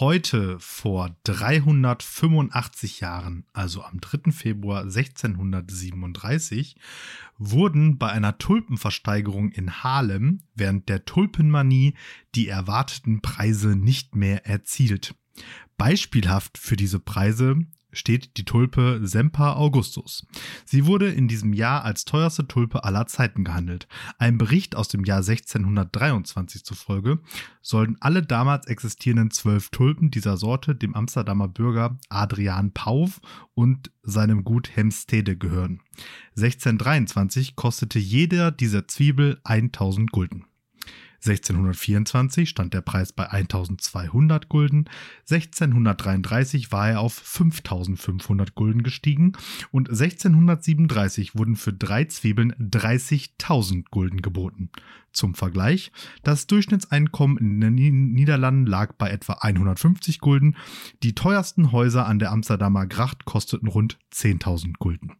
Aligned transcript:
Heute 0.00 0.60
vor 0.60 1.16
385 1.24 3.00
Jahren, 3.00 3.44
also 3.52 3.82
am 3.82 4.00
3. 4.00 4.30
Februar 4.30 4.82
1637, 4.82 6.76
wurden 7.36 7.98
bei 7.98 8.08
einer 8.12 8.38
Tulpenversteigerung 8.38 9.50
in 9.50 9.82
Haarlem 9.82 10.44
während 10.54 10.88
der 10.88 11.04
Tulpenmanie 11.04 11.94
die 12.36 12.46
erwarteten 12.46 13.22
Preise 13.22 13.74
nicht 13.74 14.14
mehr 14.14 14.46
erzielt. 14.46 15.16
Beispielhaft 15.78 16.58
für 16.58 16.76
diese 16.76 17.00
Preise 17.00 17.56
steht 17.98 18.36
die 18.36 18.44
Tulpe 18.44 19.00
Semper 19.02 19.56
Augustus. 19.56 20.26
Sie 20.64 20.86
wurde 20.86 21.08
in 21.08 21.28
diesem 21.28 21.52
Jahr 21.52 21.84
als 21.84 22.04
teuerste 22.04 22.46
Tulpe 22.46 22.84
aller 22.84 23.06
Zeiten 23.06 23.44
gehandelt. 23.44 23.88
Ein 24.18 24.38
Bericht 24.38 24.76
aus 24.76 24.88
dem 24.88 25.04
Jahr 25.04 25.18
1623 25.18 26.64
zufolge 26.64 27.18
sollten 27.60 27.96
alle 28.00 28.22
damals 28.22 28.66
existierenden 28.66 29.30
zwölf 29.30 29.68
Tulpen 29.70 30.10
dieser 30.10 30.36
Sorte 30.36 30.74
dem 30.74 30.94
Amsterdamer 30.94 31.48
Bürger 31.48 31.98
Adrian 32.08 32.72
Pauw 32.72 33.20
und 33.54 33.90
seinem 34.02 34.44
Gut 34.44 34.74
Hemstede 34.76 35.36
gehören. 35.36 35.80
1623 36.36 37.56
kostete 37.56 37.98
jeder 37.98 38.50
dieser 38.50 38.88
Zwiebel 38.88 39.40
1000 39.44 40.12
Gulden. 40.12 40.47
1624 41.18 42.48
stand 42.48 42.74
der 42.74 42.80
Preis 42.80 43.12
bei 43.12 43.28
1200 43.28 44.48
Gulden, 44.48 44.88
1633 45.30 46.70
war 46.70 46.90
er 46.90 47.00
auf 47.00 47.14
5500 47.14 48.54
Gulden 48.54 48.82
gestiegen 48.82 49.32
und 49.72 49.88
1637 49.88 51.36
wurden 51.36 51.56
für 51.56 51.72
drei 51.72 52.04
Zwiebeln 52.04 52.54
30.000 52.54 53.86
Gulden 53.90 54.22
geboten. 54.22 54.70
Zum 55.12 55.34
Vergleich, 55.34 55.90
das 56.22 56.46
Durchschnittseinkommen 56.46 57.38
in 57.38 57.60
den 57.60 58.12
Niederlanden 58.12 58.66
lag 58.66 58.92
bei 58.94 59.10
etwa 59.10 59.34
150 59.40 60.20
Gulden, 60.20 60.56
die 61.02 61.14
teuersten 61.14 61.72
Häuser 61.72 62.06
an 62.06 62.18
der 62.18 62.30
Amsterdamer 62.30 62.86
Gracht 62.86 63.24
kosteten 63.24 63.68
rund 63.68 63.98
10.000 64.12 64.74
Gulden. 64.78 65.16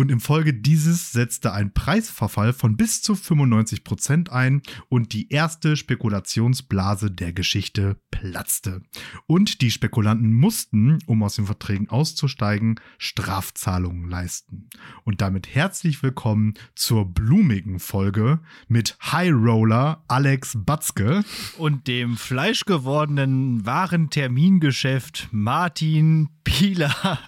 Und 0.00 0.10
im 0.10 0.20
Folge 0.20 0.54
dieses 0.54 1.12
setzte 1.12 1.52
ein 1.52 1.74
Preisverfall 1.74 2.54
von 2.54 2.78
bis 2.78 3.02
zu 3.02 3.14
95 3.14 3.84
Prozent 3.84 4.32
ein 4.32 4.62
und 4.88 5.12
die 5.12 5.28
erste 5.28 5.76
Spekulationsblase 5.76 7.10
der 7.10 7.34
Geschichte 7.34 8.00
platzte. 8.10 8.80
Und 9.26 9.60
die 9.60 9.70
Spekulanten 9.70 10.32
mussten, 10.32 11.00
um 11.04 11.22
aus 11.22 11.36
den 11.36 11.44
Verträgen 11.44 11.90
auszusteigen, 11.90 12.80
Strafzahlungen 12.96 14.08
leisten. 14.08 14.70
Und 15.04 15.20
damit 15.20 15.54
herzlich 15.54 16.02
willkommen 16.02 16.54
zur 16.74 17.04
blumigen 17.04 17.78
Folge 17.78 18.40
mit 18.68 18.96
High 19.02 19.34
Roller 19.34 20.02
Alex 20.08 20.56
Batzke 20.56 21.24
und 21.58 21.88
dem 21.88 22.16
fleischgewordenen 22.16 23.66
Warentermingeschäft 23.66 25.28
Martin 25.30 26.30
Pieler. 26.42 27.18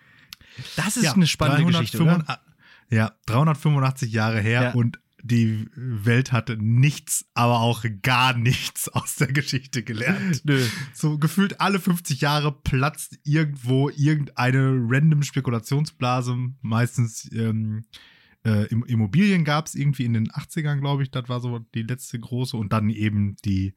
Das 0.75 0.97
ist 0.97 1.03
ja, 1.03 1.13
eine 1.13 1.27
spannende 1.27 1.65
Geschichte, 1.65 2.01
oder? 2.01 2.41
Ja, 2.89 3.11
385 3.27 4.11
Jahre 4.11 4.39
her 4.39 4.63
ja. 4.63 4.71
und 4.71 4.99
die 5.21 5.67
Welt 5.75 6.31
hatte 6.31 6.57
nichts, 6.57 7.25
aber 7.33 7.59
auch 7.59 7.83
gar 8.01 8.33
nichts 8.33 8.87
aus 8.89 9.15
der 9.15 9.27
Geschichte 9.27 9.83
gelernt. 9.83 10.41
Nö. 10.45 10.65
So 10.93 11.17
gefühlt 11.17 11.59
alle 11.59 11.79
50 11.79 12.21
Jahre 12.21 12.51
platzt 12.51 13.19
irgendwo 13.23 13.89
irgendeine 13.89 14.79
random 14.87 15.23
Spekulationsblase. 15.23 16.35
Meistens 16.61 17.29
ähm, 17.33 17.85
äh, 18.45 18.65
Immobilien 18.67 19.43
gab 19.43 19.67
es 19.67 19.75
irgendwie 19.75 20.05
in 20.05 20.13
den 20.13 20.29
80ern, 20.29 20.79
glaube 20.79 21.03
ich. 21.03 21.11
Das 21.11 21.27
war 21.27 21.41
so 21.41 21.59
die 21.75 21.83
letzte 21.83 22.19
große. 22.19 22.55
Und 22.55 22.71
dann 22.71 22.89
eben 22.89 23.35
die 23.43 23.73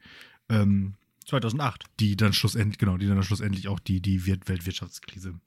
ähm, 0.49 0.95
2008. 1.27 1.85
Die 1.99 2.17
dann 2.17 2.33
schlussendlich, 2.33 2.79
genau, 2.79 2.97
die 2.97 3.07
dann 3.07 3.23
schlussendlich 3.23 3.69
auch 3.69 3.81
die, 3.81 4.01
die 4.01 4.27
Weltwirtschaftskrise 4.27 5.41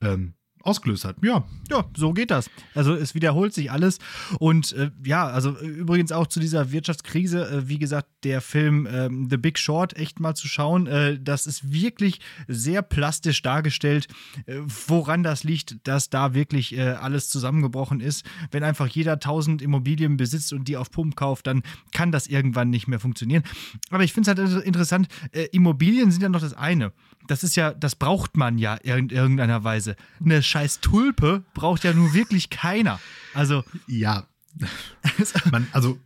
ähm, 0.00 0.34
ausgelöst 0.62 1.04
hat. 1.04 1.16
Ja. 1.22 1.44
Ja, 1.70 1.84
so 1.96 2.12
geht 2.12 2.30
das. 2.30 2.50
Also 2.74 2.94
es 2.94 3.14
wiederholt 3.14 3.54
sich 3.54 3.70
alles. 3.70 3.98
Und 4.38 4.72
äh, 4.72 4.90
ja, 5.04 5.26
also 5.26 5.56
übrigens 5.58 6.12
auch 6.12 6.26
zu 6.26 6.40
dieser 6.40 6.72
Wirtschaftskrise, 6.72 7.48
äh, 7.48 7.68
wie 7.68 7.78
gesagt, 7.78 8.08
der 8.24 8.40
Film 8.40 8.86
äh, 8.86 9.08
The 9.28 9.36
Big 9.36 9.58
Short 9.58 9.96
echt 9.96 10.20
mal 10.20 10.34
zu 10.34 10.48
schauen. 10.48 10.86
Äh, 10.86 11.18
das 11.20 11.46
ist 11.46 11.72
wirklich 11.72 12.20
sehr 12.48 12.82
plastisch 12.82 13.42
dargestellt, 13.42 14.08
äh, 14.46 14.56
woran 14.88 15.22
das 15.22 15.44
liegt, 15.44 15.86
dass 15.86 16.10
da 16.10 16.34
wirklich 16.34 16.76
äh, 16.76 16.90
alles 16.90 17.28
zusammengebrochen 17.28 18.00
ist. 18.00 18.24
Wenn 18.50 18.64
einfach 18.64 18.88
jeder 18.88 19.20
tausend 19.20 19.62
Immobilien 19.62 20.16
besitzt 20.16 20.52
und 20.52 20.66
die 20.66 20.76
auf 20.76 20.90
Pump 20.90 21.16
kauft, 21.16 21.46
dann 21.46 21.62
kann 21.92 22.12
das 22.12 22.26
irgendwann 22.26 22.70
nicht 22.70 22.88
mehr 22.88 23.00
funktionieren. 23.00 23.44
Aber 23.90 24.02
ich 24.02 24.12
finde 24.12 24.32
es 24.32 24.38
halt 24.38 24.64
interessant, 24.64 25.08
Immobilien 25.52 26.10
sind 26.10 26.22
ja 26.22 26.28
noch 26.28 26.40
das 26.40 26.54
eine 26.54 26.92
das 27.30 27.44
ist 27.44 27.54
ja, 27.56 27.72
das 27.72 27.94
braucht 27.94 28.36
man 28.36 28.58
ja 28.58 28.74
in 28.74 29.08
irgendeiner 29.08 29.62
Weise. 29.62 29.94
Eine 30.24 30.42
scheiß 30.50 30.80
Tulpe 30.80 31.44
braucht 31.54 31.84
ja 31.84 31.92
nun 31.92 32.12
wirklich 32.12 32.50
keiner. 32.50 33.00
Also. 33.34 33.64
Ja. 33.86 34.26
man, 35.50 35.66
also, 35.72 35.98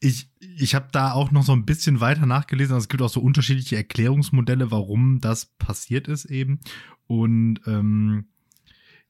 ich, 0.00 0.30
ich 0.40 0.74
habe 0.74 0.88
da 0.92 1.12
auch 1.12 1.30
noch 1.30 1.44
so 1.44 1.52
ein 1.52 1.66
bisschen 1.66 2.00
weiter 2.00 2.26
nachgelesen. 2.26 2.74
Also 2.74 2.84
es 2.84 2.88
gibt 2.88 3.02
auch 3.02 3.10
so 3.10 3.20
unterschiedliche 3.20 3.76
Erklärungsmodelle, 3.76 4.70
warum 4.70 5.20
das 5.20 5.46
passiert 5.58 6.08
ist 6.08 6.24
eben. 6.24 6.60
Und 7.06 7.60
ähm, 7.66 8.28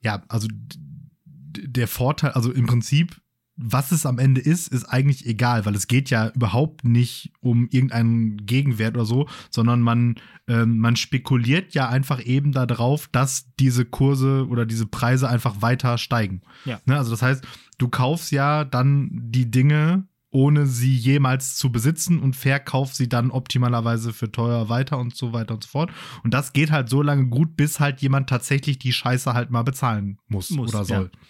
ja, 0.03 0.23
also 0.29 0.49
der 0.51 1.89
Vorteil, 1.89 2.33
also 2.33 2.53
im 2.53 2.67
Prinzip 2.67 3.20
was 3.63 3.93
es 3.93 4.07
am 4.07 4.19
Ende 4.19 4.41
ist, 4.41 4.69
ist 4.69 4.85
eigentlich 4.85 5.27
egal, 5.27 5.67
weil 5.67 5.75
es 5.75 5.87
geht 5.87 6.09
ja 6.09 6.29
überhaupt 6.29 6.85
nicht 6.85 7.33
um 7.41 7.69
irgendeinen 7.71 8.47
Gegenwert 8.47 8.97
oder 8.97 9.05
so, 9.05 9.29
sondern 9.51 9.83
man, 9.83 10.17
ähm, 10.49 10.79
man 10.79 10.97
spekuliert 10.97 11.75
ja 11.75 11.89
einfach 11.89 12.25
eben 12.25 12.53
darauf, 12.53 13.09
dass 13.09 13.51
diese 13.59 13.85
Kurse 13.85 14.47
oder 14.49 14.65
diese 14.65 14.87
Preise 14.87 15.29
einfach 15.29 15.61
weiter 15.61 15.99
steigen. 15.99 16.41
Ja. 16.65 16.81
Ne? 16.87 16.97
Also 16.97 17.11
das 17.11 17.23
heißt, 17.23 17.45
du 17.79 17.89
kaufst 17.89 18.33
ja 18.33 18.65
dann 18.65 19.11
die 19.13 19.51
Dinge, 19.51 20.05
ohne 20.31 20.67
sie 20.67 20.97
jemals 20.97 21.57
zu 21.57 21.71
besitzen 21.71 22.19
und 22.21 22.37
verkaufst 22.37 22.97
sie 22.97 23.09
dann 23.09 23.31
optimalerweise 23.31 24.13
für 24.13 24.31
teuer 24.31 24.69
weiter 24.69 24.99
und 24.99 25.15
so 25.15 25.33
weiter 25.33 25.55
und 25.55 25.65
so 25.65 25.69
fort. 25.69 25.91
Und 26.23 26.33
das 26.33 26.53
geht 26.53 26.71
halt 26.71 26.89
so 26.89 27.03
lange 27.03 27.27
gut, 27.27 27.57
bis 27.57 27.81
halt 27.81 28.01
jemand 28.01 28.31
tatsächlich 28.31 28.79
die 28.79 28.93
Scheiße 28.93 29.35
halt 29.35 29.51
mal 29.51 29.65
bezahlen 29.65 30.19
muss, 30.29 30.51
muss 30.51 30.73
oder 30.73 30.85
soll. 30.85 31.11
Ja. 31.13 31.21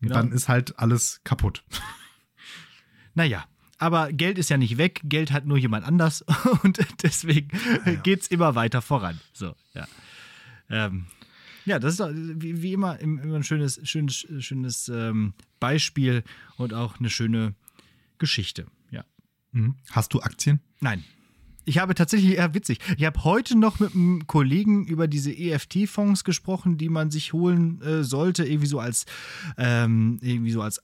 Genau. 0.00 0.14
Dann 0.14 0.32
ist 0.32 0.48
halt 0.48 0.78
alles 0.78 1.20
kaputt. 1.24 1.64
Naja, 3.18 3.46
aber 3.78 4.12
Geld 4.12 4.36
ist 4.36 4.50
ja 4.50 4.58
nicht 4.58 4.76
weg, 4.76 5.00
Geld 5.04 5.32
hat 5.32 5.46
nur 5.46 5.56
jemand 5.56 5.86
anders 5.86 6.22
und 6.62 6.78
deswegen 7.02 7.48
ja, 7.86 7.92
ja. 7.92 8.00
geht 8.00 8.20
es 8.20 8.26
immer 8.28 8.54
weiter 8.54 8.82
voran. 8.82 9.18
So, 9.32 9.56
ja. 9.72 9.88
Ähm, 10.68 11.06
ja, 11.64 11.78
das 11.78 11.98
ist 11.98 12.06
wie, 12.14 12.62
wie 12.62 12.74
immer, 12.74 13.00
immer 13.00 13.36
ein 13.36 13.42
schönes, 13.42 13.80
schönes, 13.88 14.26
schönes 14.38 14.88
ähm, 14.88 15.32
Beispiel 15.60 16.24
und 16.56 16.74
auch 16.74 17.00
eine 17.00 17.08
schöne 17.08 17.54
Geschichte. 18.18 18.66
Ja. 18.90 19.04
Mhm. 19.52 19.76
Hast 19.90 20.12
du 20.12 20.20
Aktien? 20.20 20.60
Nein. 20.80 21.02
Ich 21.68 21.78
habe 21.78 21.94
tatsächlich, 21.94 22.36
ja, 22.36 22.54
witzig, 22.54 22.78
ich 22.96 23.04
habe 23.04 23.24
heute 23.24 23.58
noch 23.58 23.80
mit 23.80 23.92
einem 23.92 24.26
Kollegen 24.28 24.86
über 24.86 25.08
diese 25.08 25.32
EFT-Fonds 25.32 26.22
gesprochen, 26.22 26.78
die 26.78 26.88
man 26.88 27.10
sich 27.10 27.32
holen 27.32 27.82
äh, 27.82 28.04
sollte, 28.04 28.44
irgendwie 28.44 28.68
so 28.68 28.78
als, 28.78 29.04
ähm, 29.58 30.18
irgendwie 30.22 30.52
so 30.52 30.62
als 30.62 30.80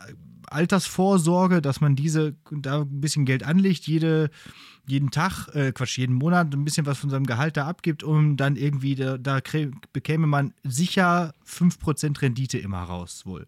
Altersvorsorge, 0.48 1.62
dass 1.62 1.80
man 1.80 1.94
diese 1.94 2.34
da 2.50 2.80
ein 2.82 3.00
bisschen 3.00 3.24
Geld 3.24 3.44
anlegt, 3.44 3.86
jede, 3.86 4.30
jeden 4.86 5.12
Tag, 5.12 5.48
äh, 5.54 5.70
Quatsch, 5.70 5.98
jeden 5.98 6.16
Monat 6.16 6.52
ein 6.52 6.64
bisschen 6.64 6.84
was 6.84 6.98
von 6.98 7.10
seinem 7.10 7.26
Gehalt 7.26 7.56
da 7.56 7.66
abgibt, 7.68 8.02
um 8.02 8.36
dann 8.36 8.56
irgendwie, 8.56 8.96
da, 8.96 9.18
da 9.18 9.38
bekäme 9.92 10.26
man 10.26 10.52
sicher 10.64 11.32
5% 11.46 12.22
Rendite 12.22 12.58
immer 12.58 12.82
raus, 12.82 13.24
wohl. 13.24 13.46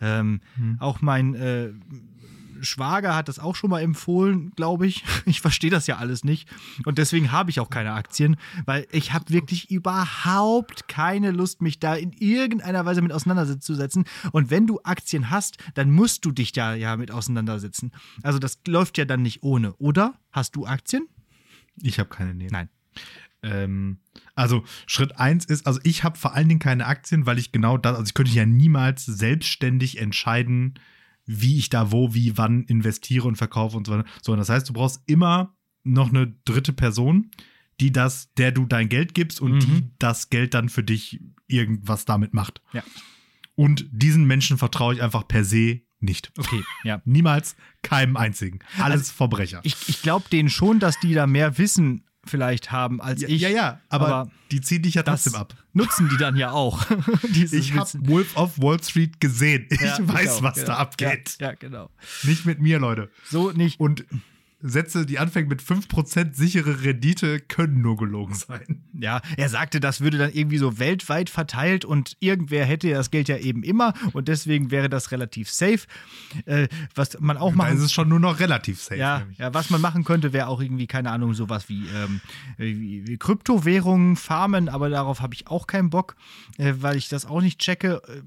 Ähm, 0.00 0.40
hm. 0.56 0.76
Auch 0.80 1.00
mein 1.00 1.34
äh, 1.34 1.70
Schwager 2.60 3.14
hat 3.14 3.28
das 3.28 3.38
auch 3.38 3.56
schon 3.56 3.70
mal 3.70 3.80
empfohlen, 3.80 4.52
glaube 4.56 4.86
ich. 4.86 5.04
Ich 5.26 5.40
verstehe 5.40 5.70
das 5.70 5.86
ja 5.86 5.96
alles 5.96 6.24
nicht 6.24 6.48
und 6.84 6.98
deswegen 6.98 7.32
habe 7.32 7.50
ich 7.50 7.58
auch 7.58 7.68
keine 7.68 7.92
Aktien, 7.92 8.36
weil 8.64 8.86
ich 8.92 9.12
habe 9.12 9.30
wirklich 9.30 9.70
überhaupt 9.70 10.88
keine 10.88 11.32
Lust, 11.32 11.62
mich 11.62 11.80
da 11.80 11.94
in 11.94 12.12
irgendeiner 12.12 12.84
Weise 12.84 13.02
mit 13.02 13.12
auseinanderzusetzen. 13.12 14.04
Und 14.32 14.50
wenn 14.50 14.66
du 14.66 14.80
Aktien 14.84 15.30
hast, 15.30 15.58
dann 15.74 15.90
musst 15.90 16.24
du 16.24 16.30
dich 16.30 16.52
da 16.52 16.74
ja 16.74 16.96
mit 16.96 17.10
auseinandersetzen. 17.10 17.92
Also 18.22 18.38
das 18.38 18.60
läuft 18.66 18.98
ja 18.98 19.04
dann 19.04 19.22
nicht 19.22 19.42
ohne, 19.42 19.74
oder? 19.74 20.14
Hast 20.30 20.54
du 20.54 20.66
Aktien? 20.66 21.08
Ich 21.82 21.98
habe 21.98 22.08
keine, 22.08 22.34
nee. 22.34 22.48
Nein. 22.50 22.68
Ähm, 23.42 23.98
also 24.34 24.64
Schritt 24.86 25.18
eins 25.18 25.44
ist, 25.44 25.66
also 25.66 25.80
ich 25.82 26.04
habe 26.04 26.18
vor 26.18 26.34
allen 26.34 26.48
Dingen 26.48 26.60
keine 26.60 26.86
Aktien, 26.86 27.26
weil 27.26 27.38
ich 27.38 27.52
genau 27.52 27.78
das, 27.78 27.96
also 27.96 28.08
ich 28.08 28.14
könnte 28.14 28.32
ja 28.32 28.46
niemals 28.46 29.04
selbstständig 29.04 29.98
entscheiden, 29.98 30.74
wie 31.26 31.58
ich 31.58 31.68
da 31.68 31.90
wo, 31.92 32.14
wie, 32.14 32.38
wann 32.38 32.64
investiere 32.64 33.26
und 33.26 33.36
verkaufe 33.36 33.76
und 33.76 33.86
so 33.86 33.92
weiter. 33.92 34.08
So, 34.22 34.34
das 34.36 34.48
heißt, 34.48 34.68
du 34.68 34.72
brauchst 34.72 35.02
immer 35.06 35.54
noch 35.82 36.08
eine 36.08 36.34
dritte 36.44 36.72
Person, 36.72 37.30
die 37.80 37.92
das, 37.92 38.32
der 38.34 38.52
du 38.52 38.64
dein 38.64 38.88
Geld 38.88 39.14
gibst 39.14 39.40
und 39.40 39.54
mhm. 39.54 39.60
die 39.60 39.90
das 39.98 40.30
Geld 40.30 40.54
dann 40.54 40.68
für 40.68 40.82
dich 40.82 41.20
irgendwas 41.46 42.04
damit 42.04 42.32
macht. 42.32 42.62
Ja. 42.72 42.82
Und 43.54 43.86
diesen 43.90 44.24
Menschen 44.24 44.58
vertraue 44.58 44.94
ich 44.94 45.02
einfach 45.02 45.26
per 45.26 45.44
se 45.44 45.80
nicht. 46.00 46.32
Okay, 46.36 46.62
ja. 46.84 47.02
Niemals 47.04 47.56
keinem 47.82 48.16
einzigen. 48.16 48.60
Alles 48.78 49.00
also, 49.00 49.12
Verbrecher. 49.14 49.60
Ich, 49.62 49.76
ich 49.88 50.02
glaube 50.02 50.28
denen 50.30 50.50
schon, 50.50 50.78
dass 50.78 50.98
die 51.00 51.14
da 51.14 51.26
mehr 51.26 51.58
wissen 51.58 52.04
vielleicht 52.26 52.70
haben 52.72 53.00
als 53.00 53.22
Ja, 53.22 53.28
ich. 53.28 53.40
ja, 53.40 53.48
ja, 53.48 53.80
aber, 53.88 54.06
aber 54.08 54.30
die 54.50 54.60
ziehen 54.60 54.82
dich 54.82 54.94
ja 54.94 55.02
Das 55.02 55.24
trotzdem 55.24 55.40
ab. 55.40 55.54
nutzen 55.72 56.08
die 56.08 56.16
dann 56.16 56.36
ja 56.36 56.50
auch. 56.52 56.84
Ich 57.32 57.72
habe. 57.74 57.88
Wolf 58.08 58.36
of 58.36 58.58
Wall 58.58 58.82
Street 58.82 59.20
gesehen. 59.20 59.66
Ich 59.70 59.80
Ja, 59.80 59.96
weiß, 60.00 60.38
auch, 60.38 60.42
was 60.42 60.54
genau. 60.54 60.66
da 60.68 60.74
abgeht. 60.76 61.36
Ja, 61.40 61.48
ja, 61.48 61.54
genau. 61.54 61.90
Nicht 62.22 62.44
mit 62.46 62.60
mir, 62.60 62.78
Leute. 62.78 63.10
So 63.30 63.50
nicht. 63.52 63.78
Und 63.80 64.04
Sätze, 64.60 65.04
die 65.04 65.18
anfangen 65.18 65.48
mit 65.48 65.60
5% 65.60 66.34
sichere 66.34 66.82
Rendite, 66.82 67.40
können 67.40 67.82
nur 67.82 67.96
gelogen 67.96 68.34
sein. 68.34 68.84
Ja, 68.98 69.20
er 69.36 69.48
sagte, 69.48 69.80
das 69.80 70.00
würde 70.00 70.16
dann 70.16 70.32
irgendwie 70.32 70.56
so 70.56 70.78
weltweit 70.78 71.28
verteilt 71.28 71.84
und 71.84 72.16
irgendwer 72.20 72.64
hätte 72.64 72.90
das 72.90 73.10
Geld 73.10 73.28
ja 73.28 73.36
eben 73.36 73.62
immer 73.62 73.92
und 74.14 74.28
deswegen 74.28 74.70
wäre 74.70 74.88
das 74.88 75.12
relativ 75.12 75.50
safe. 75.50 75.80
Äh, 76.46 76.68
was 76.94 77.20
man 77.20 77.36
auch 77.36 77.50
Da 77.50 77.56
machen 77.56 77.76
ist 77.76 77.82
es 77.82 77.92
schon 77.92 78.08
nur 78.08 78.20
noch 78.20 78.40
relativ 78.40 78.80
safe. 78.80 78.98
Ja, 78.98 79.22
ja, 79.36 79.52
was 79.52 79.68
man 79.68 79.80
machen 79.80 80.04
könnte, 80.04 80.32
wäre 80.32 80.48
auch 80.48 80.62
irgendwie, 80.62 80.86
keine 80.86 81.10
Ahnung, 81.10 81.34
sowas 81.34 81.68
wie, 81.68 81.86
ähm, 81.88 82.20
wie, 82.56 83.06
wie 83.06 83.18
Kryptowährungen 83.18 84.16
farmen, 84.16 84.68
aber 84.70 84.88
darauf 84.88 85.20
habe 85.20 85.34
ich 85.34 85.48
auch 85.48 85.66
keinen 85.66 85.90
Bock, 85.90 86.16
äh, 86.56 86.72
weil 86.78 86.96
ich 86.96 87.08
das 87.08 87.26
auch 87.26 87.42
nicht 87.42 87.58
checke. 87.58 88.00
Äh, 88.08 88.22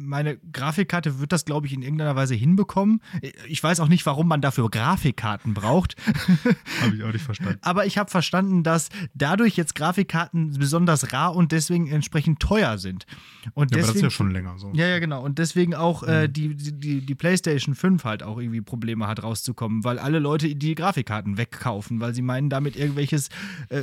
Meine 0.00 0.38
Grafikkarte 0.52 1.20
wird 1.20 1.32
das, 1.32 1.44
glaube 1.44 1.66
ich, 1.66 1.72
in 1.72 1.82
irgendeiner 1.82 2.16
Weise 2.16 2.34
hinbekommen. 2.34 3.00
Äh, 3.22 3.32
Ich 3.48 3.62
weiß 3.62 3.80
auch 3.80 3.88
nicht, 3.88 4.06
warum 4.06 4.28
man 4.28 4.40
dafür 4.40 4.70
Grafikkarten 4.70 5.54
braucht. 5.54 5.96
Habe 6.82 6.96
ich 6.96 7.02
auch 7.04 7.12
nicht 7.12 7.24
verstanden. 7.24 7.58
Aber 7.62 7.86
ich 7.86 7.98
habe 7.98 8.10
verstanden, 8.10 8.62
dass 8.62 8.88
dadurch 9.14 9.56
jetzt 9.56 9.74
Grafikkarten 9.74 10.52
besonders 10.58 11.12
rar 11.12 11.34
und 11.36 11.52
deswegen 11.52 11.86
entsprechend 11.88 12.40
teuer 12.40 12.78
sind. 12.78 13.06
Und 13.54 13.70
Ja, 13.72 13.76
aber 13.78 13.80
das 13.80 13.80
ist 13.80 13.94
deswegen, 13.94 14.04
ja 14.06 14.10
schon 14.10 14.30
länger 14.30 14.58
so. 14.58 14.72
ja, 14.74 14.86
ja, 14.86 14.98
genau. 14.98 15.22
Und 15.22 15.38
deswegen 15.38 15.74
auch 15.74 16.02
äh, 16.02 16.28
Mhm. 16.28 16.32
die, 16.32 16.54
die, 16.56 17.00
die 17.06 17.14
PlayStation 17.14 17.74
5 17.74 18.04
halt 18.04 18.22
auch 18.22 18.38
irgendwie 18.38 18.60
Probleme 18.60 19.06
hat 19.06 19.22
rauszukommen, 19.22 19.84
weil 19.84 19.98
alle 19.98 20.18
Leute 20.18 20.54
die 20.54 20.74
Grafikkarten 20.74 21.36
wegkaufen, 21.38 22.00
weil 22.00 22.14
sie 22.14 22.22
meinen, 22.22 22.50
damit 22.50 22.76
irgendwelches 22.76 23.28
äh, 23.68 23.82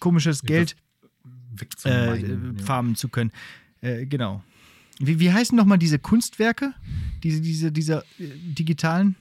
komisches 0.00 0.42
Geld 0.42 0.76
äh, 1.84 2.20
ja. 2.22 2.36
farmen 2.64 2.94
zu 2.94 3.08
können. 3.08 3.32
Äh, 3.80 4.06
genau. 4.06 4.42
Wie, 5.00 5.20
wie 5.20 5.32
heißen 5.32 5.56
nochmal 5.56 5.78
diese 5.78 5.98
Kunstwerke? 5.98 6.74
Diese, 7.22 7.40
diese, 7.40 7.70
diese 7.72 8.04
äh, 8.18 8.28
digitalen? 8.54 9.16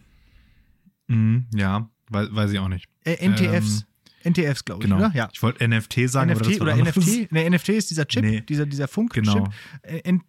Mhm, 1.07 1.45
ja, 1.53 1.89
weiß, 2.09 2.29
weiß 2.31 2.51
ich 2.51 2.59
auch 2.59 2.68
nicht. 2.68 2.88
Äh, 3.03 3.27
NTFs. 3.27 3.85
NTFs, 4.24 4.65
glaube 4.65 4.83
ich, 4.83 4.89
Genau. 4.89 4.97
oder? 5.06 5.12
Ja. 5.15 5.29
Ich 5.31 5.41
wollte 5.41 5.65
NFT 5.68 6.09
sagen, 6.09 6.31
NFT 6.31 6.59
oder. 6.62 6.75
NFT? 6.75 7.31
Ne, 7.31 7.50
NFT 7.50 7.69
ist 7.69 7.89
dieser 7.91 8.07
Chip, 8.07 8.24
Nee. 8.24 8.41
dieser, 8.41 8.65
dieser 8.65 8.88
Funk-Chip. 8.88 9.24
Genau. 9.24 9.47
Äh, 9.83 10.00
N 10.03 10.21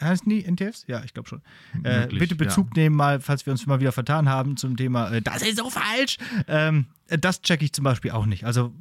heißen 0.00 0.28
die 0.30 0.44
NTFs? 0.50 0.84
Ja, 0.86 1.02
ich 1.04 1.12
glaube 1.12 1.28
schon. 1.28 1.42
Äh, 1.82 2.06
bitte 2.06 2.34
Bezug 2.34 2.74
nehmen, 2.76 2.96
mal, 2.96 3.20
falls 3.20 3.44
wir 3.44 3.50
uns 3.52 3.66
mal 3.66 3.80
wieder 3.80 3.92
vertan 3.92 4.28
haben 4.28 4.56
zum 4.56 4.76
Thema, 4.76 5.10
äh, 5.10 5.20
das 5.22 5.42
ist 5.42 5.58
so 5.58 5.68
falsch. 5.68 6.16
Ähm, 6.48 6.86
äh, 7.08 7.18
das 7.18 7.42
checke 7.42 7.64
ich 7.64 7.72
zum 7.72 7.84
Beispiel 7.84 8.12
auch 8.12 8.24
nicht. 8.26 8.44
Also, 8.44 8.72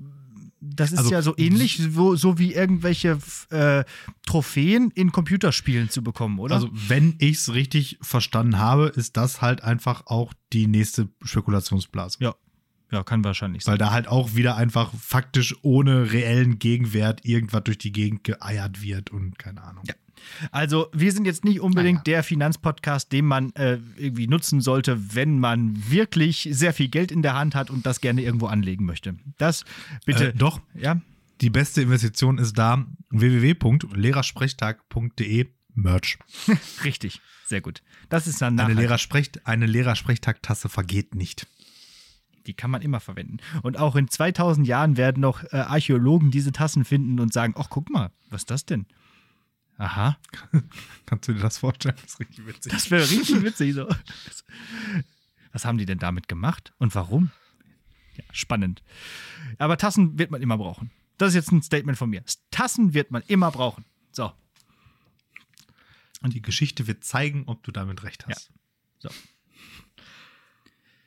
das 0.61 0.91
ist 0.91 0.99
Also, 0.99 1.11
ja 1.11 1.21
so 1.21 1.33
ähnlich, 1.37 1.81
so, 1.91 2.15
so 2.15 2.37
wie 2.37 2.53
irgendwelche 2.53 3.17
äh, 3.49 3.83
Trophäen 4.25 4.91
in 4.91 5.11
Computerspielen 5.11 5.89
zu 5.89 6.03
bekommen, 6.03 6.39
oder? 6.39 6.55
Also, 6.55 6.69
wenn 6.73 7.15
ich 7.19 7.37
es 7.37 7.53
richtig 7.53 7.97
verstanden 8.01 8.57
habe, 8.59 8.87
ist 8.87 9.17
das 9.17 9.41
halt 9.41 9.63
einfach 9.63 10.03
auch 10.07 10.33
die 10.53 10.67
nächste 10.67 11.09
Spekulationsblase. 11.23 12.17
ja. 12.21 12.35
Ja, 12.91 13.03
kann 13.03 13.23
wahrscheinlich 13.23 13.63
sein. 13.63 13.73
Weil 13.73 13.77
da 13.77 13.91
halt 13.91 14.07
auch 14.07 14.33
wieder 14.33 14.55
einfach 14.55 14.91
faktisch 14.99 15.55
ohne 15.61 16.11
reellen 16.11 16.57
Gegenwert 16.57 17.23
irgendwas 17.23 17.63
durch 17.65 17.77
die 17.77 17.91
Gegend 17.91 18.23
geeiert 18.23 18.81
wird 18.81 19.11
und 19.11 19.37
keine 19.37 19.61
Ahnung. 19.61 19.83
Ja. 19.87 19.93
Also, 20.51 20.87
wir 20.93 21.11
sind 21.11 21.25
jetzt 21.25 21.43
nicht 21.43 21.59
unbedingt 21.59 21.99
Ah, 21.99 22.03
der 22.05 22.23
Finanzpodcast, 22.23 23.11
den 23.11 23.25
man 23.25 23.51
äh, 23.53 23.79
irgendwie 23.97 24.27
nutzen 24.27 24.61
sollte, 24.61 25.15
wenn 25.15 25.39
man 25.39 25.75
wirklich 25.89 26.47
sehr 26.51 26.73
viel 26.73 26.87
Geld 26.89 27.11
in 27.11 27.21
der 27.21 27.35
Hand 27.35 27.55
hat 27.55 27.69
und 27.69 27.85
das 27.85 28.01
gerne 28.01 28.21
irgendwo 28.21 28.47
anlegen 28.47 28.85
möchte. 28.85 29.15
Das 29.37 29.65
bitte. 30.05 30.29
Äh, 30.29 30.33
doch, 30.33 30.61
Ja, 30.75 30.99
die 31.41 31.49
beste 31.49 31.81
Investition 31.81 32.37
ist 32.37 32.57
da 32.57 32.85
www.lehrersprechtag.de 33.11 35.47
Merch. 35.75 36.17
richtig. 36.83 37.21
Sehr 37.45 37.61
gut. 37.61 37.81
Das 38.09 38.27
ist 38.27 38.41
dann 38.41 38.59
Eine. 38.59 38.73
Lehrersprecht, 38.73 39.47
eine 39.47 39.65
Lehrersprechtag-Tasse 39.65 40.69
vergeht 40.69 41.15
nicht. 41.15 41.47
Die 42.45 42.53
kann 42.53 42.71
man 42.71 42.81
immer 42.81 42.99
verwenden. 42.99 43.37
Und 43.63 43.77
auch 43.77 43.95
in 43.95 44.07
2000 44.07 44.67
Jahren 44.67 44.97
werden 44.97 45.21
noch 45.21 45.43
äh, 45.43 45.57
Archäologen 45.57 46.31
diese 46.31 46.51
Tassen 46.51 46.85
finden 46.85 47.19
und 47.19 47.33
sagen: 47.33 47.53
Ach, 47.57 47.67
guck 47.69 47.89
mal, 47.89 48.11
was 48.29 48.41
ist 48.41 48.51
das 48.51 48.65
denn? 48.65 48.85
Aha, 49.79 50.17
Kannst 51.05 51.29
du 51.29 51.33
dir 51.33 51.39
das 51.39 51.57
vorstellen? 51.57 51.95
Das 52.01 52.11
ist 52.11 52.19
richtig 52.19 52.45
witzig. 52.45 52.71
das 52.71 52.91
wäre 52.91 53.09
richtig 53.09 53.41
witzig. 53.43 53.73
So. 53.73 53.87
Was 55.53 55.63
haben 55.63 55.77
die 55.77 55.85
denn 55.85 55.99
damit 55.99 56.27
gemacht 56.27 56.73
und 56.79 56.93
warum? 56.95 57.31
Ja, 58.17 58.25
spannend. 58.33 58.83
Aber 59.57 59.77
Tassen 59.77 60.19
wird 60.19 60.31
man 60.31 60.41
immer 60.41 60.57
brauchen. 60.57 60.91
Das 61.17 61.29
ist 61.29 61.35
jetzt 61.35 61.51
ein 61.53 61.63
Statement 61.63 61.97
von 61.97 62.09
mir. 62.09 62.23
Tassen 62.51 62.93
wird 62.93 63.11
man 63.11 63.23
immer 63.27 63.51
brauchen. 63.51 63.85
So. 64.11 64.33
Und 66.21 66.33
die 66.33 66.41
Geschichte 66.41 66.85
wird 66.87 67.05
zeigen, 67.05 67.45
ob 67.47 67.63
du 67.63 67.71
damit 67.71 68.03
recht 68.03 68.27
hast. 68.27 68.51
So. 68.97 69.09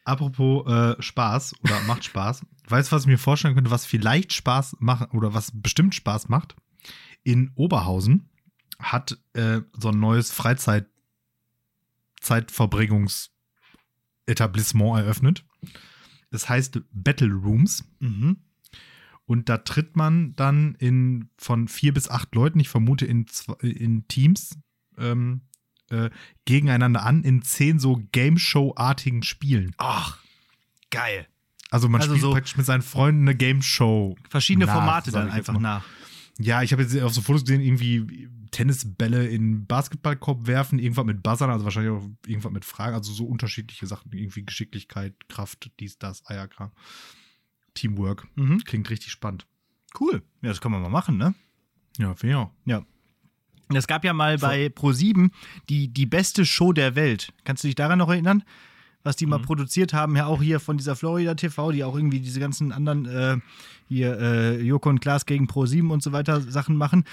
Apropos 0.04 0.66
äh, 0.66 1.00
Spaß 1.00 1.60
oder 1.62 1.78
macht 1.82 2.04
Spaß. 2.04 2.46
Weißt 2.68 2.90
du, 2.90 2.96
was 2.96 3.02
ich 3.02 3.08
mir 3.08 3.18
vorstellen 3.18 3.54
könnte, 3.54 3.70
was 3.70 3.84
vielleicht 3.84 4.32
Spaß 4.32 4.76
macht 4.80 5.12
oder 5.12 5.34
was 5.34 5.50
bestimmt 5.52 5.94
Spaß 5.94 6.30
macht? 6.30 6.56
In 7.22 7.52
Oberhausen 7.54 8.30
hat 8.82 9.18
äh, 9.34 9.60
so 9.78 9.90
ein 9.90 10.00
neues 10.00 10.32
Freizeit 10.32 10.86
Zeitverbringungsetablissement 12.20 14.98
eröffnet. 14.98 15.44
Es 16.30 16.48
heißt 16.48 16.80
Battle 16.92 17.32
Rooms. 17.32 17.84
Mhm. 18.00 18.38
Und 19.26 19.48
da 19.48 19.58
tritt 19.58 19.96
man 19.96 20.34
dann 20.34 20.74
in 20.76 21.28
von 21.36 21.68
vier 21.68 21.94
bis 21.94 22.08
acht 22.08 22.34
Leuten, 22.34 22.58
ich 22.60 22.68
vermute 22.68 23.06
in, 23.06 23.26
in 23.60 24.06
Teams, 24.08 24.58
ähm, 24.98 25.42
äh, 25.90 26.10
gegeneinander 26.44 27.04
an 27.04 27.22
in 27.22 27.42
zehn 27.42 27.78
so 27.78 28.02
Game 28.12 28.38
Show-artigen 28.38 29.22
Spielen. 29.22 29.74
Ach, 29.78 30.18
geil. 30.90 31.26
Also 31.70 31.88
man 31.88 32.00
Also 32.00 32.12
spielt 32.12 32.22
so- 32.22 32.32
praktisch 32.32 32.56
mit 32.56 32.66
seinen 32.66 32.82
Freunden 32.82 33.22
eine 33.22 33.36
Game 33.36 33.62
Show. 33.62 34.16
Verschiedene 34.28 34.66
nach, 34.66 34.74
Formate 34.74 35.10
dann 35.12 35.30
einfach 35.30 35.58
nach. 35.58 35.84
Ja, 36.38 36.62
ich 36.62 36.72
habe 36.72 36.82
jetzt 36.82 36.98
auf 37.00 37.12
so 37.12 37.20
Fotos 37.20 37.44
gesehen, 37.44 37.60
irgendwie 37.60 38.28
Tennisbälle 38.50 39.26
in 39.26 39.66
Basketballkorb 39.66 40.46
werfen, 40.46 40.78
irgendwas 40.78 41.04
mit 41.04 41.22
Buzzern, 41.22 41.50
also 41.50 41.64
wahrscheinlich 41.64 41.92
auch 41.92 42.08
irgendwas 42.26 42.52
mit 42.52 42.64
Fragen, 42.64 42.94
also 42.94 43.12
so 43.12 43.24
unterschiedliche 43.26 43.86
Sachen, 43.86 44.12
irgendwie 44.12 44.44
Geschicklichkeit, 44.44 45.14
Kraft, 45.28 45.70
dies, 45.80 45.98
das, 45.98 46.26
Eierkram. 46.26 46.70
Teamwork. 47.74 48.28
Mhm. 48.34 48.62
Klingt 48.64 48.90
richtig 48.90 49.10
spannend. 49.12 49.46
Cool. 49.98 50.22
Ja, 50.42 50.50
das 50.50 50.60
können 50.60 50.74
wir 50.74 50.80
mal 50.80 50.90
machen, 50.90 51.16
ne? 51.16 51.34
Ja, 51.98 52.14
finde 52.14 52.34
ich 52.34 52.36
auch. 52.36 52.50
Ja. 52.64 52.84
Es 53.74 53.86
gab 53.86 54.04
ja 54.04 54.12
mal 54.12 54.38
bei 54.38 54.66
Pro7 54.66 55.30
die, 55.68 55.88
die 55.88 56.06
beste 56.06 56.44
Show 56.44 56.72
der 56.72 56.94
Welt. 56.94 57.32
Kannst 57.44 57.64
du 57.64 57.68
dich 57.68 57.74
daran 57.74 57.98
noch 57.98 58.10
erinnern? 58.10 58.44
Was 59.04 59.16
die 59.16 59.26
mal 59.26 59.40
produziert 59.40 59.92
haben, 59.92 60.16
ja 60.16 60.26
auch 60.26 60.42
hier 60.42 60.60
von 60.60 60.76
dieser 60.76 60.94
Florida 60.94 61.34
TV, 61.34 61.72
die 61.72 61.84
auch 61.84 61.96
irgendwie 61.96 62.20
diese 62.20 62.38
ganzen 62.38 62.72
anderen 62.72 63.06
äh, 63.06 63.36
hier 63.88 64.18
äh, 64.20 64.60
Joko 64.60 64.88
und 64.88 65.00
Klaas 65.00 65.26
gegen 65.26 65.46
Pro7 65.46 65.90
und 65.90 66.02
so 66.02 66.12
weiter 66.12 66.40
Sachen 66.40 66.76
machen. 66.76 67.04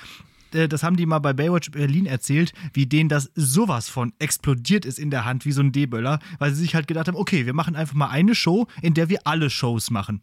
Äh, 0.53 0.68
Das 0.68 0.84
haben 0.84 0.96
die 0.98 1.06
mal 1.06 1.20
bei 1.20 1.34
Baywatch 1.34 1.72
Berlin 1.72 2.06
erzählt, 2.06 2.53
wie 2.74 2.86
denen 2.86 3.10
das 3.10 3.32
sowas 3.36 3.89
von 3.89 4.13
explodiert 4.20 4.86
ist 4.86 5.00
in 5.00 5.10
der 5.12 5.25
Hand 5.25 5.46
wie 5.46 5.51
so 5.51 5.62
ein 5.62 5.72
D-Böller, 5.72 6.20
weil 6.39 6.53
sie 6.53 6.62
sich 6.62 6.75
halt 6.75 6.88
gedacht 6.88 7.08
haben, 7.08 7.15
okay, 7.18 7.46
wir 7.46 7.53
machen 7.53 7.75
einfach 7.75 7.96
mal 7.96 8.08
eine 8.10 8.36
Show, 8.36 8.68
in 8.82 8.94
der 8.94 9.10
wir 9.10 9.20
alle 9.25 9.50
Shows 9.50 9.89
machen. 9.91 10.22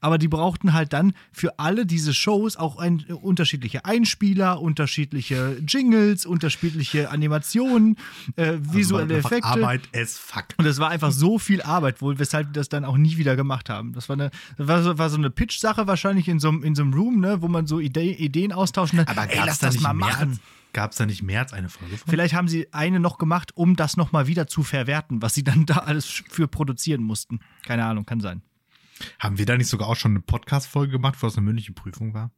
Aber 0.00 0.18
die 0.18 0.28
brauchten 0.28 0.72
halt 0.72 0.92
dann 0.92 1.12
für 1.32 1.58
alle 1.58 1.86
diese 1.86 2.12
Shows 2.14 2.56
auch 2.56 2.76
ein, 2.78 3.04
unterschiedliche 3.22 3.84
Einspieler, 3.84 4.60
unterschiedliche 4.60 5.56
Jingles, 5.66 6.26
unterschiedliche 6.26 7.10
Animationen, 7.10 7.96
äh, 8.36 8.54
visuelle 8.60 9.16
Also 9.16 9.28
Effekte. 9.28 9.48
Arbeit 9.48 9.82
as 9.94 10.18
fuck. 10.18 10.44
Und 10.58 10.66
es 10.66 10.78
war 10.78 10.90
einfach 10.90 11.12
so 11.12 11.38
viel 11.38 11.62
Arbeit 11.62 12.00
wohl, 12.02 12.18
weshalb 12.18 12.48
wir 12.48 12.52
das 12.52 12.68
dann 12.68 12.84
auch 12.84 12.96
nie 12.96 13.16
wieder 13.16 13.36
gemacht 13.36 13.68
haben. 13.70 13.92
Das 13.92 14.08
war, 14.08 14.14
eine, 14.14 14.30
war, 14.56 14.82
so, 14.82 14.98
war 14.98 15.10
so 15.10 15.16
eine 15.16 15.30
Pitch-Sache 15.30 15.86
wahrscheinlich 15.86 16.28
in 16.28 16.38
so, 16.40 16.48
einem- 16.48 16.62
in 16.64 16.74
so 16.74 16.82
einem 16.82 16.94
Room, 16.94 17.20
ne, 17.20 17.42
wo 17.42 17.48
man 17.48 17.66
so 17.66 17.80
Idee, 17.80 18.12
Ideen 18.12 18.52
austauschen 18.52 18.98
kann. 19.04 19.08
Ey, 19.30 19.38
lass 19.46 19.58
das 19.66 19.80
mal 19.80 19.94
machen. 19.94 20.40
Gab 20.72 20.90
es 20.90 20.98
da 20.98 21.06
nicht 21.06 21.22
mehr 21.22 21.40
als 21.40 21.52
eine 21.54 21.68
Folge 21.70 21.96
von? 21.96 22.10
Vielleicht 22.10 22.34
haben 22.34 22.48
sie 22.48 22.72
eine 22.72 23.00
noch 23.00 23.16
gemacht, 23.18 23.56
um 23.56 23.76
das 23.76 23.96
nochmal 23.96 24.26
wieder 24.26 24.46
zu 24.46 24.62
verwerten, 24.62 25.22
was 25.22 25.34
sie 25.34 25.42
dann 25.44 25.64
da 25.66 25.76
alles 25.78 26.04
für 26.06 26.48
produzieren 26.48 27.02
mussten. 27.02 27.40
Keine 27.64 27.84
Ahnung, 27.86 28.04
kann 28.04 28.20
sein. 28.20 28.42
Haben 29.18 29.38
wir 29.38 29.46
da 29.46 29.56
nicht 29.56 29.68
sogar 29.68 29.88
auch 29.88 29.96
schon 29.96 30.12
eine 30.12 30.20
Podcast-Folge 30.20 30.92
gemacht, 30.92 31.16
wo 31.20 31.26
das 31.26 31.36
eine 31.36 31.44
mündliche 31.46 31.72
Prüfung 31.72 32.12
war? 32.14 32.30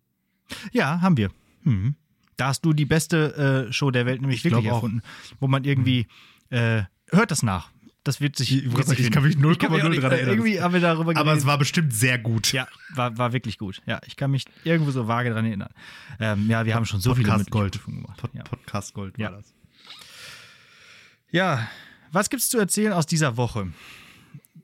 Ja, 0.73 1.01
haben 1.01 1.17
wir. 1.17 1.31
Mhm. 1.65 1.97
Da 2.37 2.49
hast 2.49 2.65
du 2.65 2.73
die 2.73 2.85
beste 2.85 3.67
äh, 3.69 3.73
Show 3.73 3.91
der 3.91 4.07
Welt 4.07 4.21
nämlich 4.21 4.39
Ich 4.39 4.45
wirklich 4.45 4.63
glaub 4.65 4.73
auch. 4.73 4.77
erfunden, 4.83 5.03
wo 5.41 5.49
man 5.49 5.65
irgendwie 5.65 6.07
äh, 6.51 6.83
hört 7.11 7.31
das 7.33 7.43
nach. 7.43 7.71
Das 8.09 8.23
wird 8.23 8.37
sich. 8.37 8.51
Ich- 8.57 8.75
wird 8.75 8.87
sich 8.89 9.01
ich 9.01 9.11
kann 9.11 9.23
mich 9.23 9.35
finden. 9.35 9.47
0,0 9.49 9.53
Ich 9.53 9.59
kann 9.59 9.71
mich 9.73 9.83
auch 9.85 9.89
nicht- 9.91 10.03
dran 10.03 10.13
erinnern. 10.13 10.31
Irgendwie 10.31 10.63
haben 10.63 10.73
wir 10.73 10.81
darüber 10.81 11.11
Aber 11.11 11.25
geredet. 11.25 11.41
es 11.41 11.47
war 11.47 11.59
bestimmt 11.59 11.93
sehr 11.93 12.17
gut. 12.19 12.53
Ja, 12.55 12.67
war, 12.95 13.19
war 13.19 13.35
wirklich 13.35 13.59
gut. 13.59 13.83
Ja, 13.85 14.01
ich 14.07 14.17
kann 14.17 14.31
mich 14.31 14.47
irgendwo 14.65 14.91
so 14.93 15.07
vage 15.07 15.29
dran 15.29 15.45
erinnern. 15.45 15.69
Ähm, 16.19 16.49
ja, 16.49 16.65
wir 16.65 16.75
haben 16.75 16.87
schon 16.87 17.01
so 17.03 17.15
viele 17.15 17.29
Podcast 17.29 17.53
mündliche 17.55 17.83
Gold. 17.85 17.85
Gemacht. 17.85 18.17
Pod 18.19 18.31
Ja. 18.33 18.45
Podcast 18.45 18.95
Gold 18.95 19.19
Ja. 19.19 19.31
war 19.31 19.37
das. 19.43 19.53
ja, 21.31 21.69
was 22.13 22.31
gibt's 22.31 22.49
zu 22.49 22.59
erzählen 22.59 22.95
aus 22.95 23.05
dieser 23.05 23.37
Woche? 23.37 23.69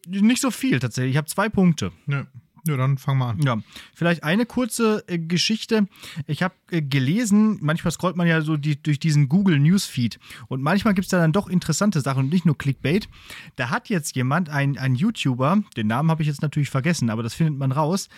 Nicht 0.06 0.40
so 0.40 0.50
viel 0.50 0.80
tatsächlich. 0.80 1.12
Ich 1.12 1.16
habe 1.18 1.26
zwei 1.28 1.50
Punkte. 1.50 1.92
Ja. 2.06 2.26
Ja, 2.66 2.78
dann 2.78 2.96
fang 2.96 3.18
mal 3.18 3.30
an. 3.30 3.42
Ja, 3.42 3.58
vielleicht 3.94 4.24
eine 4.24 4.46
kurze 4.46 5.04
äh, 5.06 5.18
Geschichte. 5.18 5.86
Ich 6.26 6.42
habe 6.42 6.54
äh, 6.70 6.80
gelesen, 6.80 7.58
manchmal 7.60 7.92
scrollt 7.92 8.16
man 8.16 8.26
ja 8.26 8.40
so 8.40 8.56
die, 8.56 8.82
durch 8.82 8.98
diesen 8.98 9.28
Google 9.28 9.58
Newsfeed 9.58 10.18
und 10.48 10.62
manchmal 10.62 10.94
gibt 10.94 11.04
es 11.04 11.10
da 11.10 11.18
dann 11.18 11.32
doch 11.32 11.48
interessante 11.48 12.00
Sachen 12.00 12.24
und 12.24 12.32
nicht 12.32 12.46
nur 12.46 12.56
Clickbait. 12.56 13.08
Da 13.56 13.68
hat 13.68 13.90
jetzt 13.90 14.16
jemand, 14.16 14.48
ein, 14.48 14.78
ein 14.78 14.94
YouTuber, 14.94 15.62
den 15.76 15.88
Namen 15.88 16.10
habe 16.10 16.22
ich 16.22 16.28
jetzt 16.28 16.40
natürlich 16.40 16.70
vergessen, 16.70 17.10
aber 17.10 17.22
das 17.22 17.34
findet 17.34 17.58
man 17.58 17.70
raus, 17.70 18.08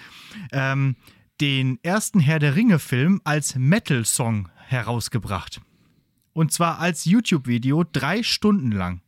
ähm, 0.52 0.94
den 1.40 1.78
ersten 1.82 2.20
Herr 2.20 2.38
der 2.38 2.54
Ringe-Film 2.54 3.20
als 3.24 3.56
Metal-Song 3.56 4.48
herausgebracht. 4.68 5.60
Und 6.32 6.52
zwar 6.52 6.78
als 6.78 7.04
YouTube-Video 7.04 7.84
drei 7.84 8.22
Stunden 8.22 8.70
lang. 8.70 9.00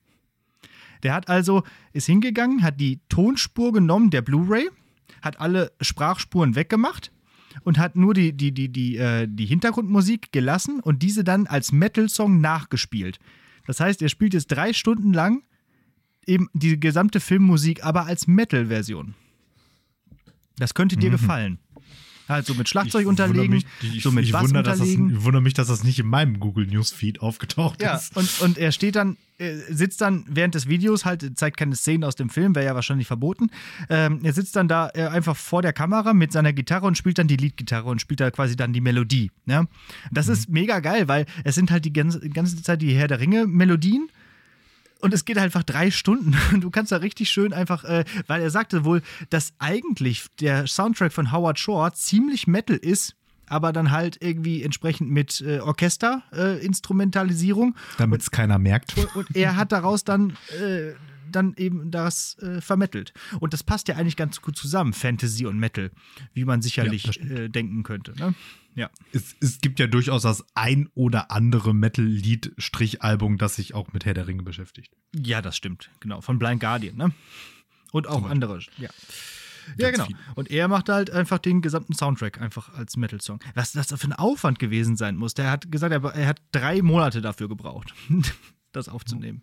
Der 1.03 1.15
hat 1.15 1.29
also, 1.29 1.63
ist 1.93 2.07
hingegangen, 2.07 2.63
hat 2.63 2.81
die 2.81 3.01
Tonspur 3.09 3.73
genommen 3.73 4.11
der 4.11 4.23
Blu-ray, 4.23 4.69
hat 5.23 5.41
alle 5.41 5.73
Sprachspuren 5.81 6.55
weggemacht 6.55 7.13
und 7.65 7.79
hat 7.79 7.97
nur 7.97 8.15
die, 8.15 8.33
die, 8.33 8.53
die, 8.53 8.69
die, 8.71 8.97
äh, 8.97 9.27
die 9.29 9.47
Hintergrundmusik 9.47 10.33
gelassen 10.33 10.81
und 10.81 11.03
diese 11.03 11.25
dann 11.25 11.47
als 11.47 11.73
Metal-Song 11.73 12.41
nachgespielt. 12.41 13.19
Das 13.67 13.81
heißt, 13.81 14.01
er 14.03 14.09
spielt 14.09 14.35
jetzt 14.35 14.47
drei 14.49 14.73
Stunden 14.73 15.13
lang 15.13 15.43
eben 16.27 16.49
die 16.53 16.79
gesamte 16.79 17.21
Filmmusik, 17.21 17.85
aber 17.85 18.05
als 18.07 18.27
Metal-Version. 18.27 19.15
Das 20.57 20.75
könnte 20.75 20.97
dir 20.97 21.09
Mhm. 21.09 21.13
gefallen. 21.13 21.59
Halt 22.29 22.47
so 22.47 22.55
mit 22.55 22.69
Schlagzeug 22.69 23.03
Ich 23.03 23.07
unterlegen, 23.07 23.55
mich, 23.55 23.67
ich, 23.81 24.03
so 24.03 24.13
mit 24.13 24.25
ich 24.25 24.33
Bass 24.33 24.45
wundere, 24.45 24.63
dass 24.63 24.79
das, 24.79 24.89
unterlegen. 24.89 25.17
ich 25.17 25.25
wundere 25.25 25.43
mich, 25.43 25.55
dass 25.55 25.69
das 25.69 25.85
nicht 25.85 25.99
in 25.99 26.07
meinem 26.07 26.41
Google 26.41 26.67
Newsfeed 26.67 27.21
aufgetaucht 27.23 27.81
Ja, 27.83 27.97
ist. 27.97 28.17
und, 28.17 28.41
und 28.43 28.59
er 28.59 28.73
steht 28.73 28.97
dann, 28.97 29.17
sitzt 29.71 30.01
dann 30.01 30.25
während 30.29 30.55
des 30.55 30.69
Videos, 30.69 31.05
halt, 31.05 31.39
zeigt 31.39 31.57
keine 31.57 31.77
Szenen 31.77 32.05
aus 32.05 32.17
dem 32.17 32.29
Film, 32.29 32.55
wäre 32.55 32.67
ja 32.67 32.75
wahrscheinlich 32.75 33.07
verboten. 33.07 33.51
Ähm, 33.89 34.21
er 34.25 34.33
sitzt 34.33 34.57
dann 34.57 34.67
da 34.69 34.91
äh, 34.95 35.07
einfach 35.07 35.37
vor 35.37 35.63
der 35.63 35.73
Kamera 35.73 36.13
mit 36.13 36.33
seiner 36.33 36.53
Gitarre 36.53 36.87
und 36.87 36.99
spielt 36.99 37.19
dann 37.19 37.29
die 37.29 37.37
Leadgitarre 37.37 37.89
und 37.89 38.01
spielt 38.01 38.21
da 38.21 38.31
quasi 38.31 38.57
dann 38.57 38.73
die 38.73 38.81
Melodie. 38.81 39.31
Ja? 39.47 39.67
Das 40.11 40.29
ist 40.29 40.49
mega 40.49 40.81
geil, 40.81 41.07
weil 41.09 41.25
es 41.45 41.55
sind 41.55 41.71
halt 41.71 41.85
die 41.85 41.93
ganze, 41.93 42.21
ganze 42.29 42.61
Zeit 42.63 42.83
die 42.83 42.95
Herr 42.95 43.09
der 43.09 43.21
Ringe-Melodien. 43.21 44.09
Und 45.01 45.15
es 45.15 45.25
geht 45.25 45.39
einfach 45.39 45.63
drei 45.63 45.91
Stunden. 45.91 46.37
Und 46.53 46.61
du 46.63 46.71
kannst 46.71 46.93
da 46.93 46.97
richtig 46.97 47.31
schön 47.31 47.53
einfach, 47.53 47.85
äh, 47.85 48.05
weil 48.27 48.43
er 48.43 48.51
sagte 48.51 48.85
wohl, 48.85 49.03
dass 49.31 49.53
eigentlich 49.59 50.27
der 50.41 50.67
Soundtrack 50.67 51.13
von 51.13 51.33
Howard 51.33 51.59
Shore 51.59 51.93
ziemlich 51.93 52.47
Metal 52.47 52.77
ist, 52.77 53.15
aber 53.47 53.73
dann 53.73 53.91
halt 53.91 54.19
irgendwie 54.21 54.63
entsprechend 54.63 55.11
mit 55.11 55.41
äh, 55.41 55.61
Orchester-Instrumentalisierung. 55.61 57.75
Damit 57.97 58.23
es 58.23 58.31
keiner 58.31 58.59
merkt. 58.59 58.97
Und, 58.97 59.17
und 59.17 59.37
er 59.37 59.57
hat 59.57 59.73
daraus 59.73 60.05
dann, 60.05 60.37
äh, 60.61 60.93
dann 61.31 61.55
eben 61.57 61.91
das 61.91 62.37
äh, 62.41 62.61
vermittelt. 62.61 63.13
Und 63.41 63.53
das 63.53 63.63
passt 63.63 63.89
ja 63.89 63.97
eigentlich 63.97 64.17
ganz 64.17 64.43
gut 64.43 64.57
zusammen, 64.57 64.93
Fantasy 64.93 65.47
und 65.47 65.59
Metal, 65.59 65.91
wie 66.35 66.45
man 66.45 66.61
Ja, 66.61 66.63
sicherlich 66.63 67.03
stimmt. 67.15 67.31
äh, 67.31 67.49
denken 67.49 67.83
könnte. 67.83 68.13
Ne? 68.19 68.35
Ja. 68.79 68.91
Es, 69.13 69.35
es 69.41 69.61
gibt 69.61 69.81
ja 69.81 69.89
durchaus 69.89 70.23
das 70.23 70.45
ein 70.55 70.89
oder 70.95 71.33
andere 71.33 71.75
Metal-Lied-Strichalbum, 71.75 73.37
das 73.37 73.57
sich 73.57 73.75
auch 73.75 73.93
mit 73.93 74.05
Herr 74.05 74.15
der 74.15 74.29
Ringe 74.29 74.45
beschäftigt. 74.45 74.95
ja, 75.13 75.43
das 75.43 75.57
stimmt. 75.57 75.91
Genau, 75.99 76.21
von 76.21 76.39
Blind 76.39 76.61
Guardian. 76.61 76.97
Ne? 76.97 77.13
Und 77.91 78.07
auch 78.07 78.31
andere. 78.31 78.61
Ja. 78.77 78.89
Ja, 79.79 79.91
Ganz 79.91 79.97
genau. 79.97 80.07
viel. 80.07 80.17
Und 80.37 80.49
er 80.51 80.69
macht 80.69 80.89
halt 80.89 81.11
einfach 81.11 81.39
den 81.39 81.61
gesamten 81.61 81.93
Soundtrack 81.93 82.41
einfach 82.41 82.73
als 82.75 82.97
Metal-Song. 82.97 83.41
Was 83.55 83.73
das 83.73 83.89
für 83.89 84.07
ein 84.07 84.13
Aufwand 84.13 84.61
gewesen 84.61 84.97
sein 84.97 85.17
muss. 85.17 85.35
Der 85.35 85.51
hat 85.51 85.73
gesagt, 85.73 85.93
er, 85.93 86.03
er 86.15 86.27
hat 86.29 86.41
drei 86.53 86.81
Monate 86.81 87.21
dafür 87.21 87.49
gebraucht, 87.49 87.93
das 88.73 88.89
aufzunehmen. 88.89 89.43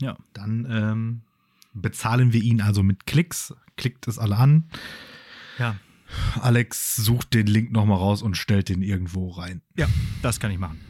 Ja. 0.00 0.16
Dann 0.32 0.66
ähm, 0.70 1.22
bezahlen 1.74 2.32
wir 2.32 2.42
ihn 2.42 2.62
also 2.62 2.82
mit 2.82 3.04
Klicks. 3.06 3.54
Klickt 3.76 4.08
es 4.08 4.18
alle 4.18 4.36
an. 4.38 4.70
Ja. 5.58 5.76
Alex 6.40 6.96
sucht 6.96 7.34
den 7.34 7.46
Link 7.46 7.72
nochmal 7.72 7.98
raus 7.98 8.22
und 8.22 8.36
stellt 8.36 8.68
den 8.68 8.82
irgendwo 8.82 9.30
rein. 9.30 9.62
Ja, 9.76 9.88
das 10.22 10.40
kann 10.40 10.50
ich 10.50 10.58
machen. 10.58 10.80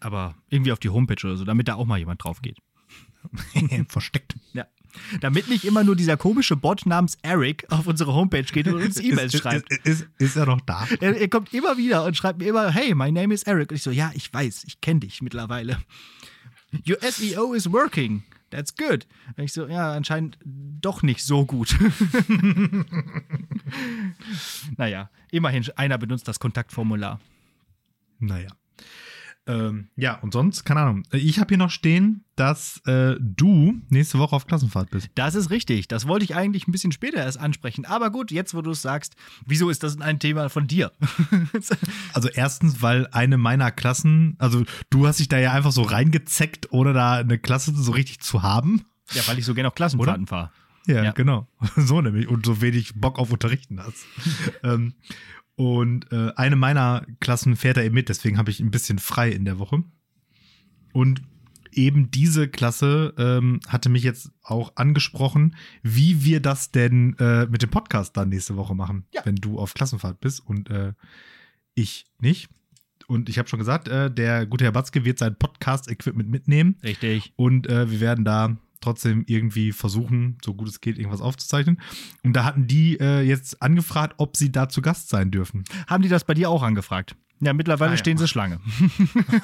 Aber 0.00 0.34
irgendwie 0.48 0.72
auf 0.72 0.78
die 0.78 0.88
Homepage 0.88 1.26
oder 1.26 1.36
so, 1.36 1.44
damit 1.44 1.68
da 1.68 1.74
auch 1.74 1.86
mal 1.86 1.98
jemand 1.98 2.24
drauf 2.24 2.42
geht. 2.42 2.58
Versteckt. 3.88 4.36
Ja. 4.52 4.66
Damit 5.20 5.48
nicht 5.48 5.64
immer 5.64 5.84
nur 5.84 5.94
dieser 5.94 6.16
komische 6.16 6.56
Bot 6.56 6.84
namens 6.86 7.16
Eric 7.22 7.64
auf 7.70 7.86
unsere 7.86 8.12
Homepage 8.12 8.42
geht 8.42 8.66
und 8.66 8.82
uns 8.82 8.98
E-Mails 9.00 9.34
ist, 9.34 9.40
schreibt. 9.40 9.70
Ist, 9.70 9.86
ist, 9.86 10.08
ist 10.18 10.36
er 10.36 10.46
noch 10.46 10.60
da? 10.62 10.86
Er, 11.00 11.16
er 11.16 11.28
kommt 11.28 11.52
immer 11.54 11.76
wieder 11.76 12.04
und 12.04 12.16
schreibt 12.16 12.38
mir 12.38 12.48
immer, 12.48 12.70
hey, 12.70 12.94
my 12.94 13.12
name 13.12 13.32
is 13.32 13.44
Eric. 13.44 13.70
Und 13.70 13.76
ich 13.76 13.82
so, 13.82 13.90
ja, 13.90 14.10
ich 14.14 14.32
weiß, 14.32 14.64
ich 14.66 14.80
kenne 14.80 15.00
dich 15.00 15.22
mittlerweile. 15.22 15.78
Your 16.88 16.98
SEO 17.00 17.52
is 17.54 17.70
working. 17.70 18.22
That's 18.50 18.74
good. 18.74 19.06
Und 19.36 19.44
ich 19.44 19.52
so, 19.52 19.66
ja, 19.66 19.92
anscheinend 19.92 20.38
doch 20.44 21.02
nicht 21.02 21.24
so 21.24 21.46
gut. 21.46 21.76
naja, 24.76 25.10
immerhin, 25.30 25.64
einer 25.76 25.98
benutzt 25.98 26.26
das 26.26 26.40
Kontaktformular. 26.40 27.20
Naja. 28.18 28.50
Ähm, 29.46 29.88
ja, 29.96 30.14
und 30.20 30.32
sonst, 30.32 30.64
keine 30.64 30.80
Ahnung. 30.80 31.02
Ich 31.12 31.38
habe 31.40 31.48
hier 31.48 31.58
noch 31.58 31.70
stehen, 31.70 32.24
dass 32.36 32.80
äh, 32.86 33.16
du 33.18 33.80
nächste 33.88 34.18
Woche 34.18 34.36
auf 34.36 34.46
Klassenfahrt 34.46 34.90
bist. 34.90 35.08
Das 35.14 35.34
ist 35.34 35.50
richtig. 35.50 35.88
Das 35.88 36.06
wollte 36.06 36.24
ich 36.24 36.36
eigentlich 36.36 36.68
ein 36.68 36.72
bisschen 36.72 36.92
später 36.92 37.18
erst 37.18 37.38
ansprechen. 37.40 37.84
Aber 37.86 38.10
gut, 38.10 38.30
jetzt, 38.30 38.54
wo 38.54 38.62
du 38.62 38.70
es 38.70 38.82
sagst, 38.82 39.16
wieso 39.46 39.70
ist 39.70 39.82
das 39.82 40.00
ein 40.00 40.18
Thema 40.20 40.48
von 40.50 40.66
dir? 40.66 40.92
Also 42.12 42.28
erstens, 42.28 42.82
weil 42.82 43.06
eine 43.12 43.38
meiner 43.38 43.70
Klassen, 43.70 44.36
also 44.38 44.64
du 44.90 45.06
hast 45.06 45.20
dich 45.20 45.28
da 45.28 45.38
ja 45.38 45.52
einfach 45.52 45.72
so 45.72 45.82
reingezeckt, 45.82 46.72
ohne 46.72 46.92
da 46.92 47.14
eine 47.14 47.38
Klasse 47.38 47.72
so 47.74 47.92
richtig 47.92 48.20
zu 48.20 48.42
haben. 48.42 48.84
ja, 49.12 49.22
weil 49.26 49.38
ich 49.38 49.44
so 49.44 49.54
gerne 49.54 49.68
auf 49.68 49.74
Klassenfahrten 49.74 50.26
fahre. 50.26 50.50
Ja, 50.86 51.02
Ja. 51.04 51.12
genau. 51.12 51.46
So 51.76 52.00
nämlich. 52.00 52.28
Und 52.28 52.46
so 52.46 52.60
wenig 52.60 52.94
Bock 52.94 53.18
auf 53.18 53.32
Unterrichten 53.32 53.80
hast. 53.80 54.04
ähm, 54.62 54.94
und 55.56 56.10
äh, 56.12 56.32
eine 56.36 56.56
meiner 56.56 57.06
Klassen 57.20 57.56
fährt 57.56 57.76
da 57.76 57.82
eben 57.82 57.94
mit, 57.94 58.08
deswegen 58.08 58.38
habe 58.38 58.50
ich 58.50 58.60
ein 58.60 58.70
bisschen 58.70 58.98
frei 58.98 59.30
in 59.30 59.44
der 59.44 59.58
Woche. 59.58 59.82
Und 60.92 61.22
eben 61.72 62.10
diese 62.10 62.48
Klasse 62.48 63.14
ähm, 63.16 63.60
hatte 63.68 63.88
mich 63.90 64.02
jetzt 64.02 64.30
auch 64.42 64.72
angesprochen, 64.76 65.54
wie 65.82 66.24
wir 66.24 66.40
das 66.40 66.72
denn 66.72 67.16
äh, 67.18 67.46
mit 67.46 67.62
dem 67.62 67.70
Podcast 67.70 68.16
dann 68.16 68.30
nächste 68.30 68.56
Woche 68.56 68.74
machen, 68.74 69.04
Ja. 69.14 69.20
wenn 69.24 69.36
du 69.36 69.58
auf 69.58 69.74
Klassenfahrt 69.74 70.20
bist 70.20 70.40
und 70.44 70.68
äh, 70.70 70.94
ich 71.74 72.06
nicht. 72.20 72.48
Und 73.06 73.28
ich 73.28 73.38
habe 73.38 73.48
schon 73.48 73.58
gesagt, 73.58 73.88
äh, 73.88 74.10
der 74.10 74.46
gute 74.46 74.64
Herr 74.64 74.72
Batzke 74.72 75.04
wird 75.04 75.18
sein 75.18 75.36
Podcast-Equipment 75.36 76.28
mitnehmen. 76.28 76.76
Richtig. 76.82 77.32
Und 77.36 77.68
äh, 77.68 77.90
wir 77.90 78.00
werden 78.00 78.24
da 78.24 78.56
trotzdem 78.80 79.24
irgendwie 79.26 79.72
versuchen, 79.72 80.38
so 80.44 80.54
gut 80.54 80.68
es 80.68 80.80
geht, 80.80 80.98
irgendwas 80.98 81.20
aufzuzeichnen. 81.20 81.80
Und 82.22 82.34
da 82.34 82.44
hatten 82.44 82.66
die 82.66 82.98
äh, 82.98 83.22
jetzt 83.22 83.62
angefragt, 83.62 84.14
ob 84.18 84.36
sie 84.36 84.52
da 84.52 84.68
zu 84.68 84.82
Gast 84.82 85.08
sein 85.08 85.30
dürfen. 85.30 85.64
Haben 85.86 86.02
die 86.02 86.08
das 86.08 86.24
bei 86.24 86.34
dir 86.34 86.50
auch 86.50 86.62
angefragt? 86.62 87.16
Ja, 87.42 87.52
mittlerweile 87.54 87.90
Ah, 87.92 87.94
ja. 87.94 87.98
stehen 87.98 88.18
sie 88.18 88.28
Schlange. 88.28 88.60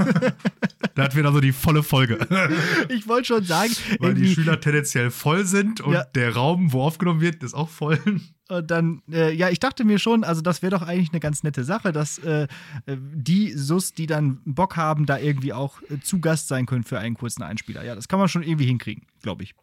Da 0.95 1.15
wir 1.15 1.23
dann 1.23 1.35
so 1.35 1.41
die 1.41 1.53
volle 1.53 1.83
Folge. 1.83 2.19
Ich 2.89 3.07
wollte 3.07 3.27
schon 3.27 3.45
sagen, 3.45 3.71
Weil 4.01 4.15
die 4.15 4.33
Schüler 4.35 4.59
tendenziell 4.61 5.11
voll 5.11 5.45
sind 5.45 5.81
und 5.81 5.93
Ja. 5.93 6.05
der 6.05 6.35
Raum, 6.35 6.73
wo 6.73 6.83
aufgenommen 6.83 7.21
wird, 7.21 7.43
ist 7.43 7.55
auch 7.55 7.69
voll. 7.69 8.01
und 8.49 8.71
dann, 8.71 9.03
äh, 9.11 9.33
ja, 9.35 9.51
ich 9.51 9.59
dachte 9.61 9.85
mir 9.85 9.99
schon, 9.99 10.25
also 10.25 10.41
das 10.41 10.63
wäre 10.63 10.71
doch 10.71 10.83
eigentlich 10.83 11.11
eine 11.11 11.21
ganz 11.21 11.43
nette 11.43 11.65
Sache, 11.65 11.93
dass 11.93 12.19
äh, 12.19 12.47
äh, 12.87 12.97
die 13.15 13.53
SUS, 13.53 13.93
die 13.93 14.07
dann 14.07 14.41
Bock 14.45 14.77
haben, 14.77 15.05
da 15.07 15.19
irgendwie 15.19 15.53
auch 15.53 15.81
äh, 15.91 16.01
zu 16.01 16.21
Gast 16.21 16.49
sein 16.49 16.65
können 16.67 16.85
für 16.85 16.99
einen 16.99 17.15
kurzen 17.17 17.43
Einspieler. 17.43 17.85
Ja, 17.85 17.95
das 17.95 18.09
kann 18.09 18.19
man 18.19 18.29
schon 18.29 18.43
irgendwie 18.43 18.67
hinkriegen, 18.67 19.05
glaube 19.23 19.43
ich. 19.43 19.55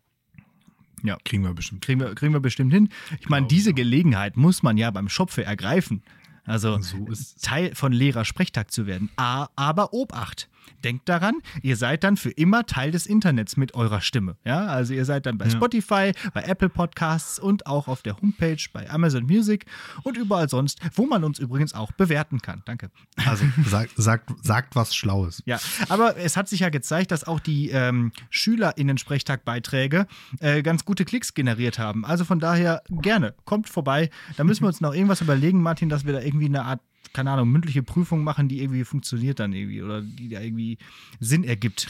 Kriegen 1.26 1.44
wir 1.44 1.54
bestimmt. 1.54 1.82
Kriegen 1.84 2.00
wir, 2.00 2.16
kriegen 2.16 2.32
wir 2.34 2.40
bestimmt 2.40 2.72
hin. 2.74 2.88
Ich 3.20 3.28
meine, 3.28 3.46
diese. 3.48 3.74
Gelegenheit 3.74 4.38
muss 4.38 4.64
man 4.64 4.78
ja 4.78 4.90
beim 4.90 5.10
Schopfe 5.10 5.44
ergreifen. 5.44 6.02
Also 6.46 6.80
So. 6.82 7.08
Teil 7.42 7.74
von 7.76 7.92
Lehrer-Sprechtag 7.92 8.72
zu 8.72 8.86
werden. 8.86 9.10
A, 9.16 9.48
aber 9.56 9.94
Obacht. 9.94 10.50
Denkt 10.84 11.08
daran, 11.10 11.36
ihr 11.62 11.78
seid 11.78 12.04
dann 12.04 12.18
für 12.18 12.30
immer 12.32 12.66
Teil 12.66 12.92
des 12.92 13.06
Internets 13.06 13.58
mit 13.58 13.76
eurer 13.76 14.02
Stimme. 14.02 14.36
Ja, 14.46 14.66
also 14.66 14.94
ihr 14.94 15.06
seid 15.06 15.26
dann 15.26 15.38
bei 15.38 15.46
Ja. 15.46 15.52
Spotify, 15.52 16.12
bei 16.34 16.44
Apple 16.44 16.70
Podcasts 16.70 17.40
und 17.40 17.66
auch 17.68 17.88
auf 17.88 18.02
der 18.02 18.18
Homepage 18.22 18.58
bei 18.74 18.90
Amazon 18.90 19.24
Music 19.26 19.66
und 20.04 20.18
überall 20.18 20.50
sonst, 20.50 20.80
wo 20.96 21.06
man 21.06 21.24
uns 21.24 21.40
übrigens 21.40 21.74
auch 21.74 21.92
bewerten 21.94 22.42
kann. 22.42 22.62
Danke. 22.66 22.90
Also 23.26 23.46
sagt, 23.66 23.92
sagt, 23.98 24.32
sagt 24.44 24.76
was 24.76 24.96
Schlaues. 24.96 25.42
Ja, 25.46 25.60
aber 25.90 26.18
es 26.18 26.36
hat 26.38 26.50
sich 26.50 26.62
ja 26.62 26.70
gezeigt, 26.70 27.12
dass 27.12 27.24
auch 27.26 27.40
die 27.40 27.70
ähm, 27.70 28.12
SchülerInnen-Sprechtag-Beiträge 28.30 30.08
äh, 30.40 30.62
ganz 30.64 30.86
gute 30.86 31.06
Klicks 31.06 31.34
generiert 31.34 31.80
haben. 31.80 32.06
Also 32.06 32.26
von 32.26 32.40
daher 32.40 32.82
gerne, 32.90 33.34
kommt 33.46 33.70
vorbei. 33.70 34.10
Da 34.38 34.44
müssen 34.44 34.64
wir 34.64 34.68
uns 34.68 34.82
noch 34.82 34.94
irgendwas 34.94 35.22
überlegen, 35.22 35.62
Martin, 35.62 35.90
dass 35.90 36.06
wir 36.06 36.14
da 36.14 36.22
irgendwie 36.22 36.46
eine 36.46 36.64
Art, 36.64 36.82
keine 37.14 37.32
Ahnung, 37.32 37.50
mündliche 37.50 37.84
Prüfung 37.84 38.24
machen, 38.24 38.48
die 38.48 38.62
irgendwie 38.62 38.84
funktioniert 38.84 39.40
dann 39.40 39.54
irgendwie 39.54 39.82
oder 39.82 40.02
die 40.02 40.30
da 40.30 40.42
irgendwie 40.42 40.78
Sinn 41.20 41.44
ergibt. 41.44 41.88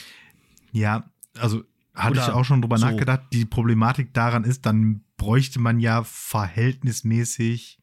Ja, 0.71 1.09
also 1.37 1.63
hatte 1.93 2.13
Oder 2.13 2.27
ich 2.27 2.33
auch 2.33 2.43
schon 2.43 2.61
drüber 2.61 2.77
so. 2.77 2.87
nachgedacht. 2.87 3.21
Die 3.33 3.45
Problematik 3.45 4.13
daran 4.13 4.43
ist, 4.43 4.65
dann 4.65 5.03
bräuchte 5.17 5.59
man 5.59 5.79
ja 5.79 6.03
verhältnismäßig 6.03 7.77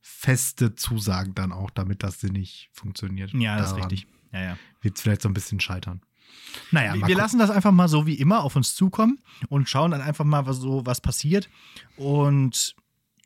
feste 0.00 0.74
Zusagen 0.76 1.34
dann 1.34 1.52
auch, 1.52 1.70
damit 1.70 2.02
das 2.02 2.20
sinnig 2.20 2.70
funktioniert. 2.72 3.32
Ja, 3.34 3.56
das 3.56 3.68
ist 3.68 3.76
Daran 3.76 3.88
richtig. 3.90 4.06
Ja, 4.32 4.42
ja. 4.42 4.56
Wird 4.80 4.96
es 4.96 5.02
vielleicht 5.02 5.22
so 5.22 5.28
ein 5.28 5.34
bisschen 5.34 5.60
scheitern. 5.60 6.00
Naja, 6.70 6.94
Wir, 6.94 7.08
wir 7.08 7.16
lassen 7.16 7.38
das 7.38 7.50
einfach 7.50 7.72
mal 7.72 7.88
so 7.88 8.06
wie 8.06 8.14
immer 8.14 8.44
auf 8.44 8.54
uns 8.56 8.74
zukommen 8.74 9.18
und 9.48 9.68
schauen 9.68 9.90
dann 9.90 10.00
einfach 10.00 10.24
mal, 10.24 10.46
was 10.46 10.58
so 10.58 10.86
was 10.86 11.00
passiert. 11.00 11.50
Und 11.96 12.76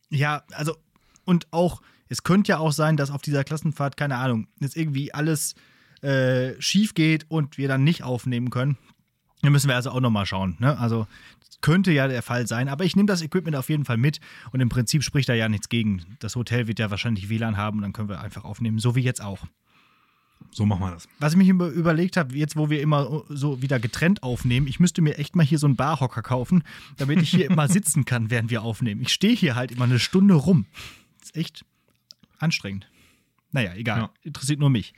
Ja, 0.09 0.43
also, 0.53 0.77
und 1.25 1.53
auch, 1.53 1.83
es 2.15 2.23
könnte 2.23 2.51
ja 2.51 2.59
auch 2.59 2.71
sein, 2.71 2.97
dass 2.97 3.11
auf 3.11 3.23
dieser 3.23 3.43
Klassenfahrt, 3.43 3.97
keine 3.97 4.19
Ahnung, 4.19 4.47
jetzt 4.61 4.77
irgendwie 4.77 5.13
alles 5.13 5.57
äh, 6.01 6.53
schief 6.61 6.95
geht 6.95 7.29
und 7.29 7.59
wir 7.59 7.67
dann 7.67 7.83
nicht 7.83 8.05
aufnehmen 8.05 8.51
können. 8.51 8.79
Da 9.43 9.51
müssen 9.51 9.67
wir 9.67 9.75
also 9.75 9.91
auch 9.91 10.01
nochmal 10.01 10.25
schauen. 10.25 10.57
Ne? 10.61 10.79
Also, 10.79 11.09
das 11.41 11.61
könnte 11.61 11.91
ja 11.91 12.07
der 12.07 12.23
Fall 12.23 12.47
sein, 12.47 12.69
aber 12.69 12.85
ich 12.85 12.95
nehme 12.95 13.09
das 13.09 13.21
Equipment 13.21 13.57
auf 13.57 13.69
jeden 13.69 13.85
Fall 13.85 13.97
mit 13.97 14.21
und 14.53 14.61
im 14.61 14.69
Prinzip 14.69 15.03
spricht 15.03 15.29
da 15.29 15.35
ja 15.35 15.49
nichts 15.49 15.69
gegen. 15.69 16.05
Das 16.21 16.37
Hotel 16.37 16.69
wird 16.69 16.79
ja 16.79 16.93
wahrscheinlich 16.93 17.29
WLAN 17.31 17.57
haben 17.57 17.79
und 17.79 17.83
dann 17.83 17.93
können 17.93 18.09
wir 18.09 18.21
einfach 18.21 18.45
aufnehmen, 18.45 18.79
so 18.79 18.95
wie 18.95 19.01
jetzt 19.01 19.21
auch. 19.21 19.41
So 20.53 20.65
machen 20.67 20.83
wir 20.83 20.93
das. 20.93 21.09
Was 21.19 21.33
ich 21.33 21.39
mich 21.39 21.49
über 21.49 21.67
überlegt 21.67 22.17
habe, 22.17 22.37
jetzt 22.37 22.55
wo 22.55 22.71
wir 22.71 22.81
immer 22.81 23.25
so 23.29 23.61
wieder 23.61 23.81
getrennt 23.81 24.23
aufnehmen, 24.23 24.69
ich 24.69 24.79
müsste 24.79 25.03
mir 25.03 25.19
echt 25.19 25.35
mal 25.35 25.45
hier 25.45 25.59
so 25.59 25.67
einen 25.67 25.75
Barhocker 25.75 26.23
kaufen, 26.23 26.63
damit 26.97 27.21
ich 27.21 27.31
hier 27.31 27.51
immer 27.51 27.67
sitzen 27.77 28.05
kann, 28.05 28.31
während 28.31 28.51
wir 28.51 28.63
aufnehmen. 28.63 29.01
Ich 29.01 29.13
stehe 29.13 29.35
hier 29.35 29.57
halt 29.57 29.73
immer 29.73 29.85
eine 29.85 29.99
Stunde 29.99 30.35
rum. 30.35 30.67
Das 31.19 31.31
ist 31.31 31.37
echt 31.37 31.65
anstrengend. 32.45 32.89
Naja, 33.51 33.75
egal. 33.75 33.99
Ja. 33.99 34.11
Interessiert 34.23 34.61
nur 34.61 34.71
mich. 34.71 34.95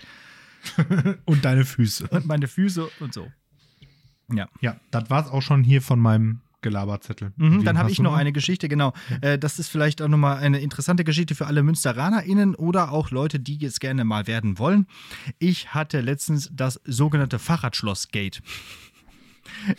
Und 1.24 1.44
deine 1.44 1.64
Füße. 1.64 2.08
Und 2.08 2.26
meine 2.26 2.48
Füße 2.48 2.88
und 2.98 3.14
so. 3.14 3.30
Ja. 4.32 4.48
Ja, 4.60 4.80
das 4.90 5.08
war's 5.10 5.28
auch 5.28 5.42
schon 5.42 5.62
hier 5.62 5.80
von 5.80 6.00
meinem 6.00 6.40
Gelaberzettel. 6.62 7.32
Mhm, 7.36 7.64
dann 7.64 7.78
habe 7.78 7.92
ich 7.92 8.00
noch 8.00 8.14
eine 8.14 8.32
Geschichte, 8.32 8.68
genau. 8.68 8.92
Äh, 9.20 9.38
das 9.38 9.60
ist 9.60 9.68
vielleicht 9.68 10.02
auch 10.02 10.08
nochmal 10.08 10.38
eine 10.38 10.58
interessante 10.58 11.04
Geschichte 11.04 11.36
für 11.36 11.46
alle 11.46 11.62
MünsteranerInnen 11.62 12.56
oder 12.56 12.90
auch 12.90 13.10
Leute, 13.10 13.38
die 13.38 13.56
jetzt 13.56 13.80
gerne 13.80 14.04
mal 14.04 14.26
werden 14.26 14.58
wollen. 14.58 14.88
Ich 15.38 15.74
hatte 15.74 16.00
letztens 16.00 16.50
das 16.52 16.80
sogenannte 16.84 17.38
Fahrradschloss-Gate. 17.38 18.42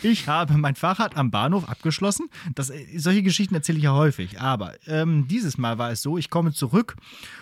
Ich 0.01 0.27
habe 0.27 0.57
mein 0.57 0.75
Fahrrad 0.75 1.17
am 1.17 1.31
Bahnhof 1.31 1.67
abgeschlossen. 1.67 2.29
Das, 2.55 2.71
solche 2.95 3.23
Geschichten 3.23 3.55
erzähle 3.55 3.77
ich 3.77 3.83
ja 3.85 3.93
häufig. 3.93 4.39
Aber 4.39 4.73
ähm, 4.87 5.27
dieses 5.27 5.57
Mal 5.57 5.77
war 5.77 5.91
es 5.91 6.01
so, 6.01 6.17
ich 6.17 6.29
komme 6.29 6.51
zurück 6.53 6.95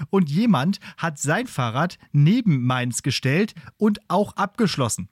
und 0.09 0.29
jemand 0.29 0.79
hat 0.97 1.19
sein 1.19 1.47
Fahrrad 1.47 1.97
neben 2.11 2.65
meins 2.65 3.03
gestellt 3.03 3.55
und 3.77 3.99
auch 4.07 4.35
abgeschlossen. 4.35 5.09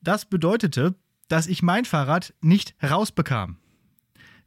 Das 0.00 0.24
bedeutete, 0.24 0.94
dass 1.28 1.46
ich 1.46 1.62
mein 1.62 1.84
Fahrrad 1.84 2.34
nicht 2.40 2.74
rausbekam. 2.82 3.58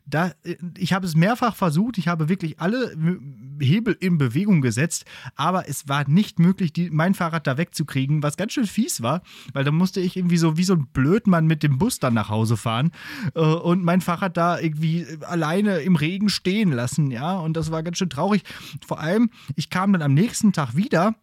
Da, 0.10 0.32
äh, 0.44 0.56
ich 0.78 0.94
habe 0.94 1.06
es 1.06 1.16
mehrfach 1.16 1.56
versucht, 1.56 1.98
ich 1.98 2.08
habe 2.08 2.30
wirklich 2.30 2.60
alle 2.60 2.92
M- 2.94 3.58
Hebel 3.62 3.96
in 4.00 4.18
Bewegung 4.18 4.62
gesetzt, 4.62 5.06
aber 5.36 5.68
es 5.68 5.88
war 5.88 6.08
nicht 6.10 6.40
möglich, 6.40 6.74
die, 6.74 6.90
mein 6.90 7.14
Fahrrad 7.14 7.46
da 7.46 7.58
wegzukriegen, 7.58 8.24
was 8.24 8.38
ganz 8.38 8.54
schön 8.54 8.66
fies 8.66 9.02
war, 9.02 9.22
weil 9.54 9.64
da 9.64 9.72
musste 9.72 10.00
ich 10.00 10.16
irgendwie 10.16 10.38
so 10.38 10.58
wie 10.58 10.64
so 10.64 10.74
ein 10.74 10.88
Blödmann 10.88 11.46
mit 11.46 11.62
dem 11.62 11.78
Bus 11.78 12.00
dann 12.00 12.14
nach 12.14 12.30
Hause 12.30 12.58
fahren 12.58 12.92
äh, 13.36 13.40
und 13.42 13.84
mein 13.84 14.02
Fahrrad 14.02 14.38
da 14.38 14.58
irgendwie 14.60 15.02
äh, 15.02 15.24
alleine 15.26 15.80
im 15.80 15.96
Regen 15.96 16.30
stehen 16.30 16.72
lassen, 16.72 17.12
ja, 17.12 17.38
und 17.38 17.56
das 17.56 17.70
war 17.72 17.84
ganz 17.84 17.98
schön 17.98 18.10
traurig. 18.10 18.44
Vor 18.88 19.00
allem, 19.00 19.30
ich 19.56 19.70
kam 19.70 19.94
dann 19.94 20.02
am 20.02 20.14
nächsten 20.14 20.54
Tag 20.54 20.76
wieder 20.76 21.16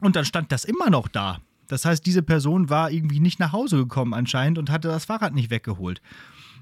und 0.00 0.16
dann 0.16 0.24
stand 0.24 0.50
das 0.52 0.64
immer 0.64 0.90
noch 0.90 1.08
da. 1.08 1.40
Das 1.68 1.84
heißt, 1.84 2.04
diese 2.04 2.22
Person 2.22 2.68
war 2.68 2.90
irgendwie 2.90 3.20
nicht 3.20 3.38
nach 3.38 3.52
Hause 3.52 3.76
gekommen 3.76 4.12
anscheinend 4.12 4.58
und 4.58 4.70
hatte 4.70 4.88
das 4.88 5.04
Fahrrad 5.04 5.34
nicht 5.34 5.50
weggeholt. 5.50 6.02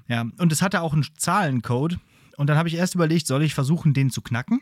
Ja, 0.09 0.25
und 0.37 0.51
es 0.51 0.61
hatte 0.61 0.81
auch 0.81 0.93
einen 0.93 1.05
Zahlencode. 1.17 1.97
Und 2.35 2.47
dann 2.47 2.57
habe 2.57 2.67
ich 2.67 2.75
erst 2.75 2.95
überlegt, 2.95 3.27
soll 3.27 3.43
ich 3.43 3.53
versuchen, 3.53 3.93
den 3.93 4.09
zu 4.09 4.21
knacken? 4.21 4.61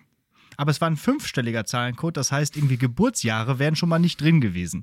Aber 0.59 0.71
es 0.71 0.81
war 0.81 0.89
ein 0.89 0.97
fünfstelliger 0.97 1.65
Zahlencode, 1.65 2.17
das 2.17 2.31
heißt, 2.31 2.57
irgendwie 2.57 2.77
Geburtsjahre 2.77 3.59
wären 3.59 3.75
schon 3.75 3.89
mal 3.89 3.99
nicht 3.99 4.19
drin 4.19 4.41
gewesen. 4.41 4.81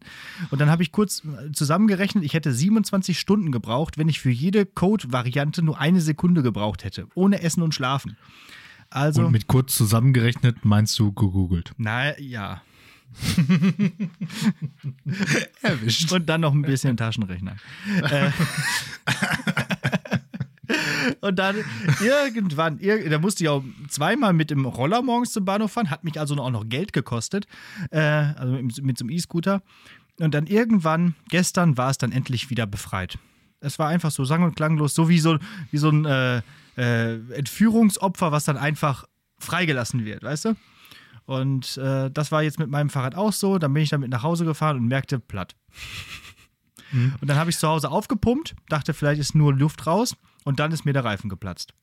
Und 0.51 0.61
dann 0.61 0.71
habe 0.71 0.85
ich 0.85 0.93
kurz 0.93 1.25
äh, 1.25 1.51
zusammengerechnet, 1.51 2.23
ich 2.23 2.35
hätte 2.35 2.53
27 2.53 3.19
Stunden 3.19 3.51
gebraucht, 3.51 3.99
wenn 3.99 4.09
ich 4.09 4.21
für 4.21 4.31
jede 4.31 4.67
Code-Variante 4.67 5.63
nur 5.63 5.81
eine 5.81 6.01
Sekunde 6.01 6.45
gebraucht 6.45 6.85
hätte, 6.85 7.09
ohne 7.17 7.43
Essen 7.43 7.63
und 7.63 7.75
Schlafen. 7.75 8.17
Also, 8.89 9.27
Und 9.27 9.33
mit 9.33 9.49
kurz 9.49 9.75
zusammengerechnet 9.75 10.65
meinst 10.65 10.97
du 11.01 11.13
gegoogelt. 11.13 11.73
na 11.77 12.17
ja. 12.21 12.63
Erwischt. 15.63 16.13
Und 16.13 16.29
dann 16.29 16.41
noch 16.41 16.53
ein 16.53 16.63
bisschen 16.63 16.97
Taschenrechner. 16.97 17.57
äh, 18.03 18.31
und 21.21 21.39
dann 21.39 21.57
irgendwann, 22.01 22.79
ir 22.79 23.09
da 23.09 23.19
musste 23.19 23.45
ich 23.45 23.51
auch 23.51 23.63
zweimal 23.89 24.33
mit 24.33 24.51
dem 24.51 24.65
Roller 24.65 25.03
morgens 25.03 25.33
zum 25.33 25.45
Bahnhof 25.45 25.73
fahren, 25.73 25.91
hat 25.91 26.05
mich 26.05 26.19
also 26.19 26.37
auch 26.37 26.51
noch 26.51 26.69
Geld 26.69 26.93
gekostet, 26.93 27.47
äh, 27.91 28.01
also 28.01 28.53
mit, 28.55 28.83
mit 28.83 28.99
so 28.99 29.05
einem 29.05 29.11
E-Scooter. 29.11 29.63
Und 30.21 30.35
dann 30.35 30.47
irgendwann, 30.47 31.15
gestern 31.29 31.77
war 31.77 31.91
es 31.91 31.99
dann 31.99 32.13
endlich 32.13 32.51
wieder 32.51 32.67
befreit. 32.67 33.19
Es 33.61 33.79
war 33.79 33.89
einfach 33.89 34.11
so 34.11 34.25
sang- 34.25 34.45
und 34.45 34.55
klanglos, 34.55 34.95
so 34.95 35.09
wie 35.09 35.19
so, 35.19 35.39
wie 35.71 35.79
so 35.79 35.89
ein 35.89 36.05
äh, 36.05 36.43
äh, 36.77 37.15
Entführungsopfer, 37.33 38.31
was 38.31 38.45
dann 38.45 38.57
einfach 38.57 39.05
freigelassen 39.39 40.05
wird, 40.05 40.23
weißt 40.23 40.47
du? 40.47 40.57
Und 41.27 41.79
äh, 41.79 42.11
das 42.11 42.31
war 42.31 42.43
jetzt 42.43 42.59
mit 42.59 42.69
meinem 42.69 42.91
Fahrrad 42.91 43.15
auch 43.15 43.33
so. 43.33 43.59
Dann 43.59 43.73
bin 43.73 43.83
ich 43.83 43.89
damit 43.89 44.11
nach 44.11 44.23
Hause 44.23 44.45
gefahren 44.45 44.77
und 44.77 44.87
merkte, 44.87 45.19
platt. 45.19 45.57
Und 47.21 47.29
dann 47.29 47.37
habe 47.37 47.51
ich 47.51 47.59
zu 47.59 47.67
Hause 47.67 47.91
aufgepumpt, 47.91 48.55
dachte, 48.69 48.95
vielleicht 48.95 49.21
ist 49.21 49.35
nur 49.35 49.53
Luft 49.53 49.87
raus 49.87 50.17
und 50.45 50.61
dann 50.61 50.71
ist 50.73 50.85
mir 50.85 50.93
der 50.93 51.05
Reifen 51.05 51.29
geplatzt. 51.29 51.75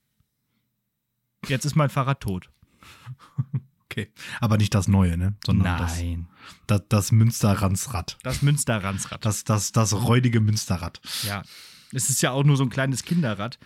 Jetzt 1.47 1.65
ist 1.65 1.75
mein 1.75 1.89
Fahrrad 1.89 2.21
tot. 2.21 2.49
Okay. 3.91 4.09
Aber 4.39 4.55
nicht 4.55 4.73
das 4.73 4.87
Neue, 4.87 5.17
ne? 5.17 5.35
Sondern 5.45 5.79
Nein. 5.79 6.27
das, 6.65 6.81
das 6.87 7.11
Münsterransrad. 7.11 8.17
Das 8.23 8.41
Münsterransrad. 8.41 9.25
Das, 9.25 9.43
das, 9.43 9.73
das 9.73 9.93
räudige 9.93 10.39
Münsterrad. 10.39 11.01
Ja. 11.23 11.43
Es 11.91 12.09
ist 12.09 12.21
ja 12.21 12.31
auch 12.31 12.45
nur 12.45 12.55
so 12.55 12.63
ein 12.63 12.69
kleines 12.69 13.03
Kinderrad. 13.03 13.59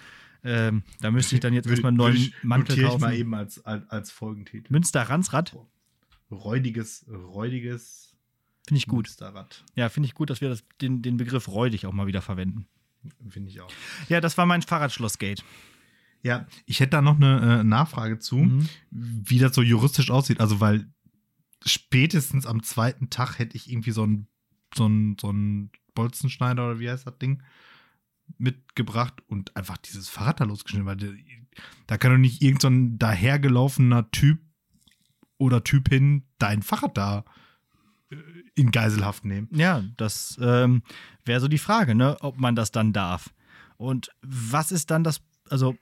Ähm, 0.44 0.82
da 1.00 1.12
müsste 1.12 1.36
ich 1.36 1.42
dann 1.42 1.54
jetzt 1.54 1.68
erstmal 1.68 1.90
einen 1.90 1.98
neuen 1.98 2.16
ich- 2.16 2.34
Mantel 2.42 2.72
notiere 2.72 2.88
ich 2.88 2.92
kaufen. 2.94 3.02
mal 3.02 3.14
eben 3.14 3.36
als, 3.36 3.64
als, 3.66 3.88
als 3.92 4.10
Folgentitel. 4.12 4.74
Münsterransrad 4.74 5.56
Räudiges, 6.32 7.06
räudiges 7.08 8.16
finde 8.68 8.80
ich 8.80 8.88
gut. 8.88 9.06
Münsterrad. 9.06 9.64
Ja, 9.76 9.90
finde 9.90 10.08
ich 10.08 10.16
gut, 10.16 10.32
dass 10.32 10.42
wir 10.42 10.50
das, 10.50 10.64
den, 10.82 11.04
den 11.04 11.18
Begriff 11.18 11.48
räudig 11.50 11.86
auch 11.86 11.94
mal 11.94 12.08
wieder 12.08 12.24
verwenden. 12.24 12.68
Finde 13.30 13.50
ich 13.50 13.62
auch. 13.62 13.72
Ja, 14.10 14.22
das 14.22 14.38
war 14.38 14.46
mein 14.46 14.62
Fahrradschlossgate. 14.62 15.44
Ja, 16.24 16.48
ich 16.66 16.80
hätte 16.80 16.92
da 16.92 17.02
noch 17.02 17.16
eine 17.18 17.60
äh, 17.60 17.64
Nachfrage 17.64 18.18
zu, 18.20 18.38
Mhm. 18.38 18.70
wie 18.92 19.38
das 19.40 19.54
so 19.56 19.62
juristisch 19.62 20.10
aussieht. 20.10 20.40
Also, 20.40 20.60
weil 20.60 20.88
spätestens 21.66 22.46
am 22.46 22.64
zweiten 22.64 23.10
Tag 23.10 23.38
hätte 23.40 23.56
ich 23.58 23.70
irgendwie 23.72 23.92
so 23.92 24.04
einen 24.04 24.28
so 24.76 24.86
einen- 24.86 25.16
so 25.20 25.30
einen 25.30 25.72
Bolzenschneider 25.94 26.66
oder 26.66 26.80
wie 26.80 26.90
heißt 26.90 27.08
das 27.08 27.18
Ding 27.18 27.42
mitgebracht 28.38 29.22
und 29.28 29.56
einfach 29.56 29.78
dieses 29.78 30.10
Fahrrad 30.10 30.40
da 30.42 30.44
losgeschnitten, 30.46 30.86
weil 30.88 30.98
da 31.88 31.98
kann 31.98 32.12
doch 32.12 32.18
nicht 32.18 32.42
irgend 32.42 32.62
so 32.62 32.70
dahergelaufener 32.72 34.10
Typ 34.12 34.40
oder 35.38 35.64
Typin 35.64 36.24
dein 36.40 36.62
Fahrrad 36.64 36.98
da 36.98 37.24
in 38.56 38.72
Geiselhaft 38.72 39.26
nehmen. 39.26 39.48
Ja, 39.52 39.84
das 39.98 40.38
ähm, 40.42 40.82
wäre 41.26 41.40
so 41.42 41.48
die 41.48 41.58
Frage, 41.58 41.94
ne, 41.96 42.18
ob 42.22 42.40
man 42.40 42.56
das 42.56 42.72
dann 42.72 42.94
darf. 42.94 43.30
Und 43.78 44.10
was 44.22 44.72
ist 44.72 44.90
dann 44.92 45.04
das, 45.04 45.22
also, 45.50 45.76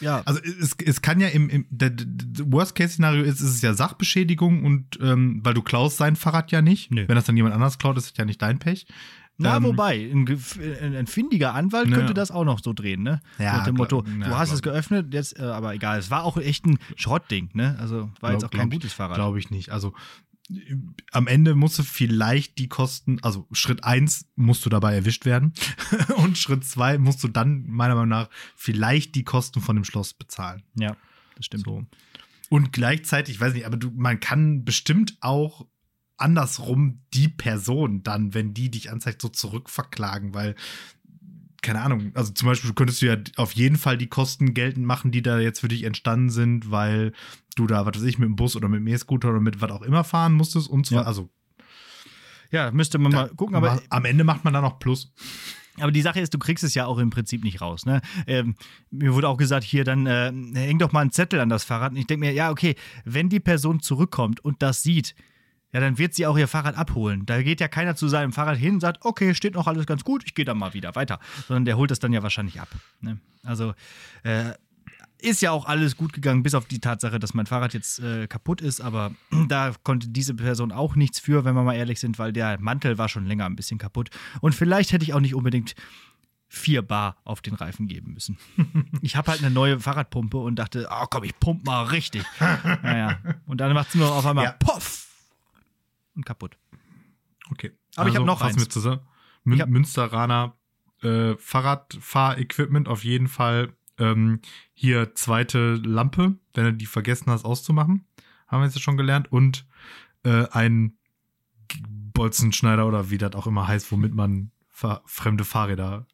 ja, 0.00 0.22
Also 0.24 0.40
es, 0.42 0.74
es 0.84 1.02
kann 1.02 1.20
ja 1.20 1.28
im, 1.28 1.48
im 1.48 1.66
Worst-Case-Szenario 1.70 3.22
ist, 3.24 3.40
ist 3.40 3.50
es 3.56 3.62
ja 3.62 3.74
Sachbeschädigung 3.74 4.64
und 4.64 4.98
ähm, 5.00 5.40
weil 5.44 5.54
du 5.54 5.62
klaust 5.62 5.96
sein 5.98 6.16
Fahrrad 6.16 6.50
ja 6.52 6.62
nicht. 6.62 6.90
Nö. 6.90 7.04
Wenn 7.06 7.14
das 7.16 7.24
dann 7.24 7.36
jemand 7.36 7.54
anders 7.54 7.78
klaut, 7.78 7.96
ist 7.96 8.10
es 8.12 8.16
ja 8.16 8.24
nicht 8.24 8.40
dein 8.42 8.58
Pech. 8.58 8.86
na, 9.38 9.56
ähm, 9.56 9.64
wobei, 9.64 10.10
ein, 10.12 10.26
ein, 10.96 11.06
findiger 11.06 11.54
Anwalt 11.54 11.88
Ja. 11.88 11.96
könnte 11.96 12.14
das 12.14 12.30
auch 12.30 12.44
noch 12.44 12.60
so 12.62 12.72
drehen, 12.72 13.02
ne? 13.02 13.20
Ja, 13.38 13.58
Mit 13.58 13.66
dem 13.66 13.74
glaub- 13.76 13.92
Motto, 13.92 14.04
ja, 14.20 14.28
du 14.28 14.36
hast 14.36 14.48
glaub- 14.50 14.54
es 14.56 14.62
geöffnet, 14.62 15.14
jetzt, 15.14 15.38
äh, 15.38 15.42
aber 15.42 15.74
egal, 15.74 15.98
es 15.98 16.10
war 16.10 16.24
auch 16.24 16.36
echt 16.36 16.66
ein 16.66 16.78
Schrottding, 16.96 17.50
ne? 17.54 17.76
Also 17.80 18.10
war 18.20 18.32
jetzt 18.32 18.44
auch 18.44 18.50
kein 18.50 18.70
gutes 18.70 18.92
Fahrrad. 18.92 19.14
Glaube 19.16 19.38
ich 19.38 19.50
nicht. 19.50 19.70
Also 19.70 19.92
am 21.12 21.26
Ende 21.26 21.54
musst 21.54 21.78
du 21.78 21.82
vielleicht 21.82 22.58
die 22.58 22.68
Kosten, 22.68 23.18
also 23.22 23.46
Schritt 23.52 23.84
eins 23.84 24.26
musst 24.34 24.66
du 24.66 24.70
dabei 24.70 24.94
erwischt 24.94 25.24
werden 25.24 25.54
und 26.16 26.36
Schritt 26.36 26.64
zwei 26.64 26.98
musst 26.98 27.22
du 27.22 27.28
dann 27.28 27.64
meiner 27.66 27.94
Meinung 27.94 28.10
nach 28.10 28.28
vielleicht 28.56 29.14
die 29.14 29.24
Kosten 29.24 29.60
von 29.60 29.76
dem 29.76 29.84
Schloss 29.84 30.14
bezahlen. 30.14 30.62
Ja, 30.74 30.96
das 31.36 31.46
stimmt. 31.46 31.64
So. 31.64 31.86
Und 32.50 32.72
gleichzeitig, 32.72 33.36
ich 33.36 33.40
weiß 33.40 33.54
nicht, 33.54 33.66
aber 33.66 33.76
du, 33.76 33.90
man 33.94 34.20
kann 34.20 34.64
bestimmt 34.64 35.16
auch 35.20 35.66
andersrum 36.16 37.02
die 37.14 37.28
Person 37.28 38.02
dann, 38.02 38.34
wenn 38.34 38.54
die 38.54 38.70
dich 38.70 38.90
anzeigt, 38.90 39.22
so 39.22 39.28
zurückverklagen, 39.28 40.34
weil, 40.34 40.54
keine 41.62 41.80
Ahnung, 41.80 42.10
also 42.14 42.32
zum 42.32 42.48
Beispiel 42.48 42.72
könntest 42.74 43.00
du 43.02 43.06
ja 43.06 43.16
auf 43.36 43.52
jeden 43.52 43.76
Fall 43.76 43.96
die 43.96 44.08
Kosten 44.08 44.52
geltend 44.52 44.84
machen, 44.86 45.12
die 45.12 45.22
da 45.22 45.38
jetzt 45.38 45.60
für 45.60 45.68
dich 45.68 45.84
entstanden 45.84 46.28
sind, 46.30 46.70
weil 46.70 47.12
du 47.56 47.66
da, 47.66 47.86
was 47.86 47.96
weiß 47.96 48.02
ich, 48.02 48.18
mit 48.18 48.26
dem 48.28 48.36
Bus 48.36 48.56
oder 48.56 48.68
mit 48.68 48.80
dem 48.80 48.86
E-Scooter 48.88 49.30
oder 49.30 49.40
mit 49.40 49.60
was 49.60 49.70
auch 49.70 49.82
immer 49.82 50.04
fahren 50.04 50.32
musstest 50.32 50.68
und 50.68 50.86
zwar, 50.86 51.02
Ja. 51.02 51.06
also 51.06 51.30
Ja, 52.50 52.70
müsste 52.70 52.98
man 52.98 53.12
mal 53.12 53.28
gucken, 53.30 53.56
aber 53.56 53.80
am 53.88 54.04
Ende 54.04 54.24
macht 54.24 54.44
man 54.44 54.52
da 54.52 54.60
noch 54.60 54.78
Plus. 54.78 55.12
Aber 55.80 55.90
die 55.90 56.02
Sache 56.02 56.20
ist, 56.20 56.34
du 56.34 56.38
kriegst 56.38 56.64
es 56.64 56.74
ja 56.74 56.84
auch 56.84 56.98
im 56.98 57.08
Prinzip 57.08 57.42
nicht 57.44 57.62
raus. 57.62 57.86
Ne? 57.86 58.02
Ähm, 58.26 58.56
mir 58.90 59.14
wurde 59.14 59.28
auch 59.28 59.38
gesagt, 59.38 59.64
hier, 59.64 59.84
dann 59.84 60.06
äh, 60.06 60.30
häng 60.54 60.78
doch 60.78 60.92
mal 60.92 61.00
einen 61.00 61.12
Zettel 61.12 61.40
an 61.40 61.48
das 61.48 61.64
Fahrrad. 61.64 61.92
Und 61.92 61.96
ich 61.96 62.06
denke 62.06 62.26
mir, 62.26 62.32
ja, 62.32 62.50
okay, 62.50 62.74
wenn 63.06 63.30
die 63.30 63.40
Person 63.40 63.80
zurückkommt 63.80 64.40
und 64.44 64.60
das 64.60 64.82
sieht, 64.82 65.14
ja, 65.72 65.80
dann 65.80 65.98
wird 65.98 66.14
sie 66.14 66.26
auch 66.26 66.36
ihr 66.36 66.48
Fahrrad 66.48 66.76
abholen. 66.76 67.24
Da 67.26 67.42
geht 67.42 67.60
ja 67.60 67.68
keiner 67.68 67.96
zu 67.96 68.08
seinem 68.08 68.32
Fahrrad 68.32 68.58
hin 68.58 68.74
und 68.74 68.80
sagt, 68.80 69.04
okay, 69.04 69.34
steht 69.34 69.54
noch 69.54 69.66
alles 69.66 69.86
ganz 69.86 70.04
gut, 70.04 70.22
ich 70.24 70.34
gehe 70.34 70.44
dann 70.44 70.58
mal 70.58 70.74
wieder 70.74 70.94
weiter. 70.94 71.18
Sondern 71.48 71.64
der 71.64 71.76
holt 71.76 71.90
das 71.90 71.98
dann 71.98 72.12
ja 72.12 72.22
wahrscheinlich 72.22 72.60
ab. 72.60 72.68
Ne? 73.00 73.18
Also, 73.42 73.74
äh, 74.22 74.52
ist 75.22 75.40
ja 75.40 75.52
auch 75.52 75.66
alles 75.66 75.96
gut 75.96 76.12
gegangen, 76.12 76.42
bis 76.42 76.54
auf 76.54 76.66
die 76.66 76.80
Tatsache, 76.80 77.18
dass 77.20 77.32
mein 77.32 77.46
Fahrrad 77.46 77.74
jetzt 77.74 78.00
äh, 78.00 78.26
kaputt 78.26 78.60
ist. 78.60 78.80
Aber 78.80 79.12
da 79.48 79.72
konnte 79.82 80.08
diese 80.08 80.34
Person 80.34 80.72
auch 80.72 80.94
nichts 80.94 81.18
für, 81.20 81.44
wenn 81.44 81.54
wir 81.54 81.62
mal 81.62 81.74
ehrlich 81.74 82.00
sind, 82.00 82.18
weil 82.18 82.32
der 82.32 82.60
Mantel 82.60 82.98
war 82.98 83.08
schon 83.08 83.26
länger 83.26 83.46
ein 83.46 83.56
bisschen 83.56 83.78
kaputt. 83.78 84.10
Und 84.40 84.54
vielleicht 84.54 84.92
hätte 84.92 85.04
ich 85.04 85.14
auch 85.14 85.20
nicht 85.20 85.34
unbedingt 85.34 85.74
vier 86.48 86.82
Bar 86.82 87.16
auf 87.24 87.40
den 87.40 87.54
Reifen 87.54 87.88
geben 87.88 88.12
müssen. 88.12 88.36
ich 89.00 89.16
habe 89.16 89.30
halt 89.30 89.42
eine 89.42 89.50
neue 89.50 89.80
Fahrradpumpe 89.80 90.36
und 90.36 90.56
dachte, 90.56 90.86
oh 90.90 91.06
komm, 91.08 91.24
ich 91.24 91.38
pump 91.38 91.64
mal 91.64 91.84
richtig. 91.84 92.24
naja. 92.38 93.18
Und 93.46 93.62
dann 93.62 93.72
macht 93.72 93.88
es 93.88 93.94
nur 93.94 94.12
auf 94.12 94.26
einmal 94.26 94.44
Ja. 94.44 94.52
Poff 94.52 95.01
und 96.14 96.24
kaputt. 96.26 96.58
Okay. 97.50 97.72
Aber 97.96 98.08
ich 98.08 98.16
hab 98.16 98.24
noch 98.24 98.40
eins. 98.40 98.56
Wir 98.58 98.68
zusammen. 98.68 99.00
Mün 99.44 99.60
hab- 99.60 99.68
Münsteraner 99.68 100.56
äh, 101.02 101.34
Fahrradfahrequipment 101.36 102.88
auf 102.88 103.04
jeden 103.04 103.28
Fall. 103.28 103.74
Ähm, 103.98 104.40
hier 104.72 105.14
zweite 105.14 105.74
Lampe, 105.74 106.38
wenn 106.54 106.64
du 106.64 106.74
die 106.74 106.86
vergessen 106.86 107.30
hast 107.30 107.44
auszumachen. 107.44 108.06
Haben 108.46 108.62
wir 108.62 108.66
jetzt 108.66 108.80
schon 108.80 108.96
gelernt. 108.96 109.30
Und 109.30 109.66
äh, 110.24 110.46
ein 110.50 110.96
Bolzenschneider 112.14 112.86
oder 112.86 113.10
wie 113.10 113.18
das 113.18 113.34
auch 113.34 113.46
immer 113.46 113.66
heißt, 113.66 113.90
womit 113.92 114.14
man 114.14 114.50
fa 114.70 115.02
fremde 115.06 115.44
Fahrräder 115.44 116.06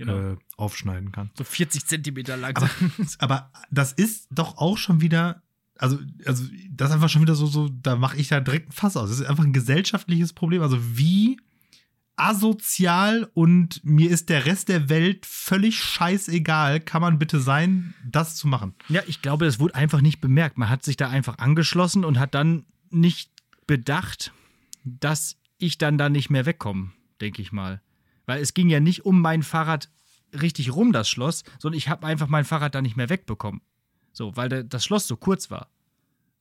äh, 0.00 0.36
aufschneiden 0.56 1.12
kann. 1.12 1.30
So 1.36 1.44
40 1.44 1.86
Zentimeter 1.86 2.36
lang. 2.36 2.56
Aber, 2.56 2.70
aber 3.18 3.52
das 3.70 3.92
ist 3.92 4.26
doch 4.30 4.58
auch 4.58 4.76
schon 4.76 5.00
wieder, 5.00 5.42
also, 5.78 5.98
also 6.24 6.44
das 6.70 6.88
ist 6.90 6.94
einfach 6.94 7.08
schon 7.08 7.22
wieder 7.22 7.34
so, 7.34 7.46
so 7.46 7.68
da 7.68 7.96
mache 7.96 8.16
ich 8.16 8.28
da 8.28 8.40
direkt 8.40 8.68
ein 8.68 8.72
Fass 8.72 8.96
aus. 8.96 9.08
Das 9.10 9.20
ist 9.20 9.26
einfach 9.26 9.44
ein 9.44 9.52
gesellschaftliches 9.52 10.32
Problem. 10.32 10.62
Also 10.62 10.78
wie 10.96 11.38
asozial 12.16 13.28
und 13.34 13.84
mir 13.84 14.10
ist 14.10 14.28
der 14.28 14.46
Rest 14.46 14.68
der 14.68 14.88
Welt 14.88 15.26
völlig 15.26 15.80
scheißegal, 15.80 16.80
kann 16.80 17.02
man 17.02 17.18
bitte 17.18 17.40
sein, 17.40 17.94
das 18.04 18.36
zu 18.36 18.46
machen. 18.46 18.74
Ja, 18.88 19.02
ich 19.06 19.20
glaube, 19.20 19.46
das 19.46 19.58
wurde 19.58 19.74
einfach 19.74 20.00
nicht 20.00 20.20
bemerkt. 20.20 20.56
Man 20.56 20.68
hat 20.68 20.84
sich 20.84 20.96
da 20.96 21.08
einfach 21.08 21.38
angeschlossen 21.38 22.04
und 22.04 22.18
hat 22.18 22.34
dann 22.34 22.66
nicht 22.90 23.32
bedacht, 23.66 24.32
dass 24.84 25.36
ich 25.58 25.78
dann 25.78 25.98
da 25.98 26.08
nicht 26.08 26.30
mehr 26.30 26.46
wegkomme, 26.46 26.92
denke 27.20 27.42
ich 27.42 27.50
mal. 27.50 27.82
Weil 28.26 28.40
es 28.40 28.54
ging 28.54 28.68
ja 28.68 28.80
nicht 28.80 29.04
um 29.04 29.20
mein 29.20 29.42
Fahrrad 29.42 29.90
richtig 30.32 30.72
rum, 30.74 30.92
das 30.92 31.08
Schloss, 31.08 31.42
sondern 31.58 31.78
ich 31.78 31.88
habe 31.88 32.06
einfach 32.06 32.28
mein 32.28 32.44
Fahrrad 32.44 32.74
da 32.74 32.82
nicht 32.82 32.96
mehr 32.96 33.08
wegbekommen. 33.08 33.60
So, 34.14 34.34
weil 34.36 34.48
der, 34.48 34.62
das 34.64 34.84
Schloss 34.86 35.06
so 35.06 35.16
kurz 35.16 35.50
war. 35.50 35.68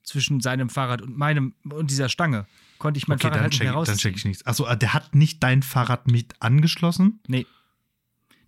Zwischen 0.04 0.40
seinem 0.42 0.70
Fahrrad 0.70 1.02
und 1.02 1.18
meinem 1.18 1.56
und 1.64 1.90
dieser 1.90 2.08
Stange 2.10 2.46
konnte 2.78 2.98
ich 2.98 3.08
mein 3.08 3.16
Okay, 3.18 3.28
Fahrrad 3.28 3.40
halt 3.42 3.52
nicht 3.52 3.58
check, 3.60 3.66
mehr 3.68 3.74
raus. 3.74 3.88
dann 3.88 3.98
check 3.98 4.16
ich 4.16 4.26
nichts. 4.26 4.46
Achso, 4.46 4.74
der 4.76 4.94
hat 4.94 5.16
nicht 5.16 5.42
dein 5.44 5.64
Fahrrad 5.64 6.08
mit 6.08 6.36
angeschlossen? 6.42 7.20
Nee. 7.28 7.46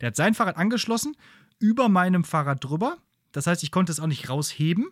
Der 0.02 0.08
hat 0.08 0.16
sein 0.18 0.34
Fahrrad 0.34 0.58
angeschlossen, 0.58 1.16
über 1.60 1.88
meinem 1.90 2.24
Fahrrad 2.26 2.62
drüber. 2.64 2.98
Das 3.32 3.48
heißt, 3.48 3.64
ich 3.64 3.72
konnte 3.72 3.92
es 3.94 4.00
auch 4.02 4.08
nicht 4.08 4.28
rausheben, 4.30 4.90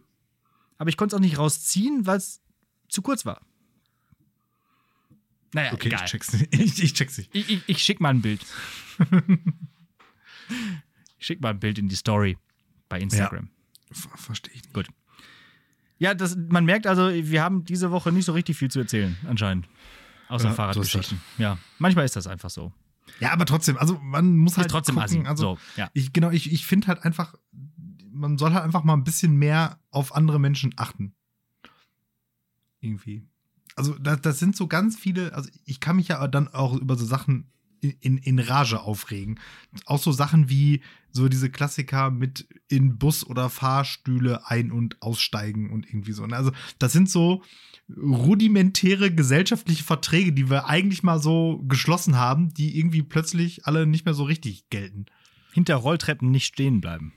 aber 0.78 0.90
ich 0.90 0.96
konnte 0.98 1.16
es 1.16 1.18
auch 1.18 1.24
nicht 1.24 1.38
rausziehen, 1.38 2.06
weil 2.08 2.18
es 2.18 2.42
zu 2.88 3.02
kurz 3.02 3.26
war. 3.26 3.42
Naja, 5.54 5.74
Okay, 5.74 5.90
egal. 5.90 6.02
ich 6.06 6.10
check's 6.12 6.32
nicht. 6.34 6.48
Ich, 6.60 6.82
ich 6.82 6.94
check's 6.94 7.18
nicht. 7.18 7.30
Ich, 7.36 7.50
ich, 7.50 7.62
ich 7.68 7.78
schick 7.84 8.00
mal 8.00 8.10
ein 8.10 8.22
Bild. 8.22 8.42
ich 11.20 11.26
schick 11.28 11.42
mal 11.42 11.50
ein 11.50 11.60
Bild 11.60 11.78
in 11.78 11.90
die 11.90 11.96
Story 11.96 12.38
bei 12.90 13.00
Instagram. 13.00 13.48
Ver 13.48 13.54
Verstehe 13.94 14.54
ich 14.54 14.64
nicht. 14.64 14.74
Gut. 14.74 14.88
Ja, 16.00 16.14
das, 16.14 16.36
man 16.36 16.66
merkt 16.66 16.88
also, 16.88 17.10
wir 17.14 17.42
haben 17.42 17.64
diese 17.66 17.92
Woche 17.92 18.12
nicht 18.12 18.26
so 18.26 18.34
richtig 18.34 18.58
viel 18.58 18.70
zu 18.70 18.80
erzählen, 18.80 19.16
anscheinend. 19.28 19.68
Außer 20.28 20.46
Ja, 20.46 20.50
so 20.52 20.56
Fahrradgeschichten. 20.56 21.22
Ja, 21.38 21.58
manchmal 21.80 22.06
ist 22.06 22.16
das 22.16 22.28
einfach 22.28 22.50
so. 22.50 22.74
Ja, 23.20 23.32
aber 23.32 23.46
trotzdem, 23.46 23.78
also 23.78 24.00
man 24.02 24.36
muss 24.38 24.58
halt 24.58 24.68
ist 24.68 24.72
trotzdem 24.72 24.96
gucken, 24.96 25.22
assi. 25.22 25.28
also 25.28 25.56
so, 25.56 25.60
ja. 25.78 25.90
Ich, 25.94 26.14
genau, 26.14 26.32
ich, 26.32 26.52
ich 26.52 26.66
finde 26.66 26.88
halt 26.88 27.04
einfach, 27.04 27.36
man 28.12 28.38
soll 28.38 28.54
halt 28.54 28.64
einfach 28.64 28.84
mal 28.84 28.94
ein 28.94 29.04
bisschen 29.04 29.36
mehr 29.36 29.80
auf 29.92 30.16
andere 30.16 30.40
Menschen 30.40 30.74
achten. 30.78 31.16
Irgendwie. 32.80 33.24
Also, 33.76 33.98
das, 33.98 34.22
das 34.22 34.40
sind 34.40 34.56
so 34.56 34.68
ganz 34.68 34.98
viele, 34.98 35.34
also 35.34 35.50
ich 35.66 35.80
kann 35.80 35.96
mich 35.96 36.10
ja 36.10 36.28
dann 36.28 36.48
auch 36.48 36.76
über 36.76 36.96
so 36.96 37.06
Sachen 37.06 37.52
in, 37.84 38.18
in, 38.18 38.40
Rage 38.40 38.82
aufregen. 38.82 39.40
Auch 39.86 40.00
so 40.00 40.12
Sachen 40.12 40.50
wie 40.50 40.82
so 41.12 41.28
diese 41.30 41.50
Klassiker 41.50 42.10
mit 42.10 42.48
in 42.68 42.98
Bus 42.98 43.26
oder 43.26 43.50
Fahrstühle 43.50 44.48
ein- 44.48 44.72
und 44.72 45.02
aussteigen 45.02 45.70
und 45.70 45.88
irgendwie 45.88 46.14
so. 46.14 46.24
Also, 46.24 46.52
das 46.80 46.94
sind 46.94 47.10
so 47.10 47.44
rudimentäre 47.96 49.14
gesellschaftliche 49.14 49.84
Verträge, 49.84 50.34
die 50.34 50.50
wir 50.50 50.68
eigentlich 50.68 51.04
mal 51.04 51.22
so 51.22 51.64
geschlossen 51.68 52.18
haben, 52.18 52.54
die 52.54 52.78
irgendwie 52.78 53.04
plötzlich 53.04 53.66
alle 53.68 53.86
nicht 53.86 54.06
mehr 54.06 54.14
so 54.14 54.24
richtig 54.24 54.70
gelten. 54.70 55.06
Hinter 55.52 55.76
Rolltreppen 55.76 56.32
nicht 56.32 56.46
stehen 56.46 56.82
bleiben. 56.82 57.14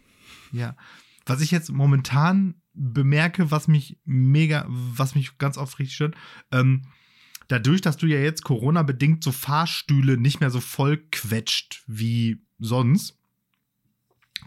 Ja. 0.53 0.77
Was 1.25 1.41
ich 1.41 1.51
jetzt 1.51 1.73
momentan 1.73 2.55
bemerke, 2.75 3.51
was 3.51 3.69
mich 3.69 3.99
mega, 4.05 4.67
was 4.69 5.15
mich 5.15 5.39
ganz 5.39 5.57
oft 5.57 5.79
richtig 5.79 5.97
stört, 5.97 6.15
ähm, 6.53 6.83
dadurch, 7.49 7.81
dass 7.81 7.97
du 7.97 8.07
ja 8.07 8.19
jetzt 8.19 8.45
Corona-bedingt 8.45 9.23
so 9.23 9.33
Fahrstühle 9.33 10.17
nicht 10.17 10.41
mehr 10.41 10.51
so 10.51 10.61
voll 10.61 10.99
quetscht 11.11 11.83
wie 11.87 12.43
sonst, 12.59 13.19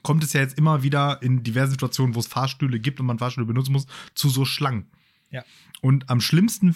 kommt 0.03 0.23
es 0.23 0.33
ja 0.33 0.41
jetzt 0.41 0.57
immer 0.57 0.83
wieder 0.83 1.21
in 1.21 1.43
diversen 1.43 1.71
Situationen, 1.71 2.15
wo 2.15 2.19
es 2.19 2.27
Fahrstühle 2.27 2.79
gibt 2.79 2.99
und 2.99 3.05
man 3.05 3.19
Fahrstühle 3.19 3.47
benutzen 3.47 3.73
muss, 3.73 3.87
zu 4.13 4.29
so 4.29 4.45
Schlangen. 4.45 4.91
Ja. 5.31 5.43
Und 5.81 6.09
am 6.09 6.21
schlimmsten 6.21 6.75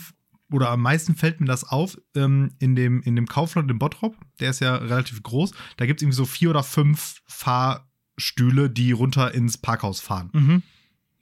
oder 0.51 0.69
am 0.69 0.81
meisten 0.81 1.15
fällt 1.15 1.39
mir 1.39 1.47
das 1.47 1.63
auf 1.63 1.97
ähm, 2.15 2.51
in, 2.59 2.75
dem, 2.75 3.01
in 3.01 3.15
dem 3.15 3.27
Kaufland 3.27 3.71
in 3.71 3.79
Bottrop. 3.79 4.15
Der 4.39 4.51
ist 4.51 4.59
ja 4.59 4.75
relativ 4.75 5.23
groß. 5.23 5.51
Da 5.77 5.85
gibt 5.85 5.99
es 5.99 6.03
irgendwie 6.03 6.17
so 6.17 6.25
vier 6.25 6.49
oder 6.51 6.63
fünf 6.63 7.21
Fahrstühle, 7.25 8.69
die 8.69 8.91
runter 8.91 9.33
ins 9.33 9.57
Parkhaus 9.57 9.99
fahren. 9.99 10.29
Mhm. 10.33 10.63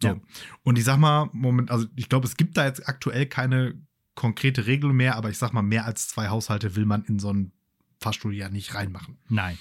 So. 0.02 0.08
Ja. 0.10 0.20
Und 0.64 0.78
ich 0.78 0.84
sag 0.84 0.98
mal, 0.98 1.30
Moment, 1.32 1.72
also 1.72 1.86
ich 1.96 2.10
glaube, 2.10 2.28
es 2.28 2.36
gibt 2.36 2.58
da 2.58 2.66
jetzt 2.66 2.88
aktuell 2.88 3.26
keine 3.26 3.76
konkrete 4.15 4.67
Regel 4.67 4.93
mehr, 4.93 5.15
aber 5.15 5.30
ich 5.30 5.38
sag 5.38 5.54
mal, 5.54 5.62
mehr 5.62 5.86
als 5.86 6.08
zwei 6.08 6.30
Haushalte 6.30 6.76
will 6.76 6.86
man 6.86 7.04
in 7.06 7.19
so 7.19 7.30
einen 7.30 7.52
Fahrstuhl 8.00 8.34
ja 8.34 8.50
nicht 8.50 8.74
reinmachen. 8.76 9.17
Nein. 9.30 9.58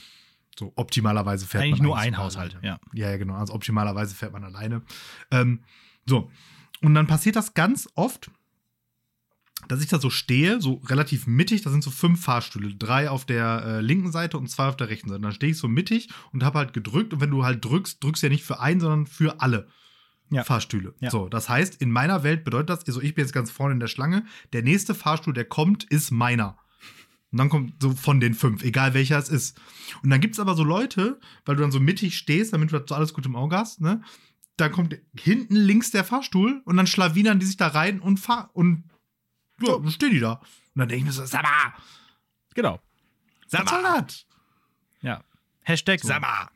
So 0.58 0.72
optimalerweise 0.76 1.46
fährt 1.46 1.64
Eigentlich 1.64 1.78
man 1.78 1.86
nur 1.86 1.98
ein 1.98 2.18
Haushalt, 2.18 2.58
ja. 2.62 2.78
Ja, 2.92 3.10
ja, 3.10 3.16
genau. 3.16 3.34
Also 3.34 3.54
optimalerweise 3.54 4.14
fährt 4.14 4.32
man 4.32 4.44
alleine. 4.44 4.82
Ähm, 5.30 5.60
so. 6.06 6.30
Und 6.82 6.94
dann 6.94 7.06
passiert 7.06 7.36
das 7.36 7.54
ganz 7.54 7.88
oft, 7.94 8.30
dass 9.68 9.82
ich 9.82 9.88
da 9.88 10.00
so 10.00 10.10
stehe, 10.10 10.60
so 10.60 10.74
relativ 10.86 11.26
mittig. 11.26 11.62
Da 11.62 11.70
sind 11.70 11.84
so 11.84 11.90
fünf 11.90 12.22
Fahrstühle, 12.22 12.74
drei 12.74 13.10
auf 13.10 13.24
der 13.24 13.62
äh, 13.64 13.80
linken 13.80 14.10
Seite 14.10 14.38
und 14.38 14.48
zwei 14.48 14.68
auf 14.68 14.76
der 14.76 14.88
rechten 14.88 15.08
Seite. 15.08 15.20
Dann 15.20 15.32
stehe 15.32 15.52
ich 15.52 15.58
so 15.58 15.68
mittig 15.68 16.08
und 16.32 16.42
habe 16.42 16.58
halt 16.58 16.72
gedrückt. 16.72 17.12
Und 17.12 17.20
wenn 17.20 17.30
du 17.30 17.44
halt 17.44 17.64
drückst, 17.64 18.02
drückst 18.02 18.22
du 18.22 18.26
ja 18.26 18.30
nicht 18.32 18.44
für 18.44 18.60
einen, 18.60 18.80
sondern 18.80 19.06
für 19.06 19.40
alle. 19.40 19.68
Ja. 20.30 20.44
Fahrstühle. 20.44 20.94
Ja. 21.00 21.10
So, 21.10 21.28
das 21.28 21.48
heißt, 21.48 21.80
in 21.82 21.90
meiner 21.90 22.22
Welt 22.22 22.44
bedeutet 22.44 22.70
das, 22.70 22.86
also 22.86 23.00
ich 23.02 23.14
bin 23.14 23.24
jetzt 23.24 23.32
ganz 23.32 23.50
vorne 23.50 23.74
in 23.74 23.80
der 23.80 23.88
Schlange, 23.88 24.24
der 24.52 24.62
nächste 24.62 24.94
Fahrstuhl, 24.94 25.32
der 25.34 25.44
kommt, 25.44 25.84
ist 25.84 26.10
meiner. 26.10 26.56
Und 27.32 27.38
dann 27.38 27.48
kommt 27.48 27.74
so 27.80 27.92
von 27.92 28.20
den 28.20 28.34
fünf, 28.34 28.62
egal 28.64 28.94
welcher 28.94 29.18
es 29.18 29.28
ist. 29.28 29.60
Und 30.02 30.10
dann 30.10 30.20
gibt 30.20 30.34
es 30.34 30.40
aber 30.40 30.54
so 30.54 30.64
Leute, 30.64 31.20
weil 31.44 31.56
du 31.56 31.62
dann 31.62 31.70
so 31.72 31.80
mittig 31.80 32.16
stehst, 32.16 32.52
damit 32.52 32.72
du 32.72 32.82
so 32.86 32.94
alles 32.94 33.12
gut 33.14 33.26
im 33.26 33.36
Auge 33.36 33.56
hast, 33.56 33.80
ne? 33.80 34.02
Dann 34.56 34.72
kommt 34.72 34.98
hinten 35.18 35.54
links 35.56 35.90
der 35.90 36.04
Fahrstuhl 36.04 36.60
und 36.64 36.76
dann 36.76 36.86
schlawinern 36.86 37.38
die 37.38 37.46
sich 37.46 37.56
da 37.56 37.68
rein 37.68 38.00
und 38.00 38.18
fahr 38.18 38.50
und 38.52 38.84
ja, 39.60 39.78
dann 39.78 39.90
stehen 39.90 40.10
die 40.10 40.20
da. 40.20 40.34
Und 40.34 40.42
dann 40.74 40.88
denke 40.88 41.00
ich 41.00 41.04
mir 41.06 41.12
so, 41.12 41.24
sag 41.24 41.42
mal, 41.42 41.72
Genau. 42.54 42.80
das? 44.06 44.26
Ja. 45.02 45.24
Hashtag 45.62 46.00
So. 46.00 46.08
Sama. 46.08 46.50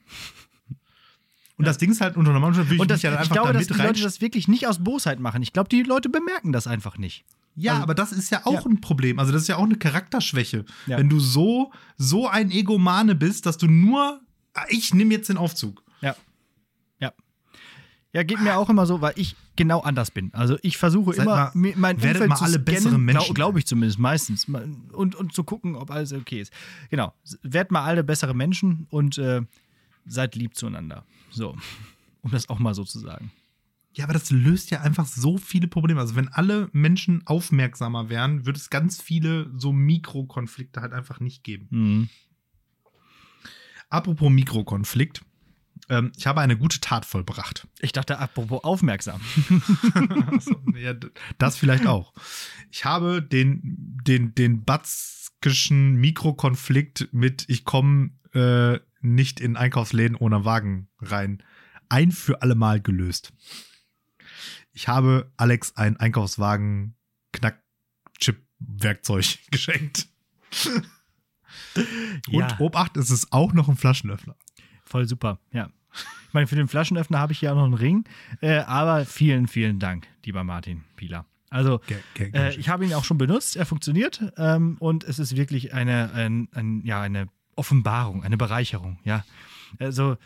Und 1.57 1.67
das 1.67 1.79
Ding 1.79 1.91
ist 1.93 2.01
halt 2.01 2.17
unter 2.17 2.33
normalem 2.33 2.49
Umständen 2.51 2.71
will 2.71 2.75
ich 2.77 2.81
Und 2.81 2.91
das, 2.91 2.97
mich 2.99 3.03
ja 3.05 3.11
dann 3.11 3.19
ich 3.19 3.31
einfach 3.31 3.35
glaube, 3.35 3.53
da 3.53 3.59
dass 3.61 3.69
die. 3.69 3.75
Leute 3.83 4.03
das 4.03 4.21
wirklich 4.21 4.49
nicht 4.49 4.67
aus 4.67 4.83
Bosheit 4.83 5.21
machen. 5.21 5.43
Ich 5.43 5.53
glaube, 5.53 5.69
die 5.69 5.83
Leute 5.83 6.09
bemerken 6.09 6.53
das 6.53 6.67
einfach 6.67 6.99
nicht. 6.99 7.25
Ja, 7.57 7.73
Also- 7.75 7.83
aber 7.85 7.95
das 7.95 8.11
ist 8.13 8.31
ja 8.31 8.41
auch 8.45 8.65
Ja. 8.65 8.71
ein 8.71 8.81
Problem. 8.81 9.21
Also 9.21 9.31
das 9.33 9.43
ist 9.43 9.49
ja 9.49 9.57
auch 9.57 9.63
eine 9.65 9.77
Charakterschwäche. 9.77 10.65
Ja. 10.87 10.99
Wenn 10.99 11.09
du 11.09 11.21
so, 11.21 11.71
so 11.97 12.27
ein 12.29 12.51
Egomane 12.51 13.15
bist, 13.15 13.47
dass 13.47 13.57
du 13.59 13.69
nur, 13.69 14.21
ich 14.69 14.93
nehme 14.95 15.15
jetzt 15.15 15.29
den 15.29 15.37
Aufzug. 15.37 15.85
Ja. 16.01 16.17
Ja. 16.99 17.13
Ja, 18.13 18.23
geht 18.25 18.41
mir 18.41 18.57
auch 18.57 18.69
immer 18.71 18.87
so, 18.87 19.01
weil 19.01 19.13
ich 19.17 19.37
genau 19.55 19.81
anders 19.81 20.11
bin. 20.11 20.35
Also 20.35 20.57
ich 20.63 20.77
versuche 20.77 21.13
Seid 21.15 21.27
immer, 21.27 21.53
mal- 21.55 21.73
mein 21.77 22.03
werdet 22.03 22.23
Umfeld 22.23 22.29
mal 22.31 22.37
zu 22.37 22.45
alle 22.45 22.53
scannen, 22.55 22.65
bessere 22.65 22.99
Menschen. 22.99 23.21
Glaube 23.23 23.35
glaub 23.35 23.57
ich 23.59 23.67
zumindest 23.67 24.01
meistens. 24.01 24.47
Und, 24.93 25.15
und 25.15 25.33
zu 25.33 25.45
gucken, 25.45 25.77
ob 25.77 25.93
alles 25.93 26.13
okay 26.13 26.41
ist. 26.41 26.53
Genau. 26.91 27.15
Werdet 27.43 27.71
mal 27.71 27.85
alle 27.85 28.03
bessere 28.03 28.35
Menschen 28.35 28.89
und 28.91 29.19
äh, 29.19 29.43
seid 30.07 30.35
lieb 30.35 30.57
zueinander. 30.57 31.05
So. 31.31 31.57
Um 32.23 32.31
das 32.31 32.49
auch 32.49 32.59
mal 32.59 32.75
so 32.75 32.85
zu 32.85 32.99
sagen. 32.99 33.31
Ja, 33.95 34.05
aber 34.05 34.13
das 34.13 34.31
löst 34.31 34.71
ja 34.71 34.81
einfach 34.81 35.07
so 35.07 35.39
viele 35.39 35.69
Probleme. 35.69 36.01
Also 36.01 36.17
wenn 36.17 36.29
alle 36.29 36.69
Menschen 36.73 37.25
aufmerksamer 37.27 38.09
wären, 38.09 38.45
würde 38.45 38.59
es 38.59 38.69
ganz 38.69 39.01
viele 39.01 39.51
so 39.57 39.73
Mikrokonflikte 39.73 40.81
halt 40.81 40.93
einfach 40.93 41.21
nicht 41.21 41.45
geben. 41.45 41.69
Mhm. 41.71 42.09
Apropos 43.89 44.31
Mikrokonflikt. 44.31 45.23
Ähm, 45.89 46.11
ich 46.17 46.27
habe 46.27 46.41
eine 46.41 46.57
gute 46.57 46.81
Tat 46.81 47.05
vollbracht. 47.05 47.69
Ich 47.79 47.93
dachte, 47.93 48.19
apropos 48.19 48.65
aufmerksam. 48.65 49.21
Achso, 50.27 50.61
ja, 50.77 50.95
das 51.39 51.57
vielleicht 51.57 51.87
auch. 51.87 52.13
Ich 52.73 52.85
habe 52.85 53.23
den, 53.23 53.61
den, 54.05 54.35
den 54.35 54.65
batzkischen 54.65 55.95
Mikrokonflikt 55.97 57.09
mit 57.13 57.45
ich 57.49 57.65
komme 57.65 58.11
äh, 58.33 58.81
nicht 59.05 59.41
in 59.41 59.57
Einkaufsläden 59.57 60.17
ohne 60.17 60.45
Wagen 60.45 60.89
rein 61.01 61.43
ein 61.89 62.13
für 62.13 62.43
alle 62.43 62.55
Mal 62.55 62.81
gelöst. 62.81 63.33
Ich 64.73 64.89
habe 64.89 65.33
Alex 65.37 65.77
ein 65.77 65.97
Einkaufswagen 65.99 66.97
Knack-Chip-Werkzeug 67.33 69.39
geschenkt. 69.51 70.09
Und 70.57 70.87
Ja. 72.33 72.59
Obacht, 72.59 72.97
es 72.97 73.11
ist 73.11 73.33
auch 73.33 73.53
noch 73.53 73.69
ein 73.69 73.77
Flaschenöffner. 73.77 74.37
Voll 74.85 75.07
super, 75.09 75.39
ja. 75.53 75.71
Ich 76.29 76.35
meine, 76.35 76.47
für 76.49 76.57
den 76.57 76.67
Flaschenöffner 76.69 77.19
habe 77.19 77.33
ich 77.33 77.41
ja 77.41 77.55
noch 77.55 77.65
einen 77.65 77.75
Ring, 77.75 78.05
äh, 78.41 78.59
aber 78.59 79.05
vielen, 79.05 79.47
vielen 79.47 79.79
Dank, 79.79 80.09
lieber 80.25 80.43
Martin 80.43 80.83
Pieler. 80.97 81.27
Also, 81.51 81.81
ge- 82.15 82.31
äh, 82.33 82.55
ich 82.57 82.69
habe 82.69 82.85
ihn 82.85 82.95
auch 82.95 83.05
schon 83.05 83.19
benutzt, 83.19 83.55
er 83.55 83.67
funktioniert 83.67 84.33
ähm, 84.37 84.77
und 84.81 85.05
es 85.05 85.21
ist 85.21 85.37
wirklich 85.37 85.73
eine, 85.73 86.13
ein, 86.13 86.49
ein, 86.53 86.85
ja, 86.85 87.01
eine 87.01 87.29
Offenbarung, 87.57 88.25
eine 88.25 88.37
Bereicherung, 88.37 88.99
ja. 89.05 89.25
Also, 89.79 90.17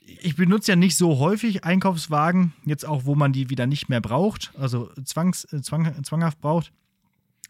ich 0.00 0.36
benutze 0.36 0.72
ja 0.72 0.76
nicht 0.76 0.96
so 0.96 1.18
häufig 1.18 1.64
Einkaufswagen, 1.64 2.54
jetzt 2.64 2.86
auch, 2.86 3.04
wo 3.04 3.14
man 3.14 3.32
die 3.32 3.50
wieder 3.50 3.66
nicht 3.66 3.88
mehr 3.88 4.00
braucht, 4.00 4.52
also 4.58 4.90
zwangs, 5.04 5.44
äh, 5.52 5.60
zwang, 5.62 6.02
zwanghaft 6.04 6.40
braucht. 6.40 6.72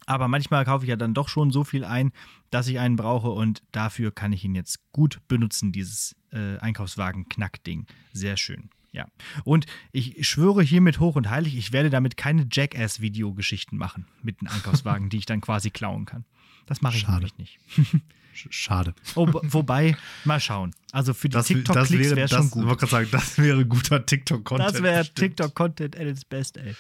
Aber 0.06 0.26
manchmal 0.26 0.64
kaufe 0.64 0.84
ich 0.84 0.88
ja 0.88 0.96
dann 0.96 1.12
doch 1.12 1.28
schon 1.28 1.50
so 1.50 1.64
viel 1.64 1.84
ein, 1.84 2.12
dass 2.50 2.66
ich 2.66 2.78
einen 2.78 2.96
brauche 2.96 3.28
und 3.28 3.62
dafür 3.72 4.10
kann 4.10 4.32
ich 4.32 4.42
ihn 4.44 4.54
jetzt 4.54 4.80
gut 4.92 5.20
benutzen, 5.28 5.70
dieses 5.70 6.16
äh, 6.32 6.56
Einkaufswagen-Knackding. 6.58 7.86
Sehr 8.14 8.38
schön. 8.38 8.70
Ja. 8.90 9.06
Und 9.44 9.66
ich 9.92 10.26
schwöre 10.26 10.62
hiermit 10.62 10.98
hoch 10.98 11.16
und 11.16 11.28
heilig, 11.28 11.56
ich 11.56 11.72
werde 11.72 11.90
damit 11.90 12.16
keine 12.16 12.46
Jackass-Videogeschichten 12.50 13.76
machen 13.76 14.06
mit 14.22 14.40
den 14.40 14.48
Einkaufswagen, 14.48 15.08
die 15.10 15.18
ich 15.18 15.26
dann 15.26 15.42
quasi 15.42 15.70
klauen 15.70 16.06
kann. 16.06 16.24
Das 16.68 16.80
mache 16.82 16.96
ich 16.96 17.02
Schade. 17.02 17.26
nämlich 17.26 17.38
nicht. 17.38 17.58
Sch- 18.34 18.46
Schade. 18.50 18.94
Oh, 19.16 19.26
wobei, 19.42 19.96
mal 20.24 20.38
schauen. 20.38 20.72
Also 20.92 21.12
für 21.12 21.28
die 21.28 21.36
TikTok-Klicks 21.40 22.10
wäre 22.10 22.20
das, 22.20 22.30
schon 22.30 22.44
Ich 22.46 22.50
gut. 22.52 22.66
wollte 22.66 22.86
gerade 22.86 22.90
sagen, 22.90 23.08
das 23.10 23.36
wäre 23.38 23.66
guter 23.66 24.04
TikTok-Content. 24.06 24.74
Das 24.74 24.82
wäre. 24.82 25.04
TikTok-Content 25.12 25.96
at 25.96 26.06
its 26.06 26.24
best, 26.24 26.56
ey. 26.56 26.76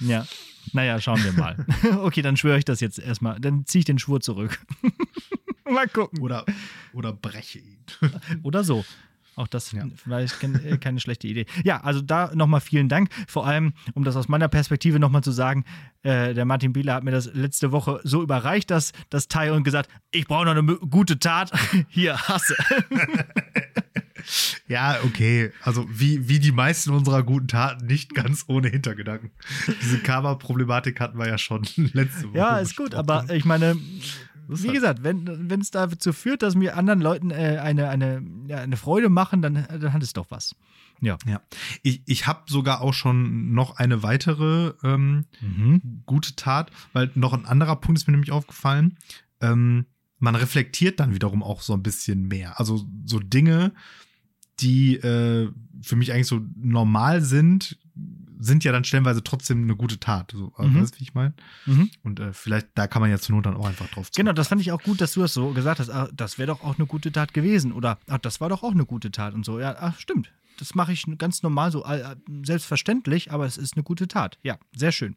Ja. 0.00 0.26
Naja, 0.74 1.00
schauen 1.00 1.22
wir 1.24 1.32
mal. 1.32 1.64
okay, 2.02 2.20
dann 2.20 2.36
schwöre 2.36 2.58
ich 2.58 2.64
das 2.66 2.80
jetzt 2.80 2.98
erstmal. 2.98 3.40
Dann 3.40 3.64
ziehe 3.64 3.80
ich 3.80 3.86
den 3.86 3.98
Schwur 3.98 4.20
zurück. 4.20 4.60
mal 5.70 5.88
gucken. 5.88 6.20
Oder, 6.20 6.44
oder 6.92 7.12
breche 7.14 7.60
ihn. 7.60 7.78
Oder 8.42 8.62
so. 8.64 8.84
Auch 9.38 9.46
das 9.46 9.70
Ja. 9.72 9.84
vielleicht 9.94 10.42
äh, 10.42 10.78
keine 10.78 10.98
schlechte 10.98 11.28
Idee. 11.28 11.46
Ja, 11.62 11.80
also 11.82 12.00
da 12.00 12.32
nochmal 12.34 12.60
vielen 12.60 12.88
Dank. 12.88 13.08
Vor 13.28 13.46
allem, 13.46 13.72
um 13.94 14.02
das 14.02 14.16
aus 14.16 14.28
meiner 14.28 14.48
Perspektive 14.48 14.98
nochmal 14.98 15.22
zu 15.22 15.30
sagen, 15.30 15.64
äh, 16.02 16.34
der 16.34 16.44
Martin 16.44 16.72
Bieler 16.72 16.94
hat 16.94 17.04
mir 17.04 17.12
das 17.12 17.32
letzte 17.32 17.70
Woche 17.70 18.00
so 18.02 18.22
überreicht, 18.22 18.70
dass 18.70 18.92
das 19.10 19.28
Teil 19.28 19.52
und 19.52 19.62
gesagt, 19.62 19.88
ich 20.10 20.26
brauche 20.26 20.44
noch 20.46 20.56
eine 20.56 20.64
gute 20.64 21.18
Tat. 21.20 21.52
Hier, 21.88 22.18
hasse. 22.18 22.56
Ja, 24.66 24.98
okay. 25.04 25.52
Also 25.62 25.86
wie, 25.88 26.28
wie 26.28 26.38
die 26.38 26.52
meisten 26.52 26.90
unserer 26.90 27.22
guten 27.22 27.48
Taten 27.48 27.86
nicht 27.86 28.14
ganz 28.14 28.44
ohne 28.48 28.68
Hintergedanken. 28.68 29.30
Diese 29.80 29.98
Karma-Problematik 30.00 31.00
hatten 31.00 31.18
wir 31.18 31.26
ja 31.28 31.38
schon 31.38 31.62
letzte 31.76 32.28
Woche. 32.28 32.36
Ja, 32.36 32.58
ist 32.58 32.76
gut, 32.76 32.94
aber 32.94 33.24
ich 33.30 33.44
meine, 33.46 33.76
wie 34.48 34.72
gesagt, 34.72 35.02
wenn 35.02 35.60
es 35.60 35.70
dazu 35.70 36.12
führt, 36.12 36.42
dass 36.42 36.54
mir 36.54 36.76
anderen 36.76 37.00
Leuten 37.00 37.30
äh, 37.30 37.58
eine, 37.62 37.88
eine, 37.88 38.22
ja, 38.46 38.58
eine 38.58 38.76
Freude 38.76 39.08
machen, 39.08 39.42
dann, 39.42 39.54
dann 39.68 39.92
hat 39.92 40.02
es 40.02 40.12
doch 40.12 40.26
was. 40.30 40.54
Ja. 41.00 41.16
Ja. 41.26 41.40
Ich, 41.82 42.02
ich 42.06 42.26
habe 42.26 42.42
sogar 42.46 42.80
auch 42.80 42.94
schon 42.94 43.52
noch 43.52 43.76
eine 43.76 44.02
weitere 44.02 44.72
ähm, 44.82 45.26
Mhm. 45.40 46.02
gute 46.06 46.34
Tat, 46.34 46.70
weil 46.92 47.10
noch 47.14 47.34
ein 47.34 47.46
anderer 47.46 47.76
Punkt 47.76 48.00
ist 48.00 48.06
mir 48.08 48.12
nämlich 48.12 48.32
aufgefallen. 48.32 48.96
Ähm, 49.40 49.86
man 50.18 50.34
reflektiert 50.34 50.98
dann 50.98 51.14
wiederum 51.14 51.42
auch 51.44 51.60
so 51.60 51.74
ein 51.74 51.82
bisschen 51.82 52.26
mehr. 52.26 52.58
Also 52.58 52.84
so 53.04 53.20
Dinge, 53.20 53.72
die 54.60 54.96
äh, 54.96 55.50
für 55.82 55.94
mich 55.96 56.12
eigentlich 56.12 56.26
so 56.26 56.40
normal 56.56 57.22
sind, 57.22 57.78
sind 58.38 58.64
ja 58.64 58.72
dann 58.72 58.84
stellenweise 58.84 59.22
trotzdem 59.22 59.62
eine 59.62 59.76
gute 59.76 59.98
Tat. 59.98 60.32
So, 60.32 60.52
also, 60.56 60.70
Mhm. 60.70 60.82
Weißt 60.82 60.94
du, 60.94 60.98
wie 61.00 61.02
ich 61.04 61.14
meine? 61.14 61.34
Mhm. 61.66 61.90
Und 62.02 62.20
äh, 62.20 62.32
vielleicht, 62.32 62.68
da 62.74 62.86
kann 62.86 63.02
man 63.02 63.10
ja 63.10 63.18
zur 63.18 63.34
Not 63.36 63.46
dann 63.46 63.56
auch 63.56 63.66
einfach 63.66 63.88
drauf 63.88 64.10
Genau, 64.14 64.32
das 64.32 64.48
fand 64.48 64.60
ich 64.60 64.72
auch 64.72 64.82
gut, 64.82 65.00
dass 65.00 65.12
du 65.12 65.20
das 65.20 65.34
so 65.34 65.50
gesagt 65.52 65.80
hast. 65.80 65.90
Ah, 65.90 66.08
das 66.14 66.38
wäre 66.38 66.46
doch 66.48 66.62
auch 66.62 66.78
eine 66.78 66.86
gute 66.86 67.10
Tat 67.12 67.34
gewesen. 67.34 67.72
Oder 67.72 67.98
ach, 68.08 68.18
das 68.18 68.40
war 68.40 68.48
doch 68.48 68.62
auch 68.62 68.72
eine 68.72 68.86
gute 68.86 69.10
Tat 69.10 69.34
und 69.34 69.44
so. 69.44 69.58
Ja, 69.60 69.76
ach, 69.80 69.98
stimmt. 69.98 70.30
Das 70.58 70.74
mache 70.74 70.92
ich 70.92 71.04
ganz 71.18 71.42
normal 71.42 71.70
so, 71.70 71.84
äh, 71.84 72.16
selbstverständlich, 72.44 73.30
aber 73.30 73.46
es 73.46 73.56
ist 73.56 73.74
eine 73.76 73.84
gute 73.84 74.08
Tat. 74.08 74.38
Ja, 74.42 74.58
sehr 74.74 74.90
schön. 74.92 75.16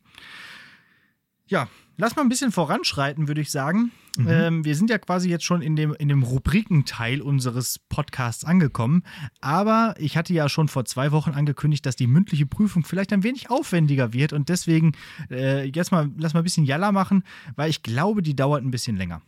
Ja, 1.52 1.68
lass 1.98 2.16
mal 2.16 2.22
ein 2.22 2.30
bisschen 2.30 2.52
voranschreiten, 2.54 3.28
würde 3.28 3.42
ich 3.42 3.52
sagen. 3.52 3.92
Ähm, 4.28 4.66
wir 4.66 4.76
sind 4.76 4.90
ja 4.90 4.98
quasi 4.98 5.30
jetzt 5.30 5.44
schon 5.46 5.62
in 5.62 5.76
dem, 5.76 5.94
in 5.94 6.08
dem 6.10 6.24
Rubrikenteil 6.24 7.22
unseres 7.22 7.80
Podcasts 7.90 8.44
angekommen. 8.44 9.04
Aber 9.40 9.96
ich 10.00 10.18
hatte 10.18 10.34
ja 10.34 10.50
schon 10.50 10.68
vor 10.70 10.86
zwei 10.86 11.12
Wochen 11.12 11.32
angekündigt, 11.32 11.86
dass 11.86 11.96
die 11.96 12.08
mündliche 12.08 12.46
Prüfung 12.46 12.84
vielleicht 12.84 13.14
ein 13.14 13.24
wenig 13.24 13.50
aufwendiger 13.50 14.12
wird. 14.14 14.34
Und 14.34 14.50
deswegen 14.50 14.94
äh, 15.30 15.66
jetzt 15.66 15.92
mal, 15.92 16.10
lass 16.18 16.34
mal 16.34 16.40
ein 16.42 16.44
bisschen 16.44 16.66
Jalla 16.66 16.92
machen, 16.92 17.24
weil 17.56 17.70
ich 17.70 17.84
glaube, 17.84 18.22
die 18.22 18.36
dauert 18.36 18.64
ein 18.64 18.72
bisschen 18.72 18.98
länger. 18.98 19.22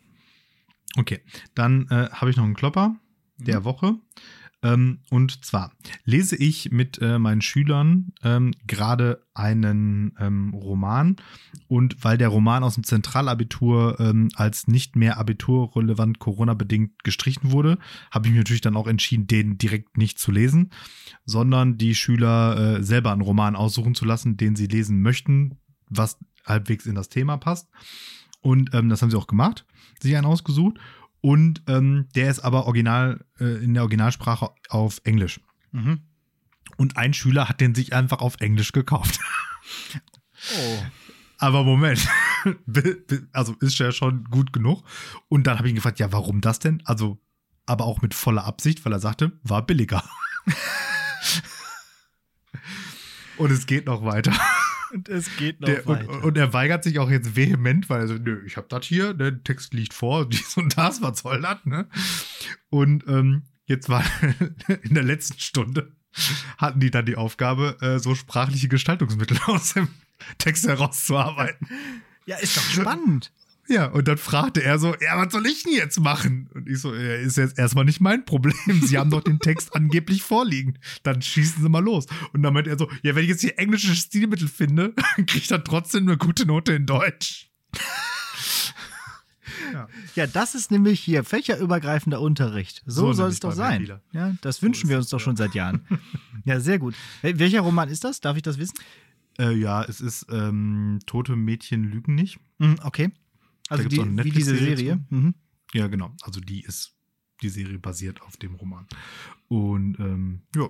Okay, 0.98 1.22
dann 1.56 1.88
äh, 1.90 2.10
habe 2.12 2.32
ich 2.32 2.38
noch 2.38 2.44
einen 2.46 2.56
Klopper 2.56 2.96
der 3.38 3.62
Mhm. 3.62 3.64
Woche. 3.66 3.96
Ähm, 4.64 5.00
und 5.10 5.44
zwar 5.46 5.74
lese 6.06 6.36
ich 6.36 6.72
mit 6.72 7.00
äh, 7.02 7.20
meinen 7.20 7.42
Schülern 7.42 8.14
ähm, 8.24 8.54
gerade 8.66 9.22
einen 9.34 10.16
ähm, 10.20 10.54
Roman. 10.54 11.18
Und 11.68 12.04
weil 12.04 12.18
der 12.18 12.30
Roman 12.30 12.64
aus 12.64 12.76
dem 12.76 12.84
Zentralabitur 12.84 14.24
als 14.36 14.68
nicht 14.68 14.96
mehr 14.96 15.18
abiturrelevant 15.18 16.20
Corona-bedingt 16.20 17.04
gestrichen 17.04 17.52
wurde, 17.52 17.78
habe 18.12 18.28
ich 18.28 18.34
mich 18.34 18.40
natürlich 18.40 18.62
dann 18.62 18.78
auch 18.78 18.88
entschieden, 18.88 19.28
den 19.28 19.58
direkt 19.58 19.98
nicht 19.98 20.20
zu 20.20 20.32
lesen, 20.32 20.72
sondern 21.26 21.78
die 21.78 21.96
Schüler 21.96 22.78
äh, 22.78 22.84
selber 22.84 23.12
einen 23.12 23.22
Roman 23.22 23.56
aussuchen 23.56 23.96
zu 23.96 24.06
lassen, 24.06 24.38
den 24.38 24.56
sie 24.56 24.68
lesen 24.68 25.02
möchten, 25.02 25.58
was 25.90 26.18
halbwegs 26.46 26.86
in 26.86 26.96
das 26.96 27.10
Thema 27.10 27.38
passt. 27.38 27.70
Und 28.42 28.74
ähm, 28.74 28.90
das 28.90 29.02
haben 29.02 29.10
sie 29.10 29.18
auch 29.18 29.28
gemacht, 29.28 29.66
sich 30.00 30.16
einen 30.16 30.26
ausgesucht. 30.26 30.78
Und 31.26 31.64
ähm, 31.68 32.10
der 32.16 32.30
ist 32.30 32.42
aber 32.42 32.66
original 32.66 33.24
äh, 33.40 33.64
in 33.64 33.74
der 33.74 33.84
Originalsprache 33.84 34.50
auf 34.68 35.00
Englisch. 35.06 35.40
Mhm. 35.72 36.02
Und 36.76 36.98
ein 36.98 37.14
Schüler 37.14 37.48
hat 37.48 37.62
den 37.62 37.74
sich 37.74 37.94
einfach 37.94 38.20
auf 38.20 38.42
Englisch 38.42 38.74
gekauft. 38.74 39.22
Oh. 40.54 40.84
Aber 41.38 41.64
Moment, 41.64 42.06
also 43.32 43.56
ist 43.62 43.80
ja 43.80 43.94
schon 43.94 44.26
gut 44.26 44.52
genug. 44.52 44.84
Und 45.30 45.48
dann 45.48 45.58
habe 45.58 45.70
ich 45.70 45.72
ihn 45.72 45.76
gefragt, 45.76 46.00
ja, 46.00 46.12
warum 46.12 46.42
das 46.42 46.60
denn? 46.60 46.84
Also, 46.84 47.22
aber 47.66 47.86
auch 47.86 48.02
mit 48.02 48.14
voller 48.14 48.44
Absicht, 48.44 48.84
weil 48.84 48.92
er 48.92 49.00
sagte, 49.00 49.32
war 49.44 49.66
billiger. 49.66 50.04
und 53.38 53.50
es 53.50 53.66
geht 53.66 53.86
noch 53.86 54.04
weiter. 54.04 54.34
Und 54.94 55.10
es 55.10 55.36
geht 55.38 55.60
noch 55.60 55.68
Der, 55.68 55.88
und, 55.88 56.08
weiter. 56.08 56.24
und 56.24 56.38
er 56.38 56.54
weigert 56.54 56.84
sich 56.84 57.00
auch 57.00 57.10
jetzt 57.10 57.36
vehement, 57.36 57.90
weil 57.90 58.02
er 58.02 58.08
so, 58.08 58.14
nö, 58.14 58.44
ich 58.46 58.58
habe 58.58 58.68
das 58.70 58.86
hier, 58.86 59.14
der 59.16 59.44
Text 59.44 59.74
liegt 59.74 59.94
vor, 59.94 60.26
dies 60.30 60.56
und 60.56 60.78
das, 60.78 61.02
was 61.02 61.20
soll 61.20 61.42
das, 61.42 61.66
ne? 61.66 61.88
Und 62.70 63.08
ähm, 63.08 63.44
jetzt 63.66 63.90
war 63.90 64.04
in 64.84 64.94
der 64.94 65.04
letzten 65.04 65.40
Stunde 65.40 65.92
hatten 66.60 66.80
die 66.80 66.92
dann 66.92 67.08
die 67.08 67.16
Aufgabe, 67.16 67.78
äh, 67.82 67.98
so 67.98 68.14
sprachliche 68.14 68.68
Gestaltungsmittel 68.68 69.38
aus 69.48 69.74
dem 69.74 69.88
Text 70.38 70.68
herauszuarbeiten. 70.68 71.68
ja, 72.28 72.38
ist 72.38 72.56
doch 72.56 72.62
spannend. 72.62 73.32
Ja, 73.68 73.86
und 73.88 74.08
dann 74.08 74.18
fragte 74.18 74.62
er 74.62 74.78
so, 74.78 74.94
ja, 75.00 75.18
was 75.18 75.32
soll 75.32 75.46
ich 75.46 75.64
denn 75.64 75.74
jetzt 75.74 76.00
machen? 76.00 76.50
Und 76.54 76.68
ich 76.68 76.80
so, 76.80 76.94
ja, 76.94 77.16
ist 77.16 77.38
jetzt 77.38 77.58
erstmal 77.58 77.86
nicht 77.86 78.02
mein 78.02 78.26
Problem. 78.26 78.82
Sie 78.82 78.98
haben 78.98 79.10
doch 79.10 79.24
den 79.24 79.40
Text 79.40 79.74
angeblich 79.76 80.22
vorliegen. 80.22 80.78
Dann 81.04 81.22
schießen 81.22 81.64
Sie 81.64 81.70
mal 81.70 81.84
los. 81.84 82.06
Und 82.34 82.44
dann 82.44 82.54
meint 82.54 82.68
er 82.68 82.78
so, 82.78 82.90
ja, 83.04 83.16
wenn 83.16 83.24
ich 83.24 83.30
jetzt 83.30 83.42
hier 83.42 83.58
englische 83.58 83.96
Stilmittel 83.96 84.48
finde, 84.48 84.94
kriege 85.16 85.38
ich 85.38 85.48
dann 85.48 85.64
trotzdem 85.64 86.08
eine 86.08 86.18
gute 86.18 86.46
Note 86.46 86.74
in 86.74 86.86
Deutsch. 86.86 87.50
Ja, 90.16 90.28
das 90.28 90.54
ist 90.54 90.70
nämlich 90.70 91.00
hier 91.00 91.24
fächerübergreifender 91.24 92.22
Unterricht. 92.22 92.84
So, 92.86 93.08
So 93.08 93.14
soll 93.14 93.30
es 93.30 93.40
doch 93.40 93.54
sein. 93.54 94.00
Ja, 94.12 94.36
das 94.42 94.62
wünschen 94.62 94.84
ist 94.86 94.90
wir 94.90 94.98
uns 94.98 95.10
doch 95.10 95.20
ja. 95.20 95.24
schon 95.24 95.36
seit 95.36 95.56
Jahren. 95.56 95.88
ja, 96.46 96.60
sehr 96.60 96.78
gut. 96.78 96.94
Wel 97.24 97.40
welcher 97.40 97.62
Roman 97.62 97.90
ist 97.90 98.04
das? 98.04 98.22
Darf 98.22 98.38
ich 98.38 98.44
das 98.44 98.60
wissen? 98.60 98.76
Äh, 99.40 99.54
ja, 99.54 99.84
es 99.84 100.00
ist 100.00 100.28
ähm, 100.30 101.00
Tote 101.08 101.36
Mädchen 101.36 101.84
lügen 101.86 102.14
nicht. 102.14 102.40
Mhm, 102.60 102.76
okay. 102.84 103.12
Also 103.70 103.84
gibt's 103.84 103.96
die, 103.96 104.02
auch 104.02 104.06
eine 104.06 104.24
wie 104.24 104.32
diese 104.32 104.56
Serie. 104.58 105.04
Mhm. 105.10 105.34
Ja, 105.74 105.88
genau. 105.88 106.14
Also 106.22 106.40
die 106.40 106.62
ist, 106.62 106.96
die 107.42 107.50
Serie 107.50 107.80
basiert 107.80 108.22
auf 108.22 108.38
dem 108.38 108.56
Roman. 108.56 108.88
Und 109.48 110.00
ähm, 110.00 110.42
ja, 110.56 110.68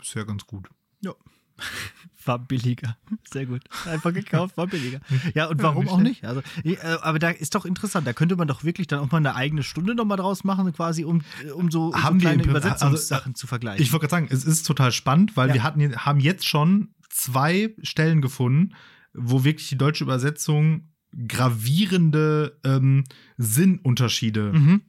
ist 0.00 0.14
ja 0.14 0.24
ganz 0.24 0.46
gut. 0.46 0.68
Ja. 1.00 1.14
War 2.24 2.38
billiger. 2.38 2.96
Sehr 3.32 3.46
gut. 3.46 3.62
Einfach 3.86 4.12
gekauft, 4.12 4.56
war 4.56 4.66
billiger. 4.68 5.00
Ja, 5.34 5.46
und 5.48 5.62
warum 5.62 5.88
auch 5.88 5.98
nicht? 6.00 6.24
Also, 6.24 6.40
äh, 6.64 6.76
aber 7.02 7.18
da 7.18 7.30
ist 7.30 7.54
doch 7.54 7.64
interessant. 7.64 8.06
Da 8.06 8.12
könnte 8.12 8.36
man 8.36 8.46
doch 8.48 8.62
wirklich 8.64 8.86
dann 8.86 9.00
auch 9.00 9.10
mal 9.10 9.18
eine 9.18 9.34
eigene 9.34 9.62
Stunde 9.64 9.94
nochmal 9.94 10.16
draus 10.18 10.44
machen, 10.44 10.72
quasi, 10.72 11.04
um, 11.04 11.22
um 11.54 11.70
so, 11.70 11.92
Haben 11.94 12.20
so 12.20 12.24
wir 12.24 12.30
kleine 12.30 12.42
im- 12.44 12.48
also, 12.54 12.68
Übersetzungssachen 12.68 13.34
zu 13.34 13.46
vergleichen. 13.48 13.82
Ich 13.82 13.92
wollte 13.92 14.06
gerade 14.06 14.22
sagen, 14.22 14.28
es 14.30 14.44
ist 14.44 14.64
total 14.66 14.92
spannend, 14.92 15.36
weil 15.36 15.48
Ja. 15.48 15.54
wir 15.54 15.62
hatten, 15.64 15.96
haben 15.96 16.20
jetzt 16.20 16.46
schon 16.46 16.94
zwei 17.10 17.74
Stellen 17.82 18.22
gefunden, 18.22 18.74
wo 19.12 19.42
wirklich 19.44 19.68
die 19.68 19.76
deutsche 19.78 20.04
Übersetzung 20.04 20.91
gravierende 21.26 22.58
ähm, 22.64 23.04
Sinnunterschiede 23.36 24.52
mhm. 24.52 24.82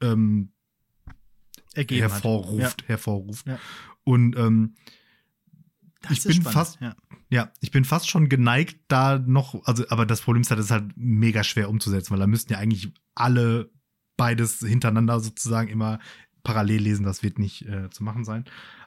ähm, 0.00 0.52
Ergeben 1.74 2.04
hat. 2.04 2.12
hervorruft, 2.12 2.88
hervorruft. 2.88 3.46
Ja. 3.46 3.58
Und 4.04 4.36
ähm, 4.36 4.76
ich 6.10 6.22
bin 6.22 6.32
spannend, 6.34 6.54
fast, 6.54 6.80
ja. 6.80 6.94
ja, 7.30 7.52
ich 7.60 7.70
bin 7.70 7.84
fast 7.84 8.08
schon 8.08 8.28
geneigt, 8.28 8.78
da 8.88 9.18
noch, 9.18 9.66
also, 9.66 9.84
aber 9.88 10.06
das 10.06 10.20
Problem 10.20 10.42
ist 10.42 10.50
halt, 10.50 10.58
das 10.58 10.66
ist 10.66 10.72
halt 10.72 10.92
mega 10.96 11.42
schwer 11.42 11.68
umzusetzen, 11.68 12.12
weil 12.12 12.20
da 12.20 12.26
müssten 12.26 12.52
ja 12.52 12.58
eigentlich 12.58 12.92
alle 13.14 13.70
beides 14.16 14.60
hintereinander 14.60 15.20
sozusagen 15.20 15.68
immer 15.68 15.98
parallel 16.44 16.82
lesen. 16.82 17.04
Das 17.04 17.22
wird 17.22 17.38
nicht 17.38 17.66
äh, 17.66 17.90
zu 17.90 18.04
machen 18.04 18.24
sein. 18.24 18.44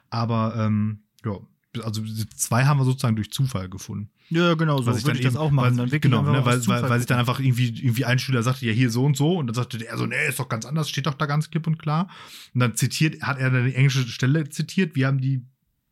Aber 0.08 0.54
ähm, 0.56 1.04
ja, 1.24 1.38
also 1.82 2.02
zwei 2.36 2.64
haben 2.64 2.78
wir 2.80 2.84
sozusagen 2.84 3.16
durch 3.16 3.30
Zufall 3.30 3.68
gefunden. 3.68 4.10
Ja, 4.28 4.54
genau, 4.54 4.78
so 4.78 4.86
Was 4.86 4.98
ich 4.98 5.04
würde 5.04 5.14
dann 5.14 5.18
ich 5.20 5.24
das 5.24 5.34
eben- 5.34 5.42
auch 5.42 5.50
machen. 5.50 5.76
Weil, 5.78 5.88
dann 5.88 6.00
genau, 6.00 6.22
ne, 6.22 6.44
weil, 6.44 6.66
weil, 6.66 6.88
weil 6.88 6.98
sich 6.98 7.06
dann 7.06 7.18
einfach 7.18 7.40
irgendwie, 7.40 7.68
irgendwie 7.68 8.04
ein 8.04 8.18
Schüler 8.18 8.42
sagte, 8.42 8.66
ja, 8.66 8.72
hier 8.72 8.90
so 8.90 9.04
und 9.04 9.16
so. 9.16 9.36
Und 9.38 9.46
dann 9.48 9.54
sagte 9.54 9.78
der 9.78 9.96
so, 9.96 10.06
nee, 10.06 10.28
ist 10.28 10.38
doch 10.38 10.48
ganz 10.48 10.64
anders, 10.66 10.88
steht 10.88 11.06
doch 11.06 11.14
da 11.14 11.26
ganz 11.26 11.50
klipp 11.50 11.66
und 11.66 11.78
klar. 11.78 12.08
Und 12.54 12.60
dann 12.60 12.74
zitiert, 12.76 13.22
hat 13.22 13.38
er 13.38 13.50
dann 13.50 13.66
die 13.66 13.74
englische 13.74 14.06
Stelle 14.08 14.48
zitiert. 14.48 14.94
Wir 14.94 15.06
haben 15.08 15.20
die, 15.20 15.42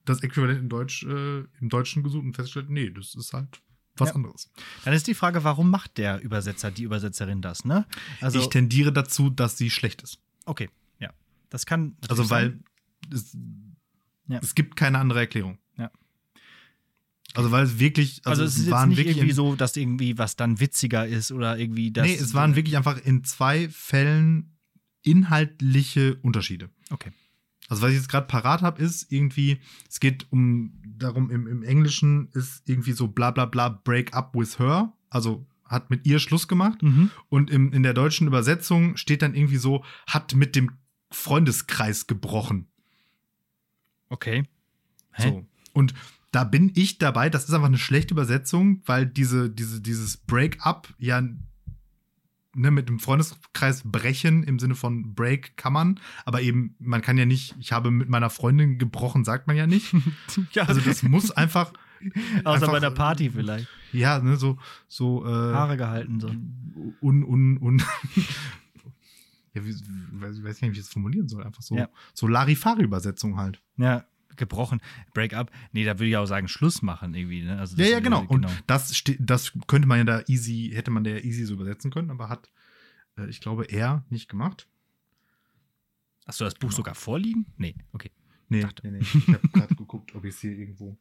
das 0.05 0.23
Äquivalent 0.23 0.61
in 0.61 0.69
Deutsch, 0.69 1.03
äh, 1.05 1.41
im 1.61 1.69
Deutschen 1.69 2.03
gesucht 2.03 2.25
und 2.25 2.35
festgestellt, 2.35 2.71
nee, 2.71 2.91
das 2.91 3.15
ist 3.15 3.33
halt 3.33 3.61
was 3.97 4.11
Ja. 4.11 4.15
anderes. 4.15 4.51
Dann 4.85 4.95
ist 4.95 5.09
die 5.09 5.15
Frage, 5.15 5.43
warum 5.43 5.71
macht 5.71 5.99
der 5.99 6.21
Übersetzer, 6.23 6.71
die 6.71 6.85
Übersetzerin 6.85 7.43
das, 7.43 7.65
ne? 7.65 7.85
Also, 8.21 8.39
ich 8.39 8.49
tendiere 8.49 8.93
dazu, 8.93 9.29
dass 9.31 9.59
sie 9.59 9.71
schlecht 9.71 10.03
ist. 10.03 10.19
okay, 10.47 10.71
ja. 11.01 11.11
Das 11.51 11.67
kann. 11.67 11.97
Also, 12.09 12.31
weil 12.31 12.61
es, 13.13 13.37
Ja. 14.29 14.39
es 14.41 14.55
gibt 14.55 14.77
keine 14.77 14.99
andere 14.99 15.19
Erklärung. 15.21 15.59
Also, 17.35 17.51
weil 17.51 17.65
es 17.65 17.79
wirklich, 17.79 18.23
Also, 18.25 18.43
also, 18.43 18.45
es 18.45 18.57
ist 18.57 18.65
jetzt 18.65 18.71
waren 18.71 18.89
nicht 18.89 18.99
wirklich 18.99 19.19
irgendwie 19.19 19.35
so, 19.35 19.55
dass 19.55 19.77
irgendwie 19.77 20.19
was 20.19 20.37
dann 20.37 20.61
witziger 20.61 21.07
ist 21.07 21.31
oder 21.31 21.59
irgendwie 21.59 21.91
das. 21.93 22.07
nee, 22.07 22.15
es 22.15 22.35
waren 22.35 22.57
wirklich 22.57 22.77
einfach 22.77 22.99
in 23.05 23.23
zwei 23.25 23.69
Fällen 23.69 24.57
inhaltliche 25.03 26.17
Unterschiede. 26.23 26.71
Okay. 26.91 27.13
Also 27.69 27.83
was 27.83 27.91
ich 27.91 27.97
jetzt 27.97 28.09
gerade 28.09 28.27
parat 28.27 28.63
habe, 28.63 28.83
ist 28.83 29.13
irgendwie, 29.13 29.59
es 29.89 30.01
geht 30.01 30.27
um 30.31 30.73
darum, 30.97 31.31
im, 31.31 31.47
im 31.47 31.63
Englischen 31.63 32.29
ist 32.33 32.69
irgendwie 32.69 32.93
so 32.93 33.09
bla 33.09 33.31
bla 33.31 33.45
bla 33.45 33.69
break 33.69 34.15
up 34.15 34.35
with 34.35 34.59
her, 34.59 34.93
also 35.11 35.47
hat 35.65 35.91
mit 35.91 36.07
ihr 36.07 36.19
Schluss 36.19 36.49
gemacht. 36.49 36.83
Mhm. 36.83 37.11
Und 37.29 37.51
im, 37.51 37.73
in 37.73 37.83
der 37.83 37.93
deutschen 37.93 38.27
Übersetzung 38.27 38.97
steht 38.97 39.21
dann 39.21 39.35
irgendwie 39.35 39.59
so, 39.59 39.85
hat 40.07 40.35
mit 40.35 40.57
dem 40.57 40.73
Freundeskreis 41.11 42.07
gebrochen. 42.07 42.69
Okay. 44.09 44.45
Hä? 45.13 45.29
So. 45.29 45.47
Und 45.75 45.93
da 46.31 46.45
bin 46.45 46.73
ich 46.75 46.99
dabei, 46.99 47.31
das 47.31 47.45
ist 47.49 47.55
einfach 47.55 47.69
eine 47.69 47.79
schlechte 47.79 48.13
Übersetzung, 48.15 48.83
weil 48.87 49.07
diese, 49.07 49.49
diese, 49.51 49.81
dieses 49.81 50.17
Break-up 50.19 50.93
ja 50.99 51.23
ne, 52.55 52.71
mit 52.71 52.89
dem 52.89 52.99
Freundeskreis 52.99 53.83
brechen 53.85 54.43
im 54.43 54.59
Sinne 54.59 54.75
von 54.75 55.15
Break 55.15 55.57
kann 55.57 55.73
man, 55.73 56.01
aber 56.25 56.43
eben, 56.43 56.75
man 56.79 57.01
kann 57.03 57.17
ja 57.19 57.25
nicht, 57.27 57.55
ich 57.59 57.73
habe 57.73 57.91
mit 57.91 58.09
meiner 58.09 58.31
Freundin 58.31 58.79
gebrochen, 58.79 59.25
sagt 59.25 59.47
man 59.47 59.57
ja 59.57 59.67
nicht. 59.67 59.95
ja, 60.53 60.65
Also 60.65 60.81
das 60.81 61.03
muss 61.03 61.31
einfach, 61.31 61.73
außer 62.45 62.55
einfach- 62.63 62.73
bei 62.73 62.81
der 62.81 62.91
Party 62.91 63.31
vielleicht. 63.31 63.69
ja, 63.93 64.19
ne, 64.19 64.37
so, 64.37 64.59
so 64.87 65.25
äh, 65.25 65.29
Haare 65.31 65.77
gehalten 65.77 66.21
so. 66.21 66.29
un, 67.01 67.25
un, 67.25 67.57
un 67.59 67.79
ja, 69.55 69.65
wie, 69.65 69.75
weiß, 70.13 70.37
ich 70.39 70.45
weiß 70.45 70.61
nicht, 70.63 70.71
wie 70.73 70.79
ich 70.79 70.85
das 70.85 70.89
formulieren 70.93 71.29
soll. 71.29 71.43
Einfach 71.45 71.63
so, 71.63 71.75
Ja. 71.77 71.89
so 72.15 72.27
Larifari-Übersetzung 72.29 73.37
halt. 73.39 73.63
Ja, 73.77 74.05
gebrochen. 74.39 74.81
Break-up. 75.15 75.51
Nee, 75.73 75.85
da 75.85 75.99
würde 75.99 76.09
ich 76.09 76.17
auch 76.17 76.27
sagen, 76.27 76.49
Schluss 76.49 76.81
machen 76.83 77.15
irgendwie. 77.15 77.43
Ne? 77.43 77.59
Also 77.59 77.77
Ja, 77.77 77.83
das- 77.83 77.91
ja, 77.91 78.01
genau. 78.01 78.21
Und 78.29 78.43
genau. 78.43 78.53
das, 78.67 78.95
ste- 78.97 79.17
das 79.21 79.53
könnte 79.67 79.87
man 79.89 79.99
ja 79.99 80.05
da 80.05 80.23
easy, 80.29 80.71
hätte 80.75 80.91
man 80.91 81.05
da 81.05 81.11
ja 81.11 81.19
easy 81.19 81.45
so 81.45 81.55
übersetzen 81.55 81.91
können, 81.91 82.11
aber 82.11 82.29
hat, 82.29 82.51
äh, 83.19 83.29
ich 83.29 83.41
glaube, 83.41 83.65
er 83.65 84.05
nicht 84.11 84.29
gemacht. 84.29 84.67
Hast 86.27 86.41
du 86.41 86.45
das 86.45 86.55
Buch 86.55 86.73
sogar 86.73 86.95
vorliegen? 86.95 87.47
Nee, 87.57 87.75
okay. 87.93 88.11
Nee, 88.51 88.63
Dachte. 88.63 88.87
nee, 88.89 88.99
nee. 88.99 88.99
Ich 89.01 89.29
habe 89.29 89.49
gerade 89.49 89.75
geguckt, 89.75 90.15
ob 90.15 90.25
ich 90.25 90.35
es 90.35 90.41
hier 90.41 90.53
irgendwo. 90.53 90.97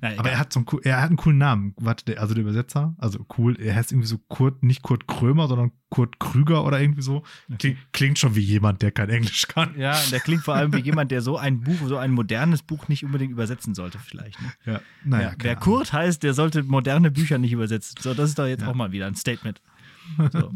Na, 0.00 0.10
Aber 0.18 0.30
er 0.30 0.38
hat 0.38 0.52
so 0.52 0.60
einen, 0.60 0.68
er 0.84 1.00
hat 1.02 1.08
einen 1.08 1.16
coolen 1.16 1.38
Namen. 1.38 1.74
Warte, 1.78 2.04
der, 2.04 2.20
also 2.20 2.34
der 2.34 2.42
Übersetzer, 2.42 2.94
also 2.98 3.26
cool, 3.38 3.58
er 3.60 3.74
heißt 3.74 3.92
irgendwie 3.92 4.06
so 4.08 4.18
Kurt, 4.18 4.62
nicht 4.62 4.82
Kurt 4.82 5.06
Krömer, 5.06 5.48
sondern 5.48 5.72
Kurt 5.90 6.18
Krüger 6.20 6.64
oder 6.64 6.80
irgendwie 6.80 7.02
so. 7.02 7.22
Klingt, 7.58 7.78
klingt 7.92 8.18
schon 8.18 8.34
wie 8.36 8.40
jemand, 8.40 8.80
der 8.82 8.90
kein 8.92 9.10
Englisch 9.10 9.48
kann. 9.48 9.78
Ja, 9.78 9.98
und 9.98 10.12
der 10.12 10.20
klingt 10.20 10.42
vor 10.44 10.54
allem 10.54 10.72
wie 10.72 10.80
jemand, 10.80 11.10
der 11.10 11.20
so 11.22 11.36
ein 11.36 11.60
Buch, 11.60 11.76
so 11.86 11.96
ein 11.96 12.10
modernes 12.12 12.62
Buch 12.62 12.88
nicht 12.88 13.04
unbedingt 13.04 13.32
übersetzen 13.32 13.74
sollte, 13.74 13.98
vielleicht. 13.98 14.40
Ne? 14.40 14.52
Ja, 14.64 14.80
naja, 15.04 15.28
Ja, 15.30 15.34
wer. 15.38 15.56
Kurt 15.56 15.92
heißt, 15.92 16.22
der 16.22 16.34
sollte 16.34 16.62
moderne 16.62 17.10
Bücher 17.10 17.38
nicht 17.38 17.52
übersetzen. 17.52 17.96
So, 18.00 18.14
das 18.14 18.30
ist 18.30 18.38
doch 18.38 18.46
jetzt 18.46 18.62
Ja. 18.62 18.68
auch 18.68 18.74
mal 18.74 18.92
wieder 18.92 19.06
ein 19.06 19.14
Statement. 19.16 19.60
So. 20.32 20.52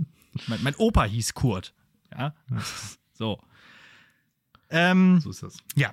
mein, 0.48 0.62
mein 0.62 0.74
Opa 0.76 1.04
hieß 1.04 1.34
Kurt. 1.34 1.74
Ja. 2.16 2.34
So. 3.14 3.40
Ähm, 4.70 5.20
So 5.20 5.30
ist 5.30 5.42
das. 5.42 5.56
ja, 5.76 5.92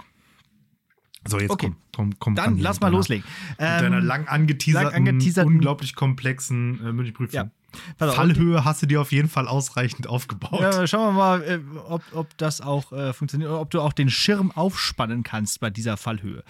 So, 1.27 1.39
jetzt 1.39 1.51
Okay. 1.51 1.67
komm, 1.67 2.11
komm, 2.11 2.19
komm. 2.19 2.35
dann 2.35 2.57
lass 2.59 2.79
mal 2.81 2.87
deiner- 2.87 2.97
loslegen. 2.97 3.23
Mit 3.51 3.59
deiner 3.59 3.97
Ähm, 3.99 4.05
lang 4.05 4.27
angeteaserten, 4.27 5.05
lang 5.05 5.15
angeteaserten- 5.19 5.45
unglaublich 5.45 5.95
komplexen 5.95 6.79
äh, 6.85 6.91
Münchprüfung. 6.91 7.33
Ja. 7.33 7.49
Fallhöhe 7.97 8.63
hast 8.65 8.83
du 8.83 8.85
dir 8.85 9.01
auf 9.01 9.11
jeden 9.11 9.29
Fall 9.29 9.47
ausreichend 9.47 10.05
aufgebaut. 10.07 10.59
Ja, 10.61 10.85
schauen 10.85 11.07
wir 11.15 11.19
mal, 11.19 11.41
äh, 11.43 11.59
ob, 11.87 12.03
ob 12.13 12.37
das 12.37 12.61
auch 12.61 12.91
äh, 12.91 13.13
funktioniert 13.13 13.49
oder 13.49 13.61
ob 13.61 13.71
du 13.71 13.81
auch 13.81 13.93
den 13.93 14.09
Schirm 14.11 14.51
aufspannen 14.51 15.23
kannst 15.23 15.59
bei 15.59 15.69
dieser 15.71 15.97
Fallhöhe. 15.97 16.43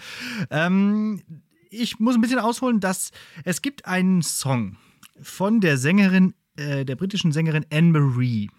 Ähm, 0.50 1.22
ich 1.70 1.98
muss 1.98 2.14
ein 2.14 2.20
bisschen 2.20 2.38
ausholen, 2.40 2.80
dass 2.80 3.10
es 3.44 3.62
gibt 3.62 3.86
einen 3.86 4.20
Song 4.22 4.76
von 5.22 5.60
der 5.60 5.78
Sängerin, 5.78 6.34
äh, 6.56 6.84
der 6.84 6.96
britischen 6.96 7.32
Sängerin 7.32 7.64
Anne-Marie. 7.72 8.50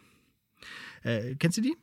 Äh, 1.03 1.35
kennst 1.35 1.57
du 1.57 1.61
die? 1.61 1.75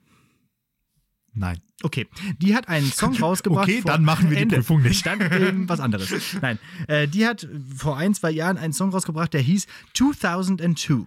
Nein. 1.35 1.61
Okay, 1.83 2.07
die 2.39 2.55
hat 2.55 2.69
einen 2.69 2.91
Song 2.91 3.17
rausgebracht. 3.21 3.69
Okay, 3.69 3.83
dann 3.85 4.05
machen 4.05 4.31
wir 4.31 4.37
die 4.37 4.43
Ende. 4.43 4.57
Prüfung 4.57 4.83
nicht. 4.83 5.05
Dann 5.05 5.21
eben 5.21 5.69
was 5.69 5.81
anderes. 5.81 6.11
Nein, 6.41 6.59
äh, 6.89 7.09
die 7.09 7.27
hat 7.27 7.49
vor 7.77 7.97
ein, 7.97 8.15
zwei 8.15 8.31
Jahren 8.31 8.59
einen 8.59 8.73
Song 8.73 8.91
rausgebracht, 8.91 9.33
der 9.33 9.41
hieß 9.41 9.67
2002. 9.95 11.07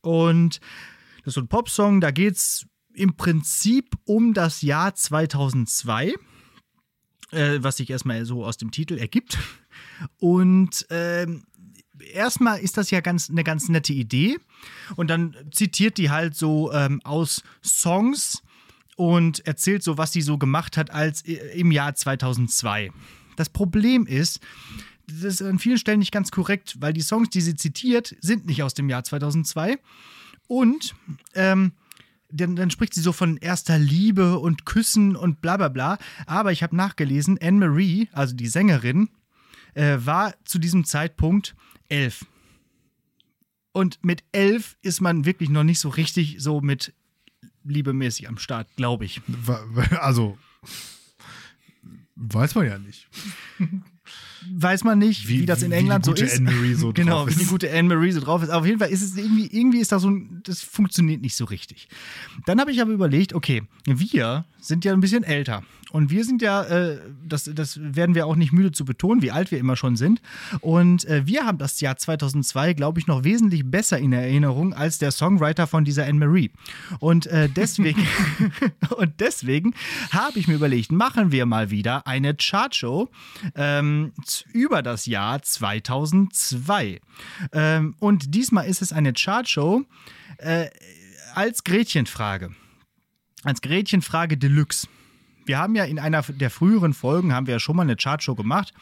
Und 0.00 0.60
das 1.18 1.28
ist 1.28 1.34
so 1.34 1.40
ein 1.40 1.48
Popsong, 1.48 2.00
da 2.00 2.10
geht 2.10 2.34
es 2.34 2.66
im 2.94 3.16
Prinzip 3.16 3.94
um 4.04 4.34
das 4.34 4.62
Jahr 4.62 4.94
2002, 4.94 6.14
äh, 7.30 7.58
was 7.60 7.76
sich 7.76 7.90
erstmal 7.90 8.24
so 8.24 8.44
aus 8.44 8.56
dem 8.56 8.70
Titel 8.70 8.98
ergibt. 8.98 9.38
Und 10.18 10.86
ähm, 10.90 11.44
erstmal 12.12 12.60
ist 12.60 12.76
das 12.76 12.90
ja 12.90 13.00
ganz 13.00 13.30
eine 13.30 13.44
ganz 13.44 13.68
nette 13.68 13.92
Idee. 13.92 14.38
Und 14.96 15.08
dann 15.08 15.36
zitiert 15.50 15.98
die 15.98 16.10
halt 16.10 16.34
so 16.34 16.72
ähm, 16.72 17.00
aus 17.04 17.42
Songs 17.62 18.42
und 18.96 19.46
erzählt 19.46 19.82
so, 19.82 19.98
was 19.98 20.12
sie 20.12 20.22
so 20.22 20.38
gemacht 20.38 20.76
hat 20.76 20.90
als 20.90 21.24
i- 21.26 21.38
im 21.54 21.70
Jahr 21.72 21.94
2002. 21.94 22.90
Das 23.36 23.48
Problem 23.50 24.06
ist, 24.06 24.40
das 25.06 25.24
ist 25.24 25.42
an 25.42 25.58
vielen 25.58 25.78
Stellen 25.78 25.98
nicht 25.98 26.12
ganz 26.12 26.30
korrekt, 26.30 26.76
weil 26.80 26.92
die 26.92 27.00
Songs, 27.02 27.28
die 27.30 27.40
sie 27.40 27.54
zitiert, 27.56 28.16
sind 28.20 28.46
nicht 28.46 28.62
aus 28.62 28.74
dem 28.74 28.88
Jahr 28.88 29.04
2002. 29.04 29.78
Und 30.46 30.94
ähm, 31.34 31.72
dann, 32.30 32.56
dann 32.56 32.70
spricht 32.70 32.94
sie 32.94 33.00
so 33.00 33.12
von 33.12 33.36
erster 33.36 33.78
Liebe 33.78 34.38
und 34.38 34.64
Küssen 34.66 35.14
und 35.16 35.40
bla 35.40 35.56
bla 35.56 35.68
bla. 35.68 35.98
Aber 36.26 36.52
ich 36.52 36.62
habe 36.62 36.74
nachgelesen, 36.76 37.38
Anne-Marie, 37.40 38.08
also 38.12 38.34
die 38.34 38.46
Sängerin, 38.48 39.08
äh, 39.74 39.98
war 40.00 40.34
zu 40.44 40.58
diesem 40.58 40.84
Zeitpunkt 40.84 41.54
elf. 41.88 42.24
Und 43.72 43.98
mit 44.04 44.22
elf 44.32 44.76
ist 44.82 45.00
man 45.00 45.24
wirklich 45.24 45.50
noch 45.50 45.64
nicht 45.64 45.80
so 45.80 45.88
richtig 45.88 46.36
so 46.38 46.60
mit 46.60 46.94
liebemäßig 47.64 48.28
am 48.28 48.38
Start, 48.38 48.68
glaube 48.76 49.04
ich. 49.04 49.20
Also, 50.00 50.38
weiß 52.16 52.54
man 52.54 52.66
ja 52.66 52.78
nicht. 52.78 53.08
Weiß 54.52 54.84
man 54.84 54.98
nicht, 54.98 55.26
wie, 55.28 55.46
das 55.46 55.62
in 55.62 55.70
wie 55.70 55.76
England 55.76 56.04
so 56.04 56.12
ist. 56.12 56.42
So 56.76 56.92
genau, 56.94 57.26
wie 57.26 57.34
die 57.34 57.46
gute 57.46 57.72
Anne-Marie 57.72 58.12
so 58.12 58.20
drauf 58.20 58.42
ist. 58.42 58.50
Aber 58.50 58.60
auf 58.60 58.66
jeden 58.66 58.78
Fall 58.78 58.90
ist 58.90 59.02
es 59.02 59.16
irgendwie, 59.16 59.46
irgendwie 59.46 59.78
ist 59.78 59.90
da 59.92 59.98
so 59.98 60.10
ein, 60.10 60.42
das 60.44 60.60
funktioniert 60.60 61.22
nicht 61.22 61.34
so 61.34 61.46
richtig. 61.46 61.88
Dann 62.44 62.60
habe 62.60 62.70
ich 62.70 62.82
aber 62.82 62.92
überlegt, 62.92 63.32
okay, 63.32 63.62
wir 63.86 64.44
sind 64.60 64.84
ja 64.84 64.92
ein 64.92 65.00
bisschen 65.00 65.24
älter. 65.24 65.62
Und 65.94 66.10
wir 66.10 66.24
sind 66.24 66.42
ja, 66.42 66.64
äh, 66.64 66.98
das, 67.24 67.48
das 67.54 67.78
werden 67.80 68.16
wir 68.16 68.26
auch 68.26 68.34
nicht 68.34 68.50
müde 68.50 68.72
zu 68.72 68.84
betonen, 68.84 69.22
wie 69.22 69.30
alt 69.30 69.52
wir 69.52 69.60
immer 69.60 69.76
schon 69.76 69.94
sind. 69.94 70.20
Und 70.58 71.04
äh, 71.04 71.24
wir 71.24 71.46
haben 71.46 71.56
das 71.56 71.80
Jahr 71.80 71.96
2002, 71.96 72.74
glaube 72.74 72.98
ich, 72.98 73.06
noch 73.06 73.22
wesentlich 73.22 73.62
besser 73.64 73.96
in 74.00 74.12
Erinnerung 74.12 74.74
als 74.74 74.98
der 74.98 75.12
Songwriter 75.12 75.68
von 75.68 75.84
dieser 75.84 76.04
Anne-Marie. 76.04 76.50
Und 76.98 77.28
äh, 77.28 77.48
deswegen, 77.48 78.04
und 78.96 79.20
deswegen 79.20 79.72
habe 80.10 80.40
ich 80.40 80.48
mir 80.48 80.54
überlegt, 80.54 80.90
machen 80.90 81.30
wir 81.30 81.46
mal 81.46 81.70
wieder 81.70 82.08
eine 82.08 82.34
Chartshow 82.34 83.08
ähm, 83.54 84.10
über 84.52 84.82
das 84.82 85.06
Jahr 85.06 85.42
2002. 85.42 87.00
Ähm, 87.52 87.94
und 88.00 88.34
diesmal 88.34 88.66
ist 88.66 88.82
es 88.82 88.92
eine 88.92 89.12
Chartshow 89.12 89.84
äh, 90.38 90.66
als 91.36 91.62
Gretchenfrage. 91.62 92.50
Als 93.44 93.60
Gretchenfrage 93.60 94.36
Deluxe. 94.36 94.88
Wir 95.46 95.58
haben 95.58 95.74
ja 95.74 95.84
in 95.84 95.98
einer 95.98 96.22
der 96.22 96.50
früheren 96.50 96.94
Folgen 96.94 97.32
haben 97.32 97.46
wir 97.46 97.54
ja 97.54 97.60
schon 97.60 97.76
mal 97.76 97.82
eine 97.82 97.96
Chartshow 97.96 98.34
gemacht. 98.34 98.72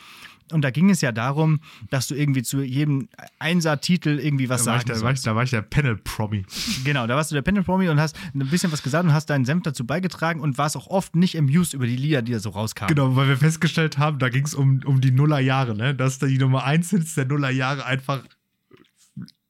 und 0.53 0.63
da 0.63 0.71
ging 0.71 0.91
es 0.91 1.01
ja 1.01 1.13
darum, 1.13 1.61
dass 1.91 2.09
du 2.09 2.15
irgendwie 2.15 2.43
zu 2.43 2.61
jedem 2.63 3.09
Einser-Titel 3.39 4.19
irgendwie 4.19 4.49
was 4.49 4.65
Da 4.65 4.79
sagen 4.79 4.95
sollst. 4.95 5.27
da 5.27 5.35
war 5.35 5.43
ich 5.45 5.51
der 5.51 5.63
Panel-Promi. 5.63 6.45
Genau, 6.85 7.07
da 7.07 7.17
warst 7.17 7.31
du 7.31 7.35
der 7.35 7.43
Panel 7.43 7.63
Promi 7.63 7.89
und 7.89 7.99
hast 8.01 8.17
ein 8.35 8.41
bisschen 8.49 8.71
was 8.73 8.83
gesagt 8.83 9.05
und 9.05 9.13
hast 9.15 9.31
deinen 9.31 9.45
Senf 9.45 9.63
dazu 9.63 9.87
beigetragen 9.87 10.41
und 10.41 10.59
warst 10.59 10.77
auch 10.77 10.89
oft 10.89 11.17
nicht 11.17 11.39
amused 11.39 11.73
über 11.75 11.87
die 11.87 11.97
Lieder, 11.97 12.23
die 12.23 12.33
da 12.33 12.39
so 12.39 12.51
rauskamen. 12.51 12.95
Genau, 12.95 13.17
weil 13.17 13.29
wir 13.29 13.37
festgestellt 13.37 13.99
haben, 13.99 14.19
da 14.19 14.29
ging 14.29 14.45
es 14.45 14.55
um, 14.55 14.81
um 14.85 15.01
die 15.01 15.11
Nullerjahre, 15.11 15.75
ne? 15.75 15.95
Dass 15.95 16.19
da 16.19 16.27
die 16.27 16.39
Nummer 16.39 16.65
1 16.65 16.91
Hits 16.91 17.15
der 17.15 17.25
Nullerjahre 17.27 17.87
einfach 17.87 18.23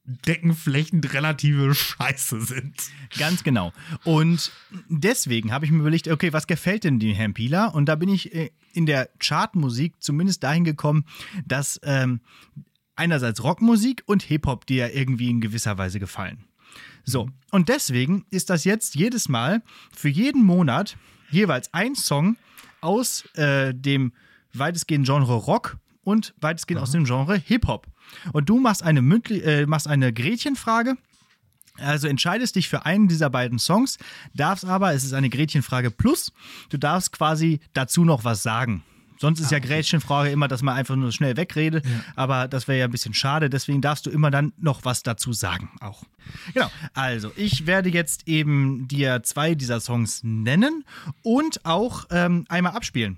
deckenflächend 0.05 1.13
relative 1.13 1.73
Scheiße 1.73 2.41
sind. 2.41 2.75
Ganz 3.17 3.43
genau. 3.43 3.71
Und 4.03 4.51
deswegen 4.89 5.51
habe 5.51 5.65
ich 5.65 5.71
mir 5.71 5.79
überlegt, 5.79 6.07
okay, 6.09 6.33
was 6.33 6.47
gefällt 6.47 6.83
denn 6.83 6.99
dem 6.99 7.15
Herrn 7.15 7.33
Pieler? 7.33 7.73
Und 7.73 7.85
da 7.85 7.95
bin 7.95 8.09
ich 8.09 8.33
äh, 8.33 8.51
in 8.73 8.85
der 8.85 9.09
Chartmusik 9.19 10.01
zumindest 10.01 10.43
dahin 10.43 10.63
gekommen, 10.63 11.05
dass 11.45 11.79
ähm, 11.83 12.19
einerseits 12.95 13.43
Rockmusik 13.43 14.03
und 14.05 14.23
Hip-Hop 14.23 14.65
dir 14.65 14.93
irgendwie 14.93 15.29
in 15.29 15.41
gewisser 15.41 15.77
Weise 15.77 15.99
gefallen. 15.99 16.45
So, 17.05 17.29
und 17.51 17.69
deswegen 17.69 18.25
ist 18.29 18.49
das 18.49 18.63
jetzt 18.63 18.95
jedes 18.95 19.29
Mal 19.29 19.61
für 19.93 20.09
jeden 20.09 20.43
Monat 20.43 20.97
jeweils 21.29 21.73
ein 21.73 21.95
Song 21.95 22.37
aus 22.81 23.25
äh, 23.35 23.73
dem 23.73 24.13
weitestgehend 24.53 25.05
Genre 25.05 25.35
Rock 25.35 25.77
und 26.03 26.33
weitestgehend 26.39 26.81
aus 26.81 26.91
dem 26.91 27.05
Genre 27.05 27.37
Hip-Hop. 27.37 27.87
Und 28.31 28.49
du 28.49 28.59
machst 28.59 28.83
eine, 28.83 29.01
mündli- 29.01 29.41
äh, 29.41 29.65
machst 29.65 29.87
eine 29.87 30.13
Gretchenfrage. 30.13 30.97
Also 31.79 32.07
entscheidest 32.07 32.55
dich 32.55 32.69
für 32.69 32.85
einen 32.85 33.07
dieser 33.07 33.31
beiden 33.31 33.57
Songs, 33.57 33.97
darfst 34.35 34.63
aber, 34.63 34.93
es 34.93 35.03
ist 35.03 35.13
eine 35.13 35.29
Gretchenfrage 35.29 35.89
plus, 35.89 36.31
du 36.69 36.77
darfst 36.77 37.11
quasi 37.11 37.61
dazu 37.73 38.05
noch 38.05 38.23
was 38.23 38.43
sagen. 38.43 38.83
Sonst 39.17 39.39
ist 39.39 39.51
ja 39.51 39.59
Gretchenfrage 39.59 40.29
immer, 40.29 40.47
dass 40.47 40.61
man 40.61 40.75
einfach 40.75 40.95
nur 40.95 41.11
schnell 41.11 41.35
wegredet, 41.35 41.85
aber 42.15 42.47
das 42.47 42.67
wäre 42.67 42.77
ja 42.79 42.85
ein 42.85 42.91
bisschen 42.91 43.13
schade, 43.13 43.49
deswegen 43.49 43.81
darfst 43.81 44.05
du 44.05 44.11
immer 44.11 44.29
dann 44.29 44.53
noch 44.57 44.85
was 44.85 45.01
dazu 45.01 45.33
sagen 45.33 45.71
auch. 45.79 46.03
Genau, 46.53 46.69
also 46.93 47.31
ich 47.37 47.65
werde 47.65 47.89
jetzt 47.89 48.27
eben 48.27 48.87
dir 48.87 49.23
zwei 49.23 49.55
dieser 49.55 49.79
Songs 49.79 50.21
nennen 50.23 50.83
und 51.23 51.65
auch 51.65 52.05
ähm, 52.11 52.45
einmal 52.49 52.73
abspielen. 52.73 53.17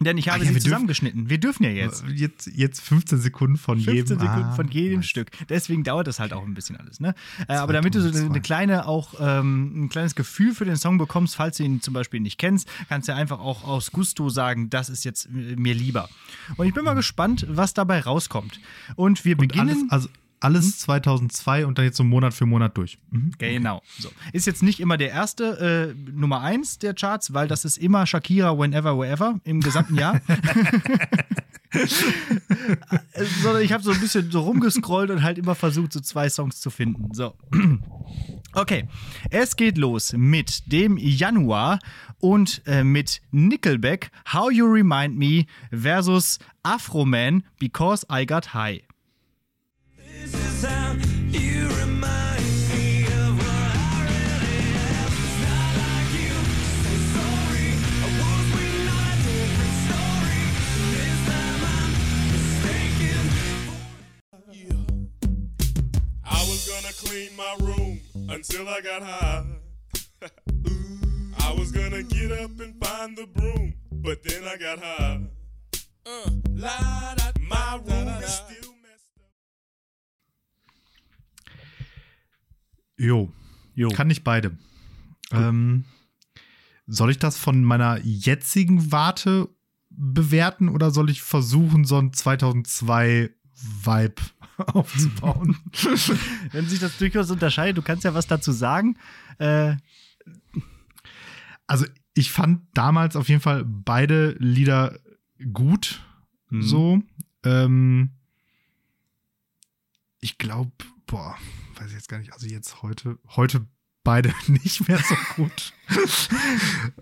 Denn 0.00 0.16
ich 0.16 0.28
habe 0.28 0.38
ja, 0.38 0.44
sie 0.44 0.50
wir 0.50 0.54
dürfen- 0.54 0.64
zusammengeschnitten. 0.64 1.28
Wir 1.28 1.38
dürfen 1.38 1.64
ja 1.64 1.70
jetzt. 1.70 2.04
Jetzt, 2.14 2.46
jetzt 2.54 2.80
15 2.80 3.18
Sekunden 3.18 3.56
von 3.56 3.76
15 3.78 3.94
jedem. 3.94 4.18
Sekunden 4.20 4.44
Ah, 4.44 4.54
von 4.54 4.68
jedem 4.68 4.96
nice. 5.00 5.08
Stück. 5.08 5.30
Deswegen 5.48 5.82
dauert 5.82 6.06
das 6.06 6.20
halt 6.20 6.32
auch 6.32 6.44
ein 6.44 6.54
bisschen 6.54 6.76
alles. 6.76 7.00
Ne? 7.00 7.14
Äh, 7.48 7.54
aber 7.54 7.72
damit 7.72 7.94
du 7.94 8.00
so 8.00 8.08
eine, 8.16 8.26
eine 8.26 8.40
kleine, 8.40 8.86
auch 8.86 9.14
ähm, 9.20 9.84
ein 9.84 9.88
kleines 9.88 10.14
Gefühl 10.14 10.54
für 10.54 10.64
den 10.64 10.76
Song 10.76 10.98
bekommst, 10.98 11.34
falls 11.36 11.56
du 11.56 11.64
ihn 11.64 11.80
zum 11.80 11.94
Beispiel 11.94 12.20
nicht 12.20 12.38
kennst, 12.38 12.68
kannst 12.88 13.08
du 13.08 13.14
einfach 13.14 13.40
auch 13.40 13.64
aus 13.64 13.90
Gusto 13.90 14.28
sagen, 14.30 14.70
das 14.70 14.88
ist 14.88 15.04
jetzt 15.04 15.26
äh, 15.26 15.56
mir 15.56 15.74
lieber. 15.74 16.08
Und 16.56 16.66
ich 16.66 16.74
bin 16.74 16.84
mal 16.84 16.94
gespannt, 16.94 17.44
was 17.48 17.74
dabei 17.74 18.00
rauskommt. 18.00 18.60
Und 18.94 19.24
wir 19.24 19.32
Und 19.38 19.48
beginnen. 19.48 19.68
alles, 19.90 19.90
also 19.90 20.08
alles 20.40 20.78
2002 20.78 21.66
und 21.66 21.78
dann 21.78 21.84
jetzt 21.84 21.96
so 21.96 22.04
Monat 22.04 22.34
für 22.34 22.46
Monat 22.46 22.76
durch. 22.76 22.98
Mhm. 23.10 23.32
Genau. 23.38 23.82
So. 23.98 24.10
Ist 24.32 24.46
jetzt 24.46 24.62
nicht 24.62 24.80
immer 24.80 24.96
der 24.96 25.10
erste 25.10 25.94
äh, 25.96 26.10
Nummer 26.10 26.40
1 26.42 26.78
der 26.78 26.94
Charts, 26.94 27.34
weil 27.34 27.48
das 27.48 27.64
ist 27.64 27.78
immer 27.78 28.06
Shakira 28.06 28.58
Whenever, 28.58 28.98
Wherever 28.98 29.40
im 29.44 29.60
gesamten 29.60 29.96
Jahr. 29.96 30.20
Sondern 33.42 33.62
ich 33.62 33.72
habe 33.72 33.82
so 33.82 33.90
ein 33.90 34.00
bisschen 34.00 34.30
so 34.30 34.40
rumgescrollt 34.40 35.10
und 35.10 35.22
halt 35.22 35.38
immer 35.38 35.54
versucht, 35.54 35.92
so 35.92 36.00
zwei 36.00 36.28
Songs 36.28 36.60
zu 36.60 36.70
finden. 36.70 37.14
So. 37.14 37.34
Okay, 38.54 38.88
es 39.30 39.56
geht 39.56 39.76
los 39.76 40.14
mit 40.14 40.72
dem 40.72 40.96
Januar 40.96 41.78
und 42.18 42.62
äh, 42.66 42.82
mit 42.82 43.20
Nickelback, 43.30 44.10
How 44.32 44.50
You 44.50 44.64
Remind 44.64 45.18
Me 45.18 45.44
versus 45.70 46.38
Afroman, 46.62 47.44
Because 47.58 48.06
I 48.10 48.24
Got 48.24 48.54
High. 48.54 48.87
Was 67.08 67.28
gonna 67.28 67.28
clean 67.28 67.36
my 67.36 67.56
room 67.60 68.00
until 68.28 68.68
I 68.68 68.80
got 68.80 69.02
high. 69.02 69.44
I 71.38 71.54
was 71.58 71.72
gonna 71.72 72.02
get 72.02 72.32
up 72.32 72.50
and 72.60 72.74
find 72.84 73.16
the 73.16 73.26
broom, 73.26 73.74
but 73.90 74.22
then 74.22 74.44
I 74.44 74.56
got 74.56 74.78
high. 74.78 75.20
Uh, 76.06 76.30
la, 76.54 77.14
da, 77.14 77.32
my 77.40 77.80
room 77.84 78.08
is 78.22 78.32
still 78.32 78.74
messed 78.82 79.18
up. 79.20 79.30
Jo. 82.98 83.28
Jo. 83.74 83.88
Kann 83.90 84.10
ich 84.10 84.24
beide. 84.24 84.56
Ähm, 85.30 85.84
soll 86.86 87.10
ich 87.10 87.18
das 87.18 87.36
von 87.36 87.62
meiner 87.62 88.00
jetzigen 88.02 88.90
Warte 88.90 89.48
bewerten 89.90 90.68
oder 90.68 90.90
soll 90.90 91.10
ich 91.10 91.22
versuchen, 91.22 91.84
so 91.84 91.98
ein 91.98 92.12
2002 92.12 93.30
Vibe 93.84 94.22
aufzubauen? 94.66 95.56
Wenn 96.52 96.68
sich 96.68 96.80
das 96.80 96.98
durchaus 96.98 97.30
unterscheidet, 97.30 97.76
du 97.76 97.82
kannst 97.82 98.04
ja 98.04 98.14
was 98.14 98.26
dazu 98.26 98.52
sagen. 98.52 98.96
Äh, 99.38 99.76
also 101.66 101.86
ich 102.14 102.30
fand 102.32 102.62
damals 102.74 103.16
auf 103.16 103.28
jeden 103.28 103.40
Fall 103.40 103.64
beide 103.64 104.30
Lieder 104.38 104.98
gut. 105.52 106.02
Mhm. 106.50 106.62
So. 106.62 107.02
Ähm, 107.44 108.10
ich 110.20 110.38
glaube, 110.38 110.72
boah, 111.06 111.36
weiß 111.76 111.88
ich 111.88 111.94
jetzt 111.94 112.08
gar 112.08 112.18
nicht. 112.18 112.32
Also 112.32 112.46
jetzt 112.46 112.82
heute, 112.82 113.18
heute 113.36 113.66
beide 114.02 114.34
nicht 114.46 114.88
mehr 114.88 114.98
so 114.98 115.14
gut. 115.36 115.72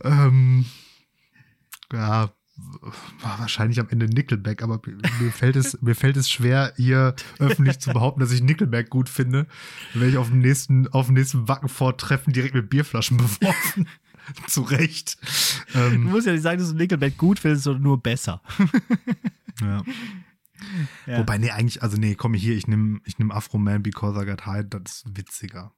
ähm, 0.02 0.66
ja, 1.92 2.30
wahrscheinlich 3.20 3.80
am 3.80 3.88
Ende 3.88 4.06
Nickelback, 4.06 4.62
aber 4.62 4.80
mir 5.20 5.32
fällt 5.32 5.56
es, 5.56 5.80
mir 5.82 5.94
fällt 5.94 6.16
es 6.16 6.30
schwer, 6.30 6.72
hier 6.76 7.14
öffentlich 7.38 7.78
zu 7.78 7.92
behaupten, 7.92 8.20
dass 8.20 8.32
ich 8.32 8.42
Nickelback 8.42 8.90
gut 8.90 9.08
finde. 9.08 9.46
Werde 9.94 10.10
ich 10.10 10.16
auf 10.16 10.28
dem 10.28 10.40
nächsten, 10.40 10.88
auf 10.88 11.06
dem 11.06 11.14
nächsten 11.14 11.48
Wackenfort-Treffen 11.48 12.32
direkt 12.32 12.54
mit 12.54 12.70
Bierflaschen 12.70 13.16
beworfen. 13.18 13.88
Zu 14.48 14.62
Recht. 14.62 15.18
du 15.72 15.78
Ähm, 15.78 16.04
musst 16.04 16.26
ja 16.26 16.32
nicht 16.32 16.42
sagen, 16.42 16.58
dass 16.58 16.70
du 16.70 16.76
Nickelback 16.76 17.16
gut 17.16 17.38
findest, 17.38 17.64
sondern 17.64 17.82
nur 17.82 18.02
besser. 18.02 18.42
ja. 19.60 19.82
Ja. 21.06 21.18
Wobei, 21.18 21.38
nee, 21.38 21.50
eigentlich, 21.50 21.82
also 21.82 21.96
nee, 21.96 22.14
komm 22.14 22.34
hier, 22.34 22.56
ich 22.56 22.66
nehme 22.66 23.00
ich 23.04 23.18
nehm 23.18 23.30
Afro 23.30 23.58
Man 23.58 23.82
Because 23.82 24.20
I 24.20 24.26
Got 24.26 24.46
High, 24.46 24.64
das 24.68 24.80
ist 25.04 25.16
witziger. 25.16 25.72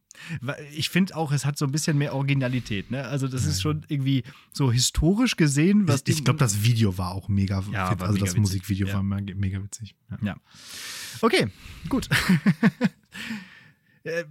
Ich 0.74 0.88
finde 0.90 1.16
auch, 1.16 1.32
es 1.32 1.44
hat 1.44 1.58
so 1.58 1.64
ein 1.64 1.72
bisschen 1.72 1.98
mehr 1.98 2.14
Originalität. 2.14 2.90
Ne? 2.90 3.04
Also, 3.06 3.28
das 3.28 3.44
ist 3.46 3.60
schon 3.62 3.84
irgendwie 3.88 4.24
so 4.52 4.70
historisch 4.72 5.36
gesehen, 5.36 5.86
was 5.88 6.02
ich 6.06 6.18
ich 6.18 6.24
glaube, 6.24 6.38
das 6.38 6.62
Video 6.62 6.96
war 6.98 7.12
auch 7.12 7.28
mega 7.28 7.62
Ja, 7.72 7.90
fit. 7.90 8.02
Also 8.02 8.14
mega 8.14 8.24
das 8.26 8.34
witzig. 8.34 8.38
Musikvideo 8.40 8.86
Ja. 8.88 8.94
war 8.94 9.02
mega, 9.02 9.62
witzig. 9.62 9.94
Ja. 10.10 10.18
Ja. 10.22 10.36
Okay, 11.20 11.48
gut. 11.88 12.08
Äh, 14.04 14.24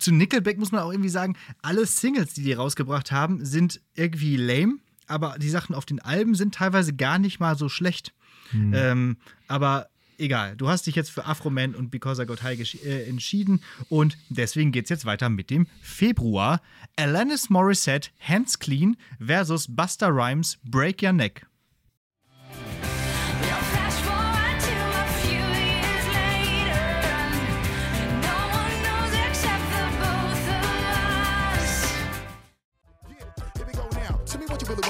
Zu 0.00 0.12
Nickelback 0.12 0.58
muss 0.58 0.72
man 0.72 0.82
auch 0.82 0.90
irgendwie 0.90 1.08
sagen, 1.08 1.36
alle 1.62 1.86
Singles, 1.86 2.34
die 2.34 2.42
die 2.42 2.52
rausgebracht 2.52 3.12
haben, 3.12 3.44
sind 3.44 3.80
irgendwie 3.94 4.36
lame, 4.36 4.78
aber 5.06 5.36
die 5.38 5.48
Sachen 5.48 5.74
auf 5.74 5.86
den 5.86 6.00
Alben 6.00 6.34
sind 6.34 6.54
teilweise 6.56 6.92
gar 6.94 7.18
nicht 7.18 7.38
mal 7.40 7.56
so 7.56 7.68
schlecht. 7.68 8.12
Ähm, 8.52 9.16
aber 9.48 9.86
egal, 10.18 10.56
du 10.56 10.68
hast 10.68 10.86
dich 10.86 10.94
jetzt 10.94 11.10
für 11.10 11.24
Afroman 11.26 11.74
und 11.74 11.90
Because 11.90 12.22
I 12.22 12.26
Got 12.26 12.42
High 12.42 12.74
äh, 12.84 13.08
entschieden 13.08 13.62
und 13.88 14.16
deswegen 14.28 14.72
geht's 14.72 14.90
jetzt 14.90 15.04
weiter 15.04 15.28
mit 15.28 15.50
dem 15.50 15.66
Februar. 15.82 16.60
Alanis 16.96 17.50
Morissette, 17.50 18.10
Hands 18.20 18.58
Clean 18.58 18.96
versus 19.24 19.66
Buster 19.68 20.08
Rhymes, 20.08 20.58
Break 20.64 21.02
Your 21.02 21.12
Neck. 21.12 21.46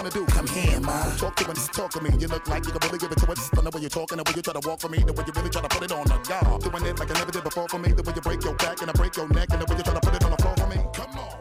Wanna 0.04 0.10
do. 0.14 0.24
Come 0.26 0.46
here, 0.48 0.80
ma. 0.80 0.92
Talk 1.16 1.36
to 1.36 1.48
me, 1.48 1.54
talk 1.72 1.90
to 1.92 2.00
me. 2.02 2.10
You 2.20 2.28
look 2.28 2.46
like 2.48 2.64
you 2.66 2.72
can 2.72 2.80
really 2.86 2.98
give 2.98 3.10
it 3.12 3.18
to 3.18 3.30
us. 3.32 3.48
The 3.50 3.62
way 3.62 3.80
you're 3.80 3.90
talking, 3.90 4.18
the 4.18 4.24
way 4.24 4.32
you 4.36 4.42
try 4.42 4.52
to 4.52 4.68
walk 4.68 4.80
for 4.80 4.88
me, 4.88 4.98
the 4.98 5.12
way 5.12 5.24
you 5.26 5.32
really 5.34 5.50
try 5.50 5.62
to 5.62 5.68
put 5.68 5.82
it 5.82 5.92
on 5.92 6.04
the 6.04 6.18
guard. 6.28 6.62
Doing 6.62 6.84
it 6.86 6.98
like 6.98 7.10
I 7.10 7.14
never 7.18 7.32
did 7.32 7.44
before 7.44 7.68
for 7.68 7.78
me, 7.78 7.92
the 7.92 8.02
way 8.02 8.12
you 8.14 8.20
break 8.20 8.44
your 8.44 8.54
back 8.54 8.80
and 8.82 8.90
I 8.90 8.92
break 8.92 9.16
your 9.16 9.28
neck, 9.28 9.48
and 9.50 9.60
the 9.62 9.66
way 9.70 9.76
you 9.78 9.82
try 9.84 9.94
to 9.94 10.00
put 10.00 10.14
it 10.14 10.24
on 10.24 10.30
the 10.30 10.36
floor 10.42 10.54
for 10.56 10.68
me. 10.68 10.78
Come 10.92 11.18
on. 11.18 11.34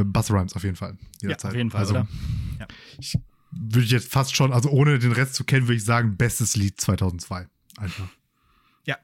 Äh, 0.00 0.04
Buzz 0.04 0.30
Rhymes 0.30 0.54
auf 0.54 0.62
jeden 0.62 0.76
Fall. 0.76 0.96
Jederzeit. 1.22 1.50
auf 1.50 1.56
jeden 1.56 1.70
Fall, 1.70 1.80
Also, 1.80 1.94
oder? 1.94 2.06
Ja. 2.60 2.66
ich 2.98 3.18
würde 3.50 3.86
jetzt 3.88 4.12
fast 4.12 4.36
schon, 4.36 4.52
also 4.52 4.68
ohne 4.68 4.98
den 4.98 5.12
Rest 5.12 5.34
zu 5.34 5.44
kennen, 5.44 5.66
würde 5.68 5.76
ich 5.76 5.84
sagen, 5.84 6.16
bestes 6.16 6.54
Lied 6.54 6.80
2002. 6.80 7.48
Einfach. 7.78 8.08
Ja, 8.84 8.96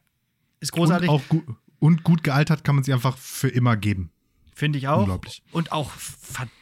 ist 0.61 0.73
Und 0.73 0.79
großartig. 0.81 1.09
auch 1.09 1.23
gut, 1.29 1.45
und 1.79 2.05
gut 2.05 2.23
gealtert 2.23 2.63
kann 2.63 2.75
man 2.77 2.85
sie 2.85 2.93
einfach 2.93 3.17
für 3.17 3.49
immer 3.49 3.77
geben. 3.77 4.11
Finde 4.55 4.79
ich 4.79 4.87
auch. 4.87 5.01
Unglaublich. 5.01 5.43
Und 5.51 5.73
auch 5.73 5.91
verdammt 5.91 6.53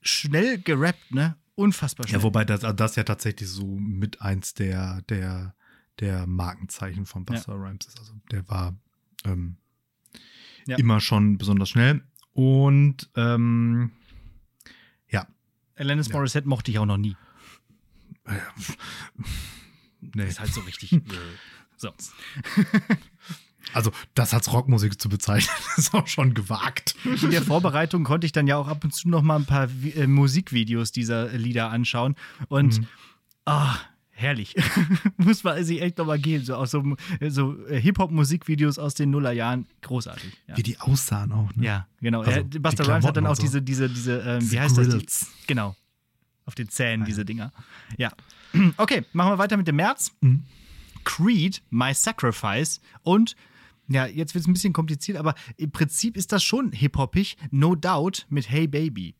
schnell 0.00 0.58
gerappt, 0.60 1.12
ne? 1.12 1.36
unfassbar 1.56 2.06
schnell. 2.06 2.20
Ja, 2.20 2.22
wobei 2.24 2.44
das, 2.44 2.64
also 2.64 2.74
das 2.74 2.96
ja 2.96 3.04
tatsächlich 3.04 3.48
so 3.48 3.64
mit 3.78 4.20
eins 4.20 4.54
der, 4.54 5.02
der, 5.02 5.54
der 6.00 6.26
Markenzeichen 6.26 7.06
von 7.06 7.24
Buster 7.24 7.54
Rhymes 7.54 7.86
ist. 7.86 7.98
Also 7.98 8.14
der 8.30 8.48
war 8.48 8.76
ähm, 9.24 9.56
Ja. 10.66 10.76
immer 10.76 11.00
schon 11.00 11.38
besonders 11.38 11.68
schnell. 11.70 12.02
Und 12.32 13.08
ähm, 13.14 13.92
ja, 15.08 15.28
Alanis 15.76 16.08
Morissette 16.12 16.48
mochte 16.48 16.70
ich 16.72 16.78
auch 16.80 16.86
noch 16.86 16.96
nie. 16.96 17.16
nee. 20.00 20.26
Ist 20.26 20.40
halt 20.40 20.52
so 20.52 20.60
richtig. 20.62 21.00
so. 21.76 21.90
Also 23.72 23.90
das 24.14 24.34
als 24.34 24.52
Rockmusik 24.52 25.00
zu 25.00 25.08
bezeichnen, 25.08 25.54
ist 25.76 25.94
auch 25.94 26.06
schon 26.06 26.34
gewagt. 26.34 26.94
In 27.04 27.30
der 27.30 27.42
Vorbereitung 27.42 28.04
konnte 28.04 28.26
ich 28.26 28.32
dann 28.32 28.46
ja 28.46 28.56
auch 28.56 28.68
ab 28.68 28.84
und 28.84 28.94
zu 28.94 29.08
noch 29.08 29.22
mal 29.22 29.36
ein 29.36 29.46
paar 29.46 29.68
äh, 29.96 30.06
Musikvideos 30.06 30.92
dieser 30.92 31.28
Lieder 31.32 31.70
anschauen. 31.70 32.14
Und 32.48 32.80
Mhm. 32.80 32.86
ah, 33.46 33.76
herrlich. 34.10 34.54
Muss 35.16 35.42
man 35.44 35.64
sich 35.64 35.82
echt 35.82 35.98
noch 35.98 36.06
mal 36.06 36.18
gehen. 36.18 36.44
So 36.44 36.54
aus 36.54 36.70
so, 36.70 36.96
so 37.28 37.66
äh, 37.66 37.80
Hip-Hop-Musikvideos 37.80 38.78
aus 38.78 38.94
den 38.94 39.10
Nullerjahren. 39.10 39.66
Großartig. 39.82 40.32
Ja, 40.46 40.56
Wie 40.56 40.62
die 40.62 40.78
aussahen 40.78 41.32
auch, 41.32 41.54
ne? 41.56 41.64
ja 41.64 41.86
genau. 42.00 42.22
Also, 42.22 42.42
die 42.42 42.58
Buster 42.58 42.86
Rhymes 42.86 43.04
hat 43.06 43.16
dann 43.16 43.26
auch 43.26 43.36
so. 43.36 43.42
diese, 43.42 43.60
diese, 43.62 43.88
diese, 43.88 44.18
ähm, 44.20 44.50
wie 44.50 44.60
heißt 44.60 44.78
das? 44.78 44.88
Die, 44.88 45.06
genau. 45.46 45.74
Auf 46.46 46.54
den 46.54 46.68
Zähnen, 46.68 47.04
diese 47.06 47.24
Dinger. 47.24 47.52
Ja. 47.96 48.12
Okay, 48.76 49.04
machen 49.12 49.32
wir 49.32 49.38
weiter 49.38 49.56
mit 49.56 49.66
dem 49.66 49.74
März. 49.74 50.12
Mhm. 50.20 50.44
Creed, 51.02 51.60
My 51.70 51.92
Sacrifice 51.92 52.80
und 53.02 53.34
ja, 53.88 54.06
jetzt 54.06 54.34
wird 54.34 54.42
es 54.42 54.48
ein 54.48 54.52
bisschen 54.54 54.72
kompliziert, 54.72 55.18
aber 55.18 55.34
im 55.56 55.70
Prinzip 55.70 56.16
ist 56.16 56.32
das 56.32 56.42
schon 56.42 56.72
hip-hoppig, 56.72 57.36
no 57.50 57.74
doubt, 57.74 58.26
mit 58.30 58.50
Hey 58.50 58.66
Baby. 58.66 59.14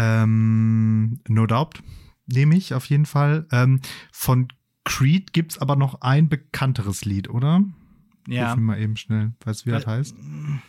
Ähm, 0.00 1.20
no 1.28 1.46
doubt 1.46 1.82
nehme 2.26 2.56
ich 2.56 2.74
auf 2.74 2.86
jeden 2.86 3.06
Fall. 3.06 3.46
Ähm, 3.52 3.80
von 4.12 4.48
Creed 4.84 5.32
gibt 5.32 5.52
es 5.52 5.58
aber 5.58 5.76
noch 5.76 6.00
ein 6.00 6.28
bekannteres 6.28 7.04
Lied, 7.04 7.28
oder? 7.28 7.62
Ja. 8.26 8.48
Ruf 8.50 8.56
mir 8.56 8.62
mal 8.62 8.80
eben 8.80 8.96
schnell. 8.96 9.32
Weißt 9.44 9.62
du, 9.62 9.66
wie 9.66 9.70
das 9.72 9.86
Weil- 9.86 9.98
heißt? 9.98 10.14
Finde 10.16 10.62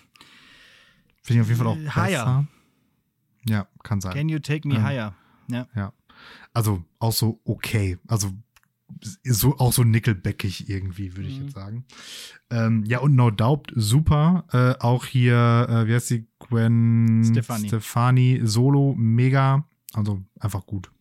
ich 1.36 1.42
auf 1.42 1.48
jeden 1.48 1.58
Fall 1.60 1.68
auch 1.68 1.78
Äh, 1.78 1.84
besser. 1.84 1.96
Higher. 1.96 2.48
Ja, 3.48 3.68
kann 3.84 4.02
sein. 4.02 4.14
Can 4.14 4.30
you 4.30 4.40
take 4.40 4.68
me 4.68 4.76
Ähm. 4.76 4.84
higher? 4.84 5.16
Ja. 5.48 5.68
Ja. 5.76 5.94
Also 6.54 6.84
auch 7.00 7.14
so 7.14 7.40
okay. 7.46 7.98
Also 8.08 8.32
so, 9.24 9.58
auch 9.58 9.74
so 9.74 9.84
nickelbackig 9.84 10.70
irgendwie, 10.70 11.16
würde 11.16 11.30
ich 11.30 11.38
Mhm. 11.40 11.44
jetzt 11.46 11.56
sagen. 11.56 11.86
Ähm, 12.50 12.84
ja, 12.86 13.00
und 13.00 13.16
No 13.16 13.32
Doubt, 13.32 13.72
super. 13.76 14.46
Äh, 14.52 14.82
auch 14.84 15.06
hier, 15.06 15.68
äh, 15.70 15.88
wie 15.88 15.94
heißt 15.94 16.08
sie? 16.08 16.28
Gwen 16.40 17.24
Stefani. 17.26 17.68
Stefani, 17.68 18.42
Solo, 18.44 18.94
mega. 18.98 19.66
Also 19.94 20.24
einfach 20.40 20.66
gut. 20.66 20.92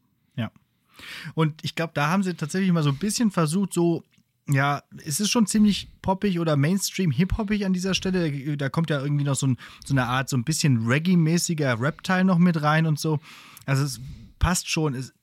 Und 1.35 1.65
ich 1.65 1.75
glaube, 1.75 1.93
da 1.95 2.11
haben 2.11 2.23
sie 2.23 2.35
tatsächlich 2.35 2.71
mal 2.73 2.83
so 2.83 2.91
ein 2.91 2.99
bisschen 2.99 3.31
versucht, 3.31 3.73
so, 3.73 4.05
ja, 4.47 4.83
es 5.05 5.19
ist 5.19 5.31
schon 5.31 5.47
ziemlich 5.47 5.89
poppig 6.03 6.39
oder 6.41 6.57
Mainstream-hip-hoppig 6.57 7.65
an 7.65 7.73
dieser 7.73 7.95
Stelle. 7.95 8.57
Da 8.59 8.69
kommt 8.69 8.91
ja 8.91 9.01
irgendwie 9.01 9.25
noch 9.25 9.35
so, 9.37 9.47
ein, 9.47 9.57
so 9.83 9.95
eine 9.95 10.05
Art, 10.07 10.29
so 10.29 10.37
ein 10.37 10.45
bisschen 10.45 10.87
Reggae-mäßiger 10.87 11.81
Rap-Teil 11.81 12.25
noch 12.25 12.37
mit 12.37 12.61
rein 12.61 12.85
und 12.87 12.99
so. 12.99 13.19
Also 13.65 13.83
es 13.85 13.99
passt 14.39 14.69
schon. 14.69 14.93
Es, 14.95 15.15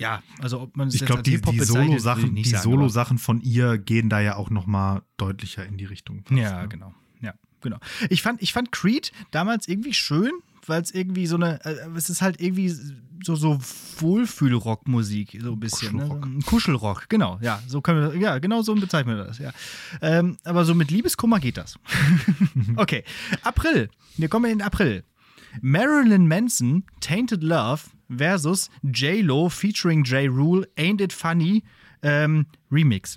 ja, 0.00 0.22
also 0.40 0.60
ob 0.60 0.76
man 0.76 0.88
es 0.88 0.94
Ich 0.94 1.04
glaube, 1.04 1.22
die, 1.22 1.40
die 1.40 1.60
Solo-Sachen, 1.60 2.34
Solo-Sachen 2.44 3.18
von 3.18 3.40
ihr 3.40 3.78
gehen 3.78 4.08
da 4.08 4.18
ja 4.20 4.34
auch 4.36 4.50
noch 4.50 4.66
mal 4.66 5.02
deutlicher 5.16 5.64
in 5.64 5.76
die 5.78 5.84
Richtung. 5.84 6.24
aber- 6.28 6.36
Ja, 6.40 6.66
genau. 6.66 6.92
Ja, 7.20 7.34
genau. 7.60 7.78
Ich 8.08 8.22
fand, 8.22 8.42
ich 8.42 8.52
fand 8.52 8.72
Creed 8.72 9.12
damals 9.30 9.68
irgendwie 9.68 9.94
schön, 9.94 10.32
weil 10.66 10.82
es 10.82 10.90
irgendwie 10.92 11.26
so 11.26 11.36
eine, 11.36 11.64
äh, 11.64 11.86
es 11.96 12.10
ist 12.10 12.22
halt 12.22 12.40
irgendwie 12.40 12.68
so, 13.22 13.36
so 13.36 13.58
Wohlfühl-Rock-Musik, 13.98 15.38
so 15.42 15.52
ein 15.52 15.60
bisschen. 15.60 15.92
Kuschelrock. 15.98 16.26
Ne? 16.26 16.38
Kuschelrock, 16.46 17.08
genau. 17.08 17.38
Ja, 17.42 17.62
so 17.66 17.80
können 17.80 18.12
wir, 18.12 18.18
ja, 18.20 18.38
genau 18.38 18.62
so 18.62 18.74
bezeichnen 18.74 19.16
wir 19.16 19.24
das, 19.24 19.38
ja. 19.38 19.52
Ähm, 20.00 20.36
aber 20.44 20.64
so 20.64 20.74
mit 20.74 20.90
Liebeskummer 20.90 21.40
geht 21.40 21.56
das. 21.56 21.78
okay. 22.76 23.04
April. 23.42 23.90
Wir 24.16 24.28
kommen 24.28 24.50
in 24.50 24.62
April. 24.62 25.04
Marilyn 25.60 26.28
Manson, 26.28 26.84
Tainted 27.00 27.42
Love 27.42 27.82
versus 28.10 28.68
J-Lo 28.84 29.48
featuring 29.48 30.04
J. 30.04 30.28
Rule, 30.28 30.64
Ain't 30.76 31.00
It 31.00 31.12
Funny, 31.12 31.62
ähm, 32.02 32.46
Remix. 32.70 33.16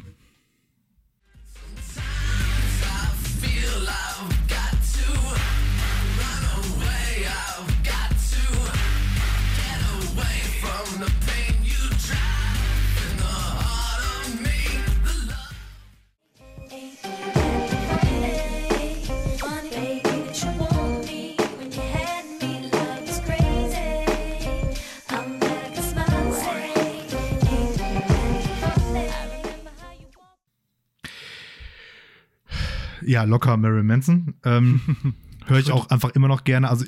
Ja, 33.05 33.23
locker 33.23 33.57
Marilyn 33.57 33.85
Manson. 33.85 34.33
Ähm, 34.43 34.81
Höre 35.45 35.59
ich 35.59 35.71
auch 35.71 35.89
einfach 35.89 36.11
immer 36.11 36.27
noch 36.27 36.45
gerne. 36.45 36.69
Also 36.69 36.85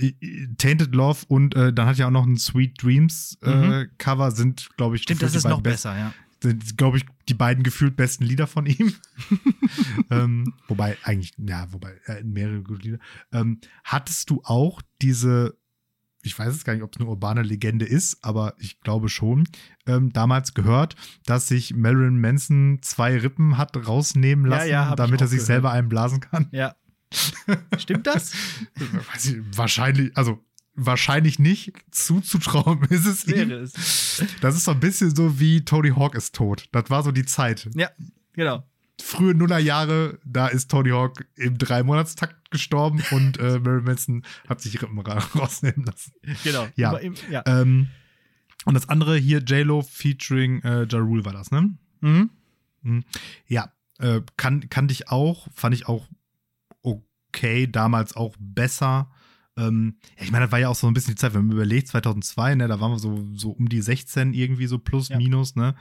Tainted 0.57 0.95
Love 0.95 1.25
und 1.27 1.55
äh, 1.55 1.73
dann 1.73 1.87
hat 1.87 1.97
ja 1.97 2.07
auch 2.07 2.11
noch 2.11 2.25
ein 2.25 2.37
Sweet 2.37 2.81
Dreams 2.81 3.37
äh, 3.41 3.87
Cover 3.97 4.31
sind, 4.31 4.69
glaube 4.77 4.95
ich, 4.95 5.01
Mhm. 5.01 5.03
Stimmt, 5.03 5.21
das 5.23 5.35
ist 5.35 5.43
noch 5.43 5.61
besser, 5.61 5.97
ja. 5.97 6.13
Sind, 6.41 6.77
glaube 6.77 6.97
ich, 6.97 7.05
die 7.27 7.33
beiden 7.33 7.63
gefühlt 7.63 7.97
besten 7.97 8.23
Lieder 8.23 8.47
von 8.47 8.65
ihm. 8.65 8.93
ähm, 10.09 10.53
wobei, 10.67 10.97
eigentlich, 11.03 11.33
ja, 11.37 11.67
wobei, 11.71 11.95
äh, 12.05 12.23
mehrere 12.23 12.61
gute 12.61 12.81
Lieder. 12.81 12.99
Ähm, 13.31 13.59
hattest 13.83 14.29
du 14.29 14.41
auch 14.43 14.81
diese, 15.01 15.57
ich 16.25 16.37
weiß 16.37 16.53
jetzt 16.53 16.65
gar 16.65 16.73
nicht, 16.73 16.83
ob 16.83 16.93
es 16.93 16.99
eine 16.99 17.09
urbane 17.09 17.41
Legende 17.43 17.85
ist, 17.85 18.17
aber 18.23 18.53
ich 18.59 18.79
glaube 18.81 19.09
schon, 19.09 19.47
ähm, 19.87 20.11
damals 20.13 20.53
gehört, 20.53 20.95
dass 21.25 21.47
sich 21.47 21.73
Marilyn 21.75 22.19
Manson 22.19 22.79
zwei 22.81 23.17
Rippen 23.17 23.57
hat 23.57 23.75
rausnehmen 23.87 24.45
Ja, 24.49 24.57
lassen, 24.57 24.69
ja, 24.69 24.89
ich 24.89 24.95
damit 24.95 25.21
er 25.21 25.27
sich 25.27 25.37
gehört. 25.37 25.47
selber 25.47 25.71
einblasen 25.71 26.19
kann. 26.19 26.47
Ja. 26.51 26.75
Stimmt 27.77 28.07
das? 28.07 28.33
Ich, 29.17 29.35
wahrscheinlich, 29.55 30.15
also 30.17 30.43
wahrscheinlich 30.73 31.39
nicht. 31.39 31.71
Zuzutrauen 31.91 32.83
ist 32.89 33.05
es 33.05 33.25
ihm. 33.27 33.49
Wäre 33.49 33.59
es. 33.61 34.23
Das 34.41 34.55
ist 34.55 34.65
so 34.65 34.71
ein 34.71 34.79
bisschen 34.79 35.15
so 35.15 35.39
wie 35.39 35.63
Tony 35.63 35.89
Hawk 35.91 36.15
ist 36.15 36.35
tot. 36.35 36.67
Das 36.71 36.89
war 36.89 37.03
so 37.03 37.11
die 37.11 37.25
Zeit. 37.25 37.69
Ja, 37.75 37.89
genau. 38.33 38.63
Frühe 39.01 39.35
Nullerjahre, 39.35 40.19
da 40.25 40.47
ist 40.47 40.71
Tony 40.71 40.89
Hawk 40.91 41.25
im 41.35 41.57
Dreimonatstakt 41.57 42.49
gestorben 42.51 43.03
und 43.11 43.37
äh, 43.39 43.59
Marilyn 43.59 43.83
Manson 43.83 44.23
hat 44.47 44.61
sich 44.61 44.81
Rippen 44.81 44.99
ra- 44.99 45.17
rausnehmen 45.35 45.85
lassen. 45.85 46.13
Genau. 46.43 46.67
Ja. 46.75 46.95
Im- 46.97 47.15
ja. 47.29 47.43
Ähm, 47.45 47.87
und 48.65 48.73
das 48.73 48.89
andere 48.89 49.17
hier, 49.17 49.39
J-Lo 49.39 49.81
featuring 49.83 50.61
äh, 50.63 50.87
Ja 50.87 50.99
Rule 50.99 51.23
war 51.25 51.33
das, 51.33 51.51
ne? 51.51 51.75
Mhm. 52.01 52.29
Ja, 53.47 53.71
äh, 53.99 54.21
kann, 54.37 54.69
kannte 54.69 54.91
ich 54.93 55.09
auch, 55.09 55.47
fand 55.53 55.73
ich 55.75 55.87
auch 55.87 56.07
okay, 56.81 57.67
damals 57.67 58.15
auch 58.15 58.35
besser. 58.39 59.11
Ähm, 59.57 59.97
ja, 60.17 60.23
ich 60.23 60.31
meine, 60.31 60.45
das 60.45 60.51
war 60.51 60.59
ja 60.59 60.69
auch 60.69 60.75
so 60.75 60.87
ein 60.87 60.93
bisschen 60.93 61.15
die 61.15 61.19
Zeit, 61.19 61.33
wenn 61.33 61.45
man 61.47 61.55
überlegt, 61.55 61.87
2002, 61.89 62.55
ne, 62.55 62.67
da 62.67 62.79
waren 62.79 62.91
wir 62.91 62.99
so, 62.99 63.25
so 63.33 63.51
um 63.51 63.69
die 63.69 63.81
16 63.81 64.33
irgendwie 64.33 64.67
so 64.67 64.79
plus, 64.79 65.09
Ja. 65.09 65.17
minus, 65.17 65.55
ne. 65.55 65.75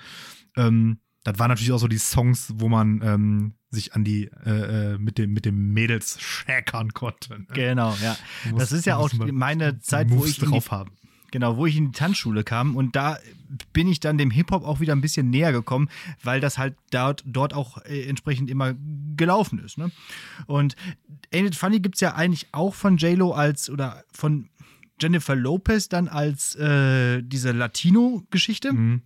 Ähm, 0.57 0.99
das 1.25 1.39
waren 1.39 1.49
natürlich 1.49 1.73
auch 1.73 1.79
so 1.79 1.89
die 1.89 1.99
Songs, 1.99 2.53
wo 2.57 2.69
man 2.69 3.01
ähm, 3.03 3.55
sich 3.71 3.93
an 3.95 4.05
die, 4.05 4.31
äh, 4.47 4.95
äh, 4.95 4.99
mit 4.99 5.19
dem, 5.19 5.33
mit 5.33 5.45
dem 5.45 5.73
Mädels 5.73 6.21
schäkern 6.21 6.93
konnte. 6.93 7.41
Ne? 7.41 7.47
Genau, 7.55 7.97
ja. 8.03 8.17
Muss- 8.51 8.61
Das 8.61 8.73
ist 8.73 8.87
ja 8.87 8.97
auch 8.97 9.11
meine 9.33 9.81
Zeit, 9.81 10.11
wo 10.11 10.25
ich 10.25 10.39
drauf 10.39 10.71
haben. 10.71 10.93
genau, 11.33 11.57
wo 11.57 11.67
ich 11.67 11.77
in 11.77 11.87
die 11.87 11.99
Tanzschule 11.99 12.45
kam 12.45 12.77
und 12.77 12.95
da 12.95 13.19
bin 13.73 13.89
ich 13.89 13.99
dann 14.01 14.19
dem 14.19 14.31
Hip-Hop 14.31 14.65
auch 14.65 14.79
wieder 14.81 14.95
ein 14.95 15.01
bisschen 15.01 15.31
näher 15.31 15.51
gekommen, 15.53 15.89
weil 16.23 16.41
das 16.41 16.59
halt 16.59 16.77
dort, 16.91 17.23
dort 17.27 17.53
auch 17.55 17.79
äh, 17.85 18.03
entsprechend 18.09 18.51
immer 18.51 18.75
gelaufen 19.17 19.59
ist. 19.59 19.77
Ne? 19.79 19.91
Und 20.47 20.77
Ain't 21.33 21.47
It 21.47 21.57
Funny 21.57 21.81
gibt 21.81 21.97
es 21.97 22.01
ja 22.01 22.15
eigentlich 22.15 22.49
auch 22.53 22.75
von 22.75 22.97
J-Lo 22.99 23.33
als 23.33 23.69
oder 23.71 24.05
von 24.13 24.49
Jennifer 25.01 25.35
Lopez 25.35 25.89
dann 25.89 26.07
als 26.09 26.55
äh, 26.55 27.23
diese 27.23 27.51
Latino-Geschichte. 27.53 28.73
Mhm. 28.73 29.03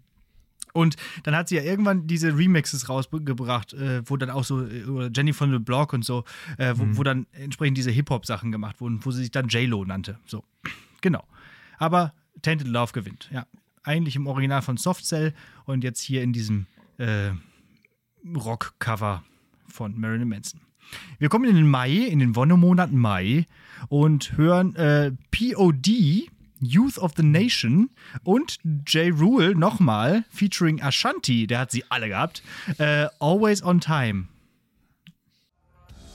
Und 0.72 0.96
dann 1.22 1.34
hat 1.34 1.48
sie 1.48 1.56
ja 1.56 1.62
irgendwann 1.62 2.06
diese 2.06 2.36
Remixes 2.36 2.88
rausgebracht, 2.88 3.72
äh, 3.74 4.02
wo 4.08 4.16
dann 4.16 4.30
auch 4.30 4.44
so 4.44 4.66
äh, 4.66 4.84
oder 4.84 5.10
Jenny 5.14 5.32
von 5.32 5.50
the 5.50 5.58
Block 5.58 5.92
und 5.92 6.04
so, 6.04 6.24
äh, 6.56 6.74
wo, 6.76 6.98
wo 6.98 7.02
dann 7.02 7.26
entsprechend 7.32 7.78
diese 7.78 7.90
Hip-Hop-Sachen 7.90 8.52
gemacht 8.52 8.80
wurden, 8.80 9.04
wo 9.04 9.10
sie 9.10 9.22
sich 9.22 9.30
dann 9.30 9.48
J-Lo 9.48 9.84
nannte. 9.84 10.18
So, 10.26 10.44
genau. 11.00 11.24
Aber 11.78 12.12
Tainted 12.42 12.68
Love 12.68 12.92
gewinnt, 12.92 13.28
ja. 13.32 13.46
Eigentlich 13.84 14.16
im 14.16 14.26
Original 14.26 14.60
von 14.60 14.76
Soft 14.76 15.06
Cell 15.06 15.32
und 15.64 15.82
jetzt 15.82 16.00
hier 16.00 16.22
in 16.22 16.32
diesem 16.32 16.66
äh, 16.98 17.30
Rock-Cover 18.36 19.22
von 19.68 19.98
Marilyn 19.98 20.28
Manson. 20.28 20.60
Wir 21.18 21.28
kommen 21.28 21.48
in 21.48 21.56
den 21.56 21.68
Mai, 21.68 21.90
in 21.90 22.18
den 22.18 22.36
Wonnemonat 22.36 22.92
Mai 22.92 23.46
und 23.88 24.36
hören 24.36 24.74
äh, 24.76 25.12
POD, 25.30 26.28
Youth 26.60 26.98
of 26.98 27.14
the 27.14 27.22
Nation 27.22 27.90
und 28.24 28.58
J. 28.84 29.10
Rule 29.10 29.54
nochmal, 29.54 30.24
featuring 30.30 30.82
Ashanti, 30.82 31.46
der 31.46 31.60
hat 31.60 31.70
sie 31.70 31.84
alle 31.88 32.08
gehabt, 32.08 32.42
äh, 32.78 33.06
Always 33.20 33.62
on 33.62 33.80
Time. 33.80 34.28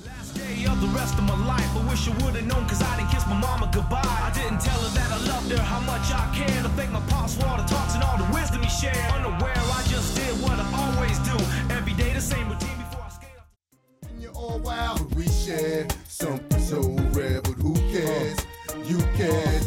Last 0.06 0.36
day 0.36 0.66
of 0.68 0.80
the 0.82 0.88
rest 0.98 1.18
of 1.18 1.24
my 1.24 1.36
life. 1.48 1.70
I 1.76 1.90
wish 1.90 2.08
I 2.08 2.12
would've 2.24 2.46
known 2.46 2.66
cause 2.68 2.82
I 2.82 2.98
didn't 2.98 3.12
kiss 3.12 3.26
my 3.28 3.40
mama 3.40 3.70
goodbye. 3.72 4.02
I 4.04 4.32
didn't 4.34 4.60
tell 4.60 4.80
her 4.80 4.94
that 4.96 5.12
I 5.12 5.18
loved 5.32 5.52
her, 5.52 5.62
how 5.62 5.80
much 5.82 6.12
I 6.12 6.30
cared. 6.36 6.66
I 6.66 6.70
thank 6.76 6.92
my 6.92 7.02
pops 7.08 7.36
for 7.36 7.46
all 7.48 7.58
the 7.58 7.64
talks 7.64 7.96
and 7.96 8.04
all 8.04 8.18
the 8.18 8.28
wisdom 8.34 8.62
he 8.62 8.70
shared. 8.70 8.98
Unaware, 9.14 9.54
I 9.58 9.84
just 9.88 10.16
did 10.16 10.34
what 10.42 10.60
I 10.60 10.66
always 10.76 11.18
do. 11.20 11.38
Every 11.74 11.94
day 11.94 12.14
the 12.14 12.22
same 12.22 12.50
routine 12.50 12.78
before 12.78 13.04
I 13.06 13.10
skate 13.10 13.38
up. 13.40 13.48
You're 14.20 14.34
all 14.34 14.60
wild, 14.60 15.00
but 15.10 15.16
we 15.18 15.28
share 15.28 15.88
something 16.08 16.60
so 16.60 16.82
rare. 17.14 17.42
But 17.42 17.54
who 17.64 17.76
cares? 17.92 18.38
You 18.86 18.98
can, 19.16 19.63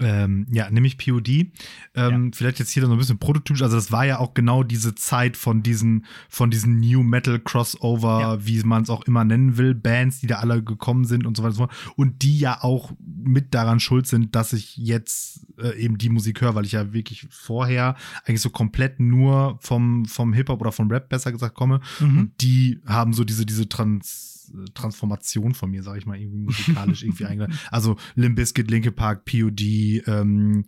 Ähm, 0.00 0.46
ja, 0.50 0.70
nämlich 0.70 0.96
POD. 0.98 1.52
Ähm, 1.94 2.32
Vielleicht 2.32 2.58
jetzt 2.58 2.70
hier 2.70 2.82
noch 2.82 2.90
ein 2.90 2.98
bisschen 2.98 3.18
prototypisch. 3.18 3.62
Also, 3.62 3.76
das 3.76 3.92
war 3.92 4.04
ja 4.06 4.18
auch 4.18 4.34
genau 4.34 4.62
diese 4.62 4.94
Zeit 4.94 5.36
von 5.36 5.62
diesen, 5.62 6.06
von 6.28 6.50
diesen 6.50 6.80
New 6.80 7.02
Metal 7.02 7.38
Crossover, 7.38 8.20
Ja. 8.20 8.46
wie 8.46 8.62
man 8.62 8.82
es 8.82 8.90
auch 8.90 9.02
immer 9.02 9.24
nennen 9.24 9.56
will, 9.56 9.74
Bands, 9.74 10.20
die 10.20 10.26
da 10.26 10.36
alle 10.36 10.62
gekommen 10.62 11.04
sind 11.04 11.26
und 11.26 11.36
so 11.36 11.42
weiter 11.42 11.50
und 11.50 11.56
so 11.56 11.66
fort. 11.66 11.92
Und 11.96 12.22
die 12.22 12.38
ja 12.38 12.62
auch 12.62 12.92
mit 12.98 13.54
daran 13.54 13.78
schuld 13.80 14.06
sind, 14.06 14.34
dass 14.34 14.52
ich 14.52 14.76
jetzt 14.76 15.46
äh, 15.58 15.78
eben 15.78 15.98
die 15.98 16.08
Musik 16.08 16.40
höre, 16.40 16.54
weil 16.54 16.64
ich 16.64 16.72
ja 16.72 16.92
wirklich 16.92 17.26
vorher 17.30 17.96
eigentlich 18.24 18.40
so 18.40 18.50
komplett 18.50 19.00
nur 19.00 19.58
vom, 19.60 20.06
vom 20.06 20.32
Hip-Hop 20.32 20.60
oder 20.60 20.72
vom 20.72 20.90
Rap 20.90 21.08
besser 21.08 21.30
gesagt 21.32 21.54
komme. 21.54 21.80
Und 22.00 22.32
die 22.40 22.80
haben 22.86 23.12
so 23.12 23.24
diese, 23.24 23.44
diese 23.44 23.68
Trans 23.68 24.29
Transformation 24.74 25.54
von 25.54 25.70
mir, 25.70 25.82
sage 25.82 25.98
ich 25.98 26.06
mal, 26.06 26.18
irgendwie 26.18 26.38
musikalisch 26.40 27.02
irgendwie 27.02 27.24
eingeleitet. 27.26 27.58
Also 27.70 27.96
Limp 28.14 28.36
Bizkit, 28.36 28.70
Linkin 28.70 28.94
Park, 28.94 29.24
POD, 29.24 29.60
ähm, 30.06 30.64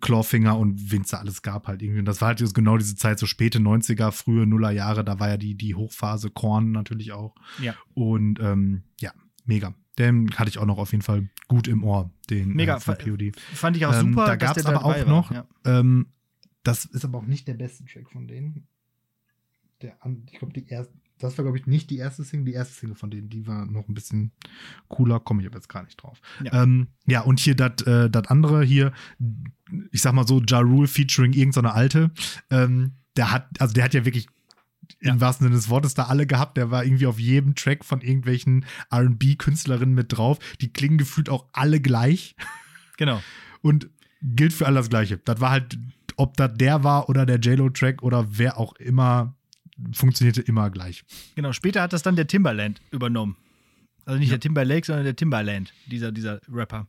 Clawfinger 0.00 0.58
und 0.58 0.90
Winzer, 0.90 1.20
alles 1.20 1.42
gab 1.42 1.66
halt 1.68 1.82
irgendwie. 1.82 2.00
Und 2.00 2.04
das 2.06 2.20
war 2.20 2.28
halt 2.28 2.40
jetzt 2.40 2.54
genau 2.54 2.76
diese 2.78 2.96
Zeit, 2.96 3.18
so 3.18 3.26
späte 3.26 3.58
90er, 3.58 4.10
frühe 4.12 4.46
Nuller 4.46 4.70
Jahre, 4.70 5.04
da 5.04 5.20
war 5.20 5.28
ja 5.28 5.36
die, 5.36 5.54
die 5.54 5.74
Hochphase, 5.74 6.30
Korn 6.30 6.72
natürlich 6.72 7.12
auch. 7.12 7.34
Ja. 7.60 7.74
Und 7.94 8.40
ähm, 8.40 8.82
ja, 9.00 9.12
mega. 9.44 9.74
Den 9.98 10.30
hatte 10.36 10.48
ich 10.48 10.58
auch 10.58 10.66
noch 10.66 10.78
auf 10.78 10.92
jeden 10.92 11.02
Fall 11.02 11.28
gut 11.48 11.68
im 11.68 11.84
Ohr, 11.84 12.10
den 12.30 12.54
Mega, 12.54 12.76
äh, 12.76 12.80
von 12.80 12.96
POD. 12.96 13.32
Fand 13.36 13.76
ich 13.76 13.84
auch 13.86 13.92
Ähm, 13.94 14.10
super. 14.12 14.26
da 14.26 14.36
gab 14.36 14.56
es 14.56 14.64
aber 14.66 14.84
auch 14.84 15.06
noch, 15.06 15.30
Ja. 15.30 15.46
ähm, 15.64 16.06
das 16.62 16.84
ist 16.84 17.04
aber 17.04 17.18
auch 17.18 17.26
nicht 17.26 17.48
der 17.48 17.54
beste 17.54 17.84
Track 17.84 18.10
von 18.10 18.26
denen. 18.26 18.66
Der, 19.82 19.96
ich 20.26 20.38
glaube, 20.38 20.52
die 20.52 20.66
erste, 20.68 20.94
das 21.20 21.38
war, 21.38 21.44
glaube 21.44 21.58
ich, 21.58 21.66
nicht 21.66 21.90
die 21.90 21.98
erste 21.98 22.24
Single. 22.24 22.46
Die 22.46 22.52
erste 22.52 22.74
Single 22.74 22.96
von 22.96 23.10
denen, 23.10 23.28
die 23.28 23.46
war 23.46 23.66
noch 23.66 23.88
ein 23.88 23.94
bisschen 23.94 24.32
cooler, 24.88 25.20
komme 25.20 25.42
ich 25.42 25.46
aber 25.48 25.56
jetzt 25.56 25.68
gar 25.68 25.82
nicht 25.84 26.02
drauf. 26.02 26.20
Ja. 26.42 26.62
Ähm, 26.62 26.88
ja, 27.06 27.20
und 27.20 27.38
hier 27.40 27.54
das 27.54 27.82
äh, 27.86 28.10
andere 28.28 28.64
hier, 28.64 28.92
ich 29.92 30.02
sag 30.02 30.12
mal 30.14 30.26
so, 30.26 30.40
Ja 30.40 30.60
Rule 30.60 30.88
featuring 30.88 31.32
irgendeine 31.32 31.72
alte, 31.72 32.10
ähm, 32.50 32.92
der 33.16 33.30
hat, 33.32 33.48
also 33.60 33.74
der 33.74 33.84
hat 33.84 33.94
ja 33.94 34.04
wirklich 34.04 34.28
im 34.98 35.20
wahrsten 35.20 35.46
Sinne 35.46 35.56
des 35.56 35.68
Wortes 35.68 35.94
da 35.94 36.04
alle 36.04 36.26
gehabt. 36.26 36.56
Der 36.56 36.70
war 36.70 36.84
irgendwie 36.84 37.06
auf 37.06 37.18
jedem 37.18 37.54
Track 37.54 37.84
von 37.84 38.00
irgendwelchen 38.00 38.64
RB-Künstlerinnen 38.92 39.94
mit 39.94 40.16
drauf. 40.16 40.38
Die 40.60 40.72
klingen 40.72 40.98
gefühlt 40.98 41.28
auch 41.28 41.46
alle 41.52 41.80
gleich 41.80 42.34
Genau. 42.96 43.22
und 43.62 43.88
gilt 44.22 44.52
für 44.52 44.66
alle 44.66 44.76
das 44.76 44.90
Gleiche. 44.90 45.18
Das 45.18 45.40
war 45.40 45.50
halt, 45.50 45.78
ob 46.16 46.36
das 46.36 46.52
der 46.54 46.84
war 46.84 47.08
oder 47.08 47.24
der 47.24 47.38
JLo-Track 47.38 48.02
oder 48.02 48.26
wer 48.30 48.58
auch 48.58 48.74
immer, 48.76 49.34
funktionierte 49.92 50.40
immer 50.42 50.70
gleich. 50.70 51.04
Genau, 51.34 51.52
später 51.52 51.82
hat 51.82 51.92
das 51.92 52.02
dann 52.02 52.16
der 52.16 52.26
Timberland 52.26 52.80
übernommen. 52.90 53.36
Also 54.06 54.18
nicht 54.18 54.32
der 54.32 54.40
Timberlake, 54.40 54.86
sondern 54.86 55.04
der 55.04 55.14
Timberland, 55.14 55.72
dieser, 55.86 56.10
dieser 56.10 56.40
Rapper, 56.50 56.86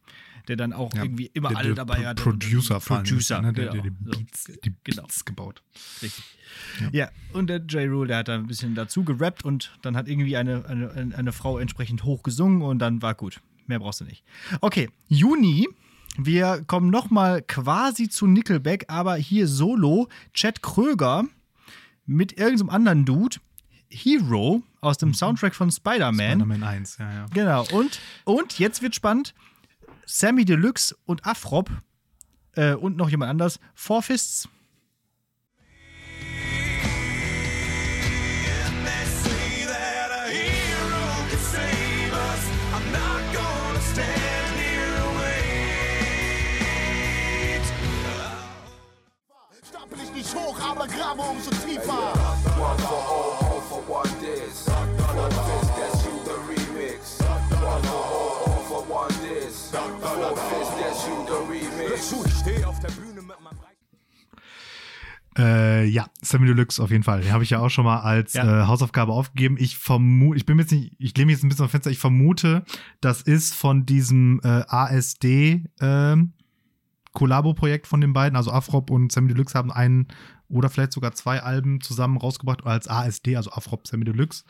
der 0.47 0.55
dann 0.55 0.73
auch 0.73 0.93
Ja, 0.95 1.03
irgendwie 1.03 1.29
immer 1.33 1.49
der, 1.49 1.57
alle 1.57 1.67
der 1.67 1.75
dabei 1.75 1.97
Pro- 1.97 2.05
hatte. 2.05 2.23
Producer, 2.23 2.79
Producer, 2.79 3.41
ne? 3.41 3.53
der, 3.53 3.67
genau. 3.69 3.83
der, 3.83 3.91
die 3.91 3.97
So, 4.05 4.11
Beats, 4.17 4.43
die 4.63 4.73
genau. 4.83 5.01
Beats 5.03 5.25
gebaut. 5.25 5.61
Richtig. 6.01 6.23
Ja. 6.91 7.09
und 7.33 7.47
der 7.47 7.57
J. 7.59 7.89
Rule, 7.91 8.07
der 8.07 8.17
hat 8.19 8.27
da 8.29 8.35
ein 8.35 8.47
bisschen 8.47 8.75
dazu 8.75 9.03
gerappt 9.03 9.43
und 9.45 9.71
dann 9.81 9.95
hat 9.95 10.07
irgendwie 10.07 10.35
eine, 10.37 10.65
eine, 10.65 10.91
eine- 10.91 11.15
eine 11.15 11.31
Frau 11.31 11.59
entsprechend 11.59 12.03
hoch 12.05 12.23
gesungen 12.23 12.61
und 12.61 12.79
dann 12.79 13.01
war 13.01 13.13
gut. 13.13 13.41
Mehr 13.67 13.79
brauchst 13.79 14.01
du 14.01 14.05
nicht. 14.05 14.23
Okay, 14.61 14.89
Juni. 15.07 15.67
Wir 16.17 16.63
kommen 16.67 16.89
nochmal 16.89 17.41
quasi 17.41 18.09
zu 18.09 18.25
Nickelback, 18.27 18.85
aber 18.89 19.15
hier 19.15 19.47
solo. 19.47 20.09
Chad 20.33 20.61
Kröger 20.61 21.23
mit 22.11 22.37
irgendeinem 22.37 22.69
anderen 22.69 23.05
Dude. 23.05 23.37
Hero 23.89 24.63
aus 24.79 24.97
dem 24.97 25.13
Soundtrack 25.13 25.53
von 25.53 25.69
Spider-Man. 25.69 26.39
Spider-Man 26.39 26.63
1, 26.63 26.97
ja, 26.97 27.13
ja. 27.13 27.25
Genau. 27.33 27.65
Und, 27.73 27.99
und 28.23 28.57
jetzt 28.57 28.81
wird 28.81 28.95
spannend. 28.95 29.33
Sammy 30.05 30.45
Deluxe 30.45 30.95
und 31.05 31.25
Afrop 31.25 31.69
äh, 32.53 32.73
und 32.73 32.95
noch 32.95 33.09
jemand 33.09 33.29
anders. 33.31 33.59
Four 33.75 34.01
Fists. 34.01 34.47
Grabe 51.01 51.21
umso 51.21 51.49
tiefer. 51.49 52.13
One 52.59 52.77
for 52.77 53.01
all, 53.13 53.33
all 53.49 53.61
for 53.61 53.81
one 53.89 54.09
diss. 54.21 54.67
One 54.67 55.31
fist, 55.47 55.71
that's 55.77 56.05
you 56.05 56.13
the 56.29 56.37
remix. 56.49 57.19
One 57.61 57.83
for 57.83 58.03
all, 58.15 58.43
all 58.45 58.63
for 58.69 58.81
one 58.87 59.13
diss. 59.23 59.71
One 59.73 60.35
fist, 60.49 60.71
that's 60.79 61.07
you 61.07 61.15
the 61.25 61.39
remix. 61.51 62.13
Ich 62.25 62.33
steh 62.39 62.63
auf 62.65 62.79
der 62.79 62.89
Bühne 62.91 63.21
mit 63.21 63.39
meinem 63.41 63.57
Äh, 65.37 65.85
ja, 65.85 66.07
Sammy 66.21 66.45
Deluxe 66.45 66.83
auf 66.83 66.91
jeden 66.91 67.03
Fall. 67.03 67.21
Den 67.21 67.31
habe 67.31 67.43
ich 67.45 67.51
ja 67.51 67.59
auch 67.59 67.69
schon 67.69 67.85
mal 67.85 68.01
als 68.01 68.33
Ja. 68.33 68.63
äh, 68.63 68.67
Hausaufgabe 68.67 69.13
aufgegeben. 69.13 69.55
Ich 69.57 69.77
vermute, 69.77 70.37
ich 70.37 70.45
bin 70.45 70.59
jetzt 70.59 70.71
nicht, 70.73 70.93
ich 70.99 71.15
lehne 71.17 71.27
mich 71.27 71.35
jetzt 71.37 71.43
ein 71.43 71.49
bisschen 71.49 71.65
auf 71.65 71.71
Fenster, 71.71 71.89
ich 71.89 71.99
vermute, 71.99 72.63
das 72.99 73.21
ist 73.21 73.55
von 73.55 73.85
diesem 73.85 74.41
äh, 74.43 74.63
ASD 74.67 75.63
ähm, 75.79 76.33
Kollabo-Projekt 77.13 77.87
von 77.87 78.01
den 78.01 78.13
beiden. 78.13 78.35
Also 78.35 78.51
Afrop 78.51 78.89
und 78.89 79.11
Sammy 79.11 79.29
Deluxe 79.29 79.57
haben 79.57 79.71
einen 79.71 80.07
oder 80.47 80.69
vielleicht 80.69 80.93
sogar 80.93 81.13
zwei 81.13 81.41
Alben 81.41 81.81
zusammen 81.81 82.17
rausgebracht 82.17 82.65
als 82.65 82.87
ASD, 82.87 83.35
also 83.35 83.51
Afrop 83.51 83.87
Sammy 83.87 84.05
Deluxe. 84.05 84.43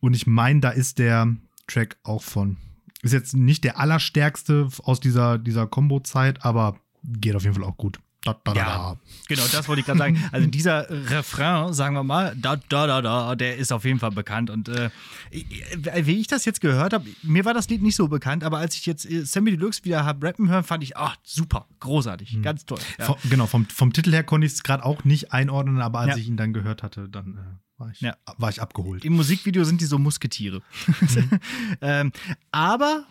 Und 0.00 0.14
ich 0.14 0.26
meine, 0.26 0.60
da 0.60 0.70
ist 0.70 0.98
der 0.98 1.34
Track 1.66 1.96
auch 2.02 2.22
von. 2.22 2.56
Ist 3.02 3.12
jetzt 3.12 3.34
nicht 3.34 3.64
der 3.64 3.78
allerstärkste 3.78 4.68
aus 4.82 5.00
dieser, 5.00 5.38
dieser 5.38 5.66
Combo-Zeit, 5.66 6.44
aber 6.44 6.78
geht 7.02 7.36
auf 7.36 7.42
jeden 7.42 7.54
Fall 7.54 7.64
auch 7.64 7.76
gut. 7.76 7.98
Da, 8.26 8.36
da, 8.44 8.52
Ja. 8.54 8.64
da. 8.64 8.96
Genau, 9.28 9.42
das 9.50 9.68
wollte 9.68 9.80
ich 9.80 9.86
gerade 9.86 9.98
sagen. 9.98 10.22
Also 10.32 10.46
dieser 10.48 10.86
Refrain, 11.10 11.72
sagen 11.72 11.94
wir 11.94 12.02
mal, 12.04 12.34
da, 12.36 12.56
da, 12.56 12.86
da, 12.86 13.00
da, 13.00 13.34
der 13.36 13.56
ist 13.56 13.72
auf 13.72 13.84
jeden 13.84 13.98
Fall 14.00 14.10
bekannt. 14.10 14.50
Und 14.50 14.68
äh, 14.68 14.90
wie 16.02 16.20
ich 16.20 16.26
das 16.26 16.44
jetzt 16.44 16.60
gehört 16.60 16.92
habe, 16.92 17.06
mir 17.22 17.44
war 17.44 17.54
das 17.54 17.68
Lied 17.68 17.82
nicht 17.82 17.96
so 17.96 18.08
bekannt, 18.08 18.44
aber 18.44 18.58
als 18.58 18.74
ich 18.74 18.84
jetzt 18.86 19.08
äh, 19.08 19.24
Sammy 19.24 19.52
Deluxe 19.52 19.84
wieder 19.84 20.04
habe 20.04 20.26
rappen 20.26 20.48
hören, 20.48 20.64
fand 20.64 20.82
ich, 20.82 20.96
ach, 20.96 21.16
super, 21.22 21.66
großartig, 21.80 22.40
ganz 22.42 22.66
toll. 22.66 22.78
Ja. 22.98 23.04
Vom, 23.06 23.16
genau, 23.30 23.46
vom, 23.46 23.66
vom 23.66 23.92
Titel 23.92 24.12
her 24.12 24.24
konnte 24.24 24.46
ich 24.46 24.54
es 24.54 24.62
gerade 24.62 24.84
auch 24.84 25.04
nicht 25.04 25.32
einordnen, 25.32 25.80
aber 25.80 26.00
als 26.00 26.10
Ja. 26.10 26.16
ich 26.16 26.28
ihn 26.28 26.36
dann 26.36 26.52
gehört 26.52 26.82
hatte, 26.82 27.08
dann 27.08 27.34
äh, 27.36 27.80
war, 27.80 27.90
ich, 27.90 28.00
Ja. 28.00 28.16
war 28.38 28.50
ich 28.50 28.60
abgeholt. 28.60 29.04
Im 29.04 29.14
Musikvideo 29.14 29.64
sind 29.64 29.80
die 29.80 29.86
so 29.86 29.98
Musketiere. 29.98 30.62
ähm, 31.80 32.12
aber 32.50 33.04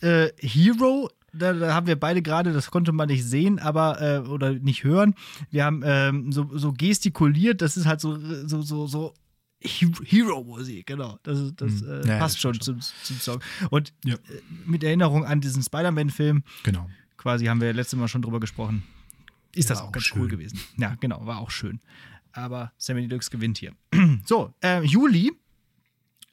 äh, 0.00 0.28
Hero, 0.38 1.10
da, 1.38 1.52
da 1.52 1.74
haben 1.74 1.86
wir 1.86 1.98
beide 1.98 2.22
gerade, 2.22 2.52
das 2.52 2.70
konnte 2.70 2.92
man 2.92 3.08
nicht 3.08 3.24
sehen, 3.24 3.58
aber 3.58 4.00
äh, 4.00 4.18
oder 4.28 4.52
nicht 4.54 4.84
hören. 4.84 5.14
Wir 5.50 5.64
haben 5.64 5.82
ähm, 5.84 6.32
so, 6.32 6.48
so 6.56 6.72
gestikuliert, 6.72 7.62
das 7.62 7.76
ist 7.76 7.86
halt 7.86 8.00
so, 8.00 8.18
so, 8.46 8.62
so, 8.62 8.86
so 8.86 9.14
He- 9.60 9.90
Hero-Musik, 10.04 10.86
genau. 10.86 11.18
Das, 11.22 11.38
ist- 11.38 11.60
das 11.60 11.80
Hm. 11.80 11.88
äh, 12.04 12.08
Ja, 12.08 12.18
passt 12.18 12.34
das 12.36 12.40
schon 12.42 12.54
stimmt 12.54 12.82
zum, 12.84 12.94
zum 13.02 13.16
Song. 13.18 13.40
Und 13.70 13.92
Ja. 14.04 14.14
äh, 14.14 14.18
mit 14.66 14.84
Erinnerung 14.84 15.24
an 15.24 15.40
diesen 15.40 15.62
Spider-Man-Film, 15.62 16.42
Genau. 16.62 16.88
quasi 17.16 17.46
haben 17.46 17.60
wir 17.60 17.72
letztes 17.72 17.98
Mal 17.98 18.08
schon 18.08 18.22
drüber 18.22 18.38
gesprochen. 18.40 18.82
Ist 19.54 19.68
Ja, 19.70 19.74
das 19.74 19.82
auch 19.82 19.88
auch 19.88 19.92
ganz 19.92 20.04
schön. 20.04 20.20
cool 20.22 20.28
gewesen. 20.28 20.60
Ja, 20.76 20.94
genau, 21.00 21.24
war 21.26 21.38
auch 21.38 21.50
schön. 21.50 21.80
aber 22.32 22.72
Sammy 22.76 23.08
Deluxe 23.08 23.30
gewinnt 23.30 23.56
hier. 23.56 23.72
so, 24.26 24.52
ähm, 24.60 24.84
Juli. 24.84 25.32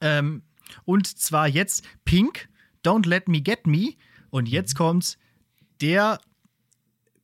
Ähm, 0.01 0.41
und 0.86 1.08
zwar 1.08 1.47
jetzt 1.47 1.86
Pink, 2.04 2.49
Don't 2.86 3.08
Let 3.08 3.30
Me 3.30 3.41
Get 3.41 3.66
Me. 3.68 3.93
Und 4.34 4.49
jetzt 4.49 4.73
kommt's, 4.73 5.19
der 5.79 6.19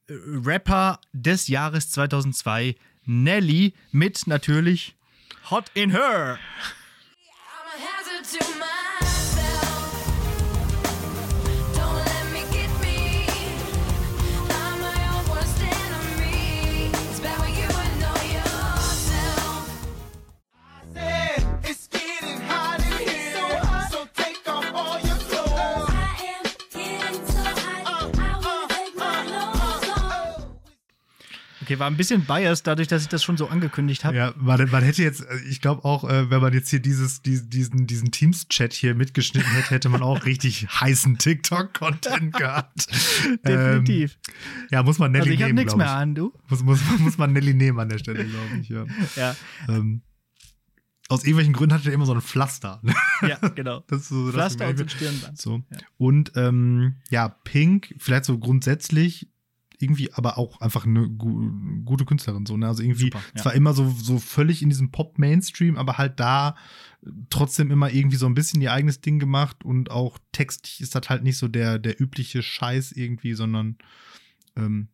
äh, 0.07 0.13
Rapper 0.13 1.01
des 1.11 1.47
Jahres 1.47 1.89
2002, 1.89 2.75
Nelly, 3.03 3.73
mit 3.91 4.27
natürlich 4.27 4.95
Hot 5.49 5.71
in 5.73 5.89
Her. 5.89 6.37
I'm 6.37 7.65
a 7.65 7.79
hazard 7.79 8.25
to 8.39 8.58
Okay, 31.69 31.77
war 31.77 31.85
ein 31.85 31.97
bisschen 31.97 32.25
biased, 32.25 32.65
dadurch, 32.65 32.87
dass 32.87 33.03
ich 33.03 33.09
das 33.09 33.23
schon 33.23 33.37
so 33.37 33.47
angekündigt 33.47 34.03
habe. 34.03 34.17
Ja, 34.17 34.33
man, 34.37 34.67
man 34.71 34.81
hätte 34.83 35.03
jetzt, 35.03 35.21
äh, 35.21 35.37
ich 35.47 35.61
glaube 35.61 35.85
auch, 35.85 36.03
äh, 36.03 36.31
wenn 36.31 36.41
man 36.41 36.51
jetzt 36.51 36.71
hier 36.71 36.79
dieses, 36.79 37.21
dies- 37.21 37.47
diesen, 37.47 37.85
diesen 37.85 38.09
Teams-Chat 38.09 38.73
hier 38.73 38.95
mitgeschnitten 38.95 39.51
hätte, 39.51 39.69
hätte 39.69 39.89
man 39.89 40.01
auch 40.01 40.25
richtig 40.25 40.67
heißen 40.81 41.19
TikTok-Content 41.19 42.33
gehabt. 42.33 42.87
Definitiv. 43.45 44.17
Ähm, 44.27 44.67
ja, 44.71 44.81
muss 44.81 44.97
man 44.97 45.11
Nelly 45.11 45.21
also 45.21 45.31
ich 45.33 45.41
habe 45.43 45.49
nehmen, 45.53 45.57
nichts 45.65 45.75
mehr 45.75 45.91
an, 45.91 46.15
du. 46.15 46.33
Muss, 46.49 46.63
muss, 46.63 46.79
muss 46.97 47.19
man 47.19 47.33
Nelly 47.33 47.53
nehmen 47.53 47.79
an 47.79 47.89
der 47.89 47.99
Stelle, 47.99 48.25
glaube 48.25 48.47
ich. 48.61 48.69
Ja. 48.69 48.85
Ja, 49.15 49.35
Ähm, 49.67 50.01
aus 51.07 51.21
irgendwelchen 51.23 51.53
Gründen 51.53 51.75
hatte 51.75 51.89
er 51.89 51.93
immer 51.93 52.07
so 52.07 52.15
ein 52.15 52.21
Pflaster. 52.21 52.81
ja 53.21 53.37
genau. 53.49 53.81
Das 53.87 54.01
ist 54.01 54.09
so, 54.09 54.31
Pflaster 54.31 54.69
und. 54.69 54.91
Stirnband. 54.91 55.37
So. 55.39 55.61
Und 55.97 56.31
ähm, 56.35 56.95
ja, 57.11 57.29
Pink, 57.29 57.93
vielleicht 57.99 58.25
so 58.25 58.39
grundsätzlich 58.39 59.27
irgendwie, 59.81 60.11
aber 60.13 60.37
auch 60.37 60.61
einfach 60.61 60.85
eine 60.85 61.09
gu 61.09 61.51
gute 61.85 62.05
Künstlerin. 62.05 62.45
So, 62.45 62.57
ne? 62.57 62.67
Also 62.67 62.83
irgendwie 62.83 63.05
Super, 63.05 63.21
ja. 63.35 63.41
zwar 63.41 63.53
immer 63.53 63.73
so, 63.73 63.89
so 63.89 64.19
völlig 64.19 64.61
in 64.61 64.69
diesem 64.69 64.91
Pop-Mainstream, 64.91 65.77
aber 65.77 65.97
halt 65.97 66.19
da 66.19 66.55
trotzdem 67.29 67.71
immer 67.71 67.91
irgendwie 67.91 68.17
so 68.17 68.25
ein 68.25 68.33
bisschen 68.33 68.61
ihr 68.61 68.73
eigenes 68.73 69.01
Ding 69.01 69.19
gemacht 69.19 69.63
und 69.63 69.89
auch 69.91 70.17
textlich 70.31 70.81
ist 70.81 70.95
das 70.95 71.09
halt 71.09 71.23
nicht 71.23 71.37
so 71.37 71.47
der, 71.47 71.79
der 71.79 71.99
übliche 72.01 72.43
Scheiß 72.43 72.91
irgendwie, 72.91 73.33
sondern 73.33 73.77
ähm, 74.57 74.89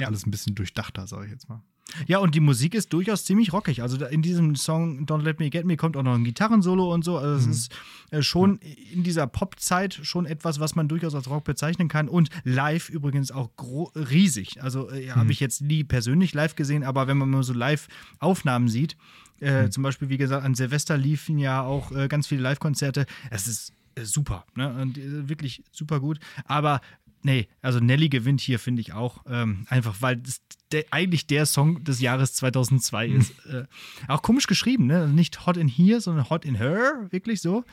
Ja. 0.00 0.08
alles 0.08 0.26
ein 0.26 0.30
bisschen 0.32 0.54
durchdachter, 0.56 1.06
sage 1.06 1.26
ich 1.26 1.30
jetzt 1.30 1.48
mal. 1.48 1.62
Ja, 2.06 2.18
und 2.18 2.34
die 2.34 2.40
Musik 2.40 2.74
ist 2.74 2.92
durchaus 2.92 3.24
ziemlich 3.24 3.52
rockig. 3.52 3.82
Also 3.82 4.04
in 4.06 4.22
diesem 4.22 4.56
Song 4.56 5.04
Don't 5.06 5.22
Let 5.22 5.38
Me 5.38 5.50
Get 5.50 5.64
Me 5.64 5.76
kommt 5.76 5.96
auch 5.96 6.02
noch 6.02 6.14
ein 6.14 6.24
Gitarrensolo 6.24 6.92
und 6.92 7.04
so. 7.04 7.18
Also 7.18 7.36
es 7.36 7.46
ist 7.46 7.72
äh, 8.10 8.22
schon 8.22 8.58
in 8.92 9.02
dieser 9.02 9.26
Pop-Zeit 9.26 10.00
schon 10.02 10.26
etwas, 10.26 10.60
was 10.60 10.74
man 10.74 10.88
durchaus 10.88 11.14
als 11.14 11.28
Rock 11.28 11.44
bezeichnen 11.44 11.88
kann. 11.88 12.08
Und 12.08 12.30
live 12.42 12.88
übrigens 12.88 13.30
auch 13.30 13.50
riesig. 13.94 14.62
Also 14.62 14.90
äh, 14.90 15.10
habe 15.10 15.30
ich 15.30 15.40
jetzt 15.40 15.62
nie 15.62 15.84
persönlich 15.84 16.34
live 16.34 16.56
gesehen, 16.56 16.84
aber 16.84 17.06
wenn 17.06 17.18
man 17.18 17.30
mal 17.30 17.42
so 17.42 17.52
Live-Aufnahmen 17.52 18.68
sieht, 18.68 18.96
äh, 19.40 19.68
zum 19.68 19.82
Beispiel, 19.82 20.08
wie 20.08 20.16
gesagt, 20.16 20.44
an 20.44 20.54
Silvester 20.54 20.96
liefen 20.96 21.38
ja 21.38 21.62
auch 21.62 21.92
äh, 21.92 22.08
ganz 22.08 22.26
viele 22.26 22.42
Live-Konzerte. 22.42 23.06
Es 23.30 23.46
ist 23.46 23.72
äh, 23.94 24.04
super, 24.04 24.44
ne? 24.54 24.74
Und 24.80 24.98
äh, 24.98 25.28
wirklich 25.28 25.62
super 25.70 26.00
gut. 26.00 26.18
Aber 26.46 26.80
nee, 27.24 27.48
also 27.62 27.80
Nelly 27.80 28.08
gewinnt 28.08 28.40
hier, 28.40 28.58
finde 28.58 28.80
ich 28.80 28.92
auch. 28.92 29.24
Ähm, 29.26 29.66
einfach, 29.68 29.96
weil 30.00 30.16
das 30.16 30.40
der, 30.72 30.84
eigentlich 30.90 31.26
der 31.26 31.46
Song 31.46 31.82
des 31.84 32.00
Jahres 32.00 32.34
2002 32.34 33.08
ist. 33.08 33.32
Äh, 33.46 33.64
auch 34.08 34.22
komisch 34.22 34.46
geschrieben, 34.46 34.86
ne? 34.86 35.08
Nicht 35.08 35.46
Hot 35.46 35.56
in 35.56 35.68
Here, 35.68 36.00
sondern 36.00 36.28
Hot 36.30 36.44
in 36.44 36.54
Her, 36.54 37.06
wirklich 37.10 37.40
so. 37.40 37.64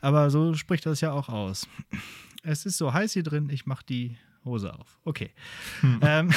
Aber 0.00 0.30
so 0.30 0.54
spricht 0.54 0.84
das 0.84 1.00
ja 1.00 1.12
auch 1.12 1.28
aus. 1.28 1.68
Es 2.42 2.66
ist 2.66 2.76
so 2.76 2.92
heiß 2.92 3.12
hier 3.12 3.22
drin, 3.22 3.48
ich 3.50 3.66
mach 3.66 3.82
die 3.82 4.16
Hose 4.44 4.72
auf. 4.72 4.98
Okay. 5.04 5.30
Ähm, 6.04 6.30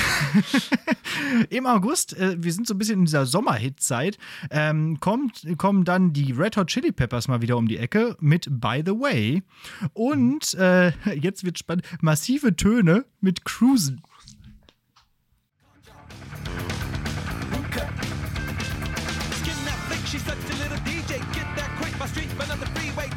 Im 1.50 1.66
August, 1.66 2.16
äh, 2.18 2.36
wir 2.38 2.54
sind 2.54 2.68
so 2.68 2.74
ein 2.74 2.78
bisschen 2.78 3.00
in 3.00 3.06
dieser 3.06 3.26
Sommerhit-Zeit, 3.26 4.18
ähm, 4.52 5.00
kommt, 5.00 5.46
kommen 5.58 5.86
dann 5.86 6.14
die 6.14 6.32
Red 6.32 6.58
Hot 6.58 6.68
Chili 6.68 6.92
Peppers 6.92 7.28
mal 7.28 7.42
wieder 7.42 7.58
um 7.58 7.68
die 7.68 7.78
Ecke 7.78 8.16
mit 8.20 8.48
By 8.50 8.84
the 8.86 8.92
Way. 8.92 9.44
Und 9.94 10.54
äh, 10.56 10.92
jetzt 11.16 11.44
wird 11.44 11.58
spannend, 11.58 11.86
massive 12.02 12.56
Töne 12.56 13.06
mit 13.22 13.46
Cruisen. 13.46 14.02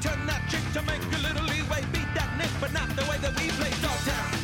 Turn 0.00 0.26
that 0.28 0.42
chick 0.48 0.62
to 0.74 0.82
make 0.82 1.02
a 1.02 1.18
little 1.18 1.42
leeway. 1.42 1.82
Beat 1.92 2.06
that 2.14 2.38
Nick, 2.38 2.50
but 2.60 2.72
not 2.72 2.88
the 2.94 3.02
way 3.10 3.18
that 3.18 3.34
we 3.40 3.48
play 3.48 3.70
Dogtown. 3.82 4.37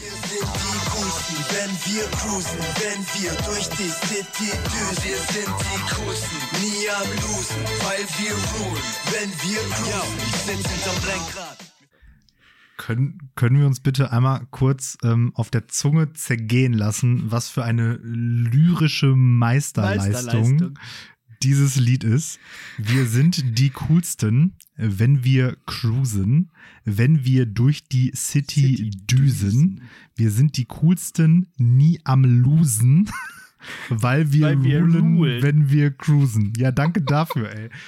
Wir 0.00 0.12
sind 0.12 0.48
die 0.56 0.80
Coolsten, 0.90 1.36
wenn 1.52 1.70
wir 1.92 2.04
cruisen, 2.16 2.58
wenn 2.80 3.00
wir 3.20 3.32
durch 3.44 3.68
die 3.68 3.90
City 3.90 4.50
düsen. 4.64 5.04
Wir 5.04 5.18
sind 5.18 5.52
die 5.60 5.94
Coolsten, 5.94 6.38
nie 6.62 6.88
am 6.88 7.08
Losen, 7.20 7.62
weil 7.84 8.06
wir 8.16 8.32
ruhen, 8.32 8.82
wenn 9.12 9.28
wir 9.28 9.60
cruisen. 9.74 10.18
Ich 10.26 10.36
sitz 10.36 10.70
hinterm 10.70 11.06
Lenkrad. 11.06 11.58
Können, 12.78 13.30
können 13.34 13.58
wir 13.58 13.66
uns 13.66 13.80
bitte 13.80 14.10
einmal 14.10 14.46
kurz 14.50 14.96
ähm, 15.04 15.32
auf 15.34 15.50
der 15.50 15.68
Zunge 15.68 16.14
zergehen 16.14 16.72
lassen, 16.72 17.30
was 17.30 17.50
für 17.50 17.62
eine 17.62 17.98
lyrische 18.02 19.14
Meisterleistung, 19.14 20.12
Meisterleistung. 20.12 20.78
Dieses 21.42 21.76
Lied 21.76 22.04
ist? 22.04 22.38
Wir 22.78 23.06
sind 23.06 23.58
die 23.58 23.70
coolsten, 23.70 24.56
wenn 24.76 25.24
wir 25.24 25.56
cruisen, 25.66 26.50
wenn 26.84 27.24
wir 27.24 27.46
durch 27.46 27.88
die 27.88 28.12
City, 28.14 28.76
City 28.76 28.90
düsen. 28.90 29.82
Wir 30.16 30.30
sind 30.30 30.56
die 30.56 30.66
coolsten, 30.66 31.52
nie 31.56 32.00
am 32.04 32.24
losen. 32.24 33.10
Weil 33.90 34.32
wir, 34.32 34.46
Weil 34.46 34.64
wir 34.64 34.80
rulen, 34.80 35.16
rulen. 35.16 35.42
wenn 35.42 35.70
wir 35.70 35.90
cruisen. 35.90 36.54
Ja, 36.56 36.72
danke 36.72 37.02
dafür, 37.02 37.50
ey. 37.50 37.68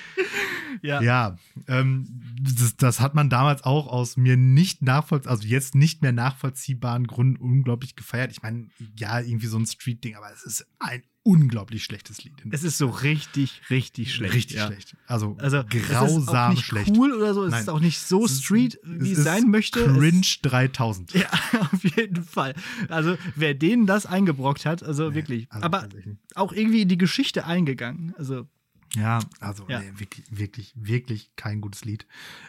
Ja. 0.83 1.01
Ja, 1.01 1.37
ähm, 1.69 2.09
das, 2.41 2.77
das 2.77 2.99
hat 2.99 3.15
man 3.15 3.31
damals 3.31 3.63
auch 3.63 3.87
aus 3.87 4.17
mir 4.17 4.37
nicht 4.37 4.83
nachvollziehbaren, 4.83 5.39
also 5.39 5.49
jetzt 5.49 5.77
nicht 5.77 6.03
mehr 6.03 6.11
nachvollziehbaren 6.11 7.07
Gründen 7.07 7.37
unglaublich 7.37 7.95
gefeiert. 7.95 8.33
Ich 8.33 8.43
meine, 8.43 8.67
ja, 8.97 9.21
irgendwie 9.21 9.47
so 9.47 9.59
ein 9.59 9.67
Street-Ding, 9.67 10.17
aber 10.17 10.33
es 10.33 10.43
ist 10.43 10.67
ein 10.81 11.05
unglaublich 11.25 11.85
schlechtes 11.85 12.25
Lied. 12.25 12.35
Es 12.51 12.65
ist 12.65 12.79
so 12.79 12.89
richtig, 12.89 13.61
richtig 13.71 14.13
schlecht. 14.15 14.35
richtig 14.35 14.57
ja. 14.57 14.67
schlecht. 14.67 14.97
Also, 15.07 15.37
Also, 15.39 15.59
es 15.59 15.75
ist 15.75 15.89
grausam 15.89 16.37
auch 16.37 16.55
nicht 16.55 16.65
schlecht. 16.67 16.91
cool 16.97 17.13
oder 17.13 17.33
so. 17.35 17.45
Es 17.45 17.53
Nein. 17.53 17.61
ist 17.63 17.69
auch 17.69 17.81
nicht 17.81 17.99
so 18.01 18.25
Es 18.25 18.43
street, 18.43 18.79
wie 18.85 19.13
es, 19.13 19.19
ist 19.19 19.25
sein 19.25 19.49
möchte. 19.51 19.85
Cringe 19.85 20.21
Es, 20.23 20.41
3000. 20.43 21.15
ja, 21.15 21.29
auf 21.73 21.85
jeden 21.97 22.25
Fall. 22.25 22.55
Also, 22.89 23.17
wer 23.37 23.55
denen 23.55 23.87
das 23.87 24.05
eingebrockt 24.07 24.67
hat, 24.67 24.83
also 24.83 25.15
wirklich. 25.15 25.47
also 25.51 25.65
aber 25.65 25.89
auch 26.35 26.53
irgendwie 26.53 26.83
in 26.83 26.89
die 26.89 26.99
Geschichte 26.99 27.47
eingegangen. 27.47 28.15
Also, 28.19 28.49
Ja, 28.97 29.21
also 29.41 29.65
Ja. 29.69 29.81
Nee, 29.81 29.93
wirklich, 29.97 30.27
wirklich, 30.31 30.73
wirklich 30.77 31.31
kein 31.37 31.61
gutes 31.61 31.85
Lied. 31.85 32.07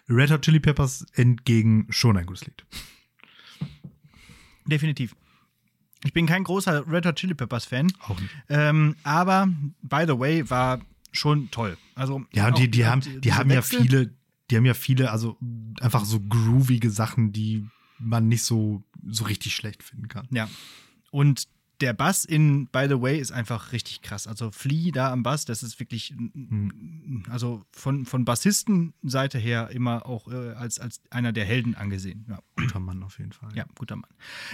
Red 0.10 0.32
Hot 0.32 0.42
Chili 0.42 0.60
Peppers 0.60 1.06
entgegen 1.14 1.86
schon 1.90 2.18
ein 2.18 2.26
gutes 2.26 2.46
Lied. 2.46 2.66
definitiv. 4.66 5.16
Ich 6.04 6.14
bin 6.14 6.26
kein 6.26 6.44
großer 6.44 6.86
Red 6.88 7.06
Hot 7.06 7.16
Chili 7.16 7.34
Peppers 7.34 7.66
Fan. 7.66 7.92
Auch 8.02 8.20
nicht. 8.20 8.30
Ähm, 8.50 8.96
aber, 9.04 9.48
by 9.82 10.04
the 10.08 10.18
way, 10.20 10.50
war 10.50 10.80
schon 11.12 11.50
toll. 11.52 11.78
Also, 11.96 12.24
Ja, 12.34 12.48
und 12.48 12.58
die, 12.58 12.70
die 12.70 12.86
haben, 12.86 13.02
die 13.22 13.34
haben 13.34 13.50
ja 13.50 13.58
Wechsel- 13.58 13.82
viele, 13.82 14.14
die 14.50 14.58
haben 14.58 14.66
ja 14.66 14.74
viele, 14.74 15.12
also 15.12 15.38
einfach 15.80 16.06
so 16.06 16.20
groovige 16.20 16.90
Sachen, 16.90 17.32
die 17.32 17.66
man 18.00 18.28
nicht 18.28 18.44
so, 18.44 18.84
so 19.08 19.24
richtig 19.26 19.56
schlecht 19.56 19.84
finden 19.84 20.08
kann. 20.08 20.28
Ja. 20.32 20.50
Und 21.12 21.48
der 21.82 21.94
Bass 21.94 22.24
in 22.24 22.68
By 22.68 22.86
the 22.88 23.02
Way 23.02 23.20
ist 23.20 23.32
einfach 23.32 23.72
richtig 23.72 24.02
krass. 24.02 24.28
Also 24.28 24.52
Flea 24.52 24.92
da 24.92 25.12
am 25.12 25.24
Bass, 25.24 25.46
das 25.46 25.64
ist 25.64 25.80
wirklich, 25.80 26.14
Hm. 26.18 27.24
also 27.30 27.64
von, 27.72 28.06
von 28.06 28.26
Bassistenseite 28.26 29.38
her 29.38 29.70
immer 29.72 30.06
auch 30.06 30.28
äh, 30.32 30.54
als, 30.54 30.80
als 30.80 31.02
einer 31.10 31.34
der 31.34 31.46
Helden 31.46 31.76
angesehen. 31.76 32.26
Ja. 32.30 32.40
Guter 32.56 32.80
Mann 32.80 33.04
auf 33.04 33.20
jeden 33.20 33.34
Fall. 33.34 33.50
Ja, 33.56 33.66
guter 33.76 33.96
Mann. 33.96 34.10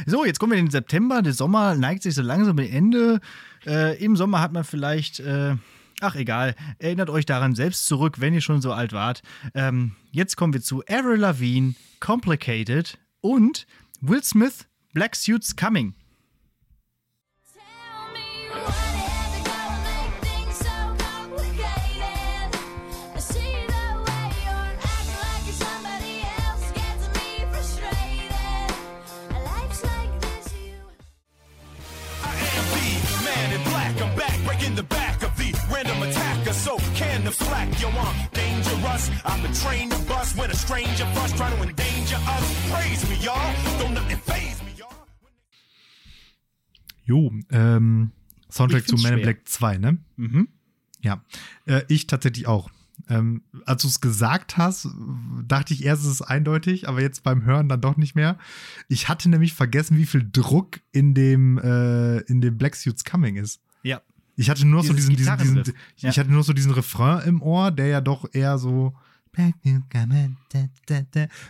So, 0.05 0.26
jetzt 0.26 0.39
kommen 0.39 0.53
wir 0.53 0.59
in 0.59 0.65
den 0.65 0.72
September. 0.72 1.22
Der 1.22 1.34
Sommer 1.34 1.76
neigt 1.76 2.03
sich 2.03 2.15
so 2.15 2.22
langsam 2.22 2.57
dem 2.57 2.72
Ende. 2.72 3.20
Äh, 3.65 4.03
Im 4.03 4.15
Sommer 4.15 4.39
hat 4.41 4.53
man 4.53 4.63
vielleicht, 4.63 5.20
äh, 5.20 5.55
ach 6.01 6.15
egal, 6.15 6.55
erinnert 6.80 7.09
euch 7.09 7.26
daran 7.26 7.53
selbst 7.53 7.86
zurück, 7.86 8.20
wenn 8.22 8.34
ihr 8.34 8.41
schon 8.41 8.61
so 8.61 8.72
alt 8.74 8.93
wart. 8.93 9.22
Ähm, 9.53 9.91
jetzt 10.11 10.38
kommen 10.38 10.53
wir 10.53 10.61
zu 10.61 10.84
Avril 10.88 11.20
Lavigne, 11.20 11.76
Complicated 11.99 12.97
und 13.22 13.67
Will 14.01 14.24
Smith, 14.24 14.65
Black 14.93 15.15
Suits 15.15 15.55
Coming. 15.55 15.93
Yo, 37.80 37.89
I'm 37.89 38.30
dangerous. 38.34 39.11
I've 39.23 39.41
been 39.41 39.53
trained 39.53 39.91
to 39.91 39.99
bust 40.07 40.38
when 40.38 40.49
a 40.49 40.55
stranger 40.55 41.05
fuss 41.13 41.32
trying 41.34 41.55
to 41.57 41.63
endanger 41.63 42.17
us. 42.17 42.71
Praise 42.71 43.09
me, 43.09 43.15
y'all. 43.17 43.53
Don't 43.80 43.93
nothing 43.93 44.17
phase 44.17 44.61
me, 44.63 44.71
y'all. 44.75 44.89
Jo, 47.05 47.32
ähm, 47.51 48.11
Soundtrack 48.51 48.88
zu 48.88 48.97
Man 48.97 49.13
in. 49.13 49.21
Black 49.21 49.47
2, 49.47 49.77
ne? 49.77 49.97
Mhm. 50.17 50.47
Ja, 51.01 51.23
äh, 51.65 51.84
ich 51.88 52.07
tatsächlich 52.07 52.47
auch. 52.47 52.69
Ähm, 53.07 53.43
als 53.65 53.84
du 53.84 53.88
es 53.88 54.01
gesagt 54.01 54.57
hast, 54.57 54.88
dachte 55.47 55.73
ich 55.73 55.86
erst, 55.86 56.03
es 56.03 56.11
ist 56.11 56.21
eindeutig, 56.21 56.89
aber 56.89 57.01
jetzt 57.01 57.23
beim 57.23 57.43
Hören 57.43 57.69
dann 57.69 57.80
doch 57.80 57.95
nicht 57.95 58.15
mehr. 58.15 58.38
Ich 58.89 59.07
hatte 59.07 59.30
nämlich 59.30 59.53
vergessen, 59.53 59.97
wie 59.97 60.05
viel 60.05 60.27
Druck 60.30 60.82
in 60.91 61.13
dem, 61.13 61.57
äh, 61.59 62.19
in 62.21 62.41
dem 62.41 62.57
Black 62.57 62.75
Suits 62.75 63.05
Coming 63.05 63.38
ist. 63.38 63.61
Ja. 64.39 64.43
Ich 64.43 64.49
hatte 64.49 64.65
nur 64.65 64.83
so 64.83 64.93
diesen, 64.93 65.15
diesen, 65.15 65.37
diesen 65.37 65.55
Gitarrenriff. 65.55 65.75
ich 65.97 66.03
Ja. 66.03 66.15
hatte 66.15 66.31
nur 66.31 66.43
so 66.43 66.53
diesen 66.53 66.71
Refrain 66.71 67.27
im 67.27 67.41
Ohr, 67.41 67.71
der 67.71 67.87
ja 67.87 68.01
doch 68.01 68.25
eher 68.33 68.57
so 68.57 68.93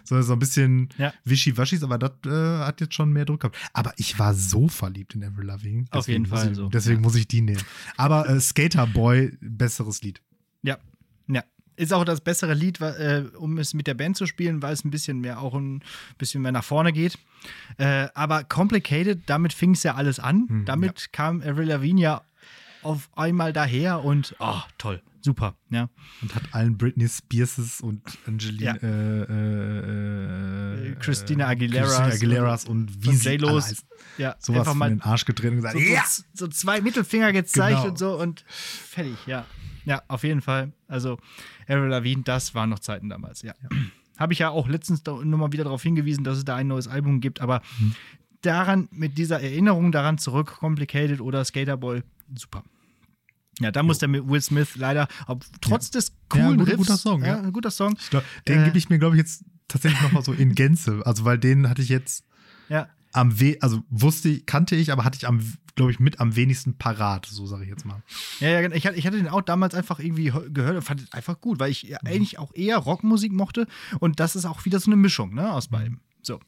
so, 0.03 0.21
so 0.21 0.33
ein 0.33 0.39
bisschen 0.39 0.89
Ja. 0.97 1.13
wischiwaschi 1.23 1.75
ist, 1.77 1.83
aber 1.83 1.97
das 1.97 2.11
äh, 2.25 2.59
hat 2.65 2.81
jetzt 2.81 2.93
schon 2.93 3.11
mehr 3.13 3.25
Druck 3.25 3.41
gehabt. 3.41 3.57
Aber 3.73 3.93
ich 3.97 4.19
war 4.19 4.33
so 4.33 4.67
verliebt 4.67 5.15
in 5.15 5.23
Avril 5.23 5.45
Lavigne. 5.45 5.85
Auf 5.91 6.07
jeden 6.07 6.25
Fall 6.25 6.49
ich, 6.51 6.55
so, 6.57 6.67
Deswegen 6.69 6.97
ja. 6.97 7.01
muss 7.01 7.15
ich 7.15 7.27
die 7.27 7.41
nehmen. 7.41 7.61
Aber 7.97 8.29
äh, 8.29 8.39
Skater 8.39 8.85
Boy, 8.87 9.37
besseres 9.41 10.01
Lied. 10.01 10.21
Ja, 10.61 10.77
ja. 11.27 11.43
Ist 11.77 11.93
auch 11.93 12.03
das 12.03 12.21
bessere 12.21 12.53
Lied, 12.53 12.81
äh, 12.81 13.23
um 13.37 13.57
es 13.57 13.73
mit 13.73 13.87
der 13.87 13.93
Band 13.93 14.17
zu 14.17 14.25
spielen, 14.25 14.61
weil 14.61 14.73
es 14.73 14.83
ein 14.83 14.91
bisschen 14.91 15.19
mehr 15.21 15.39
auch 15.39 15.53
ein 15.55 15.81
bisschen 16.17 16.41
mehr 16.41 16.51
nach 16.51 16.65
vorne 16.65 16.91
geht. 16.91 17.17
Äh, 17.77 18.09
aber 18.13 18.43
Complicated, 18.43 19.21
damit 19.27 19.53
fing 19.53 19.71
es 19.71 19.83
ja 19.83 19.95
alles 19.95 20.19
an. 20.19 20.63
damit 20.65 21.13
kam 21.13 21.41
Avril 21.41 21.69
Lavigne 21.69 22.01
ja 22.01 22.21
auf 22.81 23.09
einmal 23.15 23.53
daher 23.53 24.03
und 24.03 24.35
oh, 24.39 24.61
toll, 24.77 25.01
super, 25.21 25.55
ja. 25.69 25.89
Und 26.21 26.33
hat 26.35 26.43
allen 26.53 26.77
Britney 26.77 27.07
Spearses 27.07 27.81
und 27.81 28.01
Angelina, 28.25 28.75
Ja. 28.75 28.87
äh, 28.87 29.23
äh, 30.83 30.91
äh, 30.91 30.95
Christina 30.95 31.47
Aguileras 31.47 31.95
Christina 31.97 32.15
Aguileras 32.15 32.65
und 32.65 33.03
wie 33.03 33.09
und 33.09 33.15
sie 33.17 33.29
heißen. 33.37 33.77
Ja, 34.17 34.35
Sowas 34.39 34.59
einfach 34.61 34.73
mal 34.75 34.89
den 34.89 35.01
Arsch 35.01 35.25
getreten 35.25 35.55
und 35.57 35.61
gesagt, 35.63 35.77
so, 35.77 35.81
ja! 35.83 36.03
so, 36.07 36.23
so 36.33 36.47
zwei 36.47 36.81
Mittelfinger 36.81 37.31
gezeigt 37.33 37.77
Genau. 37.77 37.89
und 37.89 37.97
so 37.97 38.19
und 38.19 38.43
fertig, 38.47 39.15
ja. 39.25 39.45
Ja, 39.85 40.01
auf 40.07 40.23
jeden 40.23 40.41
Fall. 40.41 40.71
Also, 40.87 41.17
Avril 41.67 41.87
Lavigne, 41.89 42.23
das 42.23 42.53
waren 42.53 42.69
noch 42.69 42.79
Zeiten 42.79 43.09
damals, 43.09 43.41
ja. 43.41 43.53
Habe 44.17 44.33
ich 44.33 44.39
ja 44.39 44.49
auch 44.49 44.67
letztens 44.67 45.03
nur 45.05 45.23
mal 45.25 45.51
wieder 45.51 45.63
darauf 45.63 45.81
hingewiesen, 45.81 46.23
dass 46.23 46.37
es 46.37 46.45
da 46.45 46.55
ein 46.55 46.67
neues 46.67 46.87
Album 46.87 47.21
gibt, 47.21 47.39
aber 47.41 47.61
Mhm. 47.79 47.95
daran, 48.41 48.87
mit 48.91 49.17
dieser 49.17 49.41
Erinnerung 49.41 49.91
daran 49.91 50.17
zurück, 50.17 50.57
Complicated 50.59 51.21
oder 51.21 51.43
Skaterboy, 51.45 52.03
super. 52.35 52.63
Ja, 53.59 53.71
da 53.71 53.83
muss 53.83 53.97
der 53.99 54.07
mit 54.07 54.27
Will 54.27 54.41
Smith 54.41 54.75
leider, 54.75 55.07
ob, 55.27 55.43
trotz 55.61 55.91
des 55.91 56.07
Ja, 56.09 56.13
coolen 56.29 56.59
guter- 56.59 56.71
Riffs, 56.71 56.77
guter 56.77 56.97
Song, 56.97 57.23
ja. 57.25 57.39
ein 57.41 57.51
guter 57.51 57.71
Song. 57.71 57.97
Glaub, 58.09 58.23
den 58.47 58.61
Äh. 58.61 58.65
gebe 58.65 58.77
ich 58.77 58.89
mir, 58.89 58.99
glaube 58.99 59.15
ich, 59.15 59.19
jetzt 59.19 59.43
tatsächlich 59.67 60.01
noch 60.01 60.11
mal 60.13 60.23
so 60.23 60.31
in 60.33 60.55
Gänze. 60.55 61.01
Also, 61.05 61.25
weil 61.25 61.37
den 61.37 61.69
hatte 61.69 61.81
ich 61.81 61.89
jetzt 61.89 62.23
Ja, 62.69 62.87
am 63.11 63.39
we 63.39 63.57
also 63.59 63.83
wusste 63.89 64.29
ich, 64.29 64.45
kannte 64.45 64.75
ich, 64.77 64.91
aber 64.93 65.03
hatte 65.03 65.17
ich 65.17 65.27
am, 65.27 65.41
glaube 65.75 65.91
ich, 65.91 65.99
mit 65.99 66.21
am 66.21 66.35
wenigsten 66.37 66.77
parat, 66.77 67.25
so 67.25 67.45
sage 67.47 67.63
ich 67.63 67.69
jetzt 67.69 67.83
mal. 67.85 68.01
Ja, 68.39 68.61
ja, 68.61 68.71
ich, 68.71 68.85
hatte- 68.87 68.95
ich 68.97 69.05
hatte 69.05 69.17
den 69.17 69.27
auch 69.27 69.41
damals 69.41 69.73
einfach 69.75 69.99
irgendwie 69.99 70.31
hö- 70.31 70.49
gehört 70.53 70.77
und 70.77 70.81
fand 70.83 71.01
es 71.01 71.11
einfach 71.11 71.41
gut, 71.41 71.59
weil 71.59 71.69
ich 71.71 71.83
Mhm. 71.83 71.89
ja 71.89 71.97
eigentlich 72.05 72.39
auch 72.39 72.53
eher 72.55 72.77
Rockmusik 72.77 73.33
mochte 73.33 73.67
und 73.99 74.19
das 74.21 74.35
ist 74.37 74.45
auch 74.45 74.63
wieder 74.63 74.79
so 74.79 74.89
eine 74.89 74.95
Mischung 74.95 75.33
ne, 75.33 75.51
aus 75.51 75.67
beidem. 75.67 75.99
So. 76.21 76.39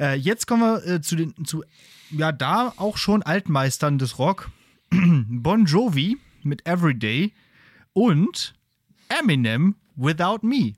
Äh, 0.00 0.14
jetzt 0.14 0.46
kommen 0.46 0.62
wir 0.62 0.86
äh, 0.86 1.00
zu 1.02 1.16
den, 1.16 1.34
zu, 1.44 1.64
ja, 2.10 2.32
da 2.32 2.72
auch 2.76 2.96
schon 2.96 3.22
Altmeistern 3.22 3.98
des 3.98 4.18
Rock. 4.18 4.50
bon 5.28 5.66
Jovi 5.66 6.16
mit 6.42 6.66
Everyday 6.66 7.32
und 7.92 8.54
Eminem 9.08 9.76
Without 9.96 10.42
Me. 10.42 10.74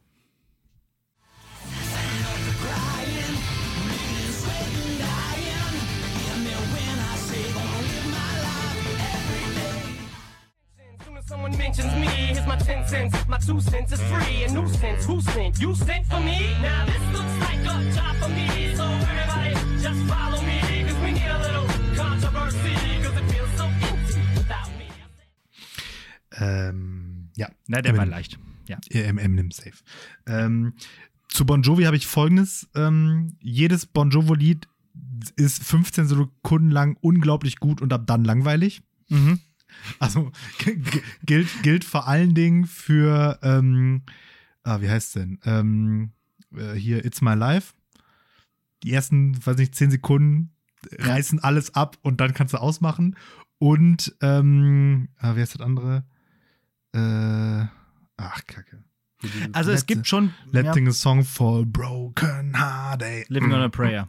Someone 11.26 11.58
mentions 11.58 11.94
me, 11.94 12.06
here's 12.06 12.46
my 12.46 12.56
10 12.56 12.88
cents. 12.88 13.28
My 13.28 13.36
two 13.36 13.60
cents 13.60 13.92
is 13.92 14.00
free. 14.00 14.44
A 14.44 14.50
nuisance. 14.50 15.04
Who 15.04 15.20
sent? 15.20 15.60
You 15.60 15.74
sent 15.74 16.06
for 16.06 16.20
me? 16.20 16.56
Now 16.62 16.86
this 16.86 17.02
looks 17.12 17.38
like 17.40 17.60
a 17.60 17.92
job 17.92 18.16
for 18.16 18.30
me. 18.30 18.74
So 18.74 18.84
everybody 18.84 19.82
just 19.82 20.00
follow 20.10 20.40
me. 20.40 20.47
Ähm, 26.38 27.30
ja. 27.36 27.48
Na, 27.66 27.82
der 27.82 27.96
war 27.96 28.06
leicht. 28.06 28.38
Ja. 28.66 28.78
Ja, 28.90 29.02
Eminem 29.02 29.50
safe. 29.50 29.72
Ähm, 30.26 30.74
zu 31.28 31.46
Bon 31.46 31.62
Jovi 31.62 31.84
habe 31.84 31.96
ich 31.96 32.06
folgendes: 32.06 32.68
ähm, 32.74 33.36
Jedes 33.40 33.86
Bon 33.86 34.10
Jovi-Lied 34.10 34.68
ist 35.36 35.62
15 35.64 36.06
Sekunden 36.06 36.70
lang 36.70 36.96
unglaublich 37.00 37.56
gut 37.56 37.80
und 37.80 37.92
ab 37.92 38.06
dann 38.06 38.24
langweilig. 38.24 38.82
Mhm. 39.08 39.40
Also 39.98 40.32
gilt, 41.24 41.62
gilt 41.62 41.84
vor 41.84 42.08
allen 42.08 42.34
Dingen 42.34 42.66
für, 42.66 43.38
ähm, 43.42 44.02
ah, 44.62 44.80
wie 44.80 44.88
heißt 44.88 45.16
denn? 45.16 45.38
Ähm, 45.44 46.12
äh, 46.54 46.74
hier 46.74 47.04
It's 47.04 47.20
My 47.20 47.34
Life. 47.34 47.74
Die 48.82 48.92
ersten, 48.92 49.34
weiß 49.44 49.56
nicht, 49.56 49.74
10 49.74 49.90
Sekunden 49.90 50.50
reißen 50.98 51.40
alles 51.40 51.74
ab 51.74 51.98
und 52.02 52.20
dann 52.20 52.34
kannst 52.34 52.54
du 52.54 52.58
ausmachen. 52.58 53.16
Und, 53.58 54.16
ähm, 54.20 55.08
ah, 55.18 55.34
wie 55.34 55.40
heißt 55.40 55.54
das 55.54 55.62
andere? 55.62 56.04
Äh, 56.94 57.66
ach, 58.16 58.40
Kacke. 58.46 58.84
Also 59.52 59.72
es 59.72 59.86
gibt 59.86 60.06
schon 60.06 60.32
ja, 60.52 60.60
Letting 60.62 60.86
a 60.88 60.92
Song 60.92 61.24
for 61.24 61.66
Broken 61.66 62.56
Hearted. 62.56 63.28
Living 63.28 63.52
on 63.52 63.62
a 63.62 63.68
Prayer. 63.68 64.08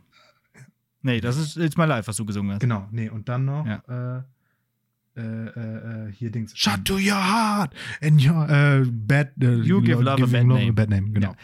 Nee, 1.01 1.19
das 1.21 1.37
ist 1.37 1.57
It's 1.57 1.77
My 1.77 1.85
Life, 1.85 2.07
was 2.07 2.17
du 2.17 2.25
gesungen 2.25 2.51
hast. 2.51 2.59
Genau, 2.59 2.87
nee, 2.91 3.09
und 3.09 3.27
dann 3.29 3.45
noch 3.45 3.65
Ja. 3.65 3.81
äh, 3.87 5.19
äh, 5.19 5.21
äh, 5.47 6.07
äh, 6.09 6.11
hier 6.13 6.31
Dings. 6.31 6.55
Shut 6.57 6.85
to 6.85 6.95
your 6.95 7.15
heart 7.15 7.73
and 8.01 8.23
your 8.23 8.47
äh, 8.49 8.85
bad 8.85 9.31
äh, 9.41 9.55
You 9.61 9.81
give 9.81 10.01
love 10.01 10.23
a 10.23 10.71
bad 10.71 10.89
name. 10.89 11.09
genau. 11.11 11.31
Ja. 11.31 11.35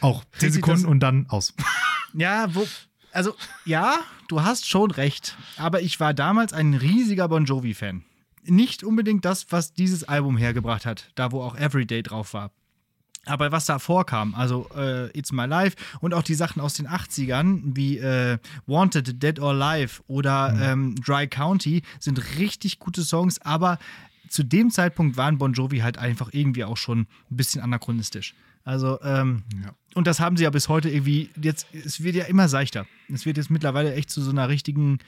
Auch 0.00 0.24
10 0.24 0.30
Richtig, 0.32 0.52
Sekunden 0.54 0.86
und 0.86 1.00
dann 1.00 1.26
aus. 1.28 1.54
Ja, 2.14 2.54
wo, 2.54 2.68
also 3.12 3.34
ja, 3.64 3.94
du 4.28 4.42
hast 4.42 4.68
schon 4.68 4.90
recht. 4.90 5.34
Aber 5.56 5.80
ich 5.80 5.98
war 5.98 6.12
damals 6.12 6.52
ein 6.52 6.74
riesiger 6.74 7.26
Bon 7.26 7.46
Jovi-Fan. 7.46 8.04
Nicht 8.44 8.82
unbedingt 8.84 9.24
das, 9.24 9.46
was 9.50 9.72
dieses 9.72 10.04
Album 10.04 10.36
hergebracht 10.36 10.84
hat, 10.86 11.10
da 11.14 11.30
wo 11.32 11.42
auch 11.42 11.56
Everyday 11.56 12.02
drauf 12.02 12.34
war. 12.34 12.50
Aber 13.24 13.52
was 13.52 13.66
da 13.66 13.78
vorkam, 13.78 14.34
also 14.34 14.68
äh, 14.76 15.16
It's 15.16 15.30
My 15.30 15.46
Life 15.46 15.76
und 16.00 16.12
auch 16.12 16.24
die 16.24 16.34
Sachen 16.34 16.60
aus 16.60 16.74
den 16.74 16.88
80ern, 16.88 17.60
wie 17.76 17.98
äh, 17.98 18.38
Wanted, 18.66 19.22
Dead 19.22 19.38
or 19.38 19.50
Alive 19.52 20.02
oder 20.08 20.56
ähm, 20.60 20.96
Dry 20.96 21.28
County, 21.28 21.82
sind 22.00 22.36
richtig 22.38 22.80
gute 22.80 23.02
Songs, 23.02 23.40
aber 23.40 23.78
zu 24.28 24.42
dem 24.42 24.70
Zeitpunkt 24.70 25.16
waren 25.16 25.38
Bon 25.38 25.52
Jovi 25.52 25.78
halt 25.78 25.98
einfach 25.98 26.30
irgendwie 26.32 26.64
auch 26.64 26.76
schon 26.76 27.00
ein 27.00 27.36
bisschen 27.36 27.60
anachronistisch. 27.62 28.34
Also, 28.64 29.00
ähm, 29.02 29.42
Ja. 29.62 29.72
und 29.94 30.08
das 30.08 30.18
haben 30.18 30.36
sie 30.36 30.42
ja 30.44 30.50
bis 30.50 30.68
heute 30.68 30.88
irgendwie, 30.88 31.30
jetzt, 31.40 31.66
es 31.72 32.02
wird 32.02 32.16
ja 32.16 32.24
immer 32.24 32.48
seichter. 32.48 32.86
Es 33.12 33.24
wird 33.24 33.36
jetzt 33.36 33.50
mittlerweile 33.50 33.94
echt 33.94 34.10
zu 34.10 34.20
so 34.20 34.30
einer 34.30 34.48
richtigen 34.48 34.98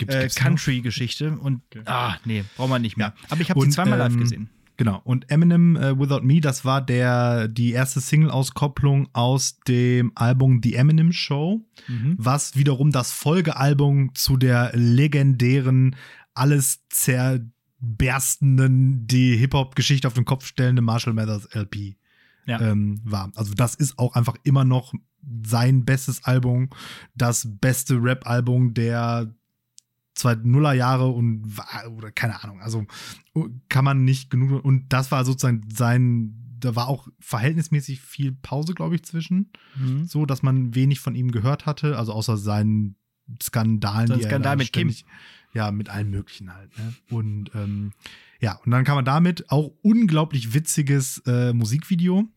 äh? 0.00 0.28
Country-Geschichte 0.28 1.38
und, 1.38 1.62
ah, 1.86 2.16
nee, 2.24 2.44
braucht 2.56 2.70
man 2.70 2.82
nicht 2.82 2.96
mehr. 2.96 3.14
Aber 3.30 3.40
ich 3.40 3.50
habe 3.50 3.60
sie 3.62 3.70
zweimal 3.70 3.98
live 3.98 4.12
ähm, 4.14 4.20
gesehen. 4.20 4.50
Genau. 4.76 5.00
Und 5.04 5.30
Eminem 5.30 5.76
äh, 5.76 5.96
Without 5.98 6.22
Me, 6.22 6.40
das 6.40 6.64
war 6.64 6.82
der, 6.82 7.46
die 7.46 7.70
erste 7.70 8.00
Single-Auskopplung 8.00 9.08
aus 9.12 9.60
dem 9.68 10.10
Album 10.16 10.60
The 10.64 10.74
Eminem 10.74 11.12
Show, 11.12 11.64
Mhm. 11.86 12.16
was 12.18 12.56
wiederum 12.56 12.90
das 12.90 13.12
Folgealbum 13.12 14.14
zu 14.14 14.36
der 14.36 14.72
legendären, 14.74 15.94
alles 16.34 16.80
zerberstenden, 16.88 19.06
die 19.06 19.36
Hip-Hop-Geschichte 19.36 20.08
auf 20.08 20.14
den 20.14 20.24
Kopf 20.24 20.46
stellende 20.46 20.82
Marshall 20.82 21.12
Mathers 21.14 21.46
LP 21.54 21.96
Ja. 22.46 22.60
ähm, 22.60 23.00
war. 23.04 23.30
Also 23.36 23.54
das 23.54 23.74
ist 23.74 23.98
auch 23.98 24.14
einfach 24.16 24.36
immer 24.42 24.64
noch 24.64 24.92
sein 25.46 25.84
bestes 25.84 26.24
Album, 26.24 26.70
das 27.14 27.46
beste 27.60 28.02
Rap-Album 28.02 28.74
der 28.74 29.32
2000er 30.16 30.72
Jahre 30.74 31.08
und 31.08 31.56
war- 31.56 31.90
oder 31.92 32.10
keine 32.12 32.42
Ahnung, 32.42 32.60
also 32.60 32.86
kann 33.68 33.84
man 33.84 34.04
nicht 34.04 34.30
genug 34.30 34.64
und 34.64 34.92
das 34.92 35.10
war 35.10 35.24
sozusagen 35.24 35.62
sein 35.72 36.40
da 36.60 36.74
war 36.76 36.88
auch 36.88 37.08
verhältnismäßig 37.20 38.00
viel 38.00 38.32
Pause, 38.32 38.72
glaube 38.72 38.94
ich, 38.94 39.02
zwischen, 39.02 39.50
Mhm. 39.76 40.06
so 40.06 40.24
dass 40.24 40.42
man 40.42 40.74
wenig 40.74 40.98
von 40.98 41.14
ihm 41.14 41.30
gehört 41.30 41.66
hatte, 41.66 41.98
also 41.98 42.12
außer 42.14 42.38
seinen 42.38 42.96
Skandalen, 43.42 44.06
So 44.06 44.14
die 44.14 44.22
er 44.22 44.28
Skandal 44.30 44.56
da 44.56 44.56
mit 44.56 44.72
Kim. 44.72 44.90
ja, 45.52 45.70
mit 45.72 45.90
allen 45.90 46.10
möglichen 46.10 46.54
halt. 46.54 46.70
Ne? 46.78 46.94
Und 47.10 47.50
ähm, 47.54 47.92
ja, 48.40 48.54
und 48.64 48.70
dann 48.70 48.84
kam 48.84 48.96
man 48.96 49.04
damit 49.04 49.50
auch 49.50 49.72
unglaublich 49.82 50.54
witziges 50.54 51.18
äh, 51.26 51.52
Musikvideo. 51.52 52.28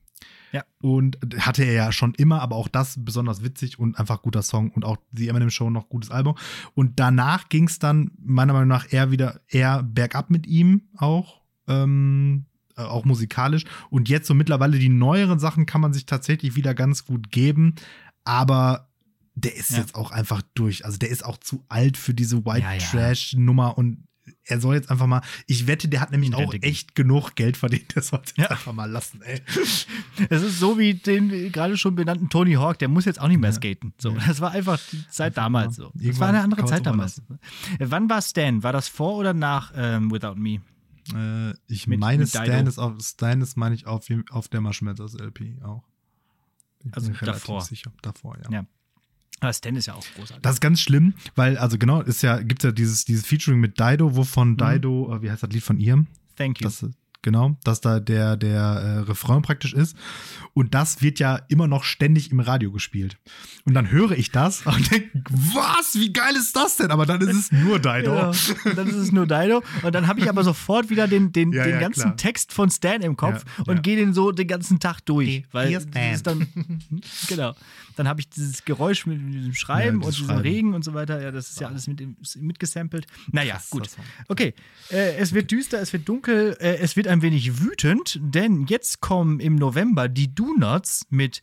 Ja. 0.57 0.63
Und 0.81 1.17
hatte 1.39 1.63
er 1.63 1.73
ja 1.73 1.91
schon 1.91 2.13
immer, 2.15 2.41
aber 2.41 2.55
auch 2.55 2.67
das 2.67 2.95
besonders 3.03 3.43
witzig 3.43 3.79
und 3.79 3.97
einfach 3.99 4.21
guter 4.21 4.41
Song 4.43 4.71
und 4.71 4.85
auch 4.85 4.97
die 5.11 5.27
Eminem 5.27 5.49
Show 5.49 5.69
noch 5.69 5.89
gutes 5.89 6.11
Album. 6.11 6.35
Und 6.73 6.99
danach 6.99 7.49
ging 7.49 7.67
es 7.67 7.79
dann 7.79 8.11
meiner 8.19 8.53
Meinung 8.53 8.69
nach 8.69 8.91
eher 8.91 9.11
wieder 9.11 9.41
eher 9.47 9.83
bergab 9.83 10.29
mit 10.29 10.47
ihm 10.47 10.83
auch. 10.97 11.41
Ähm, 11.67 12.45
äh, 12.77 12.81
auch 12.83 13.05
musikalisch. 13.05 13.65
Und 13.89 14.07
jetzt 14.07 14.27
so 14.27 14.33
mittlerweile 14.33 14.79
die 14.79 14.89
neueren 14.89 15.39
Sachen 15.39 15.65
kann 15.65 15.81
man 15.81 15.93
sich 15.93 16.05
tatsächlich 16.05 16.55
wieder 16.55 16.73
ganz 16.73 17.05
gut 17.05 17.31
geben. 17.31 17.75
Aber 18.23 18.89
der 19.35 19.55
ist 19.55 19.71
Ja. 19.71 19.77
jetzt 19.79 19.95
auch 19.95 20.11
einfach 20.11 20.41
durch. 20.55 20.85
Also 20.85 20.97
der 20.97 21.09
ist 21.09 21.23
auch 21.25 21.37
zu 21.37 21.63
alt 21.69 21.97
für 21.97 22.13
diese 22.13 22.45
White 22.45 22.61
Ja, 22.61 22.73
ja. 22.73 22.79
Trash 22.79 23.33
Nummer 23.37 23.77
und 23.77 24.06
er 24.45 24.59
soll 24.59 24.75
jetzt 24.75 24.89
einfach 24.91 25.07
mal, 25.07 25.21
ich 25.45 25.67
wette, 25.67 25.87
der 25.87 26.01
hat 26.01 26.11
nämlich 26.11 26.33
auch 26.35 26.53
echt 26.61 26.95
genug 26.95 27.35
Geld 27.35 27.57
verdient. 27.57 27.95
Der 27.95 28.01
sollte 28.03 28.33
Ja. 28.37 28.47
einfach 28.51 28.73
mal 28.73 28.89
lassen, 28.89 29.21
ey. 29.21 29.41
Es 30.29 30.41
ist 30.41 30.59
so 30.59 30.77
wie 30.77 30.93
den 30.95 31.51
gerade 31.51 31.77
schon 31.77 31.95
benannten 31.95 32.29
Tony 32.29 32.53
Hawk, 32.53 32.79
der 32.79 32.87
muss 32.87 33.05
jetzt 33.05 33.19
auch 33.21 33.27
nicht 33.27 33.39
mehr 33.39 33.51
skaten. 33.53 33.93
So, 33.97 34.11
das 34.11 34.39
war 34.41 34.51
einfach 34.51 34.79
die 34.91 35.07
Zeit 35.09 35.37
damals 35.37 35.75
so. 35.77 35.91
Das 35.93 36.19
war 36.19 36.29
eine 36.29 36.41
andere 36.41 36.65
Zeit 36.65 36.85
damals. 36.85 37.21
Wann 37.79 38.09
war 38.09 38.21
Stan? 38.21 38.63
War 38.63 38.73
das 38.73 38.87
vor 38.87 39.15
oder 39.15 39.33
nach 39.33 39.71
ähm, 39.75 40.11
Without 40.11 40.35
Me? 40.35 40.61
Äh, 41.13 41.53
ich 41.67 41.87
Mit- 41.87 41.99
meine, 41.99 42.19
mit. 42.19 42.29
Stan 42.29 42.67
ist, 42.67 42.77
auf, 42.79 42.93
Stan 43.01 43.39
ist, 43.41 43.55
meine 43.57 43.75
ich, 43.75 43.85
auf, 43.87 44.07
auf 44.31 44.47
der 44.49 44.61
Marshmallows 44.61 45.13
LP 45.15 45.61
auch. 45.63 45.83
Ich 46.83 46.93
Also 46.93 47.11
davor. 47.21 47.61
Sicher, 47.61 47.91
davor, 48.01 48.37
ja. 48.49 48.65
Ja. 49.39 49.47
Aber 49.47 49.53
Stan 49.53 49.75
ist 49.75 49.85
ja 49.85 49.93
auch 49.93 50.05
großartig. 50.15 50.41
Das 50.41 50.53
ist 50.55 50.61
ganz 50.61 50.81
schlimm, 50.81 51.13
weil, 51.35 51.57
also 51.57 51.77
genau, 51.77 52.01
ist 52.01 52.23
ja, 52.23 52.37
gibt 52.41 52.63
ja 52.63 52.71
dieses, 52.71 53.05
dieses 53.05 53.25
Featuring 53.25 53.59
mit 53.59 53.79
Dido, 53.79 54.15
wovon 54.15 54.51
Mhm. 54.51 54.57
Dido, 54.57 55.15
äh, 55.15 55.21
wie 55.21 55.29
heißt 55.31 55.43
das 55.43 55.49
Lied 55.51 55.63
von 55.63 55.79
ihr? 55.79 56.05
Thank 56.35 56.61
you. 56.61 56.65
Das, 56.67 56.85
genau, 57.21 57.57
dass 57.63 57.81
da 57.81 57.99
der, 57.99 58.35
der 58.37 58.61
äh, 58.61 58.97
Refrain 58.99 59.41
praktisch 59.43 59.73
ist. 59.73 59.95
Und 60.53 60.73
das 60.73 61.01
wird 61.01 61.19
ja 61.19 61.35
immer 61.49 61.67
noch 61.67 61.83
ständig 61.83 62.31
im 62.31 62.39
Radio 62.39 62.71
gespielt. 62.71 63.17
Und 63.65 63.73
dann 63.75 63.91
höre 63.91 64.11
ich 64.11 64.31
das 64.31 64.61
und 64.65 64.91
denke, 64.91 65.09
was, 65.29 65.95
wie 65.95 66.11
geil 66.13 66.35
ist 66.35 66.55
das 66.55 66.77
denn? 66.77 66.89
Aber 66.89 67.05
dann 67.05 67.21
ist 67.21 67.35
es 67.35 67.51
nur 67.51 67.77
Dido. 67.79 68.11
Genau. 68.15 68.29
Und 68.65 68.77
dann 68.77 68.87
ist 68.87 68.95
es 68.95 69.11
nur 69.11 69.27
Dido. 69.27 69.61
Und 69.83 69.93
dann 69.93 70.07
habe 70.07 70.19
ich 70.19 70.29
aber 70.29 70.43
sofort 70.43 70.89
wieder 70.89 71.07
den, 71.07 71.31
den, 71.31 71.51
Ja, 71.53 71.63
den 71.63 71.73
ja, 71.73 71.79
ganzen 71.79 72.01
klar. 72.01 72.17
Text 72.17 72.53
von 72.53 72.71
Stan 72.71 73.01
im 73.01 73.15
Kopf 73.17 73.43
Ja, 73.57 73.63
und 73.67 73.75
ja. 73.75 73.81
gehe 73.81 73.97
den 73.97 74.13
so 74.13 74.31
den 74.31 74.47
ganzen 74.47 74.79
Tag 74.79 75.01
durch. 75.01 75.43
Weil 75.51 75.79
Stan. 75.81 76.13
ist 76.13 76.25
dann, 76.25 76.47
genau. 77.27 77.53
Dann 77.97 78.07
habe 78.07 78.21
ich 78.21 78.29
dieses 78.29 78.63
Geräusch 78.63 79.05
mit 79.05 79.19
diesem 79.33 79.53
Schreiben 79.53 79.99
Ja, 80.01 80.05
und 80.07 80.13
diesem 80.15 80.27
Schreiben. 80.27 80.41
Regen 80.41 80.73
und 80.73 80.83
so 80.85 80.93
weiter. 80.93 81.21
Ja, 81.21 81.31
das 81.31 81.49
ist 81.49 81.59
ja 81.59 81.67
alles 81.67 81.87
mit, 81.87 81.99
dem- 81.99 82.15
mitgesampelt. 82.39 83.07
Naja, 83.31 83.55
Krasser 83.55 83.67
gut. 83.71 83.89
Okay, 84.29 84.53
äh, 84.91 85.15
es 85.17 85.33
wird 85.33 85.51
düster, 85.51 85.79
es 85.81 85.91
wird 85.91 86.07
dunkel, 86.07 86.55
äh, 86.59 86.77
es 86.77 86.95
wird 86.95 87.07
ein 87.07 87.21
wenig 87.21 87.59
wütend, 87.61 88.19
denn 88.21 88.65
jetzt 88.67 89.01
kommen 89.01 89.39
im 89.39 89.55
November 89.55 90.07
die 90.07 90.33
Do-Nots 90.33 91.07
mit 91.09 91.41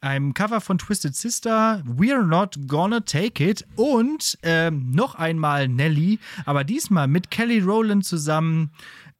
einem 0.00 0.32
Cover 0.32 0.62
von 0.62 0.78
Twisted 0.78 1.14
Sister, 1.14 1.84
We're 1.86 2.22
Not 2.24 2.58
Gonna 2.66 3.00
Take 3.00 3.46
It 3.50 3.66
und 3.76 4.38
ähm, 4.42 4.90
noch 4.92 5.14
einmal 5.14 5.68
Nelly, 5.68 6.18
aber 6.46 6.64
diesmal 6.64 7.06
mit 7.06 7.30
Kelly 7.30 7.60
Rowland 7.60 8.06
zusammen. 8.06 8.70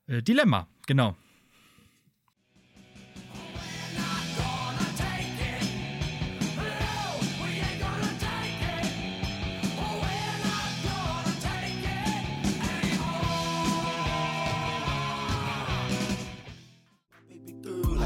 Äh, 0.07 0.23
Dilemma, 0.23 0.67
genau. 0.87 1.15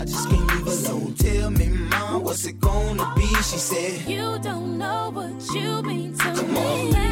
I 0.04 0.06
just 0.06 0.28
can't 0.28 0.46
leave 0.52 0.66
alone. 0.66 1.14
Tell 1.14 1.50
me, 1.50 1.68
mom, 1.88 2.24
what's 2.24 2.44
it 2.44 2.60
gonna 2.60 3.14
be? 3.16 3.24
She 3.42 3.56
said, 3.56 4.06
You 4.06 4.38
don't 4.42 4.76
know 4.76 5.10
what 5.10 5.32
you 5.54 5.80
mean 5.82 6.12
to 6.18 6.24
Come 6.34 6.52
me. 6.52 6.60
on. 6.90 7.04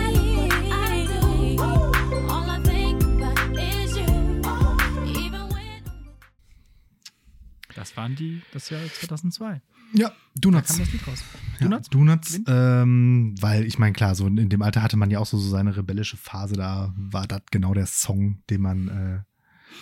Das 7.74 7.96
waren 7.96 8.14
die, 8.14 8.42
das 8.52 8.68
Jahr 8.68 8.82
2002. 8.84 9.60
Ja, 9.94 10.08
Da 10.08 10.14
Donuts. 10.40 10.68
kam 10.68 10.78
das 10.80 10.92
Lied 10.92 11.06
raus. 11.08 11.24
Ja, 11.60 11.66
Donuts? 11.68 11.88
Donuts, 11.88 12.40
ähm, 12.46 13.34
weil 13.40 13.64
ich 13.64 13.78
meine, 13.78 13.92
klar, 13.94 14.14
so 14.14 14.26
in 14.26 14.48
dem 14.50 14.62
Alter 14.62 14.82
hatte 14.82 14.96
man 14.96 15.10
ja 15.10 15.18
auch 15.18 15.26
so, 15.26 15.38
so 15.38 15.48
seine 15.48 15.74
rebellische 15.76 16.16
Phase, 16.18 16.54
da 16.56 16.92
war 16.96 17.26
das 17.26 17.40
genau 17.50 17.72
der 17.74 17.86
Song, 17.86 18.42
den 18.50 18.60
man 18.60 18.88
äh, 18.88 19.20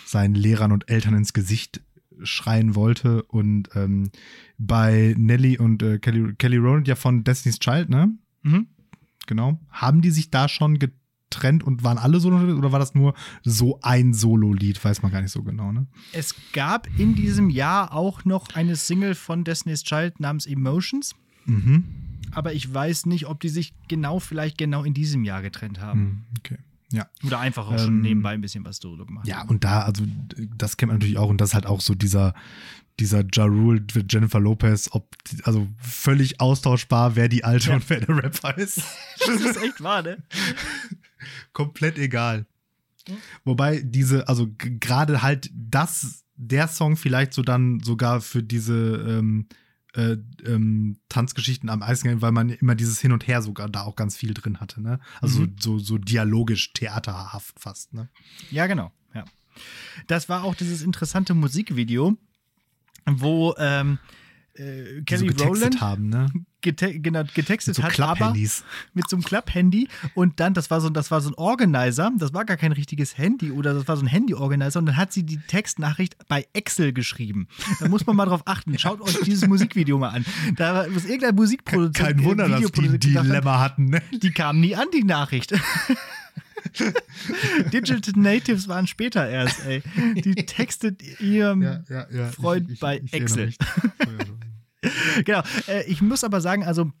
seinen 0.05 0.35
Lehrern 0.35 0.71
und 0.71 0.89
Eltern 0.89 1.13
ins 1.15 1.33
Gesicht 1.33 1.81
schreien 2.23 2.75
wollte. 2.75 3.23
Und 3.23 3.69
ähm, 3.75 4.09
bei 4.57 5.15
Nelly 5.17 5.57
und 5.57 5.81
äh, 5.83 5.99
Kelly, 5.99 6.33
Kelly 6.35 6.57
Rowland 6.57 6.87
ja 6.87 6.95
von 6.95 7.23
Destiny's 7.23 7.59
Child, 7.59 7.89
ne? 7.89 8.13
Mhm. 8.43 8.67
Genau. 9.27 9.59
Haben 9.69 10.01
die 10.01 10.11
sich 10.11 10.29
da 10.31 10.47
schon 10.49 10.79
getrennt 10.79 11.63
und 11.63 11.83
waren 11.83 11.97
alle 11.97 12.19
Solo 12.19 12.37
oder 12.57 12.71
war 12.71 12.79
das 12.79 12.95
nur 12.95 13.13
so 13.43 13.79
ein 13.81 14.13
Solo-Lied? 14.13 14.83
Weiß 14.83 15.01
man 15.01 15.11
gar 15.11 15.21
nicht 15.21 15.31
so 15.31 15.43
genau, 15.43 15.71
ne? 15.71 15.87
Es 16.11 16.35
gab 16.53 16.87
in 16.99 17.15
diesem 17.15 17.49
Jahr 17.49 17.93
auch 17.93 18.25
noch 18.25 18.55
eine 18.55 18.75
Single 18.75 19.15
von 19.15 19.43
Destiny's 19.43 19.83
Child 19.83 20.19
namens 20.19 20.45
Emotions. 20.45 21.15
Mhm. 21.45 21.85
Aber 22.31 22.53
ich 22.53 22.73
weiß 22.73 23.07
nicht, 23.07 23.27
ob 23.27 23.39
die 23.39 23.49
sich 23.49 23.73
genau, 23.87 24.19
vielleicht 24.19 24.57
genau 24.57 24.83
in 24.83 24.93
diesem 24.93 25.23
Jahr 25.23 25.41
getrennt 25.41 25.79
haben. 25.81 25.99
Hm, 25.99 26.21
Okay. 26.39 26.57
Ja. 26.91 27.07
Oder 27.25 27.39
einfach 27.39 27.67
auch 27.67 27.77
schon 27.79 27.95
Ähm, 27.95 28.01
nebenbei 28.01 28.31
ein 28.31 28.41
bisschen 28.41 28.65
was 28.65 28.77
solo 28.77 29.05
gemacht 29.05 29.27
Ja, 29.27 29.43
und 29.43 29.63
da, 29.63 29.81
also, 29.81 30.03
das 30.57 30.77
kennt 30.77 30.89
man 30.91 30.99
natürlich 30.99 31.17
auch, 31.17 31.29
und 31.29 31.39
das 31.39 31.49
ist 31.49 31.53
halt 31.55 31.65
auch 31.65 31.81
so 31.81 31.95
dieser, 31.95 32.33
dieser 32.99 33.23
Ja 33.33 33.45
Rule, 33.45 33.83
Jennifer 34.09 34.39
Lopez, 34.39 34.89
ob, 34.91 35.07
also 35.43 35.67
völlig 35.79 36.39
austauschbar, 36.41 37.15
wer 37.15 37.29
die 37.29 37.43
Alte 37.43 37.69
Ja. 37.69 37.75
und 37.75 37.89
wer 37.89 38.01
der 38.01 38.15
Rapper 38.23 38.57
ist. 38.57 38.81
Das 39.19 39.39
ist 39.41 39.61
echt 39.63 39.81
wahr, 39.81 40.01
ne? 40.01 40.17
Komplett 41.53 41.97
egal. 41.97 42.45
Wobei 43.43 43.81
diese, 43.83 44.27
also 44.27 44.47
gerade 44.57 45.21
halt 45.21 45.49
das, 45.53 46.23
der 46.35 46.67
Song 46.67 46.97
vielleicht 46.97 47.33
so 47.33 47.41
dann 47.41 47.79
sogar 47.81 48.21
für 48.21 48.43
diese 48.43 48.73
ähm, 49.07 49.47
äh, 49.93 50.17
ähm, 50.45 50.97
Tanzgeschichten 51.09 51.69
am 51.69 51.79
meisten, 51.79 52.07
ging, 52.07 52.21
weil 52.21 52.31
man 52.31 52.49
immer 52.49 52.75
dieses 52.75 52.99
Hin 53.01 53.11
und 53.11 53.27
Her 53.27 53.41
sogar 53.41 53.69
da 53.69 53.81
auch 53.83 53.95
ganz 53.95 54.15
viel 54.15 54.33
drin 54.33 54.59
hatte, 54.59 54.81
ne? 54.81 54.99
Also 55.21 55.41
Mhm. 55.41 55.55
so, 55.59 55.79
so 55.79 55.97
dialogisch, 55.97 56.73
theaterhaft 56.73 57.59
fast, 57.59 57.93
ne? 57.93 58.09
Ja, 58.49 58.67
genau. 58.67 58.91
Ja. 59.13 59.25
Das 60.07 60.29
war 60.29 60.43
auch 60.43 60.55
dieses 60.55 60.81
interessante 60.81 61.33
Musikvideo, 61.33 62.17
wo 63.05 63.53
ähm, 63.57 63.99
äh, 64.55 64.97
so 64.97 65.03
Kelly 65.05 65.27
getextet 65.27 65.47
Rowland 65.47 65.81
haben, 65.81 66.09
ne? 66.09 66.27
gete 66.61 66.99
genau, 66.99 67.23
getextet 67.33 67.75
So 67.75 67.83
hat, 67.83 67.99
aber 67.99 68.33
mit 68.33 69.09
so 69.09 69.15
einem 69.15 69.23
Klapp-Handy 69.23 69.87
und 70.13 70.39
dann, 70.39 70.53
das 70.53 70.69
war 70.69 70.81
so, 70.81 70.89
das 70.89 71.11
war 71.11 71.21
so 71.21 71.29
ein 71.29 71.35
Organizer, 71.35 72.11
das 72.17 72.33
war 72.33 72.45
gar 72.45 72.57
kein 72.57 72.71
richtiges 72.71 73.17
Handy 73.17 73.51
oder 73.51 73.73
das 73.73 73.87
war 73.87 73.97
so 73.97 74.03
ein 74.03 74.07
Handy-Organizer 74.07 74.79
und 74.79 74.85
dann 74.85 74.97
hat 74.97 75.11
sie 75.11 75.23
die 75.23 75.37
Textnachricht 75.37 76.15
bei 76.27 76.45
Excel 76.53 76.93
geschrieben. 76.93 77.47
Da 77.79 77.87
muss 77.89 78.05
man 78.05 78.15
mal 78.15 78.25
drauf 78.25 78.43
achten. 78.45 78.77
Schaut 78.77 79.01
euch 79.01 79.19
dieses 79.21 79.47
Musikvideo 79.47 79.97
mal 79.97 80.09
an. 80.09 80.25
Da 80.55 80.87
muss 80.89 81.05
irgendein 81.05 81.35
Musikproduzent, 81.35 81.95
Kein 81.95 82.23
Wunder, 82.23 82.47
dass 82.47 82.71
die 82.71 82.99
Dilemma 82.99 83.59
hatten, 83.59 83.85
ne? 83.85 84.01
die 84.21 84.31
kamen 84.31 84.59
nie 84.59 84.75
an, 84.75 84.87
die 84.93 85.03
Nachricht. 85.03 85.53
Digital 87.73 88.13
Natives 88.15 88.67
waren 88.67 88.87
später 88.87 89.27
erst, 89.27 89.65
ey. 89.65 89.81
Die 90.15 90.35
textet 90.35 91.01
ihrem 91.19 91.83
Freund 92.35 92.79
bei 92.79 93.01
Excel. 93.11 93.53
genau. 95.25 95.41
Äh, 95.67 95.83
ich 95.89 96.01
muss 96.01 96.23
aber 96.23 96.41
sagen, 96.41 96.63
also 96.63 96.91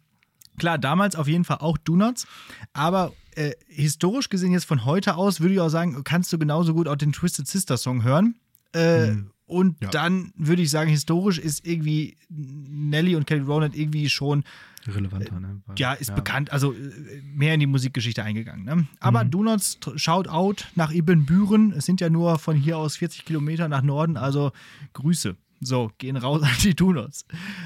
klar, 0.57 0.77
damals 0.77 1.15
auf 1.15 1.27
jeden 1.27 1.43
Fall 1.45 1.57
auch 1.57 1.77
Donuts, 1.77 2.27
aber 2.73 3.13
äh, 3.35 3.51
historisch 3.67 4.29
gesehen 4.29 4.51
jetzt 4.51 4.65
von 4.65 4.85
heute 4.85 5.15
aus 5.15 5.39
würde 5.39 5.53
ich 5.53 5.59
auch 5.59 5.69
sagen, 5.69 6.03
kannst 6.03 6.31
du 6.33 6.37
genauso 6.37 6.73
gut 6.73 6.87
auch 6.87 6.95
den 6.97 7.13
Twisted 7.13 7.47
Sister 7.47 7.77
Song 7.77 8.03
hören. 8.03 8.35
Äh, 8.73 9.13
Und 9.47 9.81
Mhm. 9.81 9.85
Ja. 9.85 9.89
dann 9.89 10.33
würde 10.37 10.61
ich 10.61 10.69
sagen, 10.69 10.89
historisch 10.89 11.37
ist 11.37 11.65
irgendwie 11.67 12.17
Nelly 12.29 13.15
und 13.17 13.27
Kelly 13.27 13.41
Rowland 13.41 13.75
irgendwie 13.75 14.07
schon 14.09 14.43
Relevanter, 14.87 15.39
ne? 15.41 15.61
Weil- 15.65 15.75
ja, 15.77 15.91
ist 15.93 16.15
bekannt, 16.15 16.51
also 16.53 16.71
äh, 16.73 17.21
mehr 17.21 17.53
in 17.53 17.59
die 17.59 17.67
Musikgeschichte 17.67 18.23
eingegangen. 18.23 18.63
Ne? 18.65 18.87
Aber 19.01 19.23
Mhm. 19.25 19.31
Donuts, 19.31 19.77
shout 19.97 20.27
out 20.29 20.67
nach 20.75 20.91
Ibbenbüren. 20.91 21.73
Es 21.73 21.85
sind 21.85 21.99
ja 22.01 22.09
nur 22.09 22.39
von 22.39 22.55
hier 22.55 22.77
aus 22.77 22.95
40 22.97 23.25
Kilometer 23.25 23.67
nach 23.67 23.81
Norden, 23.81 24.15
also 24.17 24.51
Grüße. 24.93 25.35
So, 25.61 25.91
gehen 25.99 26.17
raus 26.17 26.41
an 26.43 26.49
die 26.63 26.75
Donuts. 26.75 27.25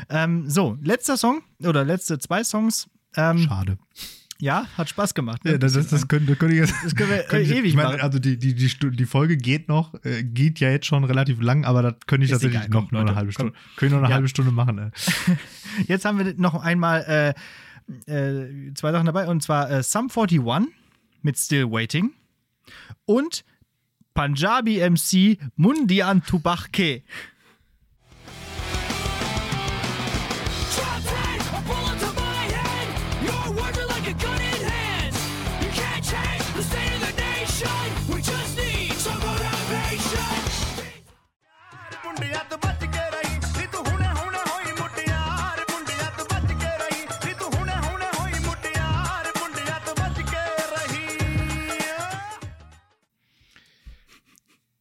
Ähm, 0.10 0.50
so, 0.50 0.78
letzter 0.82 1.16
Song 1.18 1.42
oder 1.64 1.84
letzte 1.86 2.20
zwei 2.20 2.44
Songs. 2.44 2.90
Ähm, 3.16 3.40
Schade. 3.40 3.78
ja, 4.38 4.68
hat 4.78 4.90
Spaß 4.90 5.14
gemacht. 5.14 5.46
Ne? 5.46 5.52
Ja, 5.54 5.58
das, 5.58 5.74
das, 5.74 5.88
das 5.88 6.08
könnte, 6.10 6.36
könnte 6.36 6.56
ich 6.56 6.62
jetzt. 6.62 6.74
Das 6.84 6.94
können 6.94 7.12
wir, 7.12 7.32
äh, 7.34 7.42
ich- 7.42 7.52
ewig 7.52 7.66
ich 7.70 7.76
meine, 7.76 7.90
machen. 7.92 8.02
also 8.02 8.20
die, 8.20 8.38
die, 8.38 8.54
die, 8.54 8.92
die 8.92 9.06
Folge 9.06 9.38
geht 9.38 9.70
noch, 9.70 9.94
äh, 10.04 10.24
geht 10.24 10.60
ja 10.60 10.70
jetzt 10.70 10.86
schon 10.88 11.06
relativ 11.06 11.42
lang, 11.42 11.64
aber 11.64 11.82
das 11.84 11.94
könnte 12.06 12.26
ich 12.26 12.32
Ist 12.32 12.36
tatsächlich 12.42 12.60
egal, 12.66 12.70
noch 12.82 12.90
komm, 12.90 12.98
eine 12.98 13.06
Leute, 13.08 13.16
halbe 13.16 13.32
komm. 13.34 13.48
Stunde. 13.54 13.54
Können 13.78 13.92
noch 13.92 14.00
eine 14.00 14.10
Ja. 14.10 14.16
halbe 14.16 14.28
Stunde 14.28 14.52
machen, 14.52 14.78
ey. 14.78 14.90
Jetzt 15.88 16.04
haben 16.04 16.20
wir 16.20 16.34
noch 16.36 16.56
einmal 16.62 17.36
äh, 18.08 18.12
äh, 18.12 18.74
zwei 18.74 18.92
Sachen 18.92 19.06
dabei 19.06 19.28
und 19.30 19.42
zwar 19.42 19.72
äh, 19.72 19.84
Sum 19.84 20.10
41 20.14 20.70
mit 21.22 21.38
Still 21.38 21.72
Waiting 21.72 22.12
und 23.06 23.46
Punjabi 24.14 24.80
MC 24.90 25.38
Mundian 25.56 26.24
Tubachke. 26.24 27.04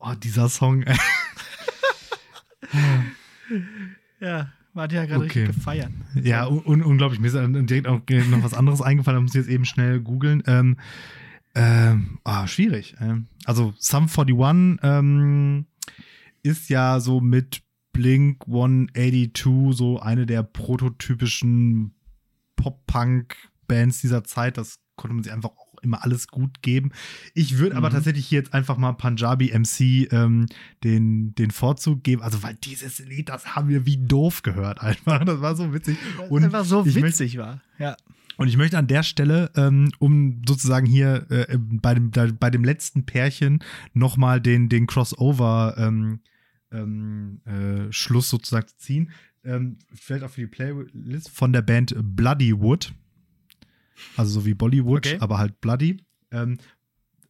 Oh, 0.06 0.12
dieser 0.22 0.48
Song. 0.50 0.84
ja, 4.20 4.52
war 4.74 4.92
ja 4.92 5.06
gerade 5.06 5.24
okay. 5.24 5.46
gefeiert. 5.46 5.90
Ja, 6.14 6.46
un 6.46 6.82
unglaublich. 6.82 7.20
Mir 7.20 7.28
ist 7.28 7.36
direkt 7.70 7.86
auch 7.86 8.00
noch 8.28 8.42
was 8.44 8.52
anderes 8.52 8.82
eingefallen, 8.82 9.16
da 9.16 9.22
muss 9.22 9.34
ich 9.34 9.40
jetzt 9.40 9.48
eben 9.48 9.64
schnell 9.64 10.00
googeln. 10.00 10.42
Ähm, 10.46 10.76
ähm, 11.54 12.18
ah, 12.24 12.46
schwierig. 12.46 12.96
Also 13.46 13.72
Sum 13.78 14.08
41, 14.08 14.78
ähm, 14.82 15.66
ist 16.44 16.68
ja 16.68 17.00
so 17.00 17.20
mit 17.20 17.62
Blink 17.92 18.44
182 18.46 19.76
so 19.76 19.98
eine 19.98 20.26
der 20.26 20.42
prototypischen 20.44 21.94
Pop-Punk-Bands 22.56 24.00
dieser 24.00 24.24
Zeit. 24.24 24.58
Das 24.58 24.78
konnte 24.96 25.14
man 25.14 25.24
sich 25.24 25.32
einfach 25.32 25.50
auch 25.50 25.74
immer 25.82 26.02
alles 26.02 26.28
gut 26.28 26.62
geben. 26.62 26.92
Ich 27.34 27.58
würde 27.58 27.76
aber 27.76 27.88
Mhm. 27.90 27.94
tatsächlich 27.94 28.26
hier 28.26 28.38
jetzt 28.38 28.54
einfach 28.54 28.76
mal 28.78 28.92
Punjabi 28.92 29.52
MC 29.52 30.10
ähm, 30.12 30.46
den, 30.82 31.34
den 31.34 31.50
Vorzug 31.50 32.02
geben. 32.02 32.22
Also, 32.22 32.42
weil 32.42 32.54
dieses 32.54 32.98
Lied, 33.00 33.28
das 33.28 33.54
haben 33.54 33.68
wir 33.68 33.84
wie 33.86 33.98
doof 33.98 34.42
gehört 34.42 34.80
einfach. 34.80 35.24
Das 35.24 35.40
war 35.40 35.56
so 35.56 35.72
witzig. 35.74 35.98
Und 36.30 36.44
einfach 36.44 36.64
so 36.64 36.84
witzig 36.86 37.36
war. 37.38 37.60
Ja. 37.78 37.96
und 38.36 38.48
ich 38.48 38.56
möchte 38.56 38.78
an 38.78 38.86
der 38.86 39.02
Stelle, 39.02 39.50
ähm, 39.56 39.90
um 39.98 40.42
sozusagen 40.48 40.86
hier 40.86 41.26
äh, 41.30 41.58
bei, 41.58 41.94
dem, 41.94 42.10
da, 42.12 42.28
bei 42.38 42.50
dem 42.50 42.64
letzten 42.64 43.04
Pärchen 43.04 43.60
nochmal 43.92 44.40
den, 44.40 44.68
den 44.68 44.86
Crossover 44.86 45.74
ähm, 45.78 46.20
ähm, 46.74 47.40
äh, 47.46 47.92
Schluss 47.92 48.28
sozusagen 48.28 48.68
zu 48.68 48.76
ziehen, 48.78 49.10
ähm, 49.44 49.78
vielleicht 49.94 50.24
auch 50.24 50.30
für 50.30 50.40
die 50.42 50.46
Playlist 50.46 51.30
von 51.30 51.52
der 51.52 51.62
Band 51.62 51.94
Bloody 51.98 52.58
Wood. 52.58 52.92
Also 54.16 54.40
so 54.40 54.46
wie 54.46 54.54
Bollywood, 54.54 55.06
Okay. 55.06 55.18
aber 55.20 55.38
halt 55.38 55.60
Bloody. 55.60 55.98
Ähm, 56.30 56.58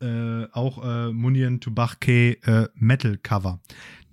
äh, 0.00 0.46
auch 0.52 0.82
äh, 0.84 1.12
Munian 1.12 1.60
Tubachke 1.60 2.32
äh, 2.42 2.68
Metal 2.74 3.16
Cover. 3.18 3.60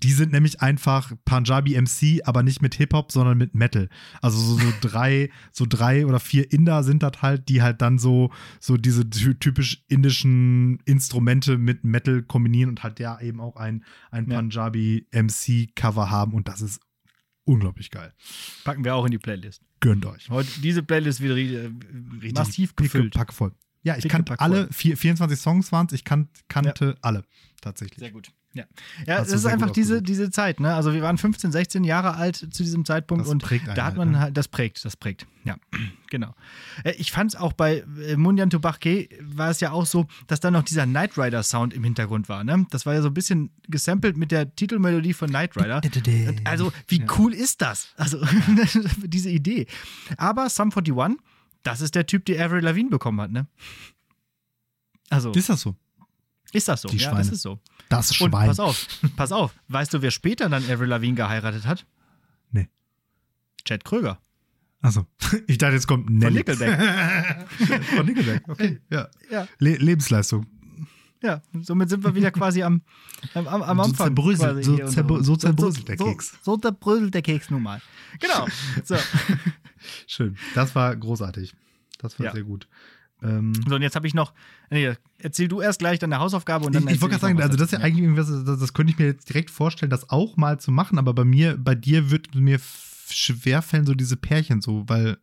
Die 0.03 0.11
sind 0.11 0.31
nämlich 0.31 0.61
einfach 0.61 1.11
Punjabi 1.25 1.79
MC, 1.79 2.21
aber 2.25 2.41
nicht 2.43 2.61
mit 2.61 2.73
Hip-Hop, 2.75 3.11
sondern 3.11 3.37
mit 3.37 3.53
Metal. 3.53 3.87
Also 4.21 4.39
so, 4.39 4.57
so 4.57 4.73
drei, 4.81 5.29
so 5.51 5.65
drei 5.67 6.05
oder 6.05 6.19
vier 6.19 6.51
Inder 6.51 6.83
sind 6.83 7.03
das 7.03 7.21
halt, 7.21 7.49
die 7.49 7.61
halt 7.61 7.81
dann 7.81 7.99
so, 7.99 8.31
so 8.59 8.77
diese 8.77 9.09
ty- 9.09 9.35
typisch 9.35 9.83
indischen 9.87 10.79
Instrumente 10.85 11.57
mit 11.57 11.83
Metal 11.83 12.23
kombinieren 12.23 12.69
und 12.69 12.83
halt 12.83 12.99
ja 12.99 13.19
eben 13.21 13.39
auch 13.39 13.55
ein, 13.57 13.83
ein 14.09 14.29
Ja. 14.29 14.37
Punjabi 14.39 15.07
MC-Cover 15.11 16.09
haben 16.09 16.33
und 16.33 16.47
das 16.47 16.61
ist 16.61 16.81
unglaublich 17.43 17.91
geil. 17.91 18.13
Packen 18.63 18.83
wir 18.83 18.95
auch 18.95 19.05
in 19.05 19.11
die 19.11 19.17
Playlist. 19.19 19.61
Gönnt 19.79 20.05
euch. 20.05 20.29
Heute, 20.29 20.49
diese 20.61 20.83
Playlist 20.83 21.21
wird 21.21 21.37
äh, 21.37 21.69
massiv 22.33 22.75
gefüllt. 22.75 23.13
Packevoll. 23.13 23.51
Ja, 23.83 23.97
ich 23.97 24.07
kannte 24.07 24.39
alle, 24.39 24.67
vier, 24.71 24.95
24 24.95 25.39
Songs 25.39 25.71
waren 25.71 25.87
es, 25.87 25.93
ich 25.93 26.03
kan 26.03 26.29
kannte 26.47 26.95
alle 27.01 27.23
tatsächlich. 27.61 27.97
Sehr 27.99 28.11
gut. 28.11 28.31
Ja, 28.53 28.65
ja 29.07 29.19
Hast 29.19 29.29
es 29.29 29.33
ist 29.33 29.45
einfach 29.45 29.69
diese, 29.69 30.01
diese 30.01 30.29
Zeit. 30.29 30.59
Ne? 30.59 30.73
Also 30.73 30.93
wir 30.93 31.01
waren 31.01 31.17
15, 31.17 31.51
16 31.51 31.83
Jahre 31.85 32.15
alt 32.15 32.35
zu 32.35 32.63
diesem 32.63 32.83
Zeitpunkt 32.83 33.25
Das 33.25 33.31
und 33.31 33.43
da 33.43 33.49
hat 33.49 33.77
halt, 33.77 33.97
man 33.97 34.11
ne? 34.11 34.19
halt, 34.19 34.37
das 34.37 34.49
prägt, 34.49 34.83
das 34.83 34.97
prägt. 34.97 35.25
Ja, 35.45 35.55
genau. 36.09 36.35
Äh, 36.83 36.91
Ich 36.97 37.11
fand 37.11 37.33
es 37.33 37.39
auch 37.39 37.53
bei 37.53 37.85
äh, 38.05 38.17
Mundian 38.17 38.49
Tubachke 38.49 39.07
war 39.21 39.49
es 39.49 39.61
ja 39.61 39.71
auch 39.71 39.85
so, 39.85 40.05
dass 40.27 40.41
da 40.41 40.51
noch 40.51 40.63
dieser 40.63 40.85
Knight 40.85 41.17
Rider 41.17 41.43
Sound 41.43 41.73
im 41.73 41.83
Hintergrund 41.83 42.27
war. 42.27 42.43
Ne? 42.43 42.67
Das 42.71 42.85
war 42.85 42.93
ja 42.93 43.01
so 43.01 43.07
ein 43.07 43.13
bisschen 43.13 43.51
gesampelt 43.69 44.17
mit 44.17 44.31
der 44.31 44.53
Titelmelodie 44.53 45.13
von 45.13 45.29
Knight 45.29 45.55
Rider. 45.55 45.81
Also 46.43 46.73
wie 46.87 47.03
cool 47.17 47.33
ist 47.33 47.61
das? 47.61 47.93
Also 47.95 48.19
diese 49.03 49.29
Idee. 49.29 49.67
Aber 50.17 50.49
Sum 50.49 50.71
41, 50.71 51.17
das 51.63 51.81
ist 51.81 51.95
der 51.95 52.05
Typ, 52.05 52.25
der 52.25 52.43
Avril 52.45 52.63
Lavigne 52.63 52.89
bekommen 52.89 53.21
hat. 53.21 53.31
Ne? 53.31 53.47
Also 55.09 55.31
Ist 55.31 55.49
das 55.49 55.61
so? 55.61 55.75
Ist 56.53 56.67
das 56.67 56.81
so? 56.81 56.89
die 56.89 56.97
ja, 56.97 57.09
Schweine. 57.09 57.17
das 57.19 57.29
ist 57.31 57.41
so. 57.41 57.59
Das 57.89 58.09
Und 58.11 58.15
Schwein. 58.29 58.47
pass 58.47 58.59
auf, 58.59 58.87
pass 59.15 59.31
auf. 59.31 59.53
Weißt 59.67 59.93
du, 59.93 60.01
wer 60.01 60.11
später 60.11 60.47
dann 60.49 60.63
Avril 60.69 60.87
Lavigne 60.87 61.15
geheiratet 61.15 61.65
hat? 61.65 61.85
Nee. 62.51 62.69
Chad 63.65 63.83
Kröger. 63.83 64.19
Achso. 64.81 65.05
Ich 65.47 65.57
dachte, 65.57 65.75
jetzt 65.75 65.87
kommt 65.87 66.09
Nelly. 66.09 66.37
Nickelback. 66.39 67.47
Von 67.95 68.05
Nickelback, 68.05 68.47
okay. 68.49 68.79
Ja. 68.89 69.07
Ja. 69.29 69.47
Le 69.59 69.75
Lebensleistung. 69.77 70.45
Ja, 71.23 71.41
somit 71.61 71.87
sind 71.89 72.03
wir 72.03 72.15
wieder 72.15 72.31
quasi 72.31 72.63
am, 72.63 72.81
am, 73.35 73.47
am, 73.47 73.61
am 73.61 73.77
So 73.77 73.83
Anfang. 73.83 74.07
zerbröselt- 74.07 74.63
so 74.63 74.75
hier 74.75 74.87
zerbrö- 74.87 75.17
unserer- 75.17 75.23
so 75.23 75.35
zerbröselt 75.35 75.87
der 75.87 75.97
so, 75.99 76.05
Keks. 76.05 76.33
So 76.41 76.57
zerbröselt 76.57 77.13
der 77.13 77.21
Keks 77.21 77.51
nun 77.51 77.61
mal. 77.61 77.79
Genau. 78.19 78.47
So. 78.83 78.95
Schön. 80.07 80.35
Das 80.55 80.73
war 80.73 80.95
großartig. 80.95 81.53
Das 81.99 82.17
war 82.17 82.25
Ja. 82.27 82.31
sehr 82.33 82.43
gut. 82.43 82.67
Ähm, 83.23 83.53
so, 83.67 83.75
und 83.75 83.81
jetzt 83.81 83.95
habe 83.95 84.07
ich 84.07 84.13
noch. 84.13 84.33
Nee, 84.69 84.93
erzähl 85.19 85.47
du 85.47 85.61
erst 85.61 85.79
gleich 85.79 85.99
deine 85.99 86.19
Hausaufgabe 86.19 86.65
und 86.65 86.73
dann. 86.73 86.87
ich 86.87 86.95
ich 86.95 87.01
wollte 87.01 87.13
gerade 87.17 87.21
sagen, 87.21 87.41
also 87.41 87.57
das 87.57 87.67
ist 87.67 87.71
ja 87.73 87.79
eigentlich 87.79 88.03
irgendwas, 88.03 88.27
das, 88.45 88.59
das 88.59 88.73
könnte 88.73 88.91
ich 88.93 88.99
mir 88.99 89.05
jetzt 89.05 89.29
direkt 89.29 89.49
vorstellen, 89.51 89.89
das 89.89 90.09
auch 90.09 90.37
mal 90.37 90.59
zu 90.59 90.71
machen, 90.71 90.97
aber 90.97 91.13
bei 91.13 91.23
mir, 91.25 91.57
bei 91.57 91.75
dir 91.75 92.09
wird 92.09 92.33
mir 92.35 92.59
schwerfällen, 93.09 93.85
so 93.85 93.93
diese 93.93 94.17
Pärchen 94.17 94.61
so, 94.61 94.83
weil 94.87 95.17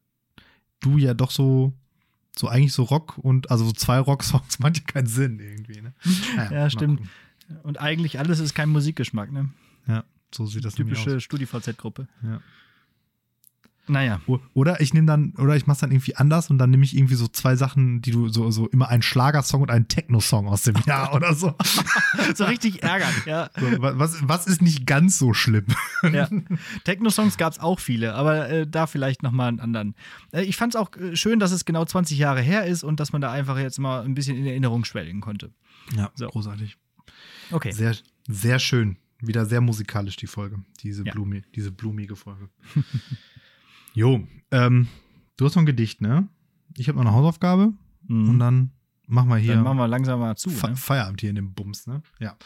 du 0.80 0.98
ja 0.98 1.14
doch 1.14 1.30
so, 1.30 1.72
so 2.36 2.46
eigentlich 2.48 2.72
so 2.72 2.84
Rock 2.84 3.18
und, 3.18 3.50
also 3.50 3.64
so 3.64 3.72
zwei 3.72 3.98
Rock-Songs 3.98 4.58
macht 4.60 4.76
ja 4.78 4.84
keinen 4.84 5.06
Sinn 5.06 5.40
irgendwie, 5.40 5.80
ne? 5.80 5.94
Naja, 6.36 6.52
Ja, 6.52 6.70
stimmt. 6.70 6.98
gucken. 7.00 7.10
Und 7.62 7.80
eigentlich 7.80 8.18
alles 8.18 8.40
ist 8.40 8.54
kein 8.54 8.68
Musikgeschmack, 8.68 9.32
ne? 9.32 9.48
Ja, 9.86 10.04
so 10.34 10.44
sieht 10.46 10.64
das 10.64 10.74
Typische 10.74 11.16
aus. 11.16 11.22
StudiVZ-Gruppe. 11.22 12.06
Ja. 12.22 12.40
Naja. 13.88 14.20
Oder 14.54 14.80
ich 14.80 14.92
nehme 14.94 15.06
dann, 15.06 15.32
oder 15.38 15.56
ich 15.56 15.66
mach's 15.66 15.80
dann 15.80 15.90
irgendwie 15.90 16.14
anders 16.16 16.50
und 16.50 16.58
dann 16.58 16.70
nehme 16.70 16.84
ich 16.84 16.96
irgendwie 16.96 17.14
so 17.14 17.26
zwei 17.28 17.56
Sachen, 17.56 18.02
die 18.02 18.10
du 18.10 18.28
so, 18.28 18.50
so 18.50 18.66
immer 18.68 18.88
einen 18.88 19.02
Schlagersong 19.02 19.62
und 19.62 19.70
einen 19.70 19.88
Techno-Song 19.88 20.46
aus 20.48 20.62
dem 20.62 20.76
Jahr 20.86 21.14
oder 21.14 21.34
so. 21.34 21.54
so 22.34 22.44
richtig 22.44 22.82
ärgern, 22.82 23.12
ja. 23.26 23.50
so 23.58 23.66
wa- 23.82 23.94
was, 23.96 24.18
was 24.28 24.46
ist 24.46 24.60
nicht 24.62 24.86
ganz 24.86 25.18
so 25.18 25.32
schlimm? 25.34 25.66
ja. 26.12 26.28
Techno-Songs 26.84 27.36
gab 27.38 27.52
es 27.52 27.58
auch 27.58 27.80
viele, 27.80 28.14
aber 28.14 28.48
äh, 28.50 28.66
da 28.66 28.86
vielleicht 28.86 29.22
nochmal 29.22 29.48
einen 29.48 29.60
anderen. 29.60 29.94
Äh, 30.32 30.42
ich 30.42 30.56
fand 30.56 30.74
es 30.74 30.80
auch 30.80 30.94
äh, 30.96 31.16
schön, 31.16 31.38
dass 31.40 31.50
es 31.52 31.64
genau 31.64 31.84
20 31.84 32.18
Jahre 32.18 32.40
her 32.42 32.66
ist 32.66 32.84
und 32.84 33.00
dass 33.00 33.12
man 33.12 33.20
da 33.20 33.32
einfach 33.32 33.58
jetzt 33.58 33.78
mal 33.78 34.04
ein 34.04 34.14
bisschen 34.14 34.36
in 34.36 34.46
Erinnerung 34.46 34.84
schwelgen 34.84 35.20
konnte. 35.20 35.50
Ja, 35.96 36.10
So. 36.14 36.26
großartig. 36.28 36.76
Okay. 37.50 37.72
Sehr, 37.72 37.96
sehr 38.28 38.58
schön. 38.58 38.96
Wieder 39.20 39.46
sehr 39.46 39.60
musikalisch 39.60 40.14
die 40.16 40.26
Folge. 40.28 40.60
Diese, 40.82 41.04
Ja. 41.04 41.12
blumi, 41.12 41.42
diese 41.54 41.72
blumige 41.72 42.14
Folge. 42.14 42.50
jo, 43.94 44.26
ähm, 44.50 44.88
du 45.36 45.44
hast 45.44 45.54
noch 45.56 45.62
ein 45.62 45.66
Gedicht, 45.66 46.00
ne? 46.00 46.28
Ich 46.76 46.88
habe 46.88 46.98
noch 46.98 47.04
eine 47.06 47.14
Hausaufgabe 47.14 47.72
Mhm. 48.06 48.28
und 48.30 48.38
dann 48.38 48.70
machen 49.06 49.28
wir 49.28 49.36
hier 49.36 49.54
Dann 49.54 49.64
machen 49.64 49.78
wir 49.78 49.88
langsam 49.88 50.20
mal 50.20 50.36
zu. 50.36 50.48
Fe 50.50 50.68
Ne? 50.70 50.76
Feierabend 50.76 51.20
hier 51.20 51.30
in 51.30 51.36
dem 51.36 51.52
Bums, 51.54 51.86
ne? 51.86 52.02
Ja. 52.20 52.36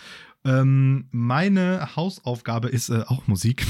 Ähm, 0.45 1.07
meine 1.13 1.95
Hausaufgabe 1.95 2.69
ist 2.69 2.89
äh, 2.89 3.03
auch 3.07 3.27
Musik. 3.29 3.65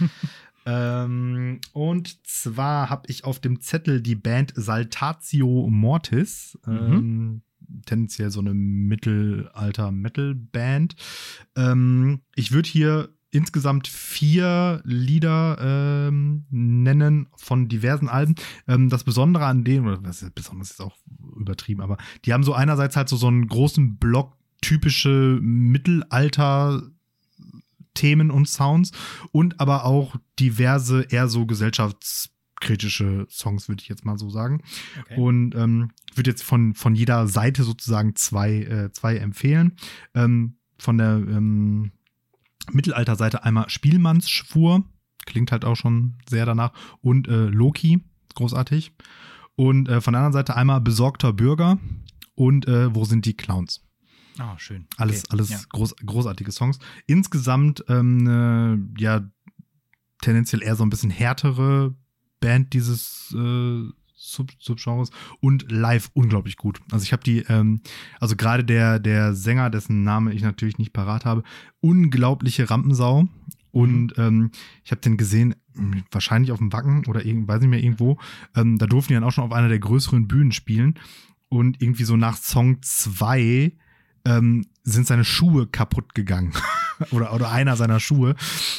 ähm, 0.66 1.60
und 1.72 2.26
zwar 2.26 2.90
habe 2.90 3.04
ich 3.08 3.24
auf 3.24 3.38
dem 3.40 3.60
Zettel 3.60 4.00
die 4.00 4.16
Band 4.16 4.52
Saltatio 4.56 5.68
Mortis. 5.70 6.58
Ähm, 6.66 7.42
tendenziell 7.86 8.30
so 8.30 8.40
eine 8.40 8.54
Mittelalter-Metal-Band. 8.54 10.96
Ähm, 11.56 12.20
ich 12.34 12.52
würde 12.52 12.68
hier 12.68 13.08
insgesamt 13.34 13.88
vier 13.88 14.80
Lieder 14.84 15.58
ähm, 15.60 16.44
nennen 16.50 17.28
von 17.36 17.68
diversen 17.68 18.08
Alben. 18.08 18.34
Ähm, 18.68 18.88
das 18.88 19.04
Besondere 19.04 19.46
an 19.46 19.64
denen, 19.64 19.86
oder 19.86 20.02
was 20.04 20.22
ist 20.22 20.34
besonders 20.34 20.70
ist 20.70 20.80
auch 20.80 20.96
übertrieben, 21.36 21.80
aber 21.80 21.96
die 22.24 22.32
haben 22.32 22.44
so 22.44 22.54
einerseits 22.54 22.96
halt 22.96 23.08
so, 23.08 23.16
so 23.16 23.26
einen 23.26 23.48
großen 23.48 23.96
Block 23.96 24.36
typische 24.60 25.38
Mittelalter 25.42 26.82
Themen 27.94 28.30
und 28.30 28.48
Sounds 28.48 28.90
und 29.32 29.60
aber 29.60 29.84
auch 29.84 30.16
diverse 30.38 31.02
eher 31.02 31.28
so 31.28 31.46
gesellschaftskritische 31.46 33.26
Songs, 33.30 33.68
würde 33.68 33.82
ich 33.82 33.88
jetzt 33.88 34.04
mal 34.04 34.18
so 34.18 34.30
sagen. 34.30 34.62
Okay. 35.02 35.20
Und 35.20 35.54
ähm, 35.54 35.90
ich 36.10 36.16
würde 36.16 36.30
jetzt 36.30 36.42
von, 36.42 36.74
von 36.74 36.94
jeder 36.94 37.28
Seite 37.28 37.62
sozusagen 37.62 38.16
zwei, 38.16 38.62
äh, 38.62 38.92
zwei 38.92 39.16
empfehlen. 39.16 39.76
Ähm, 40.14 40.56
von 40.78 40.98
der 40.98 41.14
ähm, 41.14 41.92
Mittelalterseite 42.72 43.44
einmal 43.44 43.68
Spielmannsschwur, 43.68 44.84
klingt 45.26 45.52
halt 45.52 45.64
auch 45.64 45.76
schon 45.76 46.16
sehr 46.28 46.46
danach, 46.46 46.72
und 47.00 47.28
äh, 47.28 47.46
Loki, 47.46 48.02
großartig. 48.34 48.92
Und 49.56 49.88
äh, 49.88 50.00
von 50.00 50.12
der 50.12 50.20
anderen 50.20 50.32
Seite 50.32 50.56
einmal 50.56 50.80
Besorgter 50.80 51.32
Bürger 51.32 51.78
und 52.34 52.66
äh, 52.66 52.94
Wo 52.94 53.04
sind 53.04 53.24
die 53.26 53.34
Clowns? 53.36 53.82
Ah, 54.38 54.58
schön. 54.58 54.88
Alles, 54.96 55.20
Okay. 55.24 55.28
alles 55.30 55.50
Ja. 55.50 55.60
groß, 55.70 55.94
großartige 56.04 56.50
Songs. 56.50 56.78
Insgesamt, 57.06 57.84
ähm, 57.88 58.26
äh, 58.96 59.00
ja, 59.00 59.22
tendenziell 60.22 60.62
eher 60.62 60.74
so 60.74 60.82
ein 60.84 60.90
bisschen 60.90 61.10
härtere 61.10 61.94
Band 62.40 62.72
dieses 62.72 63.32
äh, 63.38 63.82
Sub 64.24 64.50
Subgenres 64.58 65.10
und 65.40 65.70
live 65.70 66.10
unglaublich 66.14 66.56
gut. 66.56 66.80
Also 66.90 67.04
ich 67.04 67.12
habe 67.12 67.22
die, 67.22 67.40
ähm, 67.48 67.80
also 68.20 68.36
gerade 68.36 68.64
der, 68.64 68.98
der 68.98 69.34
Sänger, 69.34 69.70
dessen 69.70 70.02
Name 70.02 70.32
ich 70.32 70.42
natürlich 70.42 70.78
nicht 70.78 70.92
parat 70.92 71.24
habe, 71.24 71.42
unglaubliche 71.80 72.70
Rampensau. 72.70 73.28
Und 73.70 74.14
ähm, 74.18 74.50
ich 74.84 74.92
habe 74.92 75.00
den 75.00 75.16
gesehen, 75.16 75.56
mh, 75.74 76.04
wahrscheinlich 76.10 76.52
auf 76.52 76.58
dem 76.58 76.72
Wacken 76.72 77.04
oder 77.06 77.24
irgend, 77.24 77.48
weiß 77.48 77.60
nicht 77.60 77.70
mehr 77.70 77.82
irgendwo. 77.82 78.18
Ähm, 78.54 78.78
da 78.78 78.86
durften 78.86 79.08
die 79.08 79.14
dann 79.14 79.24
auch 79.24 79.32
schon 79.32 79.44
auf 79.44 79.52
einer 79.52 79.68
der 79.68 79.80
größeren 79.80 80.26
Bühnen 80.28 80.52
spielen. 80.52 80.94
Und 81.48 81.82
irgendwie 81.82 82.04
so 82.04 82.16
nach 82.16 82.36
Song 82.36 82.80
2 82.82 83.72
ähm, 84.24 84.66
sind 84.84 85.06
seine 85.06 85.24
Schuhe 85.24 85.66
kaputt 85.66 86.14
gegangen. 86.14 86.52
oder, 87.10 87.32
oder 87.34 87.50
einer 87.50 87.76
seiner 87.76 88.00
Schuhe. 88.00 88.34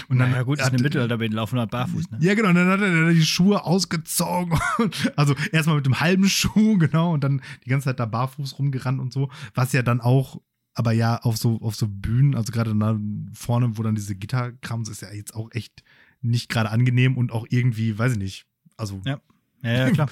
Und 0.09 0.19
dann 0.19 0.31
Ja 0.31 0.43
gut, 0.43 0.59
ist 0.59 0.65
hat- 0.65 0.73
eine 0.73 0.81
Mittelalter, 0.81 1.17
laufen 1.29 1.59
halt 1.59 1.71
barfuß, 1.71 2.11
ne? 2.11 2.17
ja, 2.21 2.33
genau. 2.33 2.49
Und 2.49 2.55
dann 2.55 2.67
hat 2.69 2.81
er 2.81 3.11
die 3.13 3.25
Schuhe 3.25 3.63
ausgezogen. 3.63 4.57
Also 5.15 5.35
erstmal 5.51 5.77
mit 5.77 5.85
dem 5.85 5.99
halben 5.99 6.27
Schuh, 6.29 6.77
genau, 6.79 7.13
und 7.13 7.23
dann 7.23 7.41
die 7.65 7.69
ganze 7.69 7.85
Zeit 7.85 7.99
da 7.99 8.05
barfuß 8.05 8.59
rumgerannt 8.59 8.99
und 8.99 9.13
so. 9.13 9.29
Was 9.53 9.71
ja 9.73 9.81
dann 9.81 10.01
auch, 10.01 10.41
aber 10.73 10.91
ja, 10.91 11.17
auf 11.21 11.37
so, 11.37 11.59
auf 11.61 11.75
so 11.75 11.87
Bühnen, 11.87 12.35
also 12.35 12.51
gerade 12.51 12.75
da 12.75 12.99
vorne, 13.33 13.77
wo 13.77 13.83
dann 13.83 13.95
diese 13.95 14.15
Gitterkrams 14.15 14.89
ist 14.89 15.01
ja 15.01 15.11
jetzt 15.13 15.33
auch 15.35 15.49
echt 15.53 15.83
nicht 16.21 16.49
gerade 16.49 16.71
angenehm 16.71 17.17
und 17.17 17.31
auch 17.31 17.45
irgendwie, 17.49 17.97
weiß 17.97 18.13
ich 18.13 18.17
nicht, 18.17 18.45
also 18.77 19.01
Ja. 19.05 19.19
Ja, 19.61 19.71
ja, 19.71 19.89
klar. 19.91 20.09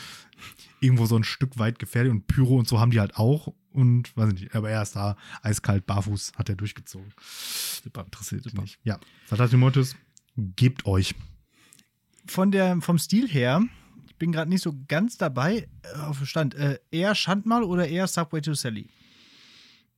irgendwo 0.79 1.05
so 1.05 1.15
ein 1.15 1.23
Stück 1.23 1.59
weit 1.59 1.77
gefährlich 1.79 2.11
und 2.11 2.25
Pyro 2.27 2.57
und 2.57 2.67
so 2.67 2.79
haben 2.79 2.91
die 2.91 2.99
halt 2.99 3.15
auch. 3.17 3.53
Und 3.73 4.15
weiß 4.15 4.33
ich 4.33 4.41
nicht, 4.41 4.55
aber 4.55 4.69
er 4.69 4.83
ist 4.83 4.95
da 4.95 5.17
eiskalt, 5.41 5.85
barfuß, 5.85 6.33
hat 6.37 6.49
er 6.49 6.55
durchgezogen. 6.55 7.11
Super, 7.83 8.05
interessiert 8.05 8.43
Super. 8.43 8.61
mich. 8.61 8.77
Ja, 8.83 8.99
Satatimotis, 9.27 9.95
gebt 10.35 10.85
euch. 10.85 11.15
Von 12.27 12.51
der, 12.51 12.79
vom 12.81 12.97
Stil 12.99 13.27
her, 13.27 13.63
ich 14.07 14.15
bin 14.17 14.31
gerade 14.31 14.49
nicht 14.49 14.61
so 14.61 14.75
ganz 14.87 15.17
dabei 15.17 15.67
äh, 15.81 15.97
auf 16.01 16.17
dem 16.19 16.27
Stand. 16.27 16.53
Äh, 16.55 16.79
eher 16.91 17.15
Schandmal 17.15 17.63
oder 17.63 17.87
eher 17.87 18.07
Subway 18.07 18.41
to 18.41 18.53
Sally? 18.53 18.89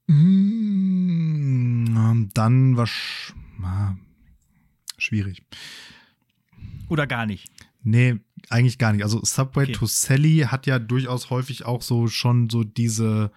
Mm, 0.07 2.29
Dann 2.33 2.77
war 2.77 2.87
schwierig. 4.97 5.43
Oder 6.87 7.07
gar 7.07 7.25
nicht? 7.25 7.49
Nee, 7.83 8.19
eigentlich 8.49 8.77
gar 8.77 8.93
nicht. 8.93 9.03
Also 9.03 9.19
Subway 9.23 9.63
Okay. 9.63 9.71
to 9.73 9.85
Sally 9.85 10.45
hat 10.47 10.65
ja 10.67 10.79
durchaus 10.79 11.29
häufig 11.29 11.65
auch 11.65 11.81
so 11.81 12.07
schon 12.07 12.49
so 12.49 12.63
diese, 12.63 13.31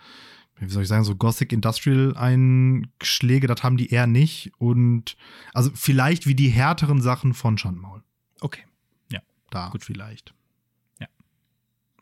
wie 0.58 0.68
soll 0.68 0.82
ich 0.82 0.88
sagen, 0.88 1.04
so 1.04 1.14
Gothic 1.14 1.52
Industrial 1.52 2.14
Einschläge, 2.16 3.46
das 3.46 3.62
haben 3.62 3.76
die 3.76 3.90
eher 3.90 4.06
nicht. 4.06 4.52
Und 4.58 5.16
also 5.54 5.70
vielleicht 5.74 6.26
wie 6.26 6.34
die 6.34 6.48
härteren 6.48 7.00
Sachen 7.00 7.34
von 7.34 7.58
Schandmaul. 7.58 8.02
Okay. 8.40 8.62
Da 9.50 9.70
Gut. 9.70 9.82
vielleicht. 9.82 10.34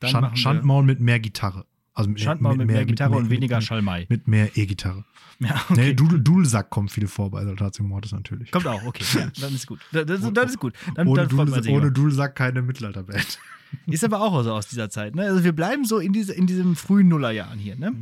Dann 0.01 0.11
Schand, 0.11 0.39
Schandmaul 0.39 0.83
mit 0.83 1.01
mehr 1.01 1.21
Gitarre. 1.21 1.65
Also 1.97 2.11
mit, 2.11 2.21
Schandmal 2.21 2.57
mit, 2.57 2.67
mehr 2.67 2.85
Gitarre 2.85 3.17
und 3.17 3.31
weniger 3.31 3.57
mit, 3.57 3.65
Schalmei. 3.65 4.05
mit 4.11 4.29
mehr 4.29 4.55
E-Gitarre. 4.55 5.05
Ja, 5.39 5.65
Nee, 5.71 5.75
okay. 5.75 5.91
Dudel- 5.95 6.19
Dudelsack 6.23 6.69
kommt 6.69 6.91
viel 6.91 7.07
vor 7.07 7.31
bei 7.31 7.43
Saltatio 7.43 7.85
Mortis 7.87 8.13
natürlich. 8.13 8.51
Kommt 8.51 8.67
auch, 8.67 8.85
okay. 8.85 9.03
Ja, 9.15 9.31
dann 9.41 9.55
ist 9.55 9.67
gut. 9.67 9.81
Das, 9.93 10.05
das, 10.05 10.33
das 10.33 10.51
ist 10.51 10.59
gut. 10.61 10.75
Dann, 10.95 11.09
ohne, 11.09 11.27
dann. 11.27 11.95
Dudelsack 11.95 12.37
keine 12.37 12.61
Mittelalterband. 12.63 13.39
Ist 13.89 14.05
aber 14.05 14.21
auch 14.21 14.43
so 14.45 14.53
aus 14.53 14.69
dieser 14.69 14.91
Zeit. 14.91 15.17
Ne? 15.17 15.25
Also 15.25 15.43
wir 15.43 15.53
bleiben 15.53 15.85
so 15.85 15.99
in, 15.99 16.13
diese, 16.13 16.33
in 16.33 16.47
diesem 16.47 16.77
frühen 16.77 17.09
Nullerjahren 17.09 17.59
hier. 17.59 17.75
Ne? 17.77 17.93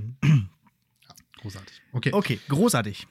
Großartig. 1.40 1.80
Okay. 1.92 2.10
Okay, 2.12 2.38
großartig. 2.48 3.06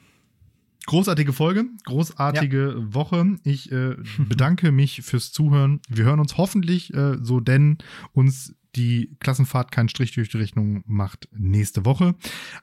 Großartige 0.86 1.32
Folge, 1.32 1.64
großartige 1.84 2.94
Woche. 2.94 3.38
Ich 3.42 3.72
äh, 3.72 3.96
bedanke 4.18 4.70
mich 4.70 5.02
fürs 5.02 5.32
Zuhören. 5.32 5.80
Wir 5.88 6.04
hören 6.04 6.20
uns 6.20 6.36
hoffentlich, 6.36 6.92
äh, 6.94 7.16
so 7.22 7.40
denn 7.40 7.78
uns 8.12 8.54
die 8.76 9.16
Klassenfahrt 9.20 9.72
keinen 9.72 9.88
Strich 9.88 10.12
durch 10.12 10.28
die 10.28 10.38
Rechnung 10.38 10.82
macht, 10.86 11.28
nächste 11.32 11.84
Woche. 11.84 12.14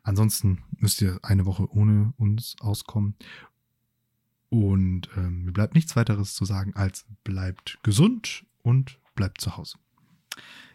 Ansonsten 0.04 0.64
müsst 0.78 1.02
ihr 1.02 1.20
eine 1.24 1.46
Woche 1.46 1.72
ohne 1.72 2.14
uns 2.18 2.56
auskommen. 2.60 3.16
Und 4.50 5.10
ähm, 5.16 5.46
mir 5.46 5.54
bleibt 5.54 5.76
nichts 5.76 5.96
weiteres 5.96 6.34
zu 6.34 6.44
sagen 6.44 6.76
als 6.76 7.06
bleibt 7.24 7.80
gesund 7.84 8.46
und 8.64 9.00
bleibt 9.16 9.40
zu 9.40 9.56
Hause. 9.56 9.78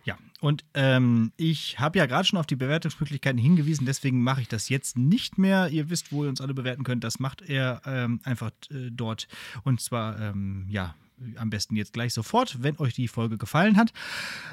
Ja, 0.04 0.16
und 0.40 0.64
ähm, 0.74 1.32
ich 1.36 1.80
habe 1.80 1.98
ja 1.98 2.06
gerade 2.06 2.26
schon 2.26 2.38
auf 2.38 2.46
die 2.46 2.54
Bewertungsmöglichkeiten 2.54 3.38
hingewiesen, 3.38 3.86
deswegen 3.86 4.22
mache 4.22 4.40
ich 4.40 4.48
das 4.48 4.68
jetzt 4.68 4.96
nicht 4.96 5.36
mehr. 5.36 5.68
Ihr 5.68 5.90
wisst, 5.90 6.12
wo 6.12 6.22
ihr 6.22 6.30
uns 6.30 6.40
alle 6.40 6.54
bewerten 6.54 6.84
könnt. 6.84 7.02
Das 7.02 7.18
macht 7.18 7.42
er 7.42 7.82
ähm, 7.84 8.20
einfach 8.22 8.52
äh, 8.70 8.90
dort. 8.92 9.26
Und 9.64 9.80
zwar, 9.80 10.20
ähm, 10.20 10.66
ja, 10.68 10.94
am 11.36 11.48
besten 11.50 11.76
jetzt 11.76 11.92
gleich 11.94 12.12
sofort, 12.12 12.62
wenn 12.62 12.78
euch 12.78 12.92
die 12.94 13.08
Folge 13.08 13.38
gefallen 13.38 13.76
hat. 13.76 13.92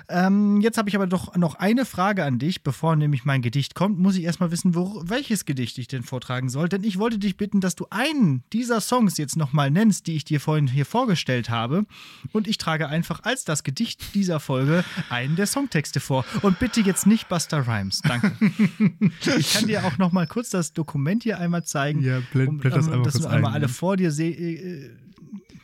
Ähm, 0.07 0.61
jetzt 0.61 0.77
habe 0.77 0.87
ich 0.87 0.95
aber 0.95 1.07
doch 1.07 1.35
noch 1.35 1.55
eine 1.55 1.85
Frage 1.85 2.23
an 2.23 2.39
dich. 2.39 2.63
Bevor 2.63 2.95
nämlich 2.95 3.25
mein 3.25 3.41
Gedicht 3.41 3.75
kommt, 3.75 3.99
muss 3.99 4.15
ich 4.15 4.23
erstmal 4.23 4.49
wissen, 4.51 4.73
wo, 4.73 5.01
welches 5.05 5.45
Gedicht 5.45 5.77
ich 5.77 5.87
denn 5.87 6.03
vortragen 6.03 6.47
soll. 6.49 6.69
Denn 6.69 6.83
ich 6.83 6.99
wollte 6.99 7.19
dich 7.19 7.35
bitten, 7.35 7.59
dass 7.59 7.75
du 7.75 7.87
einen 7.89 8.43
dieser 8.53 8.79
Songs 8.79 9.17
jetzt 9.17 9.35
nochmal 9.35 9.71
nennst, 9.71 10.07
die 10.07 10.15
ich 10.15 10.23
dir 10.23 10.39
vorhin 10.39 10.67
hier 10.67 10.85
vorgestellt 10.85 11.49
habe. 11.49 11.85
Und 12.31 12.47
ich 12.47 12.57
trage 12.57 12.87
einfach 12.87 13.23
als 13.23 13.43
das 13.43 13.63
Gedicht 13.63 14.15
dieser 14.15 14.39
Folge 14.39 14.85
einen 15.09 15.35
der 15.35 15.47
Songtexte 15.47 15.99
vor. 15.99 16.25
Und 16.41 16.59
bitte 16.59 16.79
jetzt 16.81 17.05
nicht 17.05 17.27
Buster 17.27 17.67
Rhymes. 17.67 18.01
Danke. 18.01 18.31
ich 19.37 19.53
kann 19.53 19.67
dir 19.67 19.85
auch 19.85 19.97
nochmal 19.97 20.27
kurz 20.27 20.49
das 20.49 20.71
Dokument 20.73 21.23
hier 21.23 21.39
einmal 21.39 21.63
zeigen. 21.65 22.01
Ja, 22.01 22.21
blend- 22.31 22.49
um, 22.49 22.57
blend 22.59 22.75
das 22.75 22.87
um, 22.87 22.93
einmal 22.93 23.05
dass 23.05 23.13
du 23.15 23.27
einmal 23.27 23.51
ein. 23.51 23.55
alle 23.55 23.67
vor 23.69 23.97
dir 23.97 24.09
äh, 24.17 24.89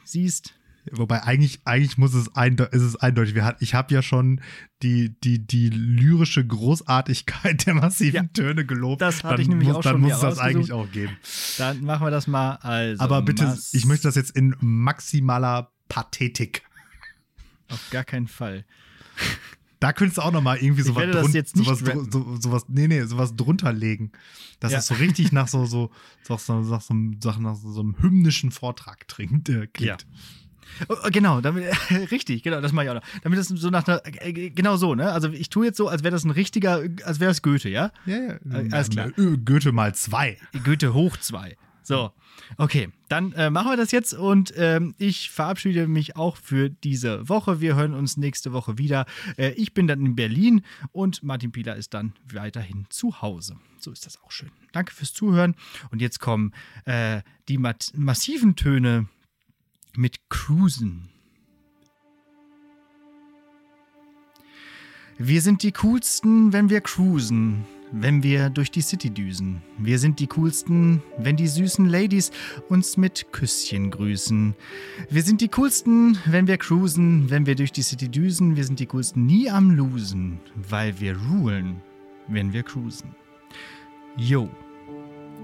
siehst. 0.04 0.56
Wobei 0.92 1.24
eigentlich, 1.24 1.60
eigentlich 1.66 1.98
muss 1.98 2.14
es, 2.14 2.36
einde 2.36 2.64
ist 2.66 2.82
es 2.82 2.96
eindeutig. 2.96 3.36
Wir 3.36 3.46
hat, 3.46 3.62
ich 3.62 3.74
habe 3.74 3.94
ja 3.94 4.02
schon 4.02 4.42
die, 4.82 5.14
die, 5.22 5.46
die 5.46 5.70
lyrische 5.70 6.46
Großartigkeit 6.46 7.66
der 7.66 7.76
massiven 7.76 8.16
Ja, 8.26 8.30
Töne 8.34 8.66
gelobt. 8.66 9.02
das 9.02 9.24
hatte 9.24 9.36
dann 9.36 9.42
ich 9.42 9.48
nämlich 9.50 9.68
muss, 9.68 9.78
auch 9.78 9.82
Dann 9.84 9.92
schon 9.94 10.02
muss 10.02 10.10
mir 10.10 10.16
es 10.16 10.22
das 10.22 10.40
eigentlich 10.40 10.72
auch 10.72 10.90
geben. 10.92 11.16
Dann 11.58 11.84
machen 11.84 12.06
wir 12.08 12.12
das 12.12 12.28
mal. 12.28 12.56
Also 12.56 13.04
Aber 13.04 13.22
bitte, 13.22 13.58
ich 13.74 13.86
möchte 13.86 14.08
das 14.08 14.16
jetzt 14.16 14.32
in 14.32 14.56
maximaler 14.60 15.72
Pathetik. 15.90 16.64
Auf 17.70 17.90
gar 17.92 18.04
keinen 18.04 18.28
Fall. 18.28 18.66
Da 19.80 19.94
könntest 19.94 20.18
du 20.18 20.22
auch 20.24 20.32
noch 20.32 20.42
mal 20.42 20.58
irgendwie 20.58 20.82
sowas, 20.82 21.06
das 21.12 21.32
drun- 21.54 21.64
sowas, 21.64 22.08
so, 22.12 22.36
sowas, 22.42 22.66
nee, 22.68 22.88
nee, 22.88 23.02
sowas 23.04 23.36
drunter 23.36 23.72
legen. 23.72 24.12
Dass 24.60 24.72
Ja. 24.74 24.80
es 24.80 24.88
so 24.88 24.96
richtig 24.96 25.32
nach 25.32 25.48
so, 25.48 25.66
so, 25.66 25.90
so, 26.24 26.36
so, 26.38 26.64
so, 26.64 26.80
so, 26.80 26.92
so, 27.22 27.32
nach 27.40 27.56
so 27.56 27.80
einem 27.80 27.96
hymnischen 28.02 28.52
Vortrag 28.52 29.08
trinkt, 29.08 29.48
äh, 29.50 29.68
klingt. 29.68 30.02
Ja. 30.02 30.18
Oh, 30.88 30.96
oh, 31.06 31.10
genau, 31.12 31.42
damit, 31.42 31.66
richtig, 32.12 32.44
genau, 32.44 32.62
das 32.62 32.72
mache 32.72 32.86
ich 32.86 32.92
auch 32.92 32.96
noch. 32.96 33.04
Damit 33.24 33.40
das 33.40 33.48
so 33.48 33.70
nach 33.70 33.88
einer, 33.88 34.02
äh, 34.06 34.50
genau 34.50 34.78
so, 34.78 34.96
ne? 34.96 35.12
Also 35.12 35.30
ich 35.30 35.50
tue 35.50 35.66
jetzt 35.66 35.78
so, 35.78 35.88
als 35.88 36.04
wäre 36.04 36.12
das 36.12 36.24
ein 36.24 36.32
richtiger, 36.32 36.84
als 37.04 37.20
wäre 37.20 37.32
das 37.32 37.42
Goethe, 37.42 37.70
ja? 37.70 37.92
Ja, 38.06 38.18
ja. 38.18 38.34
Äh, 38.52 38.70
alles 38.72 38.90
klar. 38.90 39.08
Äh, 39.18 39.38
Goethe 39.44 39.72
mal 39.72 39.94
zwei. 39.96 40.38
Goethe 40.64 40.94
hoch 40.94 41.18
zwei. 41.18 41.58
So, 41.90 42.12
okay, 42.58 42.90
dann 43.08 43.32
äh, 43.32 43.50
machen 43.50 43.72
wir 43.72 43.76
das 43.76 43.90
jetzt 43.90 44.14
und 44.14 44.54
ähm, 44.56 44.94
ich 45.00 45.32
verabschiede 45.32 45.88
mich 45.88 46.16
auch 46.16 46.38
für 46.38 46.70
diese 46.70 47.28
Woche. 47.28 47.62
Wir 47.62 47.76
hören 47.76 47.96
uns 47.96 48.16
nächste 48.16 48.54
Woche 48.54 48.78
wieder. 48.78 49.08
Äh, 49.38 49.54
ich 49.54 49.74
bin 49.74 49.88
dann 49.88 50.06
in 50.06 50.16
Berlin 50.16 50.62
und 50.92 51.24
Martin 51.24 51.52
Pieler 51.52 51.76
ist 51.78 51.96
dann 51.96 52.14
weiterhin 52.32 52.86
zu 52.90 53.24
Hause. 53.24 53.56
So 53.80 53.92
ist 53.92 54.06
das 54.06 54.22
auch 54.22 54.30
schön. 54.30 54.52
Danke 54.72 54.94
fürs 54.94 55.14
Zuhören 55.14 55.56
und 55.90 56.00
jetzt 56.00 56.20
kommen 56.20 56.54
äh, 56.86 57.22
die 57.48 57.58
massiven 57.58 58.56
Töne 58.56 59.08
mit 59.96 60.30
Cruisen. 60.30 61.10
Wir 65.18 65.42
sind 65.42 65.64
die 65.64 65.74
coolsten, 65.74 66.54
wenn 66.54 66.70
wir 66.70 66.80
cruisen, 66.80 67.66
wenn 67.92 68.24
wir 68.24 68.50
durch 68.50 68.72
die 68.72 68.82
City 68.82 69.10
düsen. 69.10 69.62
Wir 69.78 70.00
sind 70.00 70.20
die 70.20 70.28
coolsten, 70.28 71.04
wenn 71.18 71.36
die 71.36 71.48
süßen 71.48 71.86
Ladies 71.86 72.32
uns 72.70 72.96
mit 72.96 73.34
Küsschen 73.34 73.92
grüßen. 73.92 74.56
Wir 75.10 75.24
sind 75.24 75.42
die 75.42 75.50
coolsten, 75.50 76.18
wenn 76.26 76.48
wir 76.48 76.58
cruisen, 76.58 77.30
wenn 77.30 77.46
wir 77.46 77.56
durch 77.56 77.74
die 77.74 77.82
City 77.82 78.08
düsen. 78.08 78.56
Wir 78.56 78.64
sind 78.64 78.80
die 78.80 78.86
coolsten 78.86 79.26
nie 79.26 79.50
am 79.50 79.72
Losen, 79.72 80.40
weil 80.70 80.98
wir 81.02 81.18
rulen, 81.18 81.82
wenn 82.28 82.54
wir 82.54 82.64
cruisen. 82.64 83.14
Yo. 84.16 84.50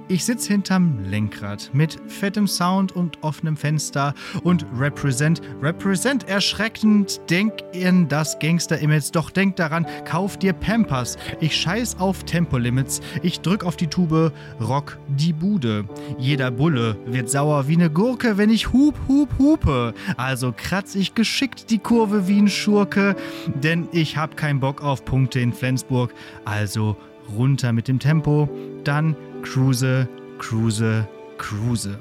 Ich 0.07 0.23
sitz 0.23 0.45
hinterm 0.45 0.99
Lenkrad 1.10 1.72
mit 1.73 1.99
fettem 2.07 2.45
Sound 2.48 2.95
und 2.95 3.18
offenem 3.23 3.57
Fenster 3.57 4.14
und 4.44 4.64
represent, 4.77 5.41
represent 5.64 6.30
erschreckend. 6.30 7.22
Denk 7.27 7.53
in 7.72 8.07
das 8.07 8.38
Gangster-Image, 8.38 9.10
doch 9.14 9.32
denk 9.32 9.56
daran, 9.56 9.88
kauf 10.06 10.38
dir 10.38 10.53
Pampers. 10.53 11.18
Ich 11.40 11.57
scheiß 11.57 11.99
auf 11.99 12.23
Tempolimits, 12.23 13.02
ich 13.23 13.41
drück 13.41 13.64
auf 13.64 13.77
die 13.77 13.88
Tube, 13.88 14.32
rock 14.61 14.99
die 15.07 15.34
Bude. 15.34 15.86
Jeder 16.19 16.52
Bulle 16.52 16.98
wird 17.07 17.32
sauer 17.32 17.68
wie 17.68 17.77
ne 17.77 17.90
Gurke, 17.90 18.38
wenn 18.38 18.52
ich 18.52 18.72
hup, 18.73 18.95
hup, 19.07 19.30
hupe. 19.40 19.95
Also 20.18 20.53
kratz 20.56 20.94
ich 20.94 21.15
geschickt 21.15 21.72
die 21.72 21.80
Kurve 21.80 22.27
wie 22.27 22.38
n 22.38 22.48
Schurke, 22.48 23.15
denn 23.48 23.88
ich 23.91 24.18
hab 24.18 24.38
keinen 24.38 24.60
Bock 24.60 24.84
auf 24.84 25.03
Punkte 25.03 25.40
in 25.40 25.52
Flensburg. 25.52 26.14
Also 26.45 26.95
runter 27.36 27.73
mit 27.73 27.88
dem 27.88 27.98
Tempo, 27.98 28.48
dann 28.84 29.15
cruise, 29.46 30.08
cruise, 30.40 31.08
cruise. 31.38 32.00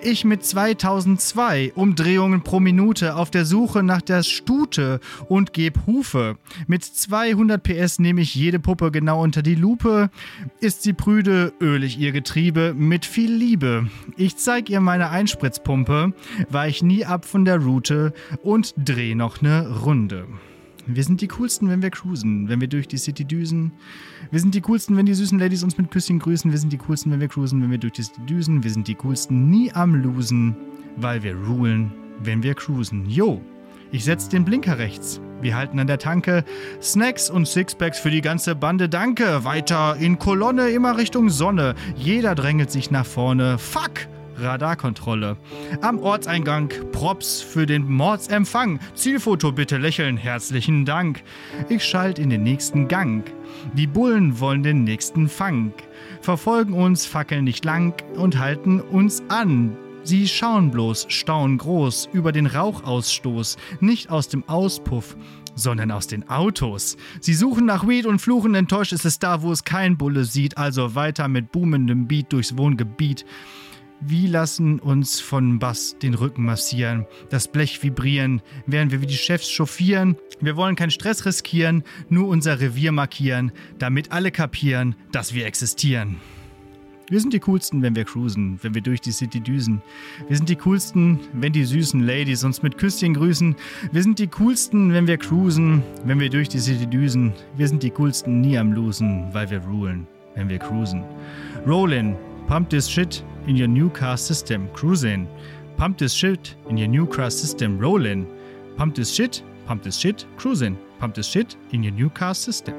Ich 0.00 0.24
mit 0.24 0.42
2002 0.44 1.72
Umdrehungen 1.74 2.42
pro 2.42 2.58
Minute 2.58 3.14
auf 3.14 3.30
der 3.30 3.44
Suche 3.44 3.82
nach 3.82 4.00
der 4.00 4.22
Stute 4.22 4.98
und 5.28 5.52
geb 5.52 5.86
Hufe. 5.86 6.36
Mit 6.66 6.84
200 6.84 7.62
PS 7.62 7.98
nehme 7.98 8.22
ich 8.22 8.34
jede 8.34 8.58
Puppe 8.58 8.90
genau 8.90 9.22
unter 9.22 9.42
die 9.42 9.54
Lupe. 9.54 10.08
Ist 10.60 10.82
sie 10.82 10.94
prüde, 10.94 11.52
ölig 11.60 11.98
ihr 11.98 12.12
Getriebe 12.12 12.72
mit 12.74 13.04
viel 13.04 13.32
Liebe. 13.32 13.88
Ich 14.16 14.38
zeig 14.38 14.70
ihr 14.70 14.80
meine 14.80 15.10
Einspritzpumpe, 15.10 16.14
weich 16.48 16.82
nie 16.82 17.04
ab 17.04 17.26
von 17.26 17.44
der 17.44 17.58
Route 17.58 18.14
und 18.42 18.74
dreh 18.78 19.14
noch 19.14 19.42
ne 19.42 19.68
Runde. 19.84 20.26
Wir 20.90 21.04
sind 21.04 21.20
die 21.20 21.28
coolsten, 21.28 21.68
wenn 21.68 21.82
wir 21.82 21.90
cruisen, 21.90 22.48
wenn 22.48 22.62
wir 22.62 22.68
durch 22.68 22.88
die 22.88 22.96
City 22.96 23.24
düsen. 23.24 23.72
Wir 24.30 24.40
sind 24.40 24.54
die 24.54 24.62
coolsten, 24.62 24.96
wenn 24.96 25.04
die 25.04 25.12
süßen 25.12 25.38
Ladies 25.38 25.62
uns 25.62 25.76
mit 25.76 25.90
Küsschen 25.90 26.18
grüßen. 26.18 26.50
Wir 26.50 26.58
sind 26.58 26.72
die 26.72 26.78
coolsten, 26.78 27.12
wenn 27.12 27.20
wir 27.20 27.28
cruisen, 27.28 27.62
wenn 27.62 27.70
wir 27.70 27.76
durch 27.76 27.92
die 27.92 28.02
City 28.02 28.22
düsen. 28.22 28.64
Wir 28.64 28.70
sind 28.70 28.88
die 28.88 28.94
coolsten, 28.94 29.50
nie 29.50 29.70
am 29.72 29.94
Losen, 29.94 30.56
weil 30.96 31.22
wir 31.22 31.36
rulen, 31.36 31.92
wenn 32.22 32.42
wir 32.42 32.54
cruisen. 32.54 33.04
Jo, 33.06 33.42
ich 33.92 34.04
setz 34.04 34.30
den 34.30 34.46
Blinker 34.46 34.78
rechts. 34.78 35.20
Wir 35.42 35.56
halten 35.56 35.78
an 35.78 35.86
der 35.86 35.98
Tanke. 35.98 36.42
Snacks 36.80 37.28
und 37.28 37.46
Sixpacks 37.46 37.98
für 37.98 38.10
die 38.10 38.22
ganze 38.22 38.54
Bande, 38.54 38.88
danke. 38.88 39.44
Weiter 39.44 39.96
in 39.96 40.18
Kolonne, 40.18 40.70
immer 40.70 40.96
Richtung 40.96 41.28
Sonne. 41.28 41.74
Jeder 41.96 42.34
drängelt 42.34 42.70
sich 42.70 42.90
nach 42.90 43.06
vorne. 43.06 43.58
Fuck! 43.58 44.08
Radarkontrolle. 44.40 45.36
Am 45.80 45.98
Ortseingang 45.98 46.72
Props 46.92 47.40
für 47.40 47.66
den 47.66 47.90
Mordsempfang. 47.90 48.80
Zielfoto 48.94 49.52
bitte 49.52 49.78
lächeln, 49.78 50.16
herzlichen 50.16 50.84
Dank. 50.84 51.22
Ich 51.68 51.84
schalt 51.84 52.18
in 52.18 52.30
den 52.30 52.42
nächsten 52.42 52.88
Gang. 52.88 53.24
Die 53.74 53.86
Bullen 53.86 54.40
wollen 54.40 54.62
den 54.62 54.84
nächsten 54.84 55.28
Fang. 55.28 55.72
Verfolgen 56.20 56.72
uns, 56.72 57.06
fackeln 57.06 57.44
nicht 57.44 57.64
lang 57.64 57.94
und 58.16 58.38
halten 58.38 58.80
uns 58.80 59.22
an. 59.28 59.76
Sie 60.04 60.26
schauen 60.26 60.70
bloß, 60.70 61.06
staunen 61.08 61.58
groß 61.58 62.08
über 62.12 62.32
den 62.32 62.46
Rauchausstoß, 62.46 63.58
nicht 63.80 64.10
aus 64.10 64.28
dem 64.28 64.48
Auspuff, 64.48 65.16
sondern 65.54 65.90
aus 65.90 66.06
den 66.06 66.30
Autos. 66.30 66.96
Sie 67.20 67.34
suchen 67.34 67.66
nach 67.66 67.86
Weed 67.86 68.06
und 68.06 68.20
fluchen, 68.20 68.54
enttäuscht 68.54 68.92
ist 68.92 69.04
es 69.04 69.18
da, 69.18 69.42
wo 69.42 69.52
es 69.52 69.64
kein 69.64 69.98
Bulle 69.98 70.24
sieht, 70.24 70.56
also 70.56 70.94
weiter 70.94 71.28
mit 71.28 71.52
boomendem 71.52 72.06
Beat 72.06 72.32
durchs 72.32 72.56
Wohngebiet. 72.56 73.26
Wir 74.00 74.28
lassen 74.28 74.78
uns 74.78 75.18
von 75.18 75.58
Bass 75.58 75.96
den 76.00 76.14
Rücken 76.14 76.44
massieren, 76.44 77.04
das 77.30 77.48
Blech 77.48 77.82
vibrieren, 77.82 78.42
während 78.64 78.92
wir 78.92 79.02
wie 79.02 79.06
die 79.06 79.16
Chefs 79.16 79.50
chauffieren. 79.50 80.16
Wir 80.40 80.54
wollen 80.54 80.76
keinen 80.76 80.92
Stress 80.92 81.26
riskieren, 81.26 81.82
nur 82.08 82.28
unser 82.28 82.60
Revier 82.60 82.92
markieren, 82.92 83.50
damit 83.80 84.12
alle 84.12 84.30
kapieren, 84.30 84.94
dass 85.10 85.34
wir 85.34 85.46
existieren. 85.46 86.20
Wir 87.10 87.18
sind 87.18 87.32
die 87.32 87.40
coolsten, 87.40 87.82
wenn 87.82 87.96
wir 87.96 88.04
cruisen, 88.04 88.60
wenn 88.62 88.74
wir 88.74 88.82
durch 88.82 89.00
die 89.00 89.10
City 89.10 89.40
düsen. 89.40 89.82
Wir 90.28 90.36
sind 90.36 90.48
die 90.48 90.56
coolsten, 90.56 91.18
wenn 91.32 91.52
die 91.52 91.64
süßen 91.64 92.00
Ladies 92.00 92.44
uns 92.44 92.62
mit 92.62 92.78
Küsschen 92.78 93.14
grüßen. 93.14 93.56
Wir 93.90 94.02
sind 94.02 94.20
die 94.20 94.28
coolsten, 94.28 94.92
wenn 94.92 95.08
wir 95.08 95.16
cruisen, 95.16 95.82
wenn 96.04 96.20
wir 96.20 96.30
durch 96.30 96.48
die 96.48 96.60
City 96.60 96.86
düsen. 96.86 97.32
Wir 97.56 97.66
sind 97.66 97.82
die 97.82 97.90
coolsten, 97.90 98.42
nie 98.42 98.56
am 98.58 98.72
Losen, 98.72 99.26
weil 99.32 99.50
wir 99.50 99.58
rulen, 99.60 100.06
wenn 100.36 100.48
wir 100.48 100.58
cruisen. 100.58 101.02
Rollin', 101.66 102.14
pump 102.46 102.70
this 102.70 102.88
shit 102.88 103.24
in 103.48 103.56
your 103.56 103.66
new 103.66 103.88
car 103.90 104.16
system, 104.16 104.68
cruising. 104.74 105.26
Pump 105.78 105.98
this 105.98 106.12
shit 106.12 106.54
in 106.68 106.76
your 106.76 106.86
new 106.86 107.06
car 107.06 107.30
system, 107.30 107.78
rollin'. 107.78 108.26
Pump 108.76 108.94
this 108.94 109.12
shit, 109.12 109.42
pump 109.66 109.82
this 109.82 109.96
shit, 109.96 110.26
cruising. 110.36 110.76
Pump 111.00 111.14
this 111.14 111.26
shit 111.26 111.56
in 111.72 111.82
your 111.82 111.92
new 111.92 112.10
car 112.10 112.34
system. 112.34 112.74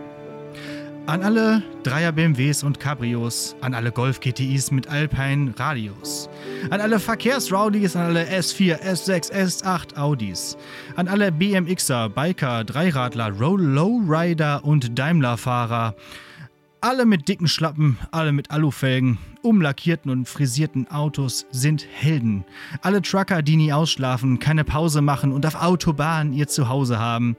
An 1.08 1.24
alle 1.24 1.64
Dreier 1.82 2.12
BMWs 2.12 2.64
und 2.64 2.80
Cabrios, 2.80 3.56
an 3.62 3.74
alle 3.74 3.92
Golf 3.92 4.20
GTIs 4.20 4.72
mit 4.72 4.88
Alpine 4.88 5.56
Radios, 5.58 6.30
an 6.70 6.82
alle 6.82 7.00
Verkehrsrowdies, 7.00 7.96
an 7.96 8.04
alle 8.04 8.26
S4, 8.26 8.80
S6, 8.80 9.32
S8 9.32 9.98
Audis, 9.98 10.56
an 10.98 11.08
alle 11.08 11.32
BMXer, 11.32 12.10
Biker, 12.10 12.64
Dreiradler, 12.64 13.32
Roll 13.32 13.60
Lowrider 13.60 14.64
und 14.64 15.00
Daimler-Fahrer, 15.00 15.96
alle 16.82 17.06
mit 17.06 17.28
dicken 17.28 17.48
Schlappen, 17.48 17.98
alle 18.12 18.32
mit 18.32 18.52
Alufelgen, 18.52 19.18
umlackierten 19.42 20.12
und 20.12 20.28
frisierten 20.28 20.90
Autos 20.90 21.46
sind 21.52 21.86
Helden. 21.92 22.46
Alle 22.82 23.02
Trucker, 23.02 23.42
die 23.42 23.58
nie 23.58 23.74
ausschlafen, 23.74 24.40
keine 24.40 24.64
Pause 24.64 25.02
machen 25.02 25.32
und 25.32 25.46
auf 25.46 25.56
Autobahn 25.56 26.34
ihr 26.34 26.48
Zuhause 26.48 27.00
haben. 27.00 27.36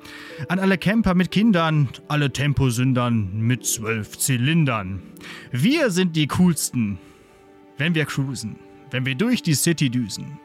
An 0.49 0.59
alle 0.59 0.79
Camper 0.79 1.15
mit 1.15 1.31
Kindern, 1.31 1.89
alle 2.09 2.33
Temposündern 2.33 3.41
mit 3.41 3.65
zwölf 3.65 4.19
Zylindern. 4.19 5.03
Wir 5.53 5.91
sind 5.91 6.17
die 6.17 6.27
coolsten, 6.27 6.99
wenn 7.79 7.95
wir 7.95 8.05
cruisen. 8.05 8.57
Wenn 8.93 9.07
wir 9.07 9.15
durch 9.15 9.41
die 9.41 9.55
City 9.55 9.89
düsen. 9.89 10.41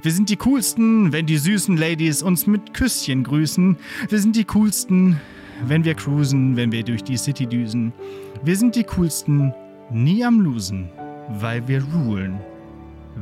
Wir 0.00 0.10
sind 0.10 0.30
die 0.30 0.36
coolsten, 0.36 1.12
wenn 1.12 1.26
die 1.26 1.36
süßen 1.36 1.76
Ladies 1.76 2.22
uns 2.22 2.46
mit 2.46 2.72
Küsschen 2.72 3.24
grüßen. 3.24 3.76
Wir 4.08 4.18
sind 4.18 4.36
die 4.36 4.44
coolsten, 4.44 5.20
wenn 5.66 5.84
wir 5.84 5.94
cruisen, 5.94 6.56
wenn 6.56 6.72
wir 6.72 6.82
durch 6.82 7.04
die 7.04 7.18
City 7.18 7.46
düsen. 7.46 7.92
Wir 8.42 8.56
sind 8.56 8.74
die 8.74 8.84
coolsten, 8.84 9.52
nie 9.90 10.24
am 10.24 10.40
Losen, 10.40 10.88
weil 11.28 11.68
wir 11.68 11.84
rulen, 11.84 12.40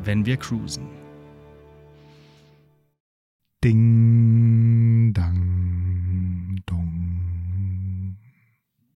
wenn 0.05 0.25
wir 0.25 0.37
cruisen. 0.37 0.87
Ding, 3.65 5.13
dang. 5.13 5.68